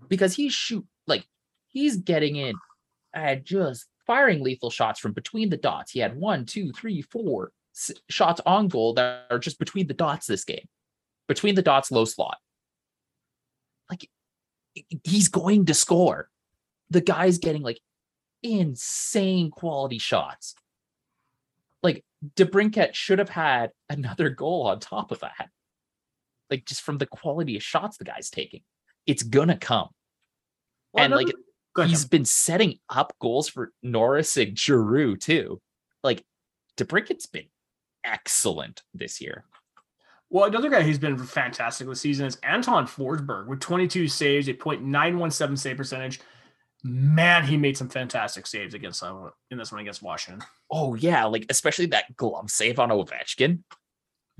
because 0.07 0.35
he 0.35 0.49
shoot 0.49 0.85
like 1.07 1.25
he's 1.69 1.97
getting 1.97 2.35
in 2.35 2.53
and 3.13 3.43
just 3.43 3.87
firing 4.05 4.43
lethal 4.43 4.69
shots 4.69 4.99
from 4.99 5.13
between 5.13 5.49
the 5.49 5.57
dots. 5.57 5.91
He 5.91 5.99
had 5.99 6.15
one, 6.15 6.45
two, 6.45 6.71
three, 6.71 7.01
four 7.01 7.51
shots 8.09 8.41
on 8.45 8.67
goal 8.67 8.93
that 8.95 9.25
are 9.31 9.39
just 9.39 9.59
between 9.59 9.87
the 9.87 9.93
dots 9.93 10.27
this 10.27 10.43
game, 10.43 10.67
between 11.27 11.55
the 11.55 11.61
dots, 11.61 11.91
low 11.91 12.05
slot. 12.05 12.37
Like 13.89 14.09
he's 15.03 15.29
going 15.29 15.65
to 15.65 15.73
score. 15.73 16.29
The 16.89 17.01
guy's 17.01 17.37
getting 17.37 17.61
like 17.61 17.79
insane 18.41 19.49
quality 19.51 19.97
shots. 19.99 20.55
Like 21.81 22.03
DeBrincat 22.35 22.93
should 22.93 23.19
have 23.19 23.29
had 23.29 23.71
another 23.89 24.29
goal 24.29 24.67
on 24.67 24.79
top 24.79 25.11
of 25.11 25.19
that. 25.19 25.49
Like 26.49 26.65
just 26.65 26.81
from 26.81 26.97
the 26.97 27.05
quality 27.07 27.55
of 27.55 27.63
shots 27.63 27.97
the 27.97 28.03
guy's 28.05 28.29
taking. 28.29 28.61
It's 29.05 29.23
gonna 29.23 29.57
come. 29.57 29.89
Well, 30.93 31.05
And, 31.05 31.13
like, 31.13 31.27
another- 31.27 31.37
Go 31.37 31.43
ahead, 31.81 31.89
He's 31.89 32.05
been 32.05 32.25
setting 32.25 32.79
up 32.89 33.13
goals 33.19 33.49
for 33.49 33.71
Norris 33.81 34.37
and 34.37 34.57
Giroux 34.57 35.17
too. 35.17 35.61
Like 36.03 36.23
DeBrincat's 36.77 37.25
been 37.25 37.47
excellent 38.03 38.83
this 38.93 39.21
year. 39.21 39.45
Well, 40.29 40.45
another 40.45 40.69
guy 40.69 40.81
who's 40.81 40.97
been 40.97 41.17
fantastic 41.17 41.87
this 41.87 42.01
season 42.01 42.25
is 42.25 42.37
Anton 42.41 42.87
Forsberg 42.87 43.47
with 43.47 43.59
22 43.59 44.07
saves, 44.07 44.47
a 44.47 44.53
.917 44.53 45.57
save 45.57 45.77
percentage. 45.77 46.19
Man, 46.83 47.45
he 47.45 47.55
made 47.55 47.77
some 47.77 47.87
fantastic 47.87 48.47
saves 48.47 48.73
against 48.73 49.03
uh, 49.03 49.29
in 49.51 49.57
this 49.57 49.71
one 49.71 49.81
against 49.81 50.01
Washington. 50.01 50.45
Oh 50.71 50.95
yeah, 50.95 51.25
like 51.25 51.45
especially 51.49 51.85
that 51.87 52.15
glove 52.15 52.49
save 52.49 52.79
on 52.79 52.89
Ovechkin. 52.89 53.59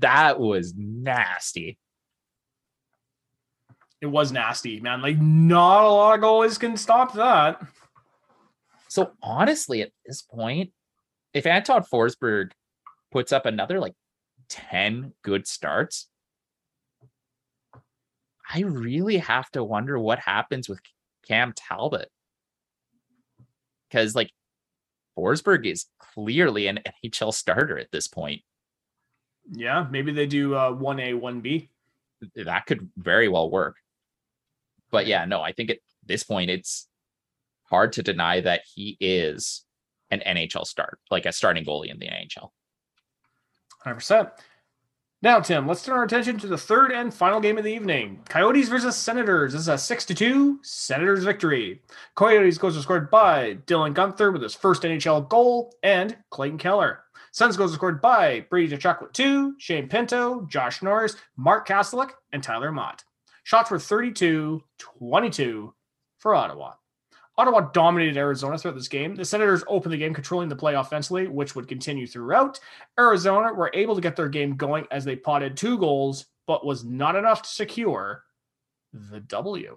That 0.00 0.40
was 0.40 0.74
nasty. 0.76 1.78
It 4.04 4.10
was 4.10 4.32
nasty, 4.32 4.80
man. 4.80 5.00
Like 5.00 5.18
not 5.18 5.82
a 5.82 5.88
lot 5.88 6.18
of 6.18 6.22
goalies 6.22 6.60
can 6.60 6.76
stop 6.76 7.14
that. 7.14 7.58
So 8.88 9.12
honestly, 9.22 9.80
at 9.80 9.92
this 10.04 10.20
point, 10.20 10.72
if 11.32 11.46
Anton 11.46 11.84
Forsberg 11.84 12.50
puts 13.10 13.32
up 13.32 13.46
another 13.46 13.80
like 13.80 13.94
10 14.50 15.14
good 15.22 15.46
starts, 15.46 16.08
I 18.52 18.60
really 18.60 19.16
have 19.16 19.50
to 19.52 19.64
wonder 19.64 19.98
what 19.98 20.18
happens 20.18 20.68
with 20.68 20.80
Cam 21.26 21.54
Talbot. 21.56 22.10
Because 23.88 24.14
like 24.14 24.32
Forsberg 25.16 25.64
is 25.64 25.86
clearly 25.98 26.66
an 26.66 26.80
NHL 26.86 27.32
starter 27.32 27.78
at 27.78 27.90
this 27.90 28.06
point. 28.06 28.42
Yeah, 29.50 29.86
maybe 29.90 30.12
they 30.12 30.26
do 30.26 30.54
uh, 30.54 30.72
1A, 30.72 31.18
1B. 31.18 31.70
That 32.44 32.66
could 32.66 32.90
very 32.98 33.28
well 33.28 33.50
work. 33.50 33.76
But 34.94 35.08
yeah, 35.08 35.24
no, 35.24 35.42
I 35.42 35.50
think 35.50 35.70
at 35.70 35.78
this 36.06 36.22
point 36.22 36.50
it's 36.50 36.86
hard 37.64 37.94
to 37.94 38.02
deny 38.04 38.40
that 38.42 38.60
he 38.76 38.96
is 39.00 39.64
an 40.12 40.22
NHL 40.24 40.64
start, 40.68 41.00
like 41.10 41.26
a 41.26 41.32
starting 41.32 41.64
goalie 41.64 41.90
in 41.90 41.98
the 41.98 42.06
NHL. 42.06 42.50
100%. 43.84 44.30
Now, 45.20 45.40
Tim, 45.40 45.66
let's 45.66 45.84
turn 45.84 45.96
our 45.96 46.04
attention 46.04 46.38
to 46.38 46.46
the 46.46 46.56
third 46.56 46.92
and 46.92 47.12
final 47.12 47.40
game 47.40 47.58
of 47.58 47.64
the 47.64 47.74
evening. 47.74 48.20
Coyotes 48.28 48.68
versus 48.68 48.94
Senators. 48.94 49.52
This 49.52 49.62
is 49.62 49.68
a 49.68 49.76
6 49.76 50.04
to 50.04 50.14
2 50.14 50.60
Senators 50.62 51.24
victory. 51.24 51.82
Coyotes 52.14 52.56
goals 52.56 52.76
are 52.76 52.82
scored 52.82 53.10
by 53.10 53.56
Dylan 53.66 53.94
Guenther 53.94 54.32
with 54.32 54.42
his 54.42 54.54
first 54.54 54.84
NHL 54.84 55.28
goal 55.28 55.74
and 55.82 56.16
Clayton 56.30 56.58
Keller. 56.58 57.00
Sens 57.32 57.56
goals 57.56 57.72
are 57.72 57.78
scored 57.78 58.00
by 58.00 58.46
Brady 58.48 58.76
with 58.76 59.12
two, 59.12 59.56
Shane 59.58 59.88
Pinto, 59.88 60.42
Josh 60.42 60.84
Norris, 60.84 61.16
Mark 61.36 61.66
Kastelic, 61.66 62.12
and 62.32 62.44
Tyler 62.44 62.70
Motte. 62.70 63.02
Shots 63.44 63.70
were 63.70 63.78
32 63.78 64.62
22 64.78 65.74
for 66.18 66.34
Ottawa. 66.34 66.72
Ottawa 67.36 67.60
dominated 67.72 68.16
Arizona 68.16 68.56
throughout 68.58 68.76
this 68.76 68.88
game. 68.88 69.14
The 69.14 69.24
Senators 69.24 69.64
opened 69.66 69.92
the 69.92 69.98
game 69.98 70.14
controlling 70.14 70.48
the 70.48 70.56
play 70.56 70.74
offensively, 70.74 71.26
which 71.26 71.54
would 71.56 71.66
continue 71.68 72.06
throughout. 72.06 72.60
Arizona 72.98 73.52
were 73.52 73.70
able 73.74 73.94
to 73.94 74.00
get 74.00 74.16
their 74.16 74.28
game 74.28 74.56
going 74.56 74.86
as 74.90 75.04
they 75.04 75.16
potted 75.16 75.56
two 75.56 75.78
goals, 75.78 76.26
but 76.46 76.64
was 76.64 76.84
not 76.84 77.16
enough 77.16 77.42
to 77.42 77.48
secure 77.48 78.24
the 78.92 79.20
W. 79.20 79.76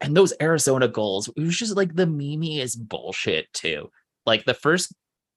and 0.00 0.16
those 0.16 0.32
Arizona 0.40 0.88
goals, 0.88 1.28
it 1.28 1.40
was 1.40 1.56
just 1.56 1.76
like 1.76 1.94
the 1.94 2.06
memeiest 2.06 2.76
bullshit 2.88 3.52
too. 3.52 3.90
Like 4.26 4.44
the 4.44 4.54
first 4.54 4.92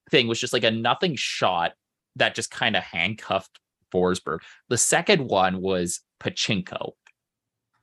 thing 0.09 0.27
was 0.27 0.39
just 0.39 0.53
like 0.53 0.63
a 0.63 0.71
nothing 0.71 1.15
shot 1.15 1.73
that 2.15 2.35
just 2.35 2.51
kind 2.51 2.75
of 2.75 2.83
handcuffed 2.83 3.59
Forsberg. 3.93 4.39
The 4.69 4.77
second 4.77 5.27
one 5.27 5.61
was 5.61 6.01
Pachinko. 6.21 6.93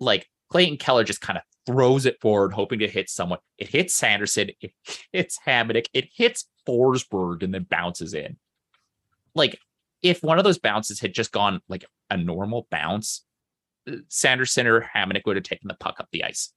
Like 0.05 0.28
Clayton 0.51 0.78
Keller 0.78 1.05
just 1.05 1.20
kind 1.20 1.39
of 1.39 1.44
throws 1.66 2.06
it 2.06 2.20
forward, 2.20 2.52
hoping 2.52 2.81
to 2.81 2.89
hit 2.89 3.09
someone. 3.09 3.39
It 3.59 3.68
hits 3.68 3.94
Sanderson, 3.94 4.51
it 4.60 4.72
hits 5.12 5.39
Hamonic, 5.47 5.86
it 5.93 6.09
hits 6.14 6.47
Forsberg, 6.66 7.43
and 7.43 7.55
then 7.55 7.66
bounces 7.68 8.14
in. 8.14 8.36
Like 9.35 9.59
if 10.02 10.22
one 10.22 10.39
of 10.39 10.44
those 10.44 10.59
bounces 10.59 11.01
had 11.01 11.14
just 11.14 11.32
gone 11.32 11.60
like 11.68 11.85
a 12.10 12.16
normal 12.16 12.66
bounce, 12.70 13.24
Sanderson 14.09 14.66
or 14.66 14.81
Hamonic 14.81 15.22
would 15.26 15.36
have 15.36 15.44
taken 15.44 15.68
the 15.68 15.74
puck 15.74 15.97
up 15.98 16.09
the 16.12 16.24
ice 16.24 16.52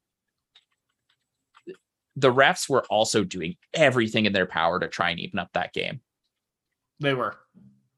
the 2.17 2.33
refs 2.33 2.67
were 2.67 2.83
also 2.89 3.23
doing 3.23 3.55
everything 3.75 4.25
in 4.25 4.33
their 4.33 4.47
power 4.47 4.79
to 4.79 4.87
try 4.87 5.11
and 5.11 5.19
even 5.19 5.37
up 5.37 5.49
that 5.53 5.71
game. 5.71 6.01
They 6.99 7.13
were. 7.13 7.37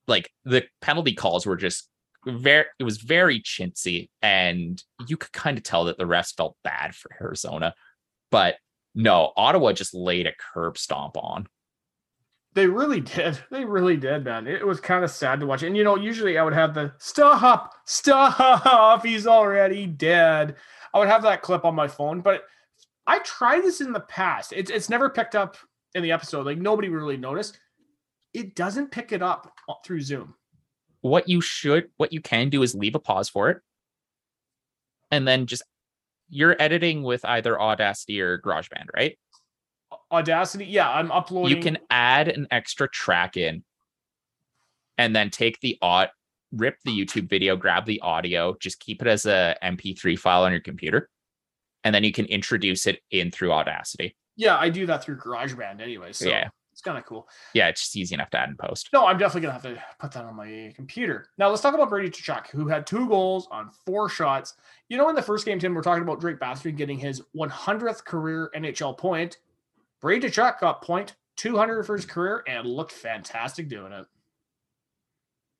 Like 0.07 0.29
the 0.43 0.65
penalty 0.81 1.13
calls 1.13 1.45
were 1.45 1.55
just 1.55 1.87
very 2.25 2.65
it 2.79 2.83
was 2.83 2.97
very 2.97 3.41
chintzy 3.41 4.09
and 4.21 4.83
you 5.07 5.15
could 5.17 5.31
kind 5.31 5.57
of 5.57 5.63
tell 5.63 5.85
that 5.85 5.97
the 5.97 6.03
refs 6.03 6.35
felt 6.35 6.57
bad 6.63 6.95
for 6.95 7.11
Arizona. 7.21 7.73
But 8.31 8.55
no, 8.95 9.31
Ottawa 9.37 9.71
just 9.73 9.93
laid 9.93 10.27
a 10.27 10.33
curb 10.53 10.77
stomp 10.77 11.17
on. 11.17 11.47
They 12.53 12.67
really 12.67 13.01
did. 13.01 13.39
They 13.51 13.65
really 13.65 13.97
did, 13.97 14.25
man. 14.25 14.47
It 14.47 14.65
was 14.65 14.79
kind 14.79 15.03
of 15.03 15.11
sad 15.11 15.39
to 15.39 15.45
watch. 15.45 15.63
And 15.63 15.77
you 15.77 15.83
know, 15.83 15.95
usually 15.95 16.37
I 16.37 16.43
would 16.43 16.53
have 16.53 16.73
the 16.73 16.93
stop, 16.97 17.73
stop, 17.85 19.03
he's 19.05 19.27
already 19.27 19.85
dead. 19.85 20.55
I 20.93 20.99
would 20.99 21.07
have 21.07 21.23
that 21.23 21.41
clip 21.41 21.65
on 21.65 21.75
my 21.75 21.87
phone, 21.87 22.21
but 22.21 22.43
I 23.05 23.19
tried 23.19 23.63
this 23.63 23.81
in 23.81 23.91
the 23.93 23.99
past. 24.01 24.53
It's 24.53 24.69
it's 24.69 24.89
never 24.89 25.09
picked 25.09 25.35
up 25.35 25.57
in 25.95 26.03
the 26.03 26.11
episode. 26.11 26.45
Like 26.45 26.57
nobody 26.57 26.89
really 26.89 27.17
noticed. 27.17 27.59
It 28.33 28.55
doesn't 28.55 28.91
pick 28.91 29.11
it 29.11 29.23
up 29.23 29.51
through 29.83 30.01
Zoom. 30.01 30.35
What 31.01 31.29
you 31.29 31.41
should 31.41 31.89
what 31.97 32.11
you 32.13 32.21
can 32.21 32.49
do 32.49 32.61
is 32.61 32.75
leave 32.75 32.95
a 32.95 32.99
pause 32.99 33.29
for 33.29 33.49
it. 33.49 33.57
And 35.11 35.27
then 35.27 35.45
just 35.45 35.63
you're 36.29 36.55
editing 36.61 37.03
with 37.03 37.25
either 37.25 37.59
Audacity 37.59 38.21
or 38.21 38.37
GarageBand, 38.39 38.85
right? 38.95 39.17
Audacity, 40.11 40.65
yeah, 40.65 40.89
I'm 40.89 41.11
uploading. 41.11 41.55
you 41.57 41.63
can 41.63 41.79
add 41.89 42.27
an 42.27 42.47
extra 42.51 42.87
track 42.87 43.37
in 43.37 43.63
and 44.97 45.15
then 45.15 45.29
take 45.29 45.59
the 45.61 45.77
aud 45.81 46.09
rip 46.51 46.77
the 46.83 46.91
youtube 46.91 47.29
video 47.29 47.55
grab 47.55 47.85
the 47.85 48.01
audio 48.01 48.55
just 48.59 48.79
keep 48.79 49.03
it 49.03 49.07
as 49.07 49.27
a 49.27 49.55
mp3 49.63 50.17
file 50.17 50.43
on 50.43 50.51
your 50.51 50.59
computer 50.59 51.07
and 51.83 51.93
then 51.93 52.03
you 52.03 52.11
can 52.11 52.25
introduce 52.25 52.87
it 52.87 52.99
in 53.11 53.29
through 53.29 53.51
audacity 53.53 54.15
Yeah, 54.35 54.57
I 54.57 54.69
do 54.69 54.85
that 54.87 55.03
through 55.03 55.17
GarageBand 55.19 55.79
anyway. 55.79 56.11
So 56.11 56.27
Yeah. 56.29 56.49
It's 56.79 56.85
kind 56.85 56.97
of 56.97 57.05
cool. 57.05 57.27
yeah 57.53 57.67
it's 57.67 57.81
just 57.81 57.97
easy 57.97 58.15
enough 58.15 58.29
to 58.29 58.39
add 58.39 58.47
and 58.47 58.57
post 58.57 58.89
No, 58.93 59.05
I'm 59.05 59.17
definitely 59.17 59.41
gonna 59.41 59.53
have 59.53 59.63
to 59.63 59.83
put 59.99 60.11
that 60.13 60.23
on 60.23 60.33
my 60.35 60.71
computer. 60.77 61.25
Now 61.37 61.49
let's 61.49 61.61
talk 61.61 61.73
about 61.73 61.89
Brady 61.89 62.09
Tkachuk, 62.09 62.47
who 62.51 62.67
had 62.69 62.87
two 62.87 63.05
goals 63.09 63.49
on 63.51 63.69
four 63.85 64.07
shots. 64.07 64.53
You 64.87 64.97
know, 64.97 65.09
in 65.09 65.15
the 65.15 65.21
first 65.21 65.45
game, 65.45 65.59
Tim, 65.59 65.75
we're 65.75 65.81
talking 65.81 66.03
about 66.03 66.21
Drake 66.21 66.39
Batherson 66.39 66.77
getting 66.77 66.97
his 66.97 67.21
100th 67.35 68.05
career 68.05 68.49
NHL 68.55 68.97
point. 68.97 69.39
Brady 69.99 70.29
Tkachuk 70.29 70.61
got 70.61 70.81
point 70.81 71.15
200 71.35 71.85
for 71.85 71.97
his 71.97 72.05
career 72.05 72.43
and 72.47 72.65
looked 72.65 72.93
fantastic 72.93 73.67
doing 73.67 73.91
it. 73.91 74.05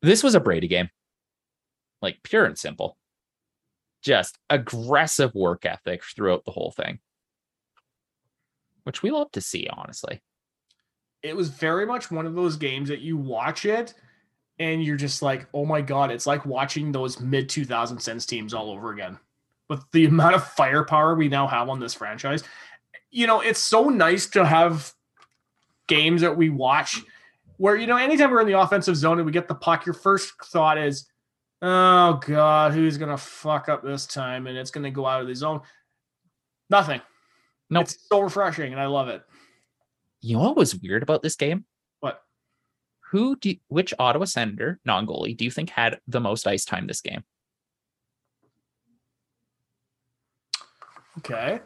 this 0.02 0.24
was 0.24 0.36
a 0.36 0.40
brady 0.40 0.68
game 0.68 0.90
like 2.02 2.18
pure 2.24 2.46
and 2.46 2.58
simple 2.58 2.98
just 4.02 4.38
aggressive 4.50 5.34
work 5.36 5.66
ethic 5.66 6.02
throughout 6.04 6.44
the 6.46 6.52
whole 6.52 6.72
thing 6.72 7.00
which 8.84 9.04
we 9.04 9.12
love 9.12 9.32
to 9.32 9.42
see 9.42 9.68
honestly 9.72 10.22
it 11.24 11.36
was 11.36 11.50
very 11.50 11.86
much 11.86 12.12
one 12.12 12.26
of 12.26 12.36
those 12.36 12.56
games 12.56 12.90
that 12.90 13.00
you 13.00 13.18
watch 13.18 13.66
it 13.66 13.94
and 14.60 14.84
you're 14.84 14.98
just 14.98 15.22
like, 15.22 15.48
oh 15.54 15.66
my 15.66 15.82
god, 15.82 16.12
it's 16.12 16.28
like 16.28 16.46
watching 16.46 16.92
those 16.92 17.20
mid 17.20 17.50
2000 17.50 18.00
Sens 18.00 18.26
teams 18.26 18.54
all 18.54 18.70
over 18.70 18.92
again. 18.92 19.18
With 19.70 19.84
the 19.92 20.06
amount 20.06 20.36
of 20.36 20.48
firepower 20.48 21.16
we 21.16 21.30
now 21.30 21.48
have 21.48 21.70
on 21.70 21.80
this 21.80 21.94
franchise, 21.94 22.44
you 23.12 23.28
know, 23.28 23.42
it's 23.42 23.60
so 23.60 23.86
nice 23.90 24.28
to 24.32 24.46
have 24.46 24.94
games 25.88 26.22
that 26.22 26.36
we 26.36 26.50
watch 26.50 27.02
where 27.58 27.76
you 27.76 27.88
know 27.88 27.98
anytime 27.98 28.32
we're 28.32 28.42
in 28.42 28.48
the 28.48 28.60
offensive 28.60 28.96
zone 28.96 29.20
and 29.20 29.26
we 29.26 29.32
get 29.32 29.48
the 29.48 29.56
puck, 29.56 29.86
your 29.86 29.94
first 29.94 30.34
thought 30.46 30.78
is, 30.78 31.08
"Oh 31.62 32.14
God, 32.26 32.74
who's 32.74 32.98
gonna 32.98 33.18
fuck 33.18 33.68
up 33.68 33.84
this 33.84 34.08
time?" 34.08 34.48
And 34.48 34.58
it's 34.58 34.72
gonna 34.72 34.92
go 34.92 35.06
out 35.06 35.22
of 35.22 35.28
the 35.28 35.36
zone. 35.36 35.62
Nothing. 36.70 37.02
Nope. 37.70 37.84
It's 37.84 38.08
so 38.08 38.22
refreshing, 38.22 38.72
and 38.72 38.82
I 38.82 38.86
love 38.86 39.10
it. 39.10 39.24
You 40.22 40.36
know 40.38 40.44
what 40.44 40.58
was 40.58 40.76
weird 40.76 41.04
about 41.04 41.22
this 41.24 41.36
game? 41.36 41.66
What? 42.00 42.22
Who 43.12 43.36
do 43.38 43.50
you- 43.52 43.60
which 43.68 43.94
Ottawa 43.98 44.26
Senator 44.26 44.80
non 44.86 45.08
goalie 45.08 45.36
do 45.36 45.46
you 45.46 45.52
think 45.52 45.70
had 45.70 46.00
the 46.08 46.20
most 46.20 46.46
ice 46.48 46.66
time 46.66 46.88
this 46.88 47.02
game? 47.02 47.24
Okay. 51.20 51.62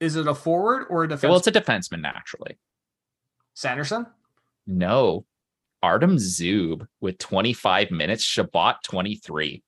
Is 0.00 0.16
it 0.16 0.26
a 0.26 0.34
forward 0.34 0.86
or 0.90 1.04
a 1.04 1.08
defense? 1.08 1.28
Well, 1.28 1.36
it's 1.38 1.46
a 1.46 1.52
defenseman 1.52 2.00
naturally. 2.00 2.58
Sanderson. 3.54 4.06
No, 4.66 5.24
Artem 5.82 6.16
Zub 6.16 6.86
with 7.00 7.18
25 7.18 7.90
minutes, 7.90 8.24
Chabot 8.24 8.76
23. 8.84 9.62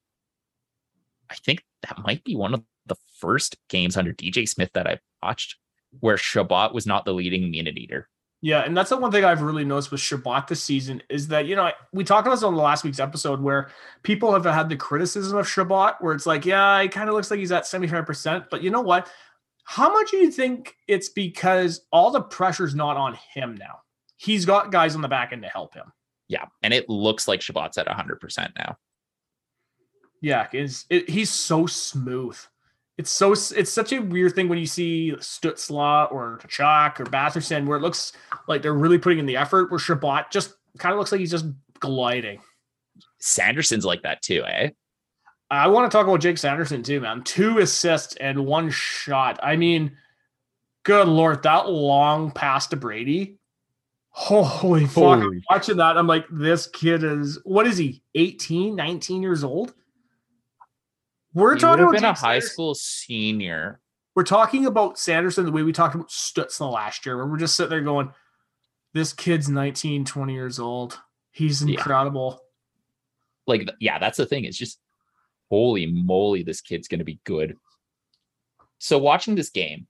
I 1.30 1.34
think 1.36 1.64
that 1.82 1.98
might 2.04 2.24
be 2.24 2.34
one 2.34 2.54
of 2.54 2.64
the 2.86 2.96
first 3.18 3.56
games 3.68 3.96
under 3.96 4.12
DJ 4.12 4.48
Smith 4.48 4.70
that 4.74 4.86
I've 4.86 5.00
watched 5.22 5.56
where 6.00 6.16
Chabot 6.16 6.72
was 6.72 6.86
not 6.86 7.04
the 7.04 7.14
leading 7.14 7.50
minute 7.50 7.78
eater. 7.78 8.08
Yeah, 8.40 8.60
and 8.60 8.76
that's 8.76 8.90
the 8.90 8.96
one 8.96 9.10
thing 9.10 9.24
I've 9.24 9.42
really 9.42 9.64
noticed 9.64 9.90
with 9.90 10.00
Chabot 10.00 10.46
this 10.46 10.62
season 10.62 11.02
is 11.10 11.26
that 11.28 11.46
you 11.46 11.56
know 11.56 11.70
we 11.92 12.04
talked 12.04 12.26
about 12.26 12.36
this 12.36 12.44
on 12.44 12.54
the 12.54 12.62
last 12.62 12.84
week's 12.84 13.00
episode 13.00 13.40
where 13.40 13.70
people 14.04 14.32
have 14.32 14.44
had 14.44 14.68
the 14.68 14.76
criticism 14.76 15.36
of 15.36 15.48
Chabot 15.48 15.96
where 16.00 16.14
it's 16.14 16.26
like, 16.26 16.46
yeah, 16.46 16.78
it 16.80 16.92
kind 16.92 17.08
of 17.08 17.16
looks 17.16 17.30
like 17.30 17.40
he's 17.40 17.50
at 17.52 17.66
seventy 17.66 17.88
five 17.88 18.06
percent, 18.06 18.44
but 18.50 18.62
you 18.62 18.70
know 18.70 18.80
what? 18.80 19.10
How 19.64 19.92
much 19.92 20.12
do 20.12 20.16
you 20.16 20.30
think 20.30 20.76
it's 20.86 21.08
because 21.08 21.82
all 21.92 22.10
the 22.10 22.22
pressure's 22.22 22.74
not 22.74 22.96
on 22.96 23.18
him 23.34 23.56
now? 23.56 23.80
He's 24.16 24.46
got 24.46 24.72
guys 24.72 24.94
on 24.94 25.02
the 25.02 25.08
back 25.08 25.32
end 25.32 25.42
to 25.42 25.48
help 25.48 25.74
him. 25.74 25.92
Yeah, 26.28 26.46
and 26.62 26.72
it 26.72 26.88
looks 26.88 27.26
like 27.26 27.40
Chabot's 27.40 27.76
at 27.76 27.86
100% 27.86 28.52
now. 28.56 28.76
Yeah, 30.20 30.46
is 30.52 30.84
it, 30.90 31.08
he's 31.08 31.30
so 31.30 31.66
smooth. 31.66 32.38
It's 32.98 33.10
so 33.10 33.32
it's 33.32 33.72
such 33.72 33.92
a 33.92 34.00
weird 34.00 34.34
thing 34.34 34.48
when 34.48 34.58
you 34.58 34.66
see 34.66 35.14
Stutzle 35.18 36.10
or 36.10 36.40
Tkachuk 36.42 36.98
or 36.98 37.04
Batherson 37.04 37.66
where 37.66 37.78
it 37.78 37.80
looks 37.80 38.12
like 38.48 38.60
they're 38.60 38.74
really 38.74 38.98
putting 38.98 39.20
in 39.20 39.26
the 39.26 39.36
effort. 39.36 39.70
Where 39.70 39.78
Chabot 39.78 40.30
just 40.32 40.54
kind 40.78 40.92
of 40.92 40.98
looks 40.98 41.12
like 41.12 41.20
he's 41.20 41.30
just 41.30 41.46
gliding. 41.78 42.40
Sanderson's 43.20 43.84
like 43.84 44.02
that 44.02 44.20
too, 44.22 44.44
eh? 44.44 44.70
I 45.50 45.68
want 45.68 45.90
to 45.90 45.96
talk 45.96 46.06
about 46.06 46.20
Jake 46.20 46.38
Sanderson 46.38 46.82
too, 46.82 47.00
man. 47.00 47.22
Two 47.22 47.58
assists 47.60 48.16
and 48.16 48.44
one 48.44 48.68
shot. 48.68 49.38
I 49.42 49.54
mean, 49.54 49.96
good 50.82 51.06
lord, 51.06 51.44
that 51.44 51.68
long 51.68 52.32
pass 52.32 52.66
to 52.68 52.76
Brady. 52.76 53.38
Holy 54.10 54.86
fuck. 54.86 55.20
Holy. 55.20 55.42
Watching 55.48 55.76
that, 55.76 55.96
I'm 55.96 56.08
like, 56.08 56.26
this 56.30 56.66
kid 56.66 57.04
is 57.04 57.38
what 57.44 57.66
is 57.66 57.78
he? 57.78 58.02
18, 58.16 58.74
19 58.74 59.22
years 59.22 59.44
old? 59.44 59.74
We're 61.34 61.54
He 61.54 61.60
talking 61.60 61.84
about 61.84 61.92
been 61.94 62.04
a 62.04 62.08
high 62.14 62.14
Sanderson- 62.38 62.50
school 62.50 62.74
senior. 62.74 63.80
We're 64.14 64.24
talking 64.24 64.66
about 64.66 64.98
Sanderson 64.98 65.44
the 65.44 65.52
way 65.52 65.62
we 65.62 65.72
talked 65.72 65.94
about 65.94 66.08
Stutzle 66.08 66.72
last 66.72 67.06
year, 67.06 67.16
where 67.16 67.26
we're 67.26 67.36
just 67.38 67.54
sitting 67.56 67.70
there 67.70 67.80
going, 67.82 68.12
this 68.94 69.12
kid's 69.12 69.48
19, 69.48 70.04
20 70.04 70.32
years 70.32 70.58
old. 70.58 70.98
He's 71.30 71.62
Yeah. 71.62 71.70
incredible. 71.74 72.40
Like, 73.46 73.68
yeah, 73.80 73.98
that's 73.98 74.16
the 74.16 74.26
thing. 74.26 74.44
It's 74.44 74.56
just 74.58 74.80
holy 75.50 75.86
moly, 75.86 76.42
this 76.42 76.60
kid's 76.60 76.88
going 76.88 76.98
to 76.98 77.04
be 77.04 77.20
good. 77.24 77.56
So, 78.78 78.98
watching 78.98 79.34
this 79.34 79.50
game, 79.50 79.86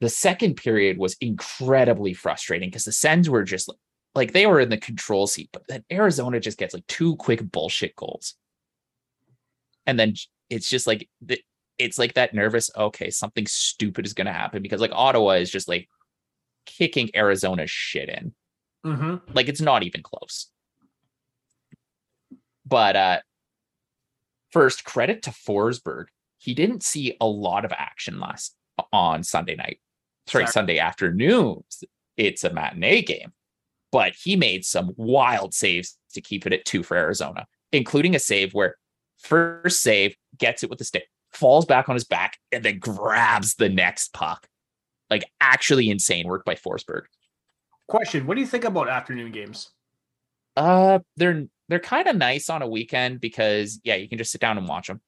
the 0.00 0.08
second 0.08 0.54
period 0.54 0.96
was 0.96 1.16
incredibly 1.20 2.14
frustrating 2.14 2.68
because 2.70 2.84
the 2.84 2.92
Sens 2.92 3.28
were 3.28 3.42
just 3.42 3.68
like, 3.68 3.78
like 4.14 4.32
they 4.32 4.46
were 4.46 4.60
in 4.60 4.68
the 4.68 4.78
control 4.78 5.26
seat, 5.26 5.48
but 5.52 5.62
then 5.68 5.84
Arizona 5.90 6.38
just 6.40 6.58
gets 6.58 6.72
like 6.72 6.86
two 6.86 7.16
quick 7.16 7.42
bullshit 7.50 7.96
goals. 7.96 8.34
And 9.88 9.98
then 9.98 10.14
it's 10.48 10.70
just 10.70 10.86
like, 10.86 11.08
the, 11.20 11.40
it's 11.78 11.98
like 11.98 12.14
that 12.14 12.34
nervous, 12.34 12.70
okay, 12.76 13.10
something 13.10 13.46
stupid 13.46 14.06
is 14.06 14.12
going 14.12 14.26
to 14.26 14.32
happen 14.32 14.62
because 14.62 14.80
like 14.80 14.92
Ottawa 14.92 15.32
is 15.32 15.50
just 15.50 15.68
like 15.68 15.88
kicking 16.66 17.10
Arizona's 17.16 17.70
shit 17.70 18.08
in. 18.08 18.34
Mm-hmm. 18.86 19.32
Like 19.34 19.48
it's 19.48 19.60
not 19.60 19.82
even 19.82 20.02
close. 20.02 20.50
But 22.66 22.96
uh 22.96 23.20
first 24.52 24.84
credit 24.84 25.22
to 25.22 25.30
Forsberg. 25.30 26.06
He 26.36 26.54
didn't 26.54 26.82
see 26.82 27.16
a 27.20 27.26
lot 27.26 27.64
of 27.64 27.72
action 27.72 28.20
last 28.20 28.54
on 28.92 29.22
Sunday 29.24 29.56
night. 29.56 29.80
Sorry, 30.26 30.44
Sorry. 30.44 30.52
Sunday 30.52 30.78
afternoon. 30.78 31.64
It's 32.16 32.44
a 32.44 32.52
matinee 32.52 33.02
game. 33.02 33.32
But 33.90 34.12
he 34.22 34.36
made 34.36 34.64
some 34.64 34.92
wild 34.96 35.54
saves 35.54 35.96
to 36.12 36.20
keep 36.20 36.46
it 36.46 36.52
at 36.52 36.64
two 36.64 36.82
for 36.82 36.96
Arizona, 36.96 37.46
including 37.72 38.14
a 38.14 38.18
save 38.18 38.52
where 38.52 38.76
first 39.18 39.82
save 39.82 40.16
gets 40.38 40.62
it 40.62 40.70
with 40.70 40.78
the 40.78 40.84
stick, 40.84 41.08
falls 41.32 41.64
back 41.66 41.88
on 41.88 41.94
his 41.94 42.04
back, 42.04 42.38
and 42.52 42.64
then 42.64 42.78
grabs 42.78 43.54
the 43.54 43.68
next 43.68 44.12
puck. 44.12 44.46
Like 45.10 45.24
actually 45.40 45.88
insane 45.90 46.26
work 46.28 46.44
by 46.44 46.54
Forsberg. 46.54 47.02
Question 47.86 48.26
What 48.26 48.34
do 48.34 48.40
you 48.40 48.46
think 48.46 48.64
about 48.64 48.88
afternoon 48.88 49.32
games? 49.32 49.70
Uh, 50.56 50.98
they're 51.16 51.46
they're 51.68 51.78
kind 51.78 52.08
of 52.08 52.16
nice 52.16 52.50
on 52.50 52.62
a 52.62 52.68
weekend 52.68 53.20
because 53.20 53.80
yeah, 53.84 53.94
you 53.94 54.08
can 54.08 54.18
just 54.18 54.32
sit 54.32 54.40
down 54.40 54.58
and 54.58 54.68
watch 54.68 54.88
them. 54.88 55.00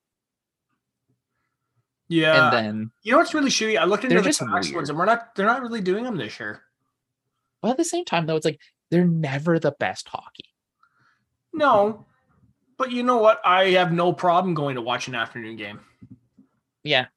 Yeah. 2.09 2.49
and 2.49 2.67
then, 2.67 2.91
You 3.03 3.13
know 3.13 3.19
what's 3.19 3.35
really 3.35 3.51
shitty? 3.51 3.79
I 3.79 3.85
looked 3.85 4.05
into 4.05 4.17
the 4.17 4.23
just 4.23 4.41
Canucks 4.41 4.73
ones, 4.73 4.89
and 4.89 4.99
we're 4.99 5.05
not. 5.05 5.35
They're 5.35 5.47
not 5.47 5.63
really 5.63 5.81
doing 5.81 6.05
them 6.05 6.17
this 6.17 6.41
year. 6.41 6.63
but 7.63 7.73
at 7.73 7.77
the 7.77 7.85
same 7.85 8.05
time, 8.05 8.27
though, 8.27 8.37
it's 8.37 8.45
like 8.45 8.61
they're 8.91 9.05
never 9.05 9.59
the 9.59 9.73
best 9.79 10.09
hockey. 10.09 10.47
No, 11.53 12.07
but 12.81 12.91
you 12.91 13.03
know 13.03 13.19
what? 13.19 13.43
I 13.45 13.73
have 13.73 13.93
no 13.93 14.11
problem 14.11 14.55
going 14.55 14.77
to 14.77 14.81
watch 14.81 15.07
an 15.07 15.15
afternoon 15.15 15.57
game. 15.57 15.81
Yeah, 16.83 17.09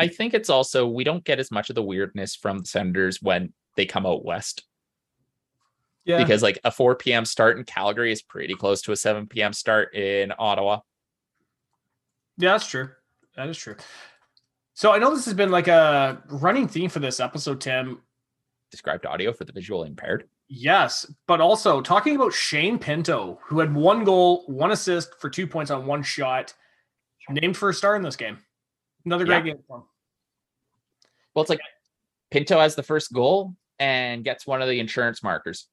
I 0.00 0.08
think 0.08 0.34
it's 0.34 0.50
also 0.50 0.88
we 0.88 1.04
don't 1.04 1.22
get 1.22 1.38
as 1.38 1.52
much 1.52 1.70
of 1.70 1.76
the 1.76 1.82
weirdness 1.82 2.34
from 2.34 2.58
the 2.58 2.66
Senators 2.66 3.22
when 3.22 3.52
they 3.76 3.86
come 3.86 4.04
out 4.04 4.24
west 4.24 4.64
Yeah, 6.04 6.18
because 6.18 6.42
like 6.42 6.58
a 6.64 6.72
4 6.72 6.96
p.m. 6.96 7.24
start 7.24 7.56
in 7.56 7.62
Calgary 7.62 8.10
is 8.10 8.20
pretty 8.20 8.54
close 8.54 8.82
to 8.82 8.92
a 8.92 8.96
7 8.96 9.28
p.m. 9.28 9.52
start 9.52 9.94
in 9.94 10.32
Ottawa. 10.36 10.80
yeah, 12.36 12.50
that's 12.50 12.68
true. 12.68 12.90
That 13.36 13.48
is 13.48 13.56
true. 13.56 13.76
So 14.74 14.92
I 14.92 14.98
know 14.98 15.14
this 15.14 15.24
has 15.26 15.34
been 15.34 15.52
like 15.52 15.68
a 15.68 16.20
running 16.28 16.66
theme 16.66 16.90
for 16.90 16.98
this 16.98 17.20
episode, 17.20 17.60
Tim. 17.60 18.02
Described 18.72 19.06
audio 19.06 19.32
for 19.32 19.44
the 19.44 19.52
visual 19.52 19.84
impaired. 19.84 20.28
Yes, 20.56 21.04
but 21.26 21.40
also 21.40 21.80
talking 21.80 22.14
about 22.14 22.32
Shane 22.32 22.78
Pinto, 22.78 23.40
who 23.44 23.58
had 23.58 23.74
one 23.74 24.04
goal, 24.04 24.44
one 24.46 24.70
assist 24.70 25.20
for 25.20 25.28
two 25.28 25.48
points 25.48 25.72
on 25.72 25.84
one 25.84 26.04
shot, 26.04 26.54
named 27.28 27.56
for 27.56 27.70
a 27.70 27.74
star 27.74 27.96
in 27.96 28.02
this 28.02 28.14
game. 28.14 28.38
Another 29.04 29.24
great 29.24 29.44
game 29.44 29.58
for 29.66 29.78
him. 29.78 29.82
Well, 31.34 31.42
it's 31.42 31.50
like 31.50 31.58
Pinto 32.30 32.60
has 32.60 32.76
the 32.76 32.84
first 32.84 33.12
goal 33.12 33.56
and 33.80 34.22
gets 34.22 34.46
one 34.46 34.62
of 34.62 34.68
the 34.68 34.78
insurance 34.78 35.24
markers. 35.24 35.66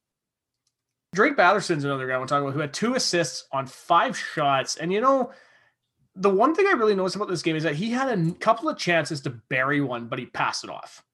Drake 1.14 1.36
Batherson's 1.36 1.84
another 1.84 2.08
guy 2.08 2.18
we're 2.18 2.26
talking 2.26 2.44
about 2.44 2.54
who 2.54 2.60
had 2.60 2.74
two 2.74 2.94
assists 2.94 3.46
on 3.52 3.66
five 3.66 4.18
shots. 4.18 4.76
And 4.76 4.92
you 4.92 5.00
know, 5.00 5.30
the 6.16 6.30
one 6.30 6.56
thing 6.56 6.66
I 6.66 6.72
really 6.72 6.96
noticed 6.96 7.14
about 7.14 7.28
this 7.28 7.42
game 7.42 7.54
is 7.54 7.62
that 7.62 7.76
he 7.76 7.90
had 7.90 8.18
a 8.18 8.32
couple 8.32 8.68
of 8.68 8.78
chances 8.78 9.20
to 9.20 9.30
bury 9.30 9.80
one, 9.80 10.08
but 10.08 10.18
he 10.18 10.26
passed 10.26 10.64
it 10.64 10.70
off. 10.70 11.04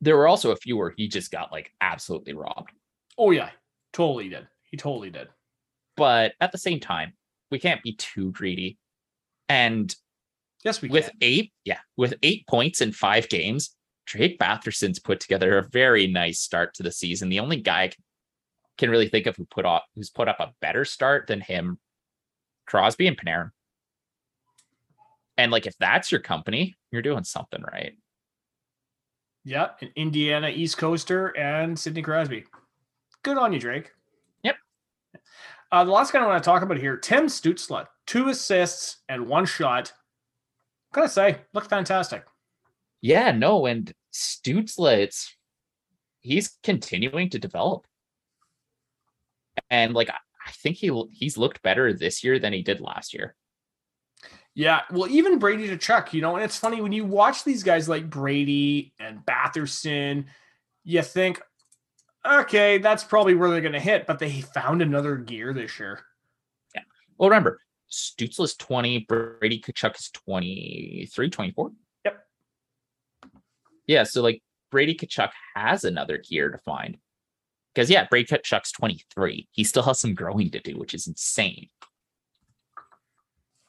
There 0.00 0.16
were 0.16 0.28
also 0.28 0.50
a 0.50 0.56
few 0.56 0.76
where 0.76 0.94
he 0.96 1.08
just 1.08 1.30
got 1.30 1.52
like 1.52 1.72
absolutely 1.80 2.32
robbed. 2.34 2.70
Oh 3.18 3.30
yeah, 3.30 3.50
totally 3.92 4.28
did. 4.28 4.48
He 4.70 4.76
totally 4.76 5.10
did. 5.10 5.28
But 5.96 6.32
at 6.40 6.52
the 6.52 6.58
same 6.58 6.80
time, 6.80 7.12
we 7.50 7.58
can't 7.58 7.82
be 7.82 7.92
too 7.94 8.30
greedy. 8.32 8.78
And 9.48 9.94
Yes, 10.64 10.80
we 10.82 10.88
with 10.88 11.06
can. 11.06 11.16
eight, 11.22 11.52
yeah, 11.64 11.78
with 11.96 12.14
eight 12.22 12.46
points 12.46 12.80
in 12.80 12.92
five 12.92 13.28
games, 13.28 13.74
Drake 14.06 14.38
Batherson's 14.38 14.98
put 14.98 15.20
together 15.20 15.58
a 15.58 15.68
very 15.68 16.06
nice 16.06 16.40
start 16.40 16.74
to 16.74 16.82
the 16.82 16.92
season. 16.92 17.28
The 17.28 17.40
only 17.40 17.56
guy 17.56 17.84
I 17.84 17.92
can, 18.76 18.90
really 18.90 19.08
think 19.08 19.26
of 19.26 19.36
who 19.36 19.44
put 19.46 19.66
up 19.66 19.84
who's 19.94 20.10
put 20.10 20.28
up 20.28 20.40
a 20.40 20.52
better 20.60 20.84
start 20.84 21.26
than 21.26 21.40
him, 21.40 21.78
Crosby 22.66 23.06
and 23.06 23.16
Panarin. 23.16 23.50
And 25.36 25.50
like 25.52 25.66
if 25.66 25.76
that's 25.78 26.10
your 26.12 26.20
company, 26.20 26.76
you're 26.90 27.02
doing 27.02 27.24
something 27.24 27.62
right. 27.62 27.94
Yeah, 29.44 29.68
an 29.80 29.90
Indiana 29.96 30.48
East 30.48 30.76
Coaster 30.78 31.28
and 31.36 31.78
Sidney 31.78 32.02
Crosby. 32.02 32.44
Good 33.22 33.38
on 33.38 33.52
you, 33.52 33.58
Drake. 33.58 33.92
Yep. 34.42 34.56
Uh, 35.72 35.84
the 35.84 35.90
last 35.90 36.12
guy 36.12 36.20
I 36.22 36.26
want 36.26 36.42
to 36.42 36.46
talk 36.46 36.62
about 36.62 36.78
here, 36.78 36.96
Tim 36.96 37.26
Stutzle, 37.26 37.86
two 38.06 38.28
assists 38.28 38.98
and 39.08 39.26
one 39.26 39.46
shot. 39.46 39.92
Gotta 40.92 41.08
say, 41.08 41.38
looked 41.54 41.70
fantastic. 41.70 42.24
Yeah, 43.00 43.32
no, 43.32 43.66
and 43.66 43.92
Stutzle, 44.12 44.98
it's 44.98 45.34
he's 46.20 46.58
continuing 46.62 47.30
to 47.30 47.38
develop. 47.38 47.86
And 49.70 49.94
like 49.94 50.10
I 50.10 50.16
I 50.46 50.52
think 50.52 50.76
he 50.76 50.90
he's 51.12 51.38
looked 51.38 51.62
better 51.62 51.92
this 51.92 52.24
year 52.24 52.38
than 52.38 52.52
he 52.52 52.62
did 52.62 52.80
last 52.80 53.14
year. 53.14 53.36
Yeah, 54.60 54.82
well, 54.90 55.08
even 55.08 55.38
Brady 55.38 55.70
Tkachuk, 55.70 56.12
you 56.12 56.20
know, 56.20 56.36
and 56.36 56.44
it's 56.44 56.58
funny 56.58 56.82
when 56.82 56.92
you 56.92 57.06
watch 57.06 57.44
these 57.44 57.62
guys 57.62 57.88
like 57.88 58.10
Brady 58.10 58.92
and 59.00 59.24
Batherson, 59.24 60.26
you 60.84 61.00
think, 61.00 61.40
okay, 62.30 62.76
that's 62.76 63.02
probably 63.02 63.34
where 63.34 63.48
they're 63.48 63.62
going 63.62 63.72
to 63.72 63.80
hit, 63.80 64.06
but 64.06 64.18
they 64.18 64.42
found 64.42 64.82
another 64.82 65.16
gear 65.16 65.54
this 65.54 65.80
year. 65.80 66.00
Yeah. 66.74 66.82
Well, 67.16 67.30
remember, 67.30 67.58
Stützle's 67.90 68.54
20, 68.56 69.06
Brady 69.08 69.62
Tkachuk 69.62 69.98
is 69.98 70.10
23, 70.10 71.30
24. 71.30 71.72
Yep. 72.04 72.26
Yeah, 73.86 74.02
so 74.02 74.20
like 74.20 74.42
Brady 74.70 74.94
Tkachuk 74.94 75.30
has 75.56 75.84
another 75.84 76.18
gear 76.18 76.50
to 76.50 76.58
find. 76.58 76.98
Because 77.74 77.88
yeah, 77.88 78.06
Brady 78.10 78.26
Tkachuk's 78.26 78.72
23. 78.72 79.48
He 79.52 79.64
still 79.64 79.84
has 79.84 80.00
some 80.00 80.14
growing 80.14 80.50
to 80.50 80.60
do, 80.60 80.76
which 80.76 80.92
is 80.92 81.06
insane. 81.06 81.70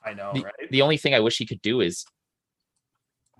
I 0.04 0.14
know, 0.14 0.32
the, 0.34 0.44
right? 0.44 0.54
the 0.72 0.82
only 0.82 0.98
thing 0.98 1.14
I 1.14 1.20
wish 1.20 1.38
he 1.38 1.46
could 1.46 1.62
do 1.62 1.82
is 1.82 2.06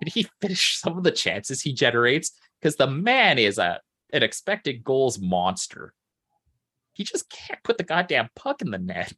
did 0.00 0.12
he 0.12 0.28
finish 0.40 0.76
some 0.80 0.96
of 0.96 1.04
the 1.04 1.10
chances 1.10 1.62
he 1.62 1.72
generates? 1.72 2.32
Because 2.60 2.76
the 2.76 2.86
man 2.86 3.38
is 3.38 3.58
a 3.58 3.80
an 4.12 4.22
expected 4.22 4.84
goals 4.84 5.18
monster. 5.18 5.94
He 6.92 7.04
just 7.04 7.30
can't 7.30 7.62
put 7.62 7.78
the 7.78 7.84
goddamn 7.84 8.28
puck 8.36 8.60
in 8.60 8.70
the 8.70 8.78
net. 8.78 9.12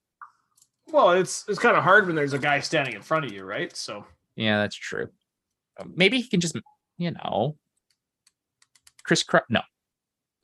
Well, 0.86 1.10
it's 1.10 1.44
it's 1.48 1.58
kind 1.58 1.76
of 1.76 1.82
hard 1.82 2.06
when 2.06 2.14
there's 2.14 2.32
a 2.32 2.38
guy 2.38 2.60
standing 2.60 2.94
in 2.94 3.02
front 3.02 3.24
of 3.24 3.32
you, 3.32 3.44
right? 3.44 3.74
So 3.76 4.04
Yeah, 4.36 4.58
that's 4.58 4.76
true. 4.76 5.08
Um, 5.80 5.92
maybe 5.96 6.20
he 6.20 6.28
can 6.28 6.40
just, 6.40 6.56
you 6.98 7.10
know, 7.10 7.56
Chris. 9.02 9.24
Kre- 9.24 9.38
no, 9.48 9.62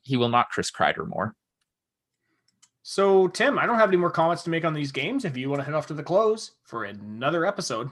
he 0.02 0.16
will 0.16 0.28
not 0.28 0.50
Chris 0.50 0.70
Kreider 0.70 1.06
more. 1.06 1.36
So, 2.82 3.28
Tim, 3.28 3.58
I 3.58 3.66
don't 3.66 3.78
have 3.78 3.90
any 3.90 3.96
more 3.98 4.10
comments 4.10 4.42
to 4.44 4.50
make 4.50 4.64
on 4.64 4.74
these 4.74 4.92
games. 4.92 5.24
If 5.24 5.36
you 5.36 5.50
want 5.50 5.60
to 5.60 5.64
head 5.64 5.74
off 5.74 5.86
to 5.88 5.94
the 5.94 6.02
close 6.02 6.52
for 6.64 6.84
another 6.84 7.44
episode. 7.44 7.90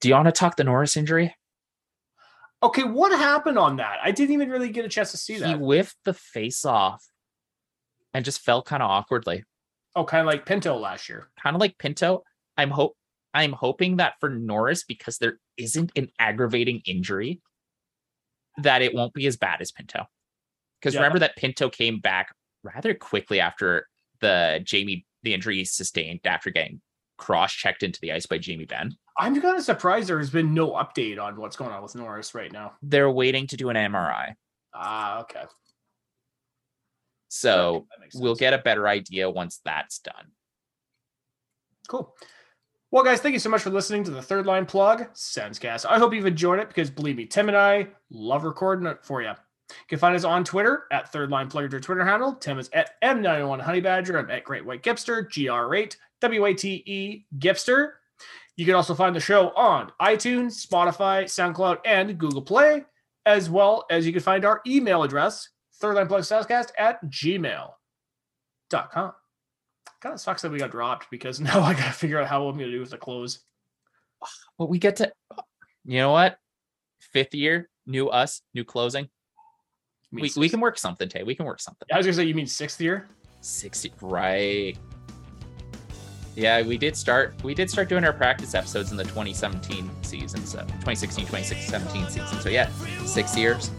Do 0.00 0.08
you 0.08 0.14
want 0.14 0.26
to 0.26 0.32
talk 0.32 0.56
the 0.56 0.64
Norris 0.64 0.96
injury? 0.96 1.34
Okay, 2.62 2.82
what 2.84 3.12
happened 3.18 3.58
on 3.58 3.76
that? 3.76 3.98
I 4.02 4.10
didn't 4.10 4.34
even 4.34 4.50
really 4.50 4.70
get 4.70 4.84
a 4.84 4.88
chance 4.88 5.10
to 5.12 5.16
see 5.16 5.38
that. 5.38 5.48
He 5.48 5.54
whiffed 5.54 5.96
the 6.04 6.14
face 6.14 6.64
off 6.64 7.04
and 8.12 8.24
just 8.24 8.40
fell 8.40 8.62
kind 8.62 8.82
of 8.82 8.90
awkwardly, 8.90 9.44
Oh, 9.96 10.04
kind 10.04 10.20
of 10.20 10.26
like 10.26 10.46
Pinto 10.46 10.76
last 10.76 11.08
year. 11.08 11.28
kind 11.42 11.54
of 11.56 11.60
like 11.60 11.78
Pinto. 11.78 12.22
I'm 12.56 12.70
hope 12.70 12.96
I'm 13.32 13.52
hoping 13.52 13.96
that 13.96 14.14
for 14.20 14.30
Norris 14.30 14.84
because 14.84 15.18
there 15.18 15.38
isn't 15.56 15.90
an 15.96 16.08
aggravating 16.20 16.82
injury, 16.86 17.40
that 18.58 18.80
it 18.82 18.94
won't 18.94 19.12
be 19.12 19.26
as 19.26 19.36
bad 19.36 19.60
as 19.60 19.72
Pinto. 19.72 20.04
Because 20.80 20.94
Yeah. 20.94 21.00
remember 21.00 21.18
that 21.20 21.36
Pinto 21.36 21.68
came 21.68 21.98
back 21.98 22.32
rather 22.64 22.94
quickly 22.94 23.40
after 23.40 23.86
the 24.20 24.60
Jamie 24.64 25.06
the 25.22 25.34
injury 25.34 25.56
he 25.56 25.64
sustained 25.64 26.20
after 26.24 26.50
getting 26.50 26.80
cross 27.16 27.52
checked 27.52 27.82
into 27.82 28.00
the 28.00 28.12
ice 28.12 28.26
by 28.26 28.38
Jamie 28.38 28.64
Benn. 28.64 28.92
I'm 29.18 29.40
kind 29.40 29.56
of 29.56 29.62
surprised 29.62 30.08
there 30.08 30.18
has 30.18 30.30
been 30.30 30.52
no 30.52 30.72
update 30.72 31.22
on 31.22 31.36
what's 31.36 31.56
going 31.56 31.70
on 31.70 31.82
with 31.82 31.94
Norris 31.94 32.34
right 32.34 32.50
now. 32.50 32.72
They're 32.82 33.10
waiting 33.10 33.46
to 33.48 33.56
do 33.56 33.68
an 33.68 33.76
MRI. 33.76 34.34
Ah, 34.74 35.20
okay. 35.20 35.44
So 37.28 37.86
makes 38.00 38.14
we'll 38.14 38.34
get 38.34 38.54
a 38.54 38.58
better 38.58 38.88
idea 38.88 39.30
once 39.30 39.60
that's 39.64 40.00
done. 40.00 40.32
Cool. 41.88 42.14
Well, 42.90 43.04
guys, 43.04 43.20
thank 43.20 43.32
you 43.32 43.40
so 43.40 43.50
much 43.50 43.62
for 43.62 43.70
listening 43.70 44.04
to 44.04 44.12
the 44.12 44.22
Third 44.22 44.46
Line 44.46 44.66
Plug 44.66 45.12
Sensecast. 45.14 45.84
I 45.88 45.98
hope 45.98 46.14
you've 46.14 46.26
enjoyed 46.26 46.60
it 46.60 46.68
because 46.68 46.90
believe 46.90 47.16
me, 47.16 47.26
Tim 47.26 47.48
and 47.48 47.56
I 47.56 47.88
love 48.10 48.44
recording 48.44 48.86
it 48.86 49.04
for 49.04 49.20
you. 49.20 49.32
You 49.70 49.76
can 49.88 49.98
find 49.98 50.14
us 50.14 50.24
on 50.24 50.44
Twitter 50.44 50.84
at 50.90 51.10
Third 51.10 51.30
Line 51.30 51.48
Plug, 51.48 51.70
your 51.70 51.80
Twitter 51.80 52.04
handle. 52.04 52.34
Tim 52.34 52.58
is 52.58 52.68
at 52.72 53.00
M91 53.02 53.60
Honey 53.60 53.80
Badger. 53.80 54.18
I'm 54.18 54.30
at 54.30 54.44
Great 54.44 54.64
White 54.64 54.82
Gipster, 54.82 55.26
GR8, 55.28 55.96
W-A-T-E 56.20 57.24
Gipster. 57.38 57.92
You 58.56 58.66
can 58.66 58.74
also 58.74 58.94
find 58.94 59.16
the 59.16 59.20
show 59.20 59.50
on 59.50 59.90
iTunes, 60.00 60.64
Spotify, 60.64 61.24
SoundCloud, 61.24 61.78
and 61.84 62.16
Google 62.18 62.42
Play, 62.42 62.84
as 63.26 63.50
well 63.50 63.84
as 63.90 64.06
you 64.06 64.12
can 64.12 64.22
find 64.22 64.44
our 64.44 64.60
email 64.66 65.02
address, 65.02 65.48
thirdlineplugcast 65.82 66.68
at 66.78 67.04
gmail.com. 67.06 67.72
Kind 70.00 70.12
of 70.12 70.20
sucks 70.20 70.42
that 70.42 70.52
we 70.52 70.58
got 70.58 70.70
dropped 70.70 71.10
because 71.10 71.40
now 71.40 71.62
I 71.62 71.72
got 71.72 71.86
to 71.86 71.92
figure 71.92 72.20
out 72.20 72.28
how 72.28 72.46
I'm 72.46 72.56
going 72.56 72.70
to 72.70 72.76
do 72.76 72.80
with 72.80 72.90
the 72.90 72.98
close. 72.98 73.40
But 74.58 74.68
we 74.68 74.78
get 74.78 74.96
to, 74.96 75.12
you 75.84 75.98
know 75.98 76.12
what? 76.12 76.38
Fifth 77.00 77.34
year, 77.34 77.68
new 77.86 78.08
us, 78.08 78.42
new 78.54 78.64
closing. 78.64 79.08
We, 80.14 80.30
we 80.36 80.48
can 80.48 80.60
work 80.60 80.78
something, 80.78 81.08
Tay. 81.08 81.22
We 81.22 81.34
can 81.34 81.44
work 81.44 81.60
something. 81.60 81.86
I 81.92 81.96
was 81.96 82.06
to 82.06 82.14
say, 82.14 82.24
you 82.24 82.34
mean 82.34 82.46
sixth 82.46 82.80
year? 82.80 83.08
60 83.40 83.92
right. 84.00 84.76
Yeah, 86.36 86.62
we 86.62 86.78
did 86.78 86.96
start 86.96 87.34
we 87.44 87.54
did 87.54 87.70
start 87.70 87.88
doing 87.88 88.04
our 88.04 88.12
practice 88.12 88.54
episodes 88.54 88.90
in 88.90 88.96
the 88.96 89.04
2017 89.04 89.88
season, 90.02 90.44
so 90.44 90.60
2016, 90.60 91.26
2017 91.26 92.08
season. 92.08 92.40
So 92.40 92.48
yeah, 92.48 92.68
six 93.04 93.36
years, 93.36 93.70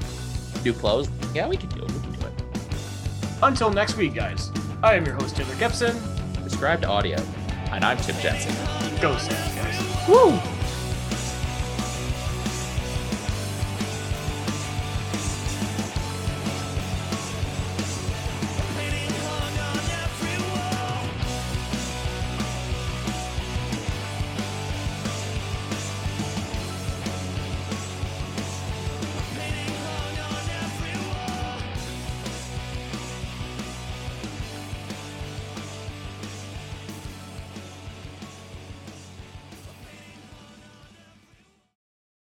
new 0.63 0.71
close. 0.71 1.09
Yeah, 1.33 1.47
we 1.47 1.57
can 1.57 1.69
do 1.69 1.83
it. 1.83 1.91
We 1.91 1.99
can 1.99 2.11
do 2.13 2.27
it. 2.27 2.43
Until 3.43 3.71
next 3.71 3.97
week, 3.97 4.13
guys. 4.13 4.51
I 4.83 4.95
am 4.95 5.05
your 5.05 5.15
host, 5.15 5.35
Taylor 5.35 5.55
Gibson. 5.55 5.97
Described 6.43 6.85
audio, 6.85 7.17
and 7.71 7.83
I'm 7.83 7.97
Tim 7.97 8.15
Jensen. 8.19 8.55
Go 9.01 9.17
Sens, 9.17 9.55
guys. 9.55 10.07
Woo! 10.07 10.54